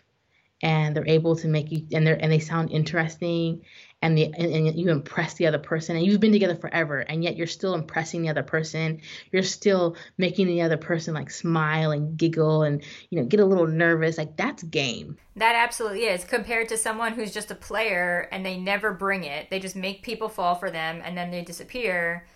and 0.62 0.94
they're 0.94 1.08
able 1.08 1.36
to 1.36 1.48
make 1.48 1.70
you 1.70 1.86
and 1.92 2.06
they're 2.06 2.22
and 2.22 2.30
they 2.30 2.38
sound 2.38 2.70
interesting 2.70 3.62
and 4.02 4.16
the 4.16 4.24
and, 4.24 4.34
and, 4.36 4.78
you 4.78 4.90
impress 4.90 5.34
the 5.34 5.46
other 5.46 5.58
person 5.58 5.96
and 5.96 6.04
you've 6.04 6.20
been 6.20 6.32
together 6.32 6.56
forever 6.56 7.00
and 7.00 7.22
yet 7.22 7.36
you're 7.36 7.46
still 7.46 7.74
impressing 7.74 8.22
the 8.22 8.28
other 8.28 8.42
person. 8.42 9.00
You're 9.30 9.42
still 9.42 9.96
making 10.16 10.46
the 10.46 10.62
other 10.62 10.76
person 10.76 11.14
like 11.14 11.30
smile 11.30 11.90
and 11.90 12.16
giggle 12.16 12.62
and 12.62 12.82
you 13.10 13.18
know 13.18 13.26
get 13.26 13.40
a 13.40 13.44
little 13.44 13.66
nervous. 13.66 14.16
Like 14.16 14.36
that's 14.36 14.62
game. 14.62 15.16
That 15.36 15.54
absolutely 15.54 16.04
is 16.04 16.24
compared 16.24 16.68
to 16.70 16.76
someone 16.76 17.12
who's 17.12 17.32
just 17.32 17.50
a 17.50 17.54
player 17.54 18.28
and 18.32 18.44
they 18.44 18.56
never 18.56 18.92
bring 18.92 19.24
it. 19.24 19.50
They 19.50 19.60
just 19.60 19.76
make 19.76 20.02
people 20.02 20.28
fall 20.28 20.54
for 20.54 20.70
them 20.70 21.02
and 21.04 21.16
then 21.16 21.30
they 21.30 21.42
disappear. 21.42 22.26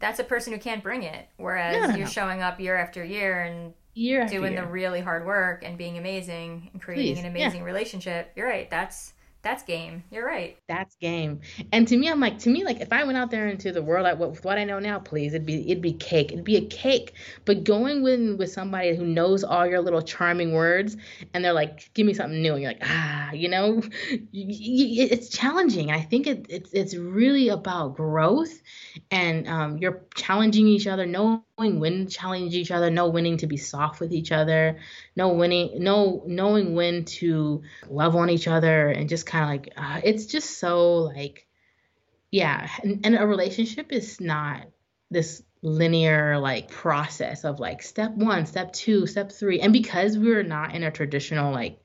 That's 0.00 0.18
a 0.18 0.24
person 0.24 0.52
who 0.52 0.58
can't 0.58 0.82
bring 0.82 1.04
it 1.04 1.28
whereas 1.36 1.74
no, 1.74 1.86
no, 1.86 1.96
you're 1.96 2.06
no. 2.06 2.10
showing 2.12 2.42
up 2.42 2.60
year 2.60 2.76
after 2.76 3.04
year 3.04 3.42
and 3.42 3.72
year 3.98 4.26
doing 4.26 4.52
year. 4.52 4.62
the 4.62 4.68
really 4.68 5.00
hard 5.00 5.26
work 5.26 5.62
and 5.64 5.76
being 5.76 5.98
amazing 5.98 6.70
and 6.72 6.80
creating 6.80 7.16
Please. 7.16 7.20
an 7.20 7.26
amazing 7.30 7.60
yeah. 7.60 7.66
relationship. 7.66 8.32
You're 8.36 8.48
right. 8.48 8.70
That's 8.70 9.14
that's 9.42 9.62
game. 9.62 10.02
You're 10.10 10.26
right. 10.26 10.58
That's 10.66 10.96
game. 10.96 11.40
And 11.72 11.86
to 11.88 11.96
me, 11.96 12.10
I'm 12.10 12.18
like, 12.18 12.38
to 12.40 12.50
me, 12.50 12.64
like, 12.64 12.80
if 12.80 12.92
I 12.92 13.04
went 13.04 13.16
out 13.16 13.30
there 13.30 13.46
into 13.46 13.70
the 13.70 13.82
world, 13.82 14.04
like, 14.04 14.18
with 14.18 14.44
what 14.44 14.58
I 14.58 14.64
know 14.64 14.80
now, 14.80 14.98
please, 14.98 15.32
it'd 15.32 15.46
be, 15.46 15.70
it'd 15.70 15.80
be 15.80 15.92
cake. 15.92 16.32
It'd 16.32 16.44
be 16.44 16.56
a 16.56 16.66
cake. 16.66 17.14
But 17.44 17.62
going 17.62 18.02
with 18.02 18.36
with 18.36 18.50
somebody 18.50 18.96
who 18.96 19.06
knows 19.06 19.44
all 19.44 19.66
your 19.66 19.80
little 19.80 20.02
charming 20.02 20.52
words, 20.52 20.96
and 21.32 21.44
they're 21.44 21.52
like, 21.52 21.88
give 21.94 22.06
me 22.06 22.14
something 22.14 22.42
new, 22.42 22.54
and 22.54 22.62
you're 22.62 22.72
like, 22.72 22.82
ah, 22.82 23.30
you 23.32 23.48
know, 23.48 23.80
it's 24.32 25.28
challenging. 25.28 25.92
I 25.92 26.00
think 26.00 26.26
it, 26.26 26.46
it's 26.48 26.72
it's 26.72 26.96
really 26.96 27.48
about 27.48 27.96
growth, 27.96 28.60
and 29.12 29.46
um, 29.48 29.78
you're 29.78 30.02
challenging 30.16 30.66
each 30.66 30.88
other, 30.88 31.06
knowing 31.06 31.42
when 31.58 32.06
to 32.06 32.12
challenge 32.12 32.54
each 32.54 32.70
other, 32.70 32.90
know 32.90 33.08
winning 33.08 33.38
to 33.38 33.46
be 33.46 33.56
soft 33.56 34.00
with 34.00 34.12
each 34.12 34.32
other, 34.32 34.78
know 35.16 35.28
winning, 35.30 35.82
know 35.82 36.22
knowing 36.26 36.74
when 36.74 37.04
to 37.04 37.62
love 37.88 38.14
on 38.16 38.30
each 38.30 38.48
other, 38.48 38.88
and 38.88 39.08
just 39.08 39.26
kind 39.26 39.44
of 39.44 39.50
like 39.50 39.72
uh, 39.76 40.00
it's 40.04 40.26
just 40.26 40.58
so 40.58 40.94
like 40.94 41.46
yeah 42.30 42.68
and, 42.82 43.04
and 43.06 43.16
a 43.16 43.26
relationship 43.26 43.90
is 43.92 44.20
not 44.20 44.66
this 45.10 45.42
linear 45.62 46.38
like 46.38 46.70
process 46.70 47.44
of 47.44 47.58
like 47.58 47.82
step 47.82 48.12
one 48.12 48.46
step 48.46 48.72
two 48.72 49.06
step 49.06 49.32
three 49.32 49.60
and 49.60 49.72
because 49.72 50.16
we're 50.16 50.42
not 50.42 50.74
in 50.74 50.84
a 50.84 50.90
traditional 50.90 51.52
like 51.52 51.80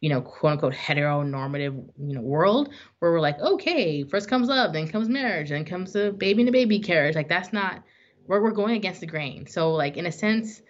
you 0.00 0.08
know 0.08 0.22
quote 0.22 0.52
unquote 0.52 0.72
heteronormative 0.72 1.74
you 1.98 2.14
know 2.14 2.20
world 2.20 2.72
where 3.00 3.12
we're 3.12 3.20
like 3.20 3.38
okay 3.40 4.04
first 4.04 4.28
comes 4.28 4.48
love 4.48 4.72
then 4.72 4.88
comes 4.88 5.08
marriage 5.08 5.50
then 5.50 5.64
comes 5.64 5.92
the 5.92 6.12
baby 6.12 6.40
and 6.42 6.48
the 6.48 6.52
baby 6.52 6.78
carriage 6.78 7.16
like 7.16 7.28
that's 7.28 7.52
not 7.52 7.82
we're, 8.28 8.40
we're 8.40 8.52
going 8.52 8.76
against 8.76 9.00
the 9.00 9.06
grain 9.06 9.46
so 9.46 9.72
like 9.72 9.96
in 9.96 10.06
a 10.06 10.12
sense 10.12 10.62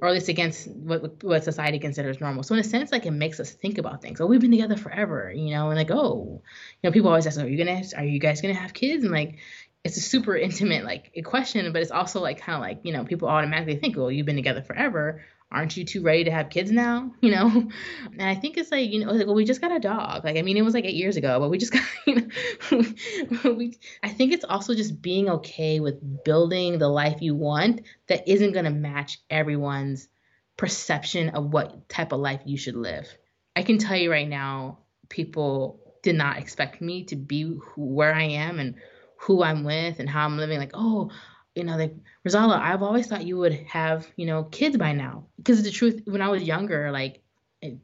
or 0.00 0.08
at 0.08 0.14
least 0.14 0.28
against 0.28 0.68
what 0.68 1.22
what 1.24 1.44
society 1.44 1.78
considers 1.78 2.20
normal. 2.20 2.42
So 2.42 2.54
in 2.54 2.60
a 2.60 2.64
sense, 2.64 2.92
like 2.92 3.06
it 3.06 3.10
makes 3.10 3.40
us 3.40 3.50
think 3.50 3.78
about 3.78 4.00
things. 4.00 4.20
Oh, 4.20 4.26
we've 4.26 4.40
been 4.40 4.50
together 4.50 4.76
forever, 4.76 5.32
you 5.34 5.50
know, 5.50 5.70
and 5.70 5.76
like, 5.76 5.90
oh, 5.90 6.42
you 6.82 6.88
know, 6.88 6.92
people 6.92 7.08
always 7.08 7.26
ask, 7.26 7.38
are 7.38 7.48
you 7.48 7.58
gonna, 7.58 7.82
are 7.96 8.04
you 8.04 8.20
guys 8.20 8.40
gonna 8.40 8.54
have 8.54 8.74
kids? 8.74 9.04
And 9.04 9.12
like, 9.12 9.38
it's 9.84 9.96
a 9.96 10.00
super 10.00 10.36
intimate 10.36 10.84
like 10.84 11.10
a 11.14 11.22
question, 11.22 11.72
but 11.72 11.82
it's 11.82 11.90
also 11.90 12.20
like 12.20 12.40
kind 12.40 12.56
of 12.56 12.62
like 12.62 12.80
you 12.84 12.92
know, 12.92 13.04
people 13.04 13.28
automatically 13.28 13.76
think, 13.76 13.96
well, 13.96 14.10
you've 14.10 14.26
been 14.26 14.36
together 14.36 14.62
forever 14.62 15.24
aren't 15.50 15.76
you 15.76 15.84
too 15.84 16.02
ready 16.02 16.24
to 16.24 16.30
have 16.30 16.50
kids 16.50 16.70
now? 16.70 17.12
You 17.20 17.32
know? 17.32 17.68
And 18.12 18.22
I 18.22 18.34
think 18.34 18.56
it's 18.56 18.70
like, 18.70 18.90
you 18.90 19.04
know, 19.04 19.12
like, 19.12 19.26
well, 19.26 19.34
we 19.34 19.44
just 19.44 19.60
got 19.60 19.74
a 19.74 19.80
dog. 19.80 20.24
Like, 20.24 20.36
I 20.36 20.42
mean, 20.42 20.56
it 20.56 20.62
was 20.62 20.74
like 20.74 20.84
eight 20.84 20.94
years 20.94 21.16
ago, 21.16 21.40
but 21.40 21.50
we 21.50 21.58
just 21.58 21.72
got, 21.72 21.82
you 22.06 22.14
know, 22.16 23.52
we, 23.52 23.78
I 24.02 24.08
think 24.08 24.32
it's 24.32 24.44
also 24.44 24.74
just 24.74 25.02
being 25.02 25.28
okay 25.28 25.80
with 25.80 26.24
building 26.24 26.78
the 26.78 26.88
life 26.88 27.20
you 27.20 27.34
want 27.34 27.82
that 28.06 28.28
isn't 28.28 28.52
going 28.52 28.64
to 28.64 28.70
match 28.70 29.18
everyone's 29.30 30.08
perception 30.56 31.30
of 31.30 31.52
what 31.52 31.88
type 31.88 32.12
of 32.12 32.20
life 32.20 32.40
you 32.44 32.56
should 32.56 32.76
live. 32.76 33.08
I 33.56 33.62
can 33.62 33.78
tell 33.78 33.96
you 33.96 34.10
right 34.10 34.28
now, 34.28 34.78
people 35.08 35.80
did 36.02 36.16
not 36.16 36.38
expect 36.38 36.80
me 36.80 37.04
to 37.04 37.16
be 37.16 37.42
who, 37.42 37.84
where 37.84 38.14
I 38.14 38.24
am 38.24 38.58
and 38.58 38.76
who 39.16 39.42
I'm 39.42 39.64
with 39.64 39.98
and 39.98 40.08
how 40.08 40.24
I'm 40.24 40.36
living. 40.36 40.58
Like, 40.58 40.72
oh, 40.74 41.10
you 41.58 41.64
know, 41.64 41.76
like 41.76 41.94
Rizala, 42.26 42.58
I've 42.58 42.82
always 42.82 43.06
thought 43.06 43.26
you 43.26 43.36
would 43.38 43.54
have, 43.68 44.06
you 44.16 44.26
know, 44.26 44.44
kids 44.44 44.76
by 44.76 44.92
now. 44.92 45.26
Because 45.36 45.62
the 45.62 45.70
truth, 45.70 46.02
when 46.04 46.22
I 46.22 46.28
was 46.28 46.42
younger, 46.42 46.90
like 46.90 47.22
in 47.60 47.80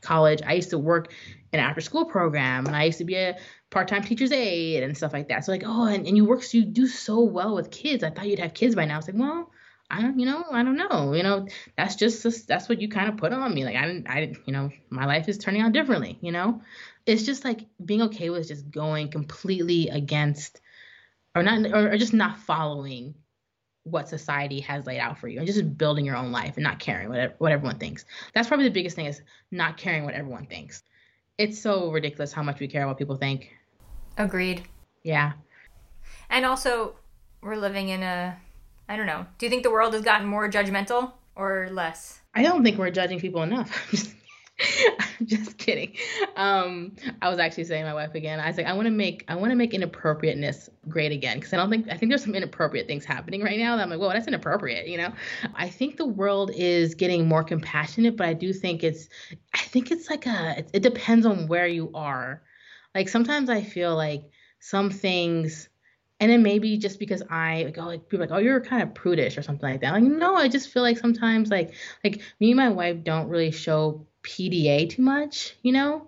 college, 0.00 0.40
I 0.44 0.54
used 0.54 0.70
to 0.70 0.78
work 0.78 1.12
in 1.52 1.60
an 1.60 1.64
after 1.64 1.80
school 1.80 2.06
program 2.06 2.66
and 2.66 2.74
I 2.74 2.84
used 2.84 2.98
to 2.98 3.04
be 3.04 3.16
a 3.16 3.38
part 3.70 3.88
time 3.88 4.02
teacher's 4.02 4.32
aide 4.32 4.82
and 4.82 4.96
stuff 4.96 5.12
like 5.12 5.28
that. 5.28 5.44
So 5.44 5.52
like, 5.52 5.64
oh, 5.64 5.86
and, 5.86 6.06
and 6.06 6.16
you 6.16 6.24
work, 6.24 6.42
so 6.42 6.58
you 6.58 6.64
do 6.64 6.86
so 6.86 7.20
well 7.20 7.54
with 7.54 7.70
kids. 7.70 8.02
I 8.02 8.10
thought 8.10 8.26
you'd 8.26 8.38
have 8.38 8.54
kids 8.54 8.74
by 8.74 8.86
now. 8.86 8.98
It's 8.98 9.08
like, 9.08 9.18
well, 9.18 9.50
I 9.90 10.00
don't, 10.00 10.18
you 10.18 10.24
know, 10.24 10.44
I 10.50 10.62
don't 10.62 10.76
know. 10.76 11.12
You 11.12 11.22
know, 11.22 11.46
that's 11.76 11.96
just 11.96 12.48
that's 12.48 12.68
what 12.68 12.80
you 12.80 12.88
kind 12.88 13.10
of 13.10 13.18
put 13.18 13.32
on 13.32 13.54
me. 13.54 13.64
Like 13.64 13.76
I 13.76 13.86
didn't, 13.86 14.08
I, 14.08 14.20
didn't, 14.20 14.38
you 14.46 14.52
know, 14.54 14.70
my 14.88 15.04
life 15.04 15.28
is 15.28 15.36
turning 15.36 15.60
out 15.60 15.72
differently. 15.72 16.18
You 16.22 16.32
know, 16.32 16.62
it's 17.04 17.24
just 17.24 17.44
like 17.44 17.66
being 17.84 18.02
okay 18.02 18.30
with 18.30 18.48
just 18.48 18.70
going 18.70 19.10
completely 19.10 19.88
against 19.90 20.60
or 21.34 21.42
not 21.42 21.66
or, 21.72 21.92
or 21.92 21.98
just 21.98 22.12
not 22.12 22.38
following 22.38 23.14
what 23.84 24.08
society 24.08 24.60
has 24.60 24.86
laid 24.86 25.00
out 25.00 25.18
for 25.18 25.28
you 25.28 25.38
and 25.38 25.46
just 25.46 25.76
building 25.76 26.04
your 26.04 26.16
own 26.16 26.30
life 26.30 26.56
and 26.56 26.62
not 26.62 26.78
caring 26.78 27.08
what, 27.08 27.34
what 27.38 27.52
everyone 27.52 27.78
thinks. 27.78 28.04
That's 28.34 28.46
probably 28.46 28.66
the 28.66 28.72
biggest 28.72 28.94
thing 28.94 29.06
is 29.06 29.22
not 29.50 29.76
caring 29.76 30.04
what 30.04 30.14
everyone 30.14 30.46
thinks. 30.46 30.82
It's 31.38 31.60
so 31.60 31.90
ridiculous 31.90 32.32
how 32.32 32.42
much 32.42 32.60
we 32.60 32.68
care 32.68 32.86
what 32.86 32.98
people 32.98 33.16
think. 33.16 33.50
Agreed. 34.16 34.62
Yeah. 35.02 35.32
And 36.30 36.44
also, 36.46 36.94
we're 37.40 37.56
living 37.56 37.88
in 37.88 38.02
a, 38.02 38.36
I 38.88 38.96
don't 38.96 39.06
know. 39.06 39.26
Do 39.38 39.46
you 39.46 39.50
think 39.50 39.64
the 39.64 39.70
world 39.70 39.94
has 39.94 40.02
gotten 40.02 40.26
more 40.26 40.48
judgmental 40.48 41.12
or 41.34 41.68
less? 41.72 42.20
I 42.34 42.42
don't 42.42 42.62
think 42.62 42.78
we're 42.78 42.90
judging 42.90 43.18
people 43.18 43.42
enough. 43.42 43.70
just 45.24 45.58
kidding. 45.58 45.96
Um, 46.36 46.92
I 47.20 47.28
was 47.28 47.38
actually 47.38 47.64
saying 47.64 47.84
my 47.84 47.94
wife 47.94 48.14
again. 48.14 48.40
I 48.40 48.48
was 48.48 48.56
like, 48.56 48.66
I 48.66 48.72
want 48.74 48.86
to 48.86 48.90
make 48.90 49.24
I 49.28 49.34
want 49.34 49.50
to 49.50 49.56
make 49.56 49.74
inappropriateness 49.74 50.68
great 50.88 51.12
again 51.12 51.38
because 51.38 51.52
I 51.52 51.56
don't 51.56 51.70
think 51.70 51.88
I 51.90 51.96
think 51.96 52.10
there's 52.10 52.24
some 52.24 52.34
inappropriate 52.34 52.86
things 52.86 53.04
happening 53.04 53.42
right 53.42 53.58
now 53.58 53.76
that 53.76 53.82
I'm 53.82 53.90
like, 53.90 53.98
well, 53.98 54.10
that's 54.10 54.28
inappropriate. 54.28 54.86
You 54.86 54.98
know, 54.98 55.12
I 55.54 55.68
think 55.68 55.96
the 55.96 56.06
world 56.06 56.50
is 56.54 56.94
getting 56.94 57.28
more 57.28 57.44
compassionate, 57.44 58.16
but 58.16 58.26
I 58.26 58.34
do 58.34 58.52
think 58.52 58.84
it's 58.84 59.08
I 59.54 59.58
think 59.58 59.90
it's 59.90 60.10
like 60.10 60.26
a 60.26 60.58
it, 60.58 60.70
it 60.74 60.82
depends 60.82 61.26
on 61.26 61.48
where 61.48 61.66
you 61.66 61.90
are. 61.94 62.42
Like 62.94 63.08
sometimes 63.08 63.48
I 63.48 63.62
feel 63.62 63.96
like 63.96 64.30
some 64.60 64.90
things 64.90 65.68
and 66.20 66.30
then 66.30 66.44
maybe 66.44 66.78
just 66.78 67.00
because 67.00 67.20
I 67.30 67.64
like, 67.64 67.78
oh, 67.78 67.86
like 67.86 68.08
people 68.08 68.20
like, 68.24 68.30
oh, 68.30 68.38
you're 68.38 68.60
kind 68.60 68.80
of 68.80 68.94
prudish 68.94 69.36
or 69.36 69.42
something 69.42 69.68
like 69.68 69.80
that. 69.80 69.92
Like, 69.92 70.04
no, 70.04 70.36
I 70.36 70.46
just 70.46 70.68
feel 70.68 70.82
like 70.82 70.98
sometimes 70.98 71.50
like 71.50 71.74
like 72.04 72.20
me 72.38 72.52
and 72.52 72.56
my 72.58 72.68
wife 72.68 73.02
don't 73.02 73.28
really 73.28 73.50
show 73.50 74.06
PDA 74.22 74.88
too 74.88 75.02
much, 75.02 75.56
you 75.62 75.72
know? 75.72 76.06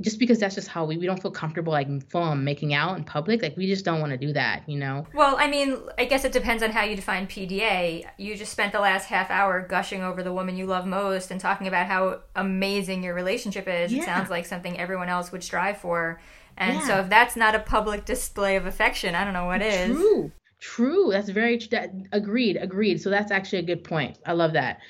Just 0.00 0.18
because 0.18 0.38
that's 0.38 0.54
just 0.54 0.68
how 0.68 0.86
we, 0.86 0.96
we 0.96 1.04
don't 1.04 1.20
feel 1.20 1.30
comfortable 1.30 1.74
like 1.74 1.86
full 2.08 2.34
making 2.34 2.72
out 2.72 2.96
in 2.96 3.04
public. 3.04 3.42
Like 3.42 3.54
we 3.58 3.66
just 3.66 3.84
don't 3.84 4.00
want 4.00 4.12
to 4.12 4.16
do 4.16 4.32
that, 4.32 4.66
you 4.66 4.78
know? 4.78 5.06
Well, 5.12 5.36
I 5.38 5.46
mean, 5.46 5.76
I 5.98 6.06
guess 6.06 6.24
it 6.24 6.32
depends 6.32 6.62
on 6.62 6.70
how 6.70 6.84
you 6.84 6.96
define 6.96 7.26
PDA. 7.26 8.06
You 8.16 8.34
just 8.34 8.50
spent 8.50 8.72
the 8.72 8.80
last 8.80 9.06
half 9.06 9.30
hour 9.30 9.60
gushing 9.60 10.02
over 10.02 10.22
the 10.22 10.32
woman 10.32 10.56
you 10.56 10.64
love 10.64 10.86
most 10.86 11.30
and 11.30 11.38
talking 11.38 11.66
about 11.68 11.86
how 11.86 12.20
amazing 12.34 13.02
your 13.02 13.14
relationship 13.14 13.68
is. 13.68 13.92
Yeah. 13.92 14.00
It 14.00 14.04
sounds 14.06 14.30
like 14.30 14.46
something 14.46 14.78
everyone 14.78 15.10
else 15.10 15.32
would 15.32 15.44
strive 15.44 15.76
for. 15.76 16.18
And 16.56 16.76
yeah. 16.76 16.86
so 16.86 16.98
if 17.00 17.10
that's 17.10 17.36
not 17.36 17.54
a 17.54 17.60
public 17.60 18.06
display 18.06 18.56
of 18.56 18.64
affection, 18.64 19.14
I 19.14 19.24
don't 19.24 19.34
know 19.34 19.46
what 19.46 19.60
is. 19.60 19.96
True. 19.96 20.32
True. 20.60 21.08
That's 21.10 21.30
very 21.30 21.56
that, 21.70 21.90
agreed. 22.12 22.56
Agreed. 22.56 23.00
So 23.00 23.08
that's 23.08 23.32
actually 23.32 23.60
a 23.60 23.62
good 23.62 23.82
point. 23.82 24.18
I 24.26 24.32
love 24.32 24.52
that. 24.52 24.80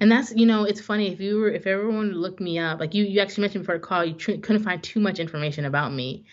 And 0.00 0.12
that's 0.12 0.34
you 0.34 0.44
know 0.44 0.64
it's 0.64 0.80
funny 0.82 1.10
if 1.12 1.18
you 1.20 1.38
were 1.38 1.48
if 1.48 1.66
everyone 1.66 2.12
looked 2.12 2.40
me 2.40 2.58
up 2.58 2.78
like 2.78 2.92
you 2.94 3.04
you 3.04 3.20
actually 3.20 3.42
mentioned 3.42 3.64
before 3.64 3.76
the 3.78 3.84
call 3.86 4.04
you 4.04 4.12
tr- 4.14 4.32
couldn't 4.42 4.62
find 4.64 4.82
too 4.82 5.00
much 5.00 5.18
information 5.18 5.64
about 5.64 5.92
me. 5.94 6.24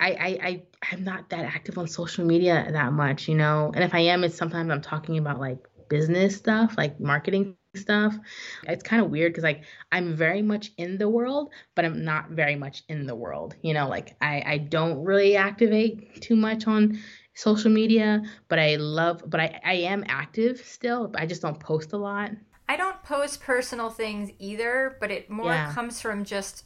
I, 0.00 0.10
I 0.12 0.48
I 0.48 0.62
I'm 0.92 1.04
not 1.04 1.28
that 1.30 1.44
active 1.44 1.76
on 1.76 1.88
social 1.88 2.24
media 2.24 2.66
that 2.72 2.92
much, 2.92 3.28
you 3.28 3.34
know. 3.34 3.70
And 3.74 3.84
if 3.84 3.94
I 3.94 4.00
am, 4.00 4.24
it's 4.24 4.36
sometimes 4.36 4.70
I'm 4.70 4.80
talking 4.80 5.18
about 5.18 5.40
like 5.40 5.58
business 5.90 6.36
stuff, 6.36 6.74
like 6.78 6.98
marketing 7.00 7.54
stuff. 7.76 8.16
It's 8.64 8.82
kind 8.82 9.02
of 9.02 9.10
weird 9.10 9.32
because 9.32 9.44
like 9.44 9.64
I'm 9.92 10.14
very 10.14 10.42
much 10.42 10.70
in 10.78 10.98
the 10.98 11.08
world, 11.08 11.52
but 11.74 11.84
I'm 11.84 12.04
not 12.04 12.30
very 12.30 12.56
much 12.56 12.82
in 12.88 13.06
the 13.06 13.14
world. 13.14 13.56
You 13.62 13.74
know, 13.74 13.88
like 13.88 14.16
I 14.20 14.42
I 14.46 14.58
don't 14.58 15.04
really 15.04 15.36
activate 15.36 16.22
too 16.22 16.36
much 16.36 16.66
on 16.66 16.98
social 17.38 17.70
media, 17.70 18.22
but 18.48 18.58
I 18.58 18.76
love, 18.76 19.22
but 19.26 19.40
I, 19.40 19.60
I 19.64 19.74
am 19.74 20.04
active 20.08 20.58
still. 20.64 21.10
I 21.14 21.24
just 21.26 21.42
don't 21.42 21.58
post 21.60 21.92
a 21.92 21.96
lot. 21.96 22.30
I 22.68 22.76
don't 22.76 23.02
post 23.02 23.40
personal 23.40 23.90
things 23.90 24.30
either, 24.38 24.96
but 25.00 25.10
it 25.10 25.30
more 25.30 25.52
Yeah. 25.52 25.72
comes 25.74 26.00
from 26.00 26.24
just 26.24 26.64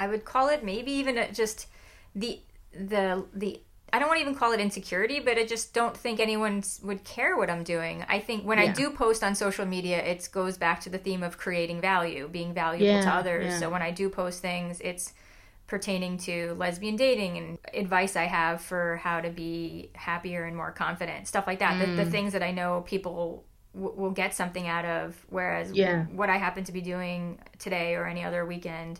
I 0.00 0.06
would 0.06 0.24
call 0.24 0.48
it 0.48 0.64
maybe 0.64 0.92
even 0.92 1.14
just 1.32 1.66
the 2.14 2.40
the 2.72 3.24
the 3.34 3.60
I 3.92 3.98
don't 3.98 4.08
want 4.08 4.18
to 4.18 4.22
even 4.22 4.34
call 4.34 4.52
it 4.52 4.60
insecurity, 4.60 5.18
but 5.18 5.38
I 5.38 5.46
just 5.46 5.72
don't 5.72 5.96
think 5.96 6.20
anyone 6.20 6.62
would 6.82 7.04
care 7.04 7.36
what 7.38 7.48
I'm 7.48 7.64
doing. 7.64 8.04
I 8.06 8.18
think 8.18 8.44
when 8.44 8.58
I 8.58 8.68
do 8.68 8.90
post 8.90 9.24
on 9.24 9.34
social 9.34 9.64
media, 9.64 9.98
it 10.04 10.28
goes 10.30 10.58
back 10.58 10.80
to 10.82 10.90
the 10.90 10.98
theme 10.98 11.22
of 11.22 11.38
creating 11.38 11.80
value, 11.80 12.28
being 12.28 12.52
valuable 12.52 13.00
to 13.00 13.10
others. 13.10 13.44
yeah. 13.44 13.58
So 13.60 13.70
when 13.70 13.80
I 13.80 13.90
do 13.90 14.10
post 14.10 14.42
things, 14.42 14.80
it's 14.82 15.14
pertaining 15.68 16.18
to 16.18 16.54
lesbian 16.54 16.96
dating 16.96 17.38
and 17.38 17.58
advice 17.72 18.16
I 18.16 18.24
have 18.24 18.60
for 18.60 18.96
how 18.96 19.20
to 19.20 19.30
be 19.30 19.90
happier 19.94 20.44
and 20.44 20.56
more 20.56 20.72
confident, 20.72 21.28
stuff 21.28 21.46
like 21.46 21.60
that. 21.60 21.78
The, 21.78 21.86
Mm. 21.86 21.96
the 21.96 22.06
things 22.10 22.32
that 22.32 22.42
I 22.42 22.50
know 22.50 22.82
people 22.86 23.44
w- 23.74 23.94
will 23.94 24.10
get 24.10 24.34
something 24.34 24.66
out 24.66 24.84
of. 24.84 25.24
Whereas 25.28 25.70
Yeah. 25.72 26.04
what 26.06 26.30
I 26.30 26.38
happen 26.38 26.64
to 26.64 26.72
be 26.72 26.80
doing 26.80 27.38
today 27.58 27.94
or 27.94 28.06
any 28.06 28.24
other 28.24 28.44
weekend, 28.46 28.98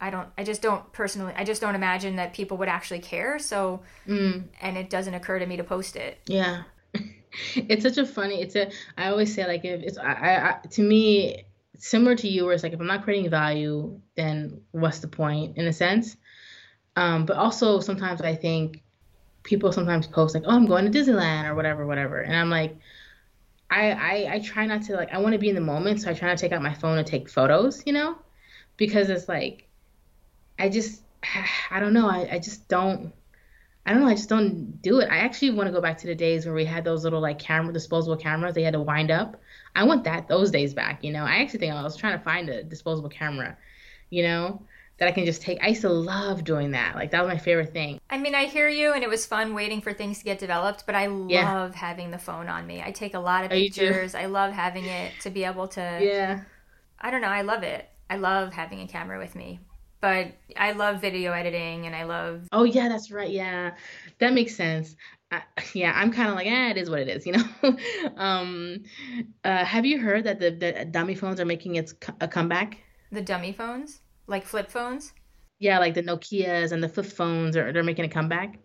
I 0.00 0.10
don't. 0.10 0.28
I 0.36 0.44
just 0.44 0.60
don't 0.62 0.90
personally. 0.92 1.32
I 1.36 1.44
just 1.44 1.60
don't 1.60 1.74
imagine 1.74 2.16
that 2.16 2.32
people 2.34 2.56
would 2.58 2.68
actually 2.68 3.00
care. 3.00 3.38
So, 3.38 3.82
Mm. 4.08 4.44
and 4.60 4.76
it 4.76 4.90
doesn't 4.90 5.14
occur 5.14 5.38
to 5.38 5.46
me 5.46 5.56
to 5.56 5.64
post 5.64 5.94
it. 5.94 6.18
Yeah. 6.26 6.62
it's 7.54 7.82
such 7.84 7.96
a 7.98 8.04
funny, 8.06 8.40
it's 8.42 8.56
a, 8.56 8.70
I 8.98 9.10
always 9.10 9.32
say 9.32 9.46
like, 9.46 9.64
if 9.64 9.82
it's, 9.82 9.98
I, 9.98 10.58
I- 10.64 10.66
to 10.70 10.82
me, 10.82 11.44
similar 11.80 12.14
to 12.14 12.28
you, 12.28 12.44
where 12.44 12.54
it's 12.54 12.62
like, 12.62 12.72
if 12.72 12.80
I'm 12.80 12.86
not 12.86 13.04
creating 13.04 13.30
value, 13.30 14.00
then 14.16 14.60
what's 14.70 15.00
the 15.00 15.08
point 15.08 15.56
in 15.56 15.66
a 15.66 15.72
sense? 15.72 16.16
Um, 16.96 17.26
but 17.26 17.36
also 17.36 17.80
sometimes 17.80 18.20
I 18.20 18.34
think 18.34 18.82
people 19.42 19.72
sometimes 19.72 20.06
post 20.06 20.34
like, 20.34 20.44
oh, 20.46 20.54
I'm 20.54 20.66
going 20.66 20.90
to 20.90 20.98
Disneyland 20.98 21.48
or 21.48 21.54
whatever, 21.54 21.86
whatever. 21.86 22.20
And 22.20 22.36
I'm 22.36 22.50
like, 22.50 22.76
I, 23.70 23.90
I, 23.92 24.34
I 24.34 24.38
try 24.40 24.66
not 24.66 24.82
to 24.82 24.96
like, 24.96 25.12
I 25.12 25.18
want 25.18 25.32
to 25.32 25.38
be 25.38 25.48
in 25.48 25.54
the 25.54 25.60
moment. 25.60 26.02
So 26.02 26.10
I 26.10 26.14
try 26.14 26.28
not 26.28 26.38
to 26.38 26.42
take 26.42 26.52
out 26.52 26.62
my 26.62 26.74
phone 26.74 26.98
and 26.98 27.06
take 27.06 27.30
photos, 27.30 27.82
you 27.86 27.92
know, 27.92 28.16
because 28.76 29.08
it's 29.08 29.28
like, 29.28 29.68
I 30.58 30.68
just, 30.68 31.02
I 31.70 31.80
don't 31.80 31.92
know. 31.92 32.08
I, 32.08 32.28
I 32.32 32.38
just 32.38 32.68
don't, 32.68 33.12
I 33.86 33.92
don't 33.92 34.02
know. 34.02 34.08
I 34.08 34.14
just 34.14 34.28
don't 34.28 34.82
do 34.82 35.00
it. 35.00 35.08
I 35.10 35.18
actually 35.18 35.52
want 35.52 35.68
to 35.68 35.72
go 35.72 35.80
back 35.80 35.98
to 35.98 36.06
the 36.06 36.14
days 36.14 36.44
where 36.44 36.54
we 36.54 36.64
had 36.64 36.84
those 36.84 37.02
little 37.02 37.20
like 37.20 37.38
camera, 37.38 37.72
disposable 37.72 38.16
cameras. 38.16 38.54
They 38.54 38.62
had 38.62 38.74
to 38.74 38.80
wind 38.80 39.10
up. 39.10 39.40
I 39.74 39.84
want 39.84 40.04
that 40.04 40.28
those 40.28 40.50
days 40.50 40.74
back. 40.74 41.04
You 41.04 41.12
know, 41.12 41.24
I 41.24 41.36
actually 41.36 41.60
think 41.60 41.72
I 41.72 41.82
was 41.82 41.96
trying 41.96 42.18
to 42.18 42.24
find 42.24 42.48
a 42.48 42.62
disposable 42.62 43.08
camera, 43.08 43.56
you 44.10 44.22
know, 44.22 44.62
that 44.98 45.08
I 45.08 45.12
can 45.12 45.24
just 45.24 45.42
take. 45.42 45.58
I 45.62 45.68
used 45.68 45.80
to 45.82 45.88
love 45.88 46.44
doing 46.44 46.72
that. 46.72 46.94
Like 46.94 47.10
that 47.12 47.22
was 47.24 47.28
my 47.32 47.38
favorite 47.38 47.72
thing. 47.72 48.00
I 48.10 48.18
mean, 48.18 48.34
I 48.34 48.44
hear 48.46 48.68
you, 48.68 48.92
and 48.92 49.02
it 49.02 49.08
was 49.08 49.24
fun 49.26 49.54
waiting 49.54 49.80
for 49.80 49.92
things 49.92 50.18
to 50.18 50.24
get 50.24 50.38
developed. 50.38 50.84
But 50.86 50.94
I 50.94 51.04
Yeah. 51.06 51.52
love 51.54 51.74
having 51.74 52.10
the 52.10 52.18
phone 52.18 52.48
on 52.48 52.66
me. 52.66 52.82
I 52.84 52.90
take 52.90 53.14
a 53.14 53.18
lot 53.20 53.44
of 53.44 53.52
Oh, 53.52 53.54
pictures. 53.54 54.14
I 54.14 54.26
love 54.26 54.52
having 54.52 54.86
it 54.86 55.18
to 55.20 55.30
be 55.30 55.44
able 55.44 55.68
to. 55.68 55.80
Yeah. 55.80 56.40
I 57.00 57.10
don't 57.10 57.22
know. 57.22 57.28
I 57.28 57.42
love 57.42 57.62
it. 57.62 57.88
I 58.10 58.16
love 58.16 58.52
having 58.52 58.80
a 58.80 58.86
camera 58.88 59.18
with 59.18 59.34
me. 59.34 59.60
But 60.00 60.32
I 60.56 60.72
love 60.72 61.00
video 61.00 61.32
editing, 61.32 61.86
and 61.86 61.94
I 61.94 62.04
love 62.04 62.48
Oh 62.52 62.64
yeah, 62.64 62.88
that's 62.88 63.10
right. 63.10 63.30
Yeah, 63.30 63.72
that 64.18 64.32
makes 64.32 64.54
sense. 64.56 64.96
I, 65.30 65.42
yeah, 65.74 65.92
I'm 65.94 66.12
kind 66.12 66.28
of 66.28 66.34
like, 66.34 66.46
eh, 66.46 66.70
it 66.70 66.76
is 66.76 66.90
what 66.90 67.00
it 67.00 67.08
is, 67.08 67.26
you 67.26 67.32
know. 67.32 67.76
um, 68.16 68.82
uh, 69.44 69.64
have 69.64 69.84
you 69.86 69.98
heard 70.00 70.24
that 70.24 70.40
the, 70.40 70.50
the 70.50 70.84
dummy 70.84 71.14
phones 71.14 71.40
are 71.40 71.44
making 71.44 71.76
its 71.76 71.92
co- 71.92 72.14
a 72.20 72.28
comeback? 72.28 72.78
the 73.12 73.22
dummy 73.22 73.52
phones, 73.52 74.00
like 74.26 74.44
flip 74.44 74.70
phones. 74.70 75.12
Yeah, 75.58 75.78
like 75.78 75.94
the 75.94 76.02
Nokia's 76.02 76.72
and 76.72 76.82
the 76.82 76.88
flip 76.88 77.06
phones 77.06 77.56
are 77.56 77.72
they're 77.72 77.82
making 77.82 78.04
a 78.04 78.08
comeback. 78.08 78.58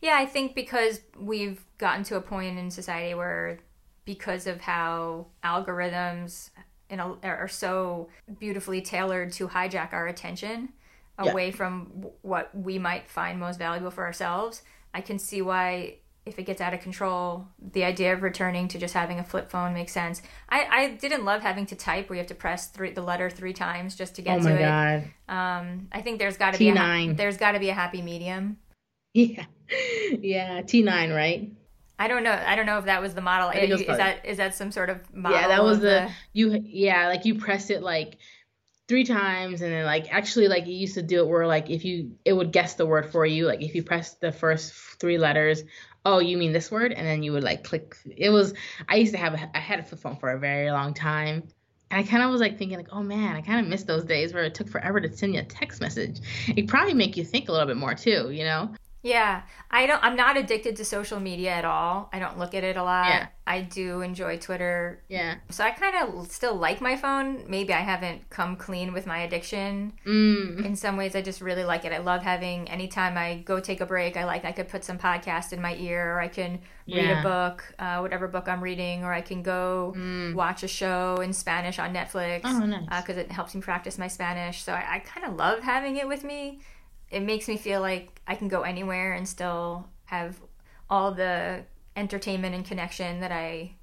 Yeah, 0.00 0.16
I 0.18 0.26
think 0.26 0.54
because 0.54 1.00
we've 1.18 1.64
gotten 1.78 2.02
to 2.04 2.16
a 2.16 2.20
point 2.20 2.58
in 2.58 2.70
society 2.70 3.14
where, 3.14 3.60
because 4.04 4.46
of 4.46 4.60
how 4.60 5.26
algorithms 5.44 6.50
in 6.90 7.00
a, 7.00 7.14
are 7.22 7.48
so 7.48 8.08
beautifully 8.38 8.82
tailored 8.82 9.32
to 9.32 9.48
hijack 9.48 9.92
our 9.92 10.08
attention 10.08 10.70
Yeah. 11.22 11.30
away 11.30 11.50
from 11.52 11.86
what 12.22 12.50
we 12.54 12.78
might 12.78 13.08
find 13.08 13.38
most 13.38 13.58
valuable 13.58 13.90
for 13.90 14.04
ourselves, 14.04 14.62
I 14.94 15.00
can 15.00 15.18
see 15.18 15.42
why. 15.42 15.98
If 16.24 16.38
it 16.38 16.44
gets 16.44 16.60
out 16.60 16.72
of 16.72 16.80
control, 16.80 17.48
the 17.72 17.82
idea 17.82 18.12
of 18.12 18.22
returning 18.22 18.68
to 18.68 18.78
just 18.78 18.94
having 18.94 19.18
a 19.18 19.24
flip 19.24 19.50
phone 19.50 19.74
makes 19.74 19.92
sense. 19.92 20.22
I, 20.48 20.66
I 20.70 20.88
didn't 20.90 21.24
love 21.24 21.42
having 21.42 21.66
to 21.66 21.74
type 21.74 22.08
where 22.08 22.16
you 22.16 22.20
have 22.20 22.28
to 22.28 22.34
press 22.36 22.68
three, 22.68 22.92
the 22.92 23.02
letter 23.02 23.28
three 23.28 23.52
times 23.52 23.96
just 23.96 24.14
to 24.16 24.22
get 24.22 24.38
oh 24.38 24.42
to 24.42 24.50
my 24.50 24.56
it. 24.56 24.60
god. 24.60 25.04
Um, 25.28 25.88
I 25.90 26.00
think 26.00 26.20
there's 26.20 26.36
got 26.36 26.52
to 26.52 26.58
be 26.58 26.68
a, 26.68 27.14
there's 27.14 27.38
got 27.38 27.52
to 27.52 27.58
be 27.58 27.70
a 27.70 27.74
happy 27.74 28.02
medium. 28.02 28.58
Yeah, 29.14 29.44
yeah. 30.20 30.62
T9, 30.62 31.14
right? 31.14 31.52
I 31.98 32.08
don't 32.08 32.24
know. 32.24 32.32
I 32.32 32.56
don't 32.56 32.66
know 32.66 32.78
if 32.78 32.86
that 32.86 33.00
was 33.00 33.14
the 33.14 33.20
model. 33.20 33.50
is, 33.50 33.80
is 33.80 33.86
that 33.86 34.26
is 34.26 34.38
that 34.38 34.56
some 34.56 34.72
sort 34.72 34.90
of 34.90 35.14
model? 35.14 35.38
Yeah, 35.38 35.48
that 35.48 35.62
was 35.62 35.76
of 35.76 35.82
the 35.82 36.10
you. 36.32 36.60
Yeah, 36.64 37.08
like 37.08 37.24
you 37.24 37.36
press 37.36 37.70
it 37.70 37.80
like 37.80 38.18
three 38.88 39.04
times, 39.04 39.62
and 39.62 39.72
then 39.72 39.84
like 39.84 40.12
actually 40.12 40.48
like 40.48 40.66
you 40.66 40.74
used 40.74 40.94
to 40.94 41.02
do 41.02 41.20
it 41.20 41.28
where 41.28 41.46
like 41.46 41.70
if 41.70 41.84
you 41.84 42.16
it 42.24 42.32
would 42.32 42.50
guess 42.50 42.74
the 42.74 42.86
word 42.86 43.12
for 43.12 43.24
you. 43.24 43.46
Like 43.46 43.62
if 43.62 43.76
you 43.76 43.84
press 43.84 44.14
the 44.14 44.32
first 44.32 44.72
three 44.98 45.16
letters, 45.16 45.62
oh 46.04 46.18
you 46.18 46.36
mean 46.36 46.52
this 46.52 46.70
word, 46.70 46.92
and 46.92 47.06
then 47.06 47.22
you 47.22 47.32
would 47.32 47.44
like 47.44 47.64
click. 47.64 47.96
It 48.16 48.30
was 48.30 48.54
I 48.88 48.96
used 48.96 49.12
to 49.12 49.18
have 49.18 49.34
a, 49.34 49.56
I 49.56 49.60
had 49.60 49.78
a 49.78 49.82
flip 49.82 50.00
phone 50.00 50.16
for 50.16 50.30
a 50.30 50.38
very 50.38 50.70
long 50.70 50.94
time. 50.94 51.48
And 51.90 52.00
I 52.00 52.08
kind 52.08 52.22
of 52.22 52.30
was 52.30 52.40
like 52.40 52.56
thinking 52.56 52.78
like, 52.78 52.88
oh 52.90 53.02
man, 53.02 53.36
I 53.36 53.42
kind 53.42 53.60
of 53.60 53.66
miss 53.66 53.82
those 53.82 54.04
days 54.04 54.32
where 54.32 54.44
it 54.44 54.54
took 54.54 54.66
forever 54.66 54.98
to 54.98 55.14
send 55.14 55.34
you 55.34 55.40
a 55.40 55.44
text 55.44 55.82
message. 55.82 56.20
It 56.48 56.66
probably 56.66 56.94
make 56.94 57.18
you 57.18 57.24
think 57.24 57.50
a 57.50 57.52
little 57.52 57.66
bit 57.66 57.76
more 57.76 57.94
too, 57.94 58.30
you 58.30 58.44
know? 58.44 58.74
Yeah, 59.04 59.42
I 59.68 59.86
don't. 59.86 60.02
I'm 60.04 60.14
not 60.14 60.36
addicted 60.36 60.76
to 60.76 60.84
social 60.84 61.18
media 61.18 61.50
at 61.50 61.64
all. 61.64 62.08
I 62.12 62.20
don't 62.20 62.38
look 62.38 62.54
at 62.54 62.62
it 62.62 62.76
a 62.76 62.84
lot. 62.84 63.08
Yeah. 63.08 63.26
I 63.44 63.62
do 63.62 64.00
enjoy 64.02 64.38
Twitter, 64.38 65.02
Yeah. 65.08 65.34
so 65.50 65.64
I 65.64 65.72
kind 65.72 65.96
of 65.96 66.30
still 66.30 66.54
like 66.54 66.80
my 66.80 66.96
phone. 66.96 67.44
Maybe 67.48 67.72
I 67.74 67.80
haven't 67.80 68.30
come 68.30 68.54
clean 68.54 68.92
with 68.92 69.04
my 69.04 69.18
addiction. 69.22 69.94
Mm. 70.06 70.64
In 70.64 70.76
some 70.76 70.96
ways, 70.96 71.16
I 71.16 71.22
just 71.22 71.40
really 71.40 71.64
like 71.64 71.84
it. 71.84 71.92
I 71.92 71.98
love 71.98 72.22
having 72.22 72.70
anytime 72.70 73.18
I 73.18 73.42
go 73.44 73.58
take 73.58 73.80
a 73.80 73.86
break. 73.86 74.16
I 74.16 74.24
like 74.24 74.44
I 74.44 74.52
could 74.52 74.68
put 74.68 74.84
some 74.84 74.98
podcast 74.98 75.52
in 75.52 75.60
my 75.60 75.74
ear, 75.74 76.12
or 76.14 76.20
I 76.20 76.28
can 76.28 76.60
read 76.86 77.10
a 77.10 77.22
book, 77.22 77.64
uh, 77.80 77.98
whatever 77.98 78.28
book 78.28 78.46
I'm 78.48 78.60
reading, 78.62 79.02
or 79.02 79.12
I 79.12 79.20
can 79.22 79.42
go 79.42 79.94
Mm. 79.96 80.34
watch 80.34 80.62
a 80.62 80.68
show 80.68 81.16
in 81.16 81.32
Spanish 81.32 81.80
on 81.80 81.92
Netflix. 81.92 82.42
Oh, 82.44 82.60
nice. 82.60 82.84
because 83.02 83.16
it 83.16 83.32
helps 83.32 83.52
me 83.56 83.60
practice 83.60 83.98
my 83.98 84.06
Spanish. 84.06 84.62
So 84.62 84.72
I, 84.72 84.84
I 84.94 84.98
kind 85.00 85.26
of 85.26 85.34
love 85.34 85.58
having 85.60 85.96
it 85.96 86.06
with 86.06 86.22
me. 86.22 86.60
It 87.10 87.20
makes 87.20 87.48
me 87.48 87.56
feel 87.56 87.80
like 87.80 88.11
I 88.32 88.34
can 88.34 88.48
go 88.48 88.62
anywhere 88.62 89.12
and 89.12 89.28
still 89.28 89.90
have 90.06 90.40
all 90.88 91.12
the 91.12 91.64
entertainment 91.96 92.54
and 92.54 92.64
connection 92.64 93.20
that 93.20 93.30
I 93.30 93.74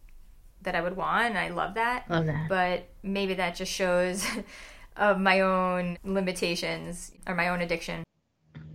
that 0.63 0.73
I 0.73 0.81
would 0.81 0.97
want. 0.97 1.35
I 1.35 1.49
love 1.49 1.75
that. 1.75 2.09
Love 2.09 2.25
that. 2.25 2.49
But 2.49 2.89
maybe 3.03 3.35
that 3.35 3.55
just 3.55 3.71
shows 3.71 4.25
of 4.97 5.19
my 5.19 5.41
own 5.41 5.99
limitations 6.03 7.11
or 7.27 7.35
my 7.35 7.49
own 7.49 7.61
addiction. 7.61 8.03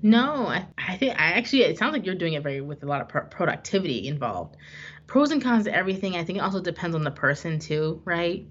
No, 0.00 0.46
I, 0.46 0.64
I 0.78 0.96
think 0.96 1.20
I 1.20 1.32
actually 1.32 1.62
it 1.62 1.76
sounds 1.76 1.92
like 1.92 2.06
you're 2.06 2.14
doing 2.14 2.34
it 2.34 2.44
very 2.44 2.60
with 2.60 2.84
a 2.84 2.86
lot 2.86 3.00
of 3.00 3.08
pro- 3.08 3.26
productivity 3.26 4.06
involved. 4.06 4.56
Pros 5.08 5.32
and 5.32 5.42
cons 5.42 5.64
to 5.64 5.74
everything. 5.74 6.14
I 6.14 6.22
think 6.22 6.38
it 6.38 6.42
also 6.42 6.60
depends 6.60 6.94
on 6.94 7.02
the 7.02 7.10
person 7.10 7.58
too, 7.58 8.00
right? 8.04 8.46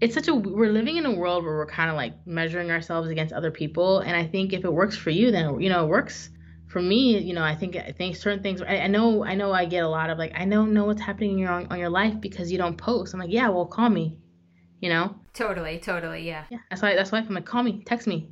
It's 0.00 0.14
such 0.14 0.26
a 0.26 0.34
we're 0.34 0.72
living 0.72 0.96
in 0.96 1.06
a 1.06 1.12
world 1.12 1.44
where 1.44 1.54
we're 1.54 1.66
kind 1.66 1.88
of 1.88 1.94
like 1.94 2.14
measuring 2.26 2.72
ourselves 2.72 3.10
against 3.10 3.32
other 3.32 3.52
people, 3.52 4.00
and 4.00 4.16
I 4.16 4.26
think 4.26 4.52
if 4.52 4.64
it 4.64 4.72
works 4.72 4.96
for 4.96 5.10
you, 5.10 5.30
then 5.30 5.60
you 5.60 5.68
know 5.68 5.84
it 5.84 5.88
works 5.88 6.30
for 6.68 6.80
me. 6.80 7.18
You 7.18 7.34
know, 7.34 7.42
I 7.42 7.54
think 7.54 7.76
I 7.76 7.92
think 7.92 8.16
certain 8.16 8.42
things. 8.42 8.62
I, 8.62 8.78
I 8.78 8.86
know 8.86 9.24
I 9.24 9.34
know 9.34 9.52
I 9.52 9.64
get 9.64 9.84
a 9.84 9.88
lot 9.88 10.10
of 10.10 10.18
like 10.18 10.32
I 10.34 10.44
don't 10.44 10.72
know 10.72 10.84
what's 10.84 11.02
happening 11.02 11.32
in 11.32 11.38
your 11.38 11.50
on 11.50 11.78
your 11.78 11.90
life 11.90 12.20
because 12.20 12.52
you 12.52 12.58
don't 12.58 12.76
post. 12.76 13.14
I'm 13.14 13.20
like, 13.20 13.30
yeah, 13.32 13.48
well, 13.48 13.66
call 13.66 13.88
me. 13.88 14.18
You 14.80 14.90
know, 14.90 15.16
Totally, 15.38 15.78
totally, 15.78 16.26
yeah. 16.26 16.44
yeah, 16.50 16.58
that's 16.68 16.82
why. 16.82 16.96
That's 16.96 17.12
why 17.12 17.18
I'm 17.18 17.32
like, 17.32 17.44
call 17.44 17.62
me, 17.62 17.82
text 17.84 18.08
me. 18.08 18.28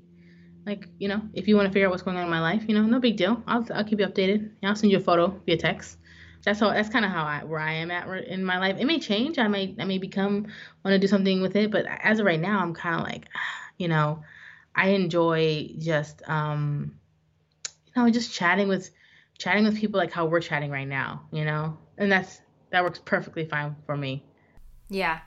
Like, 0.67 0.89
you 0.99 1.07
know, 1.07 1.23
if 1.35 1.47
you 1.47 1.55
want 1.55 1.67
to 1.67 1.73
figure 1.73 1.87
out 1.87 1.93
what's 1.93 2.03
going 2.03 2.17
on 2.17 2.25
in 2.25 2.31
my 2.31 2.41
life, 2.41 2.65
you 2.67 2.75
know, 2.75 2.83
no 2.83 2.99
big 2.99 3.17
deal. 3.17 3.43
I'll 3.47 3.65
I'll 3.73 3.85
keep 3.85 4.01
you 4.01 4.07
updated. 4.07 4.51
Yeah, 4.61 4.71
I'll 4.71 4.75
send 4.75 4.91
you 4.91 4.99
a 4.99 5.01
photo 5.01 5.41
via 5.47 5.57
text. 5.57 5.99
That's 6.45 6.59
how. 6.59 6.71
That's 6.71 6.89
kind 6.89 7.05
of 7.05 7.13
how 7.13 7.23
I 7.25 7.45
where 7.45 7.61
I 7.61 7.75
am 7.75 7.93
at 7.93 8.09
in 8.25 8.45
my 8.45 8.59
life. 8.59 8.77
It 8.79 8.87
may 8.87 8.99
change. 8.99 9.39
I 9.39 9.47
may 9.47 9.77
I 9.79 9.85
may 9.85 9.99
become 9.99 10.49
want 10.85 10.95
to 10.95 10.99
do 10.99 11.07
something 11.07 11.43
with 11.43 11.55
it, 11.55 11.71
but 11.71 11.87
as 11.87 12.19
of 12.19 12.27
right 12.27 12.41
now, 12.41 12.59
I'm 12.59 12.75
kind 12.75 12.97
of 12.97 13.03
like, 13.03 13.29
you 13.79 13.87
know, 13.87 14.25
I 14.75 14.89
enjoy 14.89 15.75
just 15.79 16.23
um, 16.29 16.99
know, 17.97 18.11
just 18.11 18.33
chatting 18.33 18.69
with 18.69 18.91
chatting 19.39 19.65
with 19.65 19.77
people 19.79 19.99
like 19.99 20.13
how 20.13 20.27
we're 20.27 20.41
chatting 20.41 20.71
right 20.71 20.89
now. 20.89 21.23
You 21.33 21.45
know, 21.45 21.79
and 21.99 22.11
that's 22.11 22.41
that 22.71 22.85
works 22.85 23.01
perfectly 23.05 23.45
fine 23.47 23.75
for 23.87 23.97
me. 23.97 24.25
Yeah, 24.89 25.21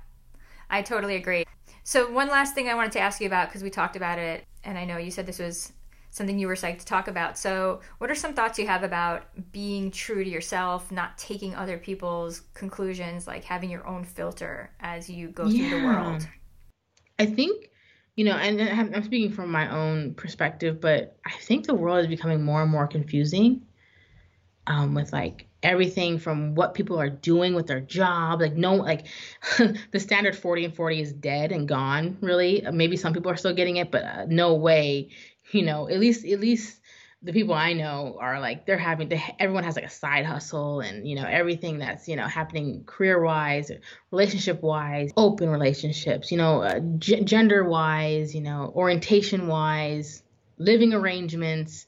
I 0.69 0.81
totally 0.81 1.15
agree. 1.15 1.45
So, 1.83 2.11
one 2.11 2.27
last 2.27 2.55
thing 2.55 2.69
I 2.69 2.75
wanted 2.75 2.91
to 2.93 2.99
ask 2.99 3.19
you 3.19 3.27
about 3.27 3.49
because 3.49 3.63
we 3.63 3.69
talked 3.69 3.95
about 3.95 4.19
it, 4.19 4.45
and 4.63 4.77
I 4.77 4.85
know 4.85 4.97
you 4.97 5.11
said 5.11 5.25
this 5.25 5.39
was 5.39 5.73
something 6.11 6.39
you 6.39 6.47
were 6.47 6.55
psyched 6.55 6.79
to 6.79 6.85
talk 6.85 7.07
about. 7.07 7.37
So, 7.37 7.81
what 7.97 8.09
are 8.11 8.15
some 8.15 8.33
thoughts 8.33 8.59
you 8.59 8.67
have 8.67 8.83
about 8.83 9.23
being 9.51 9.91
true 9.91 10.23
to 10.23 10.29
yourself, 10.29 10.91
not 10.91 11.17
taking 11.17 11.55
other 11.55 11.77
people's 11.77 12.41
conclusions, 12.53 13.27
like 13.27 13.43
having 13.43 13.69
your 13.69 13.87
own 13.87 14.03
filter 14.03 14.71
as 14.79 15.09
you 15.09 15.29
go 15.29 15.49
through 15.49 15.69
the 15.69 15.77
Yeah. 15.77 15.85
world? 15.85 16.27
I 17.17 17.25
think, 17.25 17.69
you 18.19 18.25
know, 18.25 18.37
and 18.37 18.95
I'm 18.95 19.03
speaking 19.03 19.31
from 19.31 19.51
my 19.51 19.69
own 19.75 20.15
perspective, 20.15 20.81
but 20.81 21.17
I 21.25 21.31
think 21.41 21.67
the 21.67 21.75
world 21.75 22.01
is 22.01 22.07
becoming 22.07 22.43
more 22.43 22.63
and 22.63 22.71
more 22.71 22.87
confusing. 22.87 23.67
um, 24.67 24.93
with 24.93 25.11
like 25.13 25.47
everything 25.63 26.19
from 26.19 26.55
what 26.55 26.73
people 26.73 26.99
are 26.99 27.09
doing 27.09 27.55
with 27.55 27.67
their 27.67 27.81
job. 27.81 28.41
Like 28.41 28.55
no, 28.55 28.75
like 28.75 29.07
the 29.91 29.99
standard 29.99 30.35
40 30.37 30.65
and 30.65 30.75
40 30.75 31.01
is 31.01 31.13
dead 31.13 31.51
and 31.51 31.67
gone. 31.67 32.17
Really, 32.21 32.63
maybe 32.71 32.97
some 32.97 33.13
people 33.13 33.31
are 33.31 33.37
still 33.37 33.53
getting 33.53 33.77
it, 33.77 33.91
but 33.91 34.03
uh, 34.03 34.25
no 34.27 34.55
way. 34.55 35.09
You 35.51 35.63
know, 35.63 35.89
at 35.89 35.99
least 35.99 36.25
at 36.25 36.39
least 36.39 36.78
the 37.21 37.33
people 37.33 37.53
I 37.53 37.73
know 37.73 38.17
are 38.19 38.39
like 38.39 38.65
they're 38.65 38.77
having 38.77 39.09
to, 39.09 39.19
everyone 39.39 39.65
has 39.65 39.75
like 39.75 39.85
a 39.85 39.89
side 39.89 40.25
hustle 40.25 40.79
and 40.79 41.07
you 41.07 41.15
know 41.15 41.25
everything 41.25 41.79
that's 41.79 42.07
you 42.07 42.15
know 42.15 42.27
happening 42.27 42.83
career 42.85 43.21
wise, 43.21 43.71
relationship 44.11 44.61
wise, 44.61 45.11
open 45.17 45.49
relationships, 45.49 46.31
you 46.31 46.37
know, 46.37 46.61
uh, 46.61 46.79
g- 46.97 47.23
gender 47.23 47.63
wise, 47.63 48.33
you 48.33 48.41
know, 48.41 48.71
orientation 48.73 49.47
wise, 49.47 50.23
living 50.57 50.93
arrangements. 50.93 51.87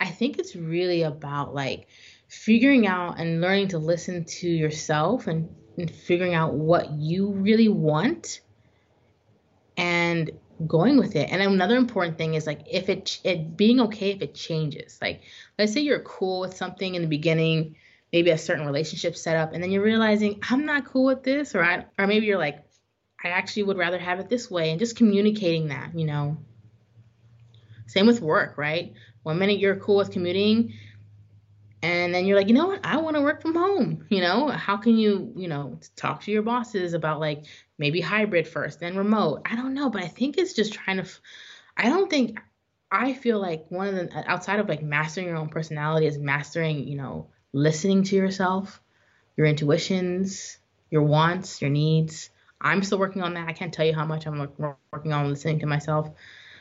I 0.00 0.06
think 0.06 0.38
it's 0.38 0.56
really 0.56 1.02
about 1.02 1.54
like 1.54 1.86
figuring 2.26 2.86
out 2.86 3.20
and 3.20 3.40
learning 3.40 3.68
to 3.68 3.78
listen 3.78 4.24
to 4.24 4.48
yourself 4.48 5.28
and, 5.28 5.54
and 5.78 5.88
figuring 5.88 6.34
out 6.34 6.54
what 6.54 6.90
you 6.90 7.30
really 7.30 7.68
want 7.68 8.40
and 9.76 10.30
going 10.66 10.98
with 10.98 11.16
it. 11.16 11.30
And 11.30 11.42
another 11.42 11.76
important 11.76 12.18
thing 12.18 12.34
is 12.34 12.46
like 12.46 12.60
if 12.70 12.88
it 12.88 13.20
it 13.24 13.56
being 13.56 13.80
okay 13.80 14.10
if 14.10 14.22
it 14.22 14.34
changes. 14.34 14.98
Like 15.00 15.22
let's 15.58 15.72
say 15.72 15.80
you're 15.80 16.00
cool 16.00 16.40
with 16.40 16.56
something 16.56 16.94
in 16.94 17.02
the 17.02 17.08
beginning, 17.08 17.76
maybe 18.12 18.30
a 18.30 18.38
certain 18.38 18.66
relationship 18.66 19.16
set 19.16 19.36
up, 19.36 19.52
and 19.52 19.62
then 19.62 19.70
you're 19.70 19.82
realizing 19.82 20.40
I'm 20.48 20.66
not 20.66 20.86
cool 20.86 21.04
with 21.04 21.22
this, 21.22 21.54
or 21.54 21.62
I 21.62 21.86
or 21.98 22.06
maybe 22.06 22.26
you're 22.26 22.38
like 22.38 22.64
I 23.24 23.28
actually 23.28 23.64
would 23.64 23.78
rather 23.78 23.98
have 23.98 24.20
it 24.20 24.28
this 24.28 24.50
way, 24.50 24.70
and 24.70 24.78
just 24.78 24.96
communicating 24.96 25.68
that, 25.68 25.96
you 25.98 26.06
know. 26.06 26.36
Same 27.86 28.06
with 28.06 28.20
work, 28.20 28.56
right? 28.56 28.94
One 29.22 29.38
minute 29.38 29.58
you're 29.58 29.76
cool 29.76 29.96
with 29.96 30.10
commuting, 30.10 30.72
and 31.82 32.14
then 32.14 32.26
you're 32.26 32.36
like, 32.36 32.48
you 32.48 32.54
know 32.54 32.68
what? 32.68 32.80
I 32.84 32.96
want 32.98 33.16
to 33.16 33.22
work 33.22 33.42
from 33.42 33.54
home. 33.54 34.06
You 34.08 34.20
know, 34.20 34.48
how 34.48 34.76
can 34.76 34.96
you, 34.96 35.32
you 35.36 35.48
know, 35.48 35.78
talk 35.96 36.22
to 36.22 36.30
your 36.30 36.42
bosses 36.42 36.94
about 36.94 37.18
like 37.20 37.44
maybe 37.82 38.00
hybrid 38.00 38.46
first, 38.46 38.80
then 38.80 38.96
remote? 38.96 39.42
I 39.44 39.56
don't 39.56 39.74
know, 39.74 39.90
but 39.90 40.02
I 40.02 40.08
think 40.08 40.38
it's 40.38 40.54
just 40.54 40.72
trying 40.72 41.02
to. 41.02 41.08
I 41.76 41.90
don't 41.90 42.08
think. 42.08 42.40
I 42.90 43.14
feel 43.14 43.40
like 43.40 43.66
one 43.70 43.88
of 43.88 43.94
the 43.94 44.30
outside 44.30 44.60
of 44.60 44.68
like 44.68 44.82
mastering 44.82 45.26
your 45.26 45.36
own 45.36 45.48
personality 45.48 46.06
is 46.06 46.16
mastering, 46.16 46.86
you 46.86 46.96
know, 46.96 47.28
listening 47.52 48.04
to 48.04 48.16
yourself, 48.16 48.80
your 49.36 49.46
intuitions, 49.46 50.58
your 50.90 51.02
wants, 51.02 51.60
your 51.60 51.70
needs. 51.70 52.30
I'm 52.60 52.82
still 52.84 52.98
working 52.98 53.22
on 53.22 53.34
that. 53.34 53.48
I 53.48 53.52
can't 53.52 53.72
tell 53.72 53.84
you 53.84 53.94
how 53.94 54.04
much 54.04 54.26
I'm 54.26 54.38
working 54.92 55.12
on 55.12 55.28
listening 55.28 55.58
to 55.60 55.66
myself. 55.66 56.10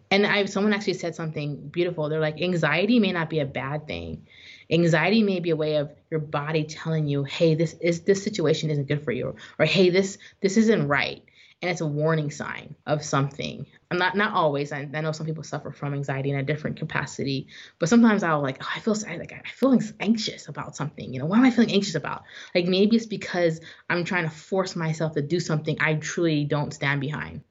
And 0.09 0.25
I 0.25 0.45
someone 0.45 0.73
actually 0.73 0.95
said 0.95 1.15
something 1.15 1.67
beautiful. 1.67 2.09
They're 2.09 2.19
like 2.19 2.41
anxiety 2.41 2.99
may 2.99 3.11
not 3.11 3.29
be 3.29 3.39
a 3.39 3.45
bad 3.45 3.87
thing 3.87 4.25
Anxiety 4.71 5.21
may 5.21 5.39
be 5.41 5.49
a 5.49 5.55
way 5.55 5.75
of 5.75 5.91
your 6.09 6.21
body 6.21 6.63
telling 6.63 7.05
you, 7.05 7.25
"Hey, 7.25 7.55
this 7.55 7.75
is 7.81 8.01
this 8.01 8.23
situation 8.23 8.69
isn't 8.69 8.87
good 8.87 9.03
for 9.03 9.11
you," 9.11 9.35
or 9.59 9.65
"Hey, 9.65 9.89
this 9.89 10.17
this 10.41 10.55
isn't 10.55 10.87
right." 10.87 11.23
And 11.61 11.69
it's 11.69 11.81
a 11.81 11.85
warning 11.85 12.31
sign 12.31 12.75
of 12.87 13.03
something. 13.03 13.67
I'm 13.91 13.97
not 13.97 14.15
not 14.15 14.33
always. 14.33 14.71
I, 14.71 14.89
I 14.93 15.01
know 15.01 15.11
some 15.11 15.25
people 15.25 15.43
suffer 15.43 15.71
from 15.71 15.93
anxiety 15.93 16.31
in 16.31 16.37
a 16.37 16.43
different 16.43 16.77
capacity, 16.77 17.47
but 17.79 17.89
sometimes 17.89 18.23
I'll 18.23 18.41
like, 18.41 18.63
oh, 18.63 18.69
I 18.73 18.79
feel 18.79 18.95
like 18.95 19.33
I 19.33 19.47
feel 19.49 19.77
anxious 19.99 20.47
about 20.47 20.75
something. 20.77 21.13
You 21.13 21.19
know, 21.19 21.25
what 21.25 21.37
am 21.37 21.45
I 21.45 21.51
feeling 21.51 21.73
anxious 21.73 21.95
about? 21.95 22.23
Like 22.55 22.65
maybe 22.65 22.95
it's 22.95 23.05
because 23.05 23.59
I'm 23.89 24.05
trying 24.05 24.23
to 24.23 24.35
force 24.35 24.75
myself 24.75 25.13
to 25.13 25.21
do 25.21 25.39
something 25.39 25.77
I 25.81 25.95
truly 25.95 26.45
don't 26.45 26.73
stand 26.73 27.01
behind. 27.01 27.41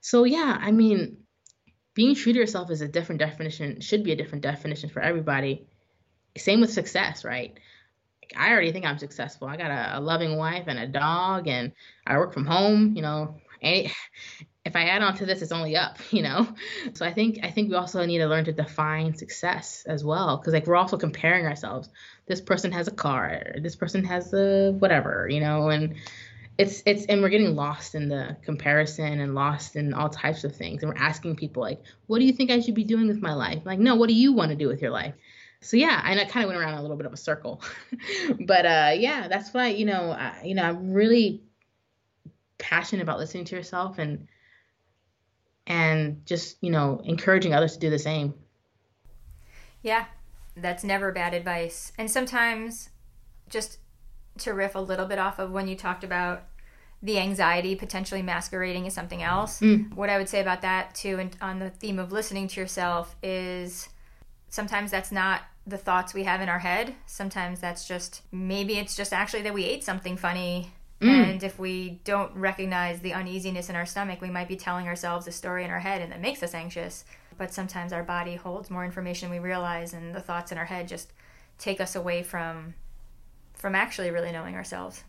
So 0.00 0.24
yeah, 0.24 0.58
I 0.60 0.72
mean, 0.72 1.18
being 1.94 2.16
true 2.16 2.32
to 2.32 2.38
yourself 2.38 2.70
is 2.72 2.82
a 2.82 2.88
different 2.88 3.20
definition. 3.20 3.80
Should 3.80 4.02
be 4.02 4.12
a 4.12 4.16
different 4.16 4.42
definition 4.42 4.90
for 4.90 5.00
everybody 5.00 5.68
same 6.36 6.60
with 6.60 6.72
success, 6.72 7.24
right? 7.24 7.58
I 8.36 8.50
already 8.50 8.72
think 8.72 8.84
I'm 8.84 8.98
successful. 8.98 9.48
I 9.48 9.56
got 9.56 9.70
a, 9.70 9.98
a, 9.98 10.00
loving 10.00 10.36
wife 10.36 10.64
and 10.66 10.78
a 10.78 10.86
dog, 10.86 11.46
and 11.46 11.72
I 12.06 12.16
work 12.16 12.32
from 12.32 12.46
home. 12.46 12.94
You 12.96 13.02
know, 13.02 13.34
and 13.62 13.90
if 14.64 14.76
I 14.76 14.84
add 14.84 15.02
on 15.02 15.14
to 15.16 15.26
this, 15.26 15.42
it's 15.42 15.52
only 15.52 15.76
up. 15.76 15.98
You 16.10 16.22
know, 16.22 16.48
so 16.94 17.04
I 17.04 17.12
think 17.12 17.40
I 17.42 17.50
think 17.50 17.70
we 17.70 17.76
also 17.76 18.04
need 18.04 18.18
to 18.18 18.26
learn 18.26 18.44
to 18.46 18.52
define 18.52 19.14
success 19.14 19.84
as 19.86 20.04
well, 20.04 20.36
because 20.36 20.54
like 20.54 20.66
we're 20.66 20.76
also 20.76 20.96
comparing 20.96 21.46
ourselves. 21.46 21.88
This 22.26 22.40
person 22.40 22.72
has 22.72 22.88
a 22.88 22.92
car. 22.92 23.56
This 23.60 23.76
person 23.76 24.04
has 24.04 24.32
a 24.32 24.72
whatever. 24.72 25.28
You 25.30 25.40
know, 25.40 25.68
and 25.68 25.96
it's 26.56 26.82
it's 26.86 27.04
and 27.06 27.20
we're 27.20 27.30
getting 27.30 27.56
lost 27.56 27.94
in 27.94 28.08
the 28.08 28.36
comparison 28.42 29.20
and 29.20 29.34
lost 29.34 29.76
in 29.76 29.92
all 29.92 30.08
types 30.08 30.44
of 30.44 30.54
things. 30.54 30.82
And 30.82 30.92
we're 30.92 31.02
asking 31.02 31.36
people 31.36 31.62
like, 31.62 31.82
what 32.06 32.20
do 32.20 32.24
you 32.24 32.32
think 32.32 32.50
I 32.50 32.60
should 32.60 32.74
be 32.74 32.84
doing 32.84 33.08
with 33.08 33.20
my 33.20 33.34
life? 33.34 33.62
Like, 33.64 33.78
no, 33.78 33.96
what 33.96 34.08
do 34.08 34.14
you 34.14 34.32
want 34.32 34.50
to 34.50 34.56
do 34.56 34.68
with 34.68 34.80
your 34.80 34.92
life? 34.92 35.14
So 35.64 35.78
yeah, 35.78 36.02
and 36.04 36.20
I 36.20 36.26
kind 36.26 36.44
of 36.44 36.48
went 36.48 36.60
around 36.60 36.74
a 36.74 36.82
little 36.82 36.96
bit 36.96 37.06
of 37.06 37.12
a 37.14 37.16
circle, 37.16 37.62
but 38.46 38.66
uh, 38.66 38.92
yeah, 38.94 39.28
that's 39.28 39.54
why 39.54 39.68
you 39.68 39.86
know, 39.86 40.10
I, 40.10 40.42
you 40.44 40.54
know, 40.54 40.62
I'm 40.62 40.92
really 40.92 41.42
passionate 42.58 43.02
about 43.02 43.18
listening 43.18 43.46
to 43.46 43.56
yourself 43.56 43.98
and 43.98 44.28
and 45.66 46.24
just 46.26 46.58
you 46.60 46.70
know 46.70 47.00
encouraging 47.04 47.54
others 47.54 47.72
to 47.72 47.78
do 47.78 47.88
the 47.88 47.98
same. 47.98 48.34
Yeah, 49.82 50.04
that's 50.54 50.84
never 50.84 51.10
bad 51.12 51.32
advice, 51.32 51.92
and 51.96 52.10
sometimes 52.10 52.90
just 53.48 53.78
to 54.38 54.52
riff 54.52 54.74
a 54.74 54.80
little 54.80 55.06
bit 55.06 55.18
off 55.18 55.38
of 55.38 55.50
when 55.50 55.66
you 55.66 55.76
talked 55.76 56.04
about 56.04 56.42
the 57.02 57.18
anxiety 57.18 57.74
potentially 57.74 58.20
masquerading 58.20 58.86
as 58.86 58.92
something 58.92 59.22
else. 59.22 59.60
Mm. 59.60 59.94
What 59.94 60.10
I 60.10 60.18
would 60.18 60.28
say 60.28 60.42
about 60.42 60.60
that 60.60 60.94
too, 60.94 61.18
and 61.18 61.34
on 61.40 61.58
the 61.58 61.70
theme 61.70 61.98
of 61.98 62.12
listening 62.12 62.48
to 62.48 62.60
yourself, 62.60 63.16
is 63.22 63.88
sometimes 64.50 64.90
that's 64.90 65.10
not 65.10 65.42
the 65.66 65.78
thoughts 65.78 66.12
we 66.12 66.24
have 66.24 66.40
in 66.40 66.48
our 66.48 66.58
head. 66.58 66.94
Sometimes 67.06 67.60
that's 67.60 67.86
just 67.86 68.22
maybe 68.30 68.78
it's 68.78 68.96
just 68.96 69.12
actually 69.12 69.42
that 69.42 69.54
we 69.54 69.64
ate 69.64 69.84
something 69.84 70.16
funny. 70.16 70.72
Mm. 71.00 71.30
And 71.30 71.42
if 71.42 71.58
we 71.58 72.00
don't 72.04 72.34
recognize 72.34 73.00
the 73.00 73.14
uneasiness 73.14 73.68
in 73.68 73.76
our 73.76 73.86
stomach, 73.86 74.20
we 74.20 74.30
might 74.30 74.48
be 74.48 74.56
telling 74.56 74.86
ourselves 74.86 75.26
a 75.26 75.32
story 75.32 75.64
in 75.64 75.70
our 75.70 75.80
head 75.80 76.02
and 76.02 76.12
that 76.12 76.20
makes 76.20 76.42
us 76.42 76.54
anxious. 76.54 77.04
But 77.36 77.52
sometimes 77.52 77.92
our 77.92 78.04
body 78.04 78.36
holds 78.36 78.70
more 78.70 78.84
information 78.84 79.30
we 79.30 79.38
realize 79.38 79.92
and 79.92 80.14
the 80.14 80.20
thoughts 80.20 80.52
in 80.52 80.58
our 80.58 80.64
head 80.64 80.86
just 80.86 81.12
take 81.58 81.80
us 81.80 81.96
away 81.96 82.22
from 82.22 82.74
from 83.54 83.74
actually 83.74 84.10
really 84.10 84.32
knowing 84.32 84.54
ourselves. 84.54 85.02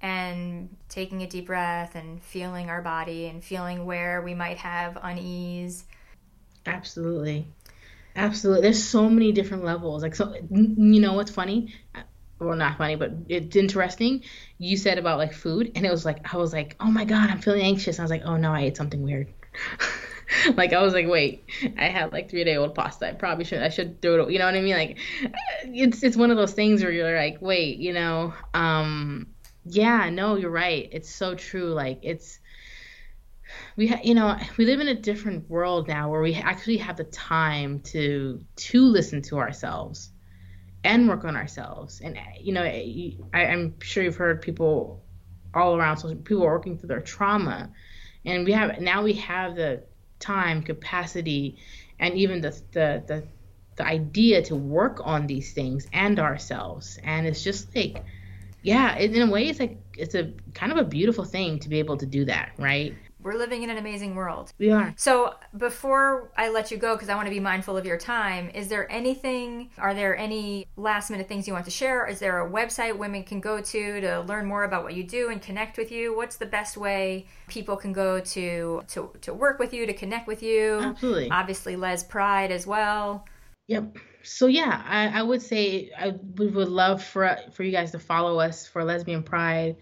And 0.00 0.76
taking 0.88 1.22
a 1.22 1.26
deep 1.26 1.46
breath 1.46 1.94
and 1.94 2.22
feeling 2.22 2.68
our 2.68 2.82
body 2.82 3.26
and 3.26 3.42
feeling 3.42 3.86
where 3.86 4.20
we 4.20 4.34
might 4.34 4.58
have 4.58 4.98
unease. 5.02 5.84
Absolutely. 6.66 7.46
Absolutely. 8.16 8.62
There's 8.62 8.82
so 8.82 9.08
many 9.10 9.30
different 9.32 9.64
levels. 9.64 10.02
Like, 10.02 10.16
so, 10.16 10.34
you 10.50 11.00
know 11.00 11.12
what's 11.12 11.30
funny? 11.30 11.74
Well, 12.38 12.56
not 12.56 12.78
funny, 12.78 12.96
but 12.96 13.12
it's 13.28 13.56
interesting. 13.56 14.22
You 14.58 14.76
said 14.76 14.98
about 14.98 15.18
like 15.18 15.32
food, 15.32 15.72
and 15.74 15.86
it 15.86 15.90
was 15.90 16.04
like, 16.04 16.32
I 16.32 16.38
was 16.38 16.52
like, 16.52 16.76
oh 16.80 16.90
my 16.90 17.04
God, 17.04 17.30
I'm 17.30 17.40
feeling 17.40 17.62
anxious. 17.62 17.98
I 17.98 18.02
was 18.02 18.10
like, 18.10 18.22
oh 18.24 18.36
no, 18.36 18.52
I 18.52 18.62
ate 18.62 18.76
something 18.76 19.02
weird. 19.02 19.28
like, 20.54 20.72
I 20.72 20.82
was 20.82 20.94
like, 20.94 21.06
wait, 21.06 21.44
I 21.78 21.84
had 21.88 22.12
like 22.12 22.30
three 22.30 22.44
day 22.44 22.56
old 22.56 22.74
pasta. 22.74 23.08
I 23.08 23.12
probably 23.12 23.44
should, 23.44 23.62
I 23.62 23.68
should 23.68 24.00
throw 24.02 24.24
it, 24.24 24.32
you 24.32 24.38
know 24.38 24.46
what 24.46 24.54
I 24.54 24.60
mean? 24.60 24.76
Like, 24.76 24.98
it's, 25.64 26.02
it's 26.02 26.16
one 26.16 26.30
of 26.30 26.36
those 26.36 26.52
things 26.52 26.82
where 26.82 26.92
you're 26.92 27.16
like, 27.16 27.38
wait, 27.40 27.78
you 27.78 27.92
know, 27.92 28.34
um, 28.54 29.28
yeah, 29.64 30.10
no, 30.10 30.36
you're 30.36 30.50
right. 30.50 30.88
It's 30.92 31.14
so 31.14 31.34
true. 31.34 31.72
Like, 31.72 32.00
it's, 32.02 32.38
we 33.76 33.88
ha- 33.88 34.00
you 34.02 34.14
know 34.14 34.36
we 34.56 34.64
live 34.64 34.80
in 34.80 34.88
a 34.88 34.94
different 34.94 35.48
world 35.50 35.88
now 35.88 36.10
where 36.10 36.22
we 36.22 36.34
actually 36.34 36.78
have 36.78 36.96
the 36.96 37.04
time 37.04 37.80
to 37.80 38.40
to 38.56 38.82
listen 38.82 39.22
to 39.22 39.38
ourselves 39.38 40.10
and 40.86 41.08
work 41.08 41.24
on 41.24 41.36
ourselves. 41.36 42.00
And 42.00 42.18
you 42.40 42.52
know 42.52 42.62
eh, 42.62 43.10
I, 43.34 43.46
i'm 43.46 43.74
sure 43.80 44.02
you've 44.02 44.16
heard 44.16 44.40
people 44.40 45.02
all 45.54 45.76
around 45.76 45.96
so 45.96 46.14
people 46.14 46.44
are 46.44 46.52
working 46.52 46.78
through 46.78 46.88
their 46.88 47.00
trauma. 47.00 47.70
And 48.24 48.44
we 48.44 48.52
have 48.52 48.80
now 48.80 49.02
we 49.02 49.14
have 49.14 49.56
the 49.56 49.82
time 50.18 50.62
capacity 50.62 51.58
and 51.98 52.14
even 52.14 52.40
the 52.40 52.50
the 52.72 53.02
the, 53.06 53.24
the 53.76 53.84
idea 53.84 54.42
to 54.42 54.56
work 54.56 55.00
on 55.04 55.26
these 55.26 55.52
things 55.52 55.86
and 55.92 56.18
ourselves. 56.18 56.98
And 57.02 57.26
it's 57.26 57.42
just 57.42 57.74
like 57.74 58.04
yeah 58.62 58.96
in 58.96 59.22
a 59.22 59.30
way 59.30 59.48
it's 59.48 59.60
like 59.60 59.78
it's 59.96 60.14
a 60.14 60.32
kind 60.54 60.72
of 60.72 60.78
a 60.78 60.84
beautiful 60.84 61.24
thing 61.24 61.58
to 61.60 61.68
be 61.68 61.78
able 61.78 61.96
to 61.96 62.06
do 62.06 62.24
that 62.24 62.52
right 62.58 62.94
we're 63.26 63.34
living 63.34 63.64
in 63.64 63.70
an 63.70 63.76
amazing 63.76 64.14
world. 64.14 64.52
We 64.56 64.70
are. 64.70 64.94
So, 64.96 65.34
before 65.56 66.30
I 66.36 66.48
let 66.48 66.70
you 66.70 66.76
go, 66.76 66.94
because 66.94 67.08
I 67.08 67.16
want 67.16 67.26
to 67.26 67.34
be 67.34 67.40
mindful 67.40 67.76
of 67.76 67.84
your 67.84 67.98
time, 67.98 68.50
is 68.54 68.68
there 68.68 68.90
anything, 68.90 69.70
are 69.78 69.94
there 69.94 70.16
any 70.16 70.68
last 70.76 71.10
minute 71.10 71.26
things 71.26 71.48
you 71.48 71.52
want 71.52 71.64
to 71.64 71.70
share? 71.72 72.06
Is 72.06 72.20
there 72.20 72.46
a 72.46 72.48
website 72.48 72.96
women 72.96 73.24
can 73.24 73.40
go 73.40 73.60
to 73.60 74.00
to 74.00 74.20
learn 74.20 74.46
more 74.46 74.62
about 74.62 74.84
what 74.84 74.94
you 74.94 75.02
do 75.02 75.30
and 75.30 75.42
connect 75.42 75.76
with 75.76 75.90
you? 75.90 76.16
What's 76.16 76.36
the 76.36 76.46
best 76.46 76.76
way 76.76 77.26
people 77.48 77.76
can 77.76 77.92
go 77.92 78.20
to, 78.20 78.82
to, 78.86 79.10
to 79.20 79.34
work 79.34 79.58
with 79.58 79.74
you, 79.74 79.86
to 79.86 79.92
connect 79.92 80.28
with 80.28 80.42
you? 80.44 80.78
Absolutely. 80.80 81.28
Obviously, 81.28 81.74
Lezz 81.74 82.08
Pride 82.08 82.52
as 82.52 82.64
well. 82.64 83.26
Yep. 83.66 83.96
So 84.22 84.46
yeah, 84.46 84.82
I, 84.86 85.08
I 85.08 85.22
would 85.22 85.42
say 85.42 85.90
I 85.98 86.14
we 86.36 86.46
would 86.46 86.68
love 86.68 87.02
for 87.02 87.36
for 87.52 87.62
you 87.64 87.72
guys 87.72 87.90
to 87.92 87.98
follow 87.98 88.38
us 88.38 88.66
for 88.66 88.84
Lesbian 88.84 89.22
Pride. 89.22 89.76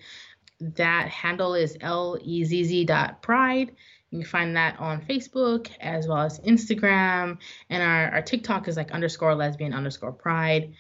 That 0.76 1.08
handle 1.08 1.54
is 1.54 1.76
lezz 1.78 2.86
dot 2.86 3.22
pride. 3.22 3.74
You 4.10 4.20
can 4.20 4.28
find 4.28 4.56
that 4.56 4.78
on 4.78 5.02
Facebook 5.02 5.70
as 5.80 6.06
well 6.06 6.18
as 6.18 6.38
Instagram. 6.40 7.38
And 7.68 7.82
our, 7.82 8.12
our 8.12 8.22
TikTok 8.22 8.68
is 8.68 8.76
like 8.76 8.92
underscore 8.92 9.34
lesbian 9.34 9.74
underscore 9.74 10.12
pride. 10.12 10.72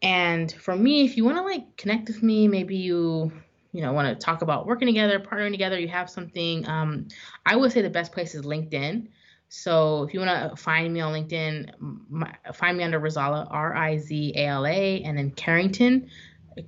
And 0.00 0.52
for 0.52 0.76
me, 0.76 1.04
if 1.04 1.16
you 1.16 1.24
want 1.24 1.38
to 1.38 1.42
like 1.42 1.76
connect 1.76 2.08
with 2.08 2.22
me, 2.22 2.46
maybe 2.46 2.76
you 2.76 3.32
you 3.72 3.82
know 3.82 3.92
want 3.92 4.08
to 4.08 4.24
talk 4.24 4.42
about 4.42 4.66
working 4.66 4.86
together, 4.86 5.18
partnering 5.18 5.50
together, 5.50 5.78
you 5.78 5.88
have 5.88 6.08
something. 6.08 6.66
Um, 6.68 7.08
I 7.44 7.56
would 7.56 7.72
say 7.72 7.82
the 7.82 7.90
best 7.90 8.12
place 8.12 8.34
is 8.34 8.42
LinkedIn. 8.42 9.08
So 9.48 10.04
if 10.04 10.14
you 10.14 10.20
want 10.20 10.50
to 10.50 10.56
find 10.56 10.92
me 10.92 11.00
on 11.00 11.12
LinkedIn, 11.12 11.72
my, 12.08 12.34
find 12.52 12.76
me 12.78 12.84
under 12.84 13.00
Rizala, 13.00 13.46
R 13.50 13.74
I 13.74 13.98
Z 13.98 14.32
A 14.36 14.46
L 14.46 14.66
A, 14.66 15.02
and 15.02 15.18
then 15.18 15.30
Carrington. 15.32 16.08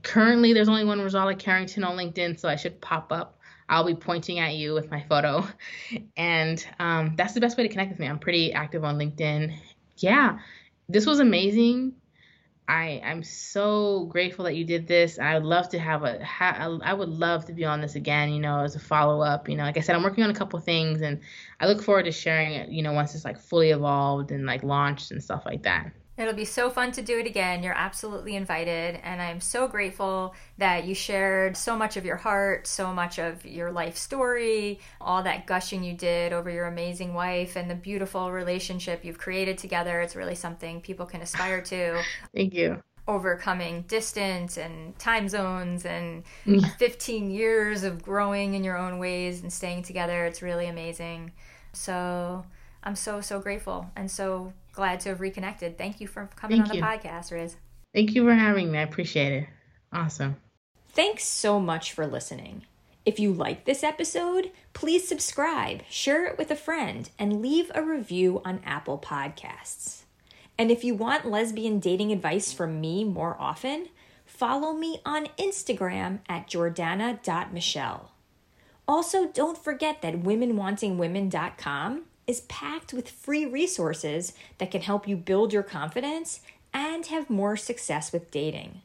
Currently, 0.03 0.53
there's 0.53 0.68
only 0.68 0.84
one 0.84 1.01
Rizala 1.01 1.39
Carrington 1.39 1.84
on 1.84 1.97
LinkedIn, 1.97 2.39
so 2.39 2.49
I 2.49 2.57
should 2.57 2.80
pop 2.80 3.12
up. 3.12 3.39
I'll 3.68 3.84
be 3.84 3.95
pointing 3.95 4.39
at 4.39 4.55
you 4.55 4.74
with 4.74 4.91
my 4.91 5.03
photo. 5.09 5.47
And 6.16 6.66
um, 6.78 7.14
that's 7.16 7.34
the 7.34 7.41
best 7.41 7.57
way 7.57 7.62
to 7.62 7.68
connect 7.68 7.91
with 7.91 7.99
me. 7.99 8.07
I'm 8.07 8.18
pretty 8.18 8.53
active 8.53 8.84
on 8.84 8.99
LinkedIn. 8.99 9.57
Yeah, 9.99 10.39
this 10.89 11.07
was 11.07 11.20
amazing. 11.20 11.95
I 12.68 13.01
I'm 13.05 13.22
so 13.22 14.07
grateful 14.07 14.45
that 14.47 14.57
you 14.57 14.64
did 14.64 14.89
this. 14.89 15.18
I 15.18 15.34
would 15.34 15.45
love 15.45 15.68
to 15.70 15.78
have 15.78 16.03
a 16.03 16.24
ha, 16.24 16.78
I 16.82 16.93
would 16.93 17.09
love 17.09 17.45
to 17.47 17.53
be 17.53 17.64
on 17.64 17.80
this 17.80 17.95
again. 17.95 18.30
You 18.32 18.41
know, 18.41 18.64
as 18.64 18.74
a 18.74 18.80
follow 18.80 19.20
up. 19.20 19.49
You 19.49 19.57
know, 19.57 19.62
like 19.62 19.76
I 19.76 19.80
said, 19.80 19.95
I'm 19.95 20.03
working 20.03 20.24
on 20.24 20.30
a 20.30 20.34
couple 20.34 20.59
things, 20.59 21.01
and 21.03 21.20
I 21.61 21.66
look 21.66 21.82
forward 21.82 22.07
to 22.07 22.12
sharing 22.12 22.53
it. 22.55 22.70
You 22.70 22.82
know, 22.82 22.93
once 22.93 23.14
it's 23.14 23.24
like 23.24 23.39
fully 23.39 23.70
evolved 23.70 24.32
and 24.32 24.47
like 24.47 24.62
launched 24.64 25.12
and 25.12 25.22
stuff 25.22 25.45
like 25.47 25.62
that. 25.62 25.93
It'll 26.19 26.35
be 26.35 26.47
so 26.47 26.71
fun 26.71 26.93
to 26.93 27.03
do 27.03 27.19
it 27.19 27.27
again. 27.27 27.62
You're 27.62 27.77
absolutely 27.77 28.37
invited. 28.37 29.01
And 29.03 29.21
I'm 29.21 29.41
so 29.41 29.69
grateful 29.69 30.35
that 30.57 30.85
you 30.85 30.95
shared 30.95 31.57
so 31.57 31.77
much 31.77 31.97
of 31.97 32.07
your 32.07 32.17
heart, 32.17 32.67
so 32.67 32.93
much 32.93 33.19
of 33.19 33.45
your 33.45 33.71
life 33.71 33.97
story, 33.97 34.81
all 35.01 35.23
that 35.25 35.47
gushing 35.47 35.85
you 35.85 35.93
did 35.93 36.33
over 36.33 36.49
your 36.51 36.67
amazing 36.67 37.12
wife 37.12 37.57
and 37.57 37.71
the 37.71 37.75
beautiful 37.75 38.33
relationship 38.33 39.05
you've 39.05 39.19
created 39.19 39.59
together. 39.59 40.01
It's 40.01 40.17
really 40.17 40.35
something 40.35 40.81
people 40.81 41.05
can 41.05 41.21
aspire 41.21 41.61
to. 41.62 42.03
Thank 42.35 42.55
you. 42.55 42.83
Overcoming 43.07 43.83
distance 43.83 44.57
and 44.57 44.99
time 44.99 45.29
zones 45.29 45.85
and 45.85 46.25
mm. 46.47 46.77
15 46.79 47.31
years 47.31 47.85
of 47.85 48.03
growing 48.03 48.55
in 48.55 48.64
your 48.64 48.79
own 48.79 48.99
ways 48.99 49.43
and 49.43 49.53
staying 49.53 49.83
together. 49.83 50.25
It's 50.25 50.41
really 50.41 50.67
amazing. 50.67 51.33
So 51.75 52.45
I'm 52.83 52.97
so, 52.97 53.21
so 53.21 53.39
grateful 53.39 53.91
and 53.97 54.11
so 54.11 54.55
glad 54.77 55.01
to 55.01 55.09
have 55.09 55.20
reconnected. 55.20 55.77
Thank 55.77 56.01
you 56.01 56.07
for 56.07 56.31
coming 56.37 56.62
Thank 56.62 56.70
on 56.70 56.77
the 56.77 57.09
podcast, 57.09 57.33
Riz. 57.33 57.57
Thank 57.93 58.14
you 58.14 58.24
for 58.24 58.35
having 58.35 58.70
me. 58.70 58.79
I 58.79 58.83
appreciate 58.83 59.33
it. 59.33 59.49
Awesome. 59.93 60.37
Thanks 60.91 61.24
so 61.24 61.59
much 61.59 61.93
for 61.93 62.07
listening. 62.07 62.62
If 63.05 63.18
you 63.18 63.33
like 63.33 63.64
this 63.64 63.83
episode, 63.83 64.51
please 64.72 65.07
subscribe, 65.07 65.83
share 65.89 66.27
it 66.27 66.39
with 66.39 66.51
a 66.51 66.57
friend, 66.57 67.09
and 67.18 67.41
leave 67.41 67.70
a 67.74 67.83
review 67.83 68.43
on 68.45 68.61
Apple 68.64 68.99
Podcasts. 68.99 70.03
And 70.59 70.70
if 70.70 70.85
you 70.85 70.95
want 70.95 71.31
lesbian 71.31 71.79
dating 71.79 72.12
advice 72.12 72.53
from 72.53 72.81
me 72.81 73.05
more 73.05 73.37
often, 73.39 73.89
follow 74.24 74.72
me 74.72 75.01
on 75.05 75.29
Instagram 75.39 76.20
at 76.29 76.49
jordana.michelle. 76.49 78.12
Also, 78.89 79.29
don't 79.29 79.59
forget 79.59 80.03
that 80.03 80.22
womenwantingwomen.com 80.22 82.05
is 82.27 82.41
packed 82.43 82.93
with 82.93 83.09
free 83.09 83.47
resources 83.47 84.33
that 84.59 84.70
can 84.70 84.83
help 84.83 85.07
you 85.07 85.16
build 85.16 85.53
your 85.53 85.62
confidence 85.62 86.41
and 86.72 87.07
have 87.07 87.31
more 87.31 87.57
success 87.57 88.12
with 88.12 88.31
dating. 88.31 88.83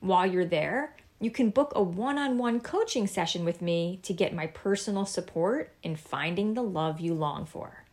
While 0.00 0.26
you're 0.26 0.44
there, 0.44 0.96
you 1.20 1.30
can 1.30 1.50
book 1.50 1.72
a 1.76 1.82
one 1.82 2.18
on 2.18 2.38
one 2.38 2.60
coaching 2.60 3.06
session 3.06 3.44
with 3.44 3.60
me 3.60 4.00
to 4.02 4.14
get 4.14 4.34
my 4.34 4.46
personal 4.46 5.06
support 5.06 5.72
in 5.82 5.94
finding 5.96 6.54
the 6.54 6.62
love 6.62 6.98
you 6.98 7.14
long 7.14 7.44
for. 7.44 7.84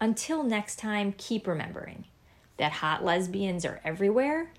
Until 0.00 0.42
next 0.42 0.76
time, 0.76 1.14
keep 1.16 1.46
remembering 1.46 2.04
that 2.56 2.72
hot 2.72 3.04
lesbians 3.04 3.64
are 3.64 3.80
everywhere, 3.84 4.50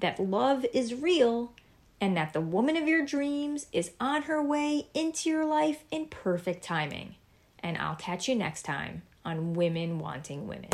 that 0.00 0.18
love 0.18 0.64
is 0.72 0.94
real, 0.94 1.52
and 2.00 2.16
that 2.16 2.32
the 2.32 2.40
woman 2.40 2.76
of 2.76 2.88
your 2.88 3.04
dreams 3.04 3.66
is 3.72 3.92
on 4.00 4.22
her 4.22 4.42
way 4.42 4.86
into 4.94 5.28
your 5.28 5.44
life 5.44 5.84
in 5.90 6.06
perfect 6.06 6.64
timing. 6.64 7.16
And 7.60 7.76
I'll 7.76 7.96
catch 7.96 8.28
you 8.28 8.34
next 8.34 8.62
time 8.62 9.02
on 9.28 9.52
women 9.52 9.98
wanting 9.98 10.46
women. 10.46 10.70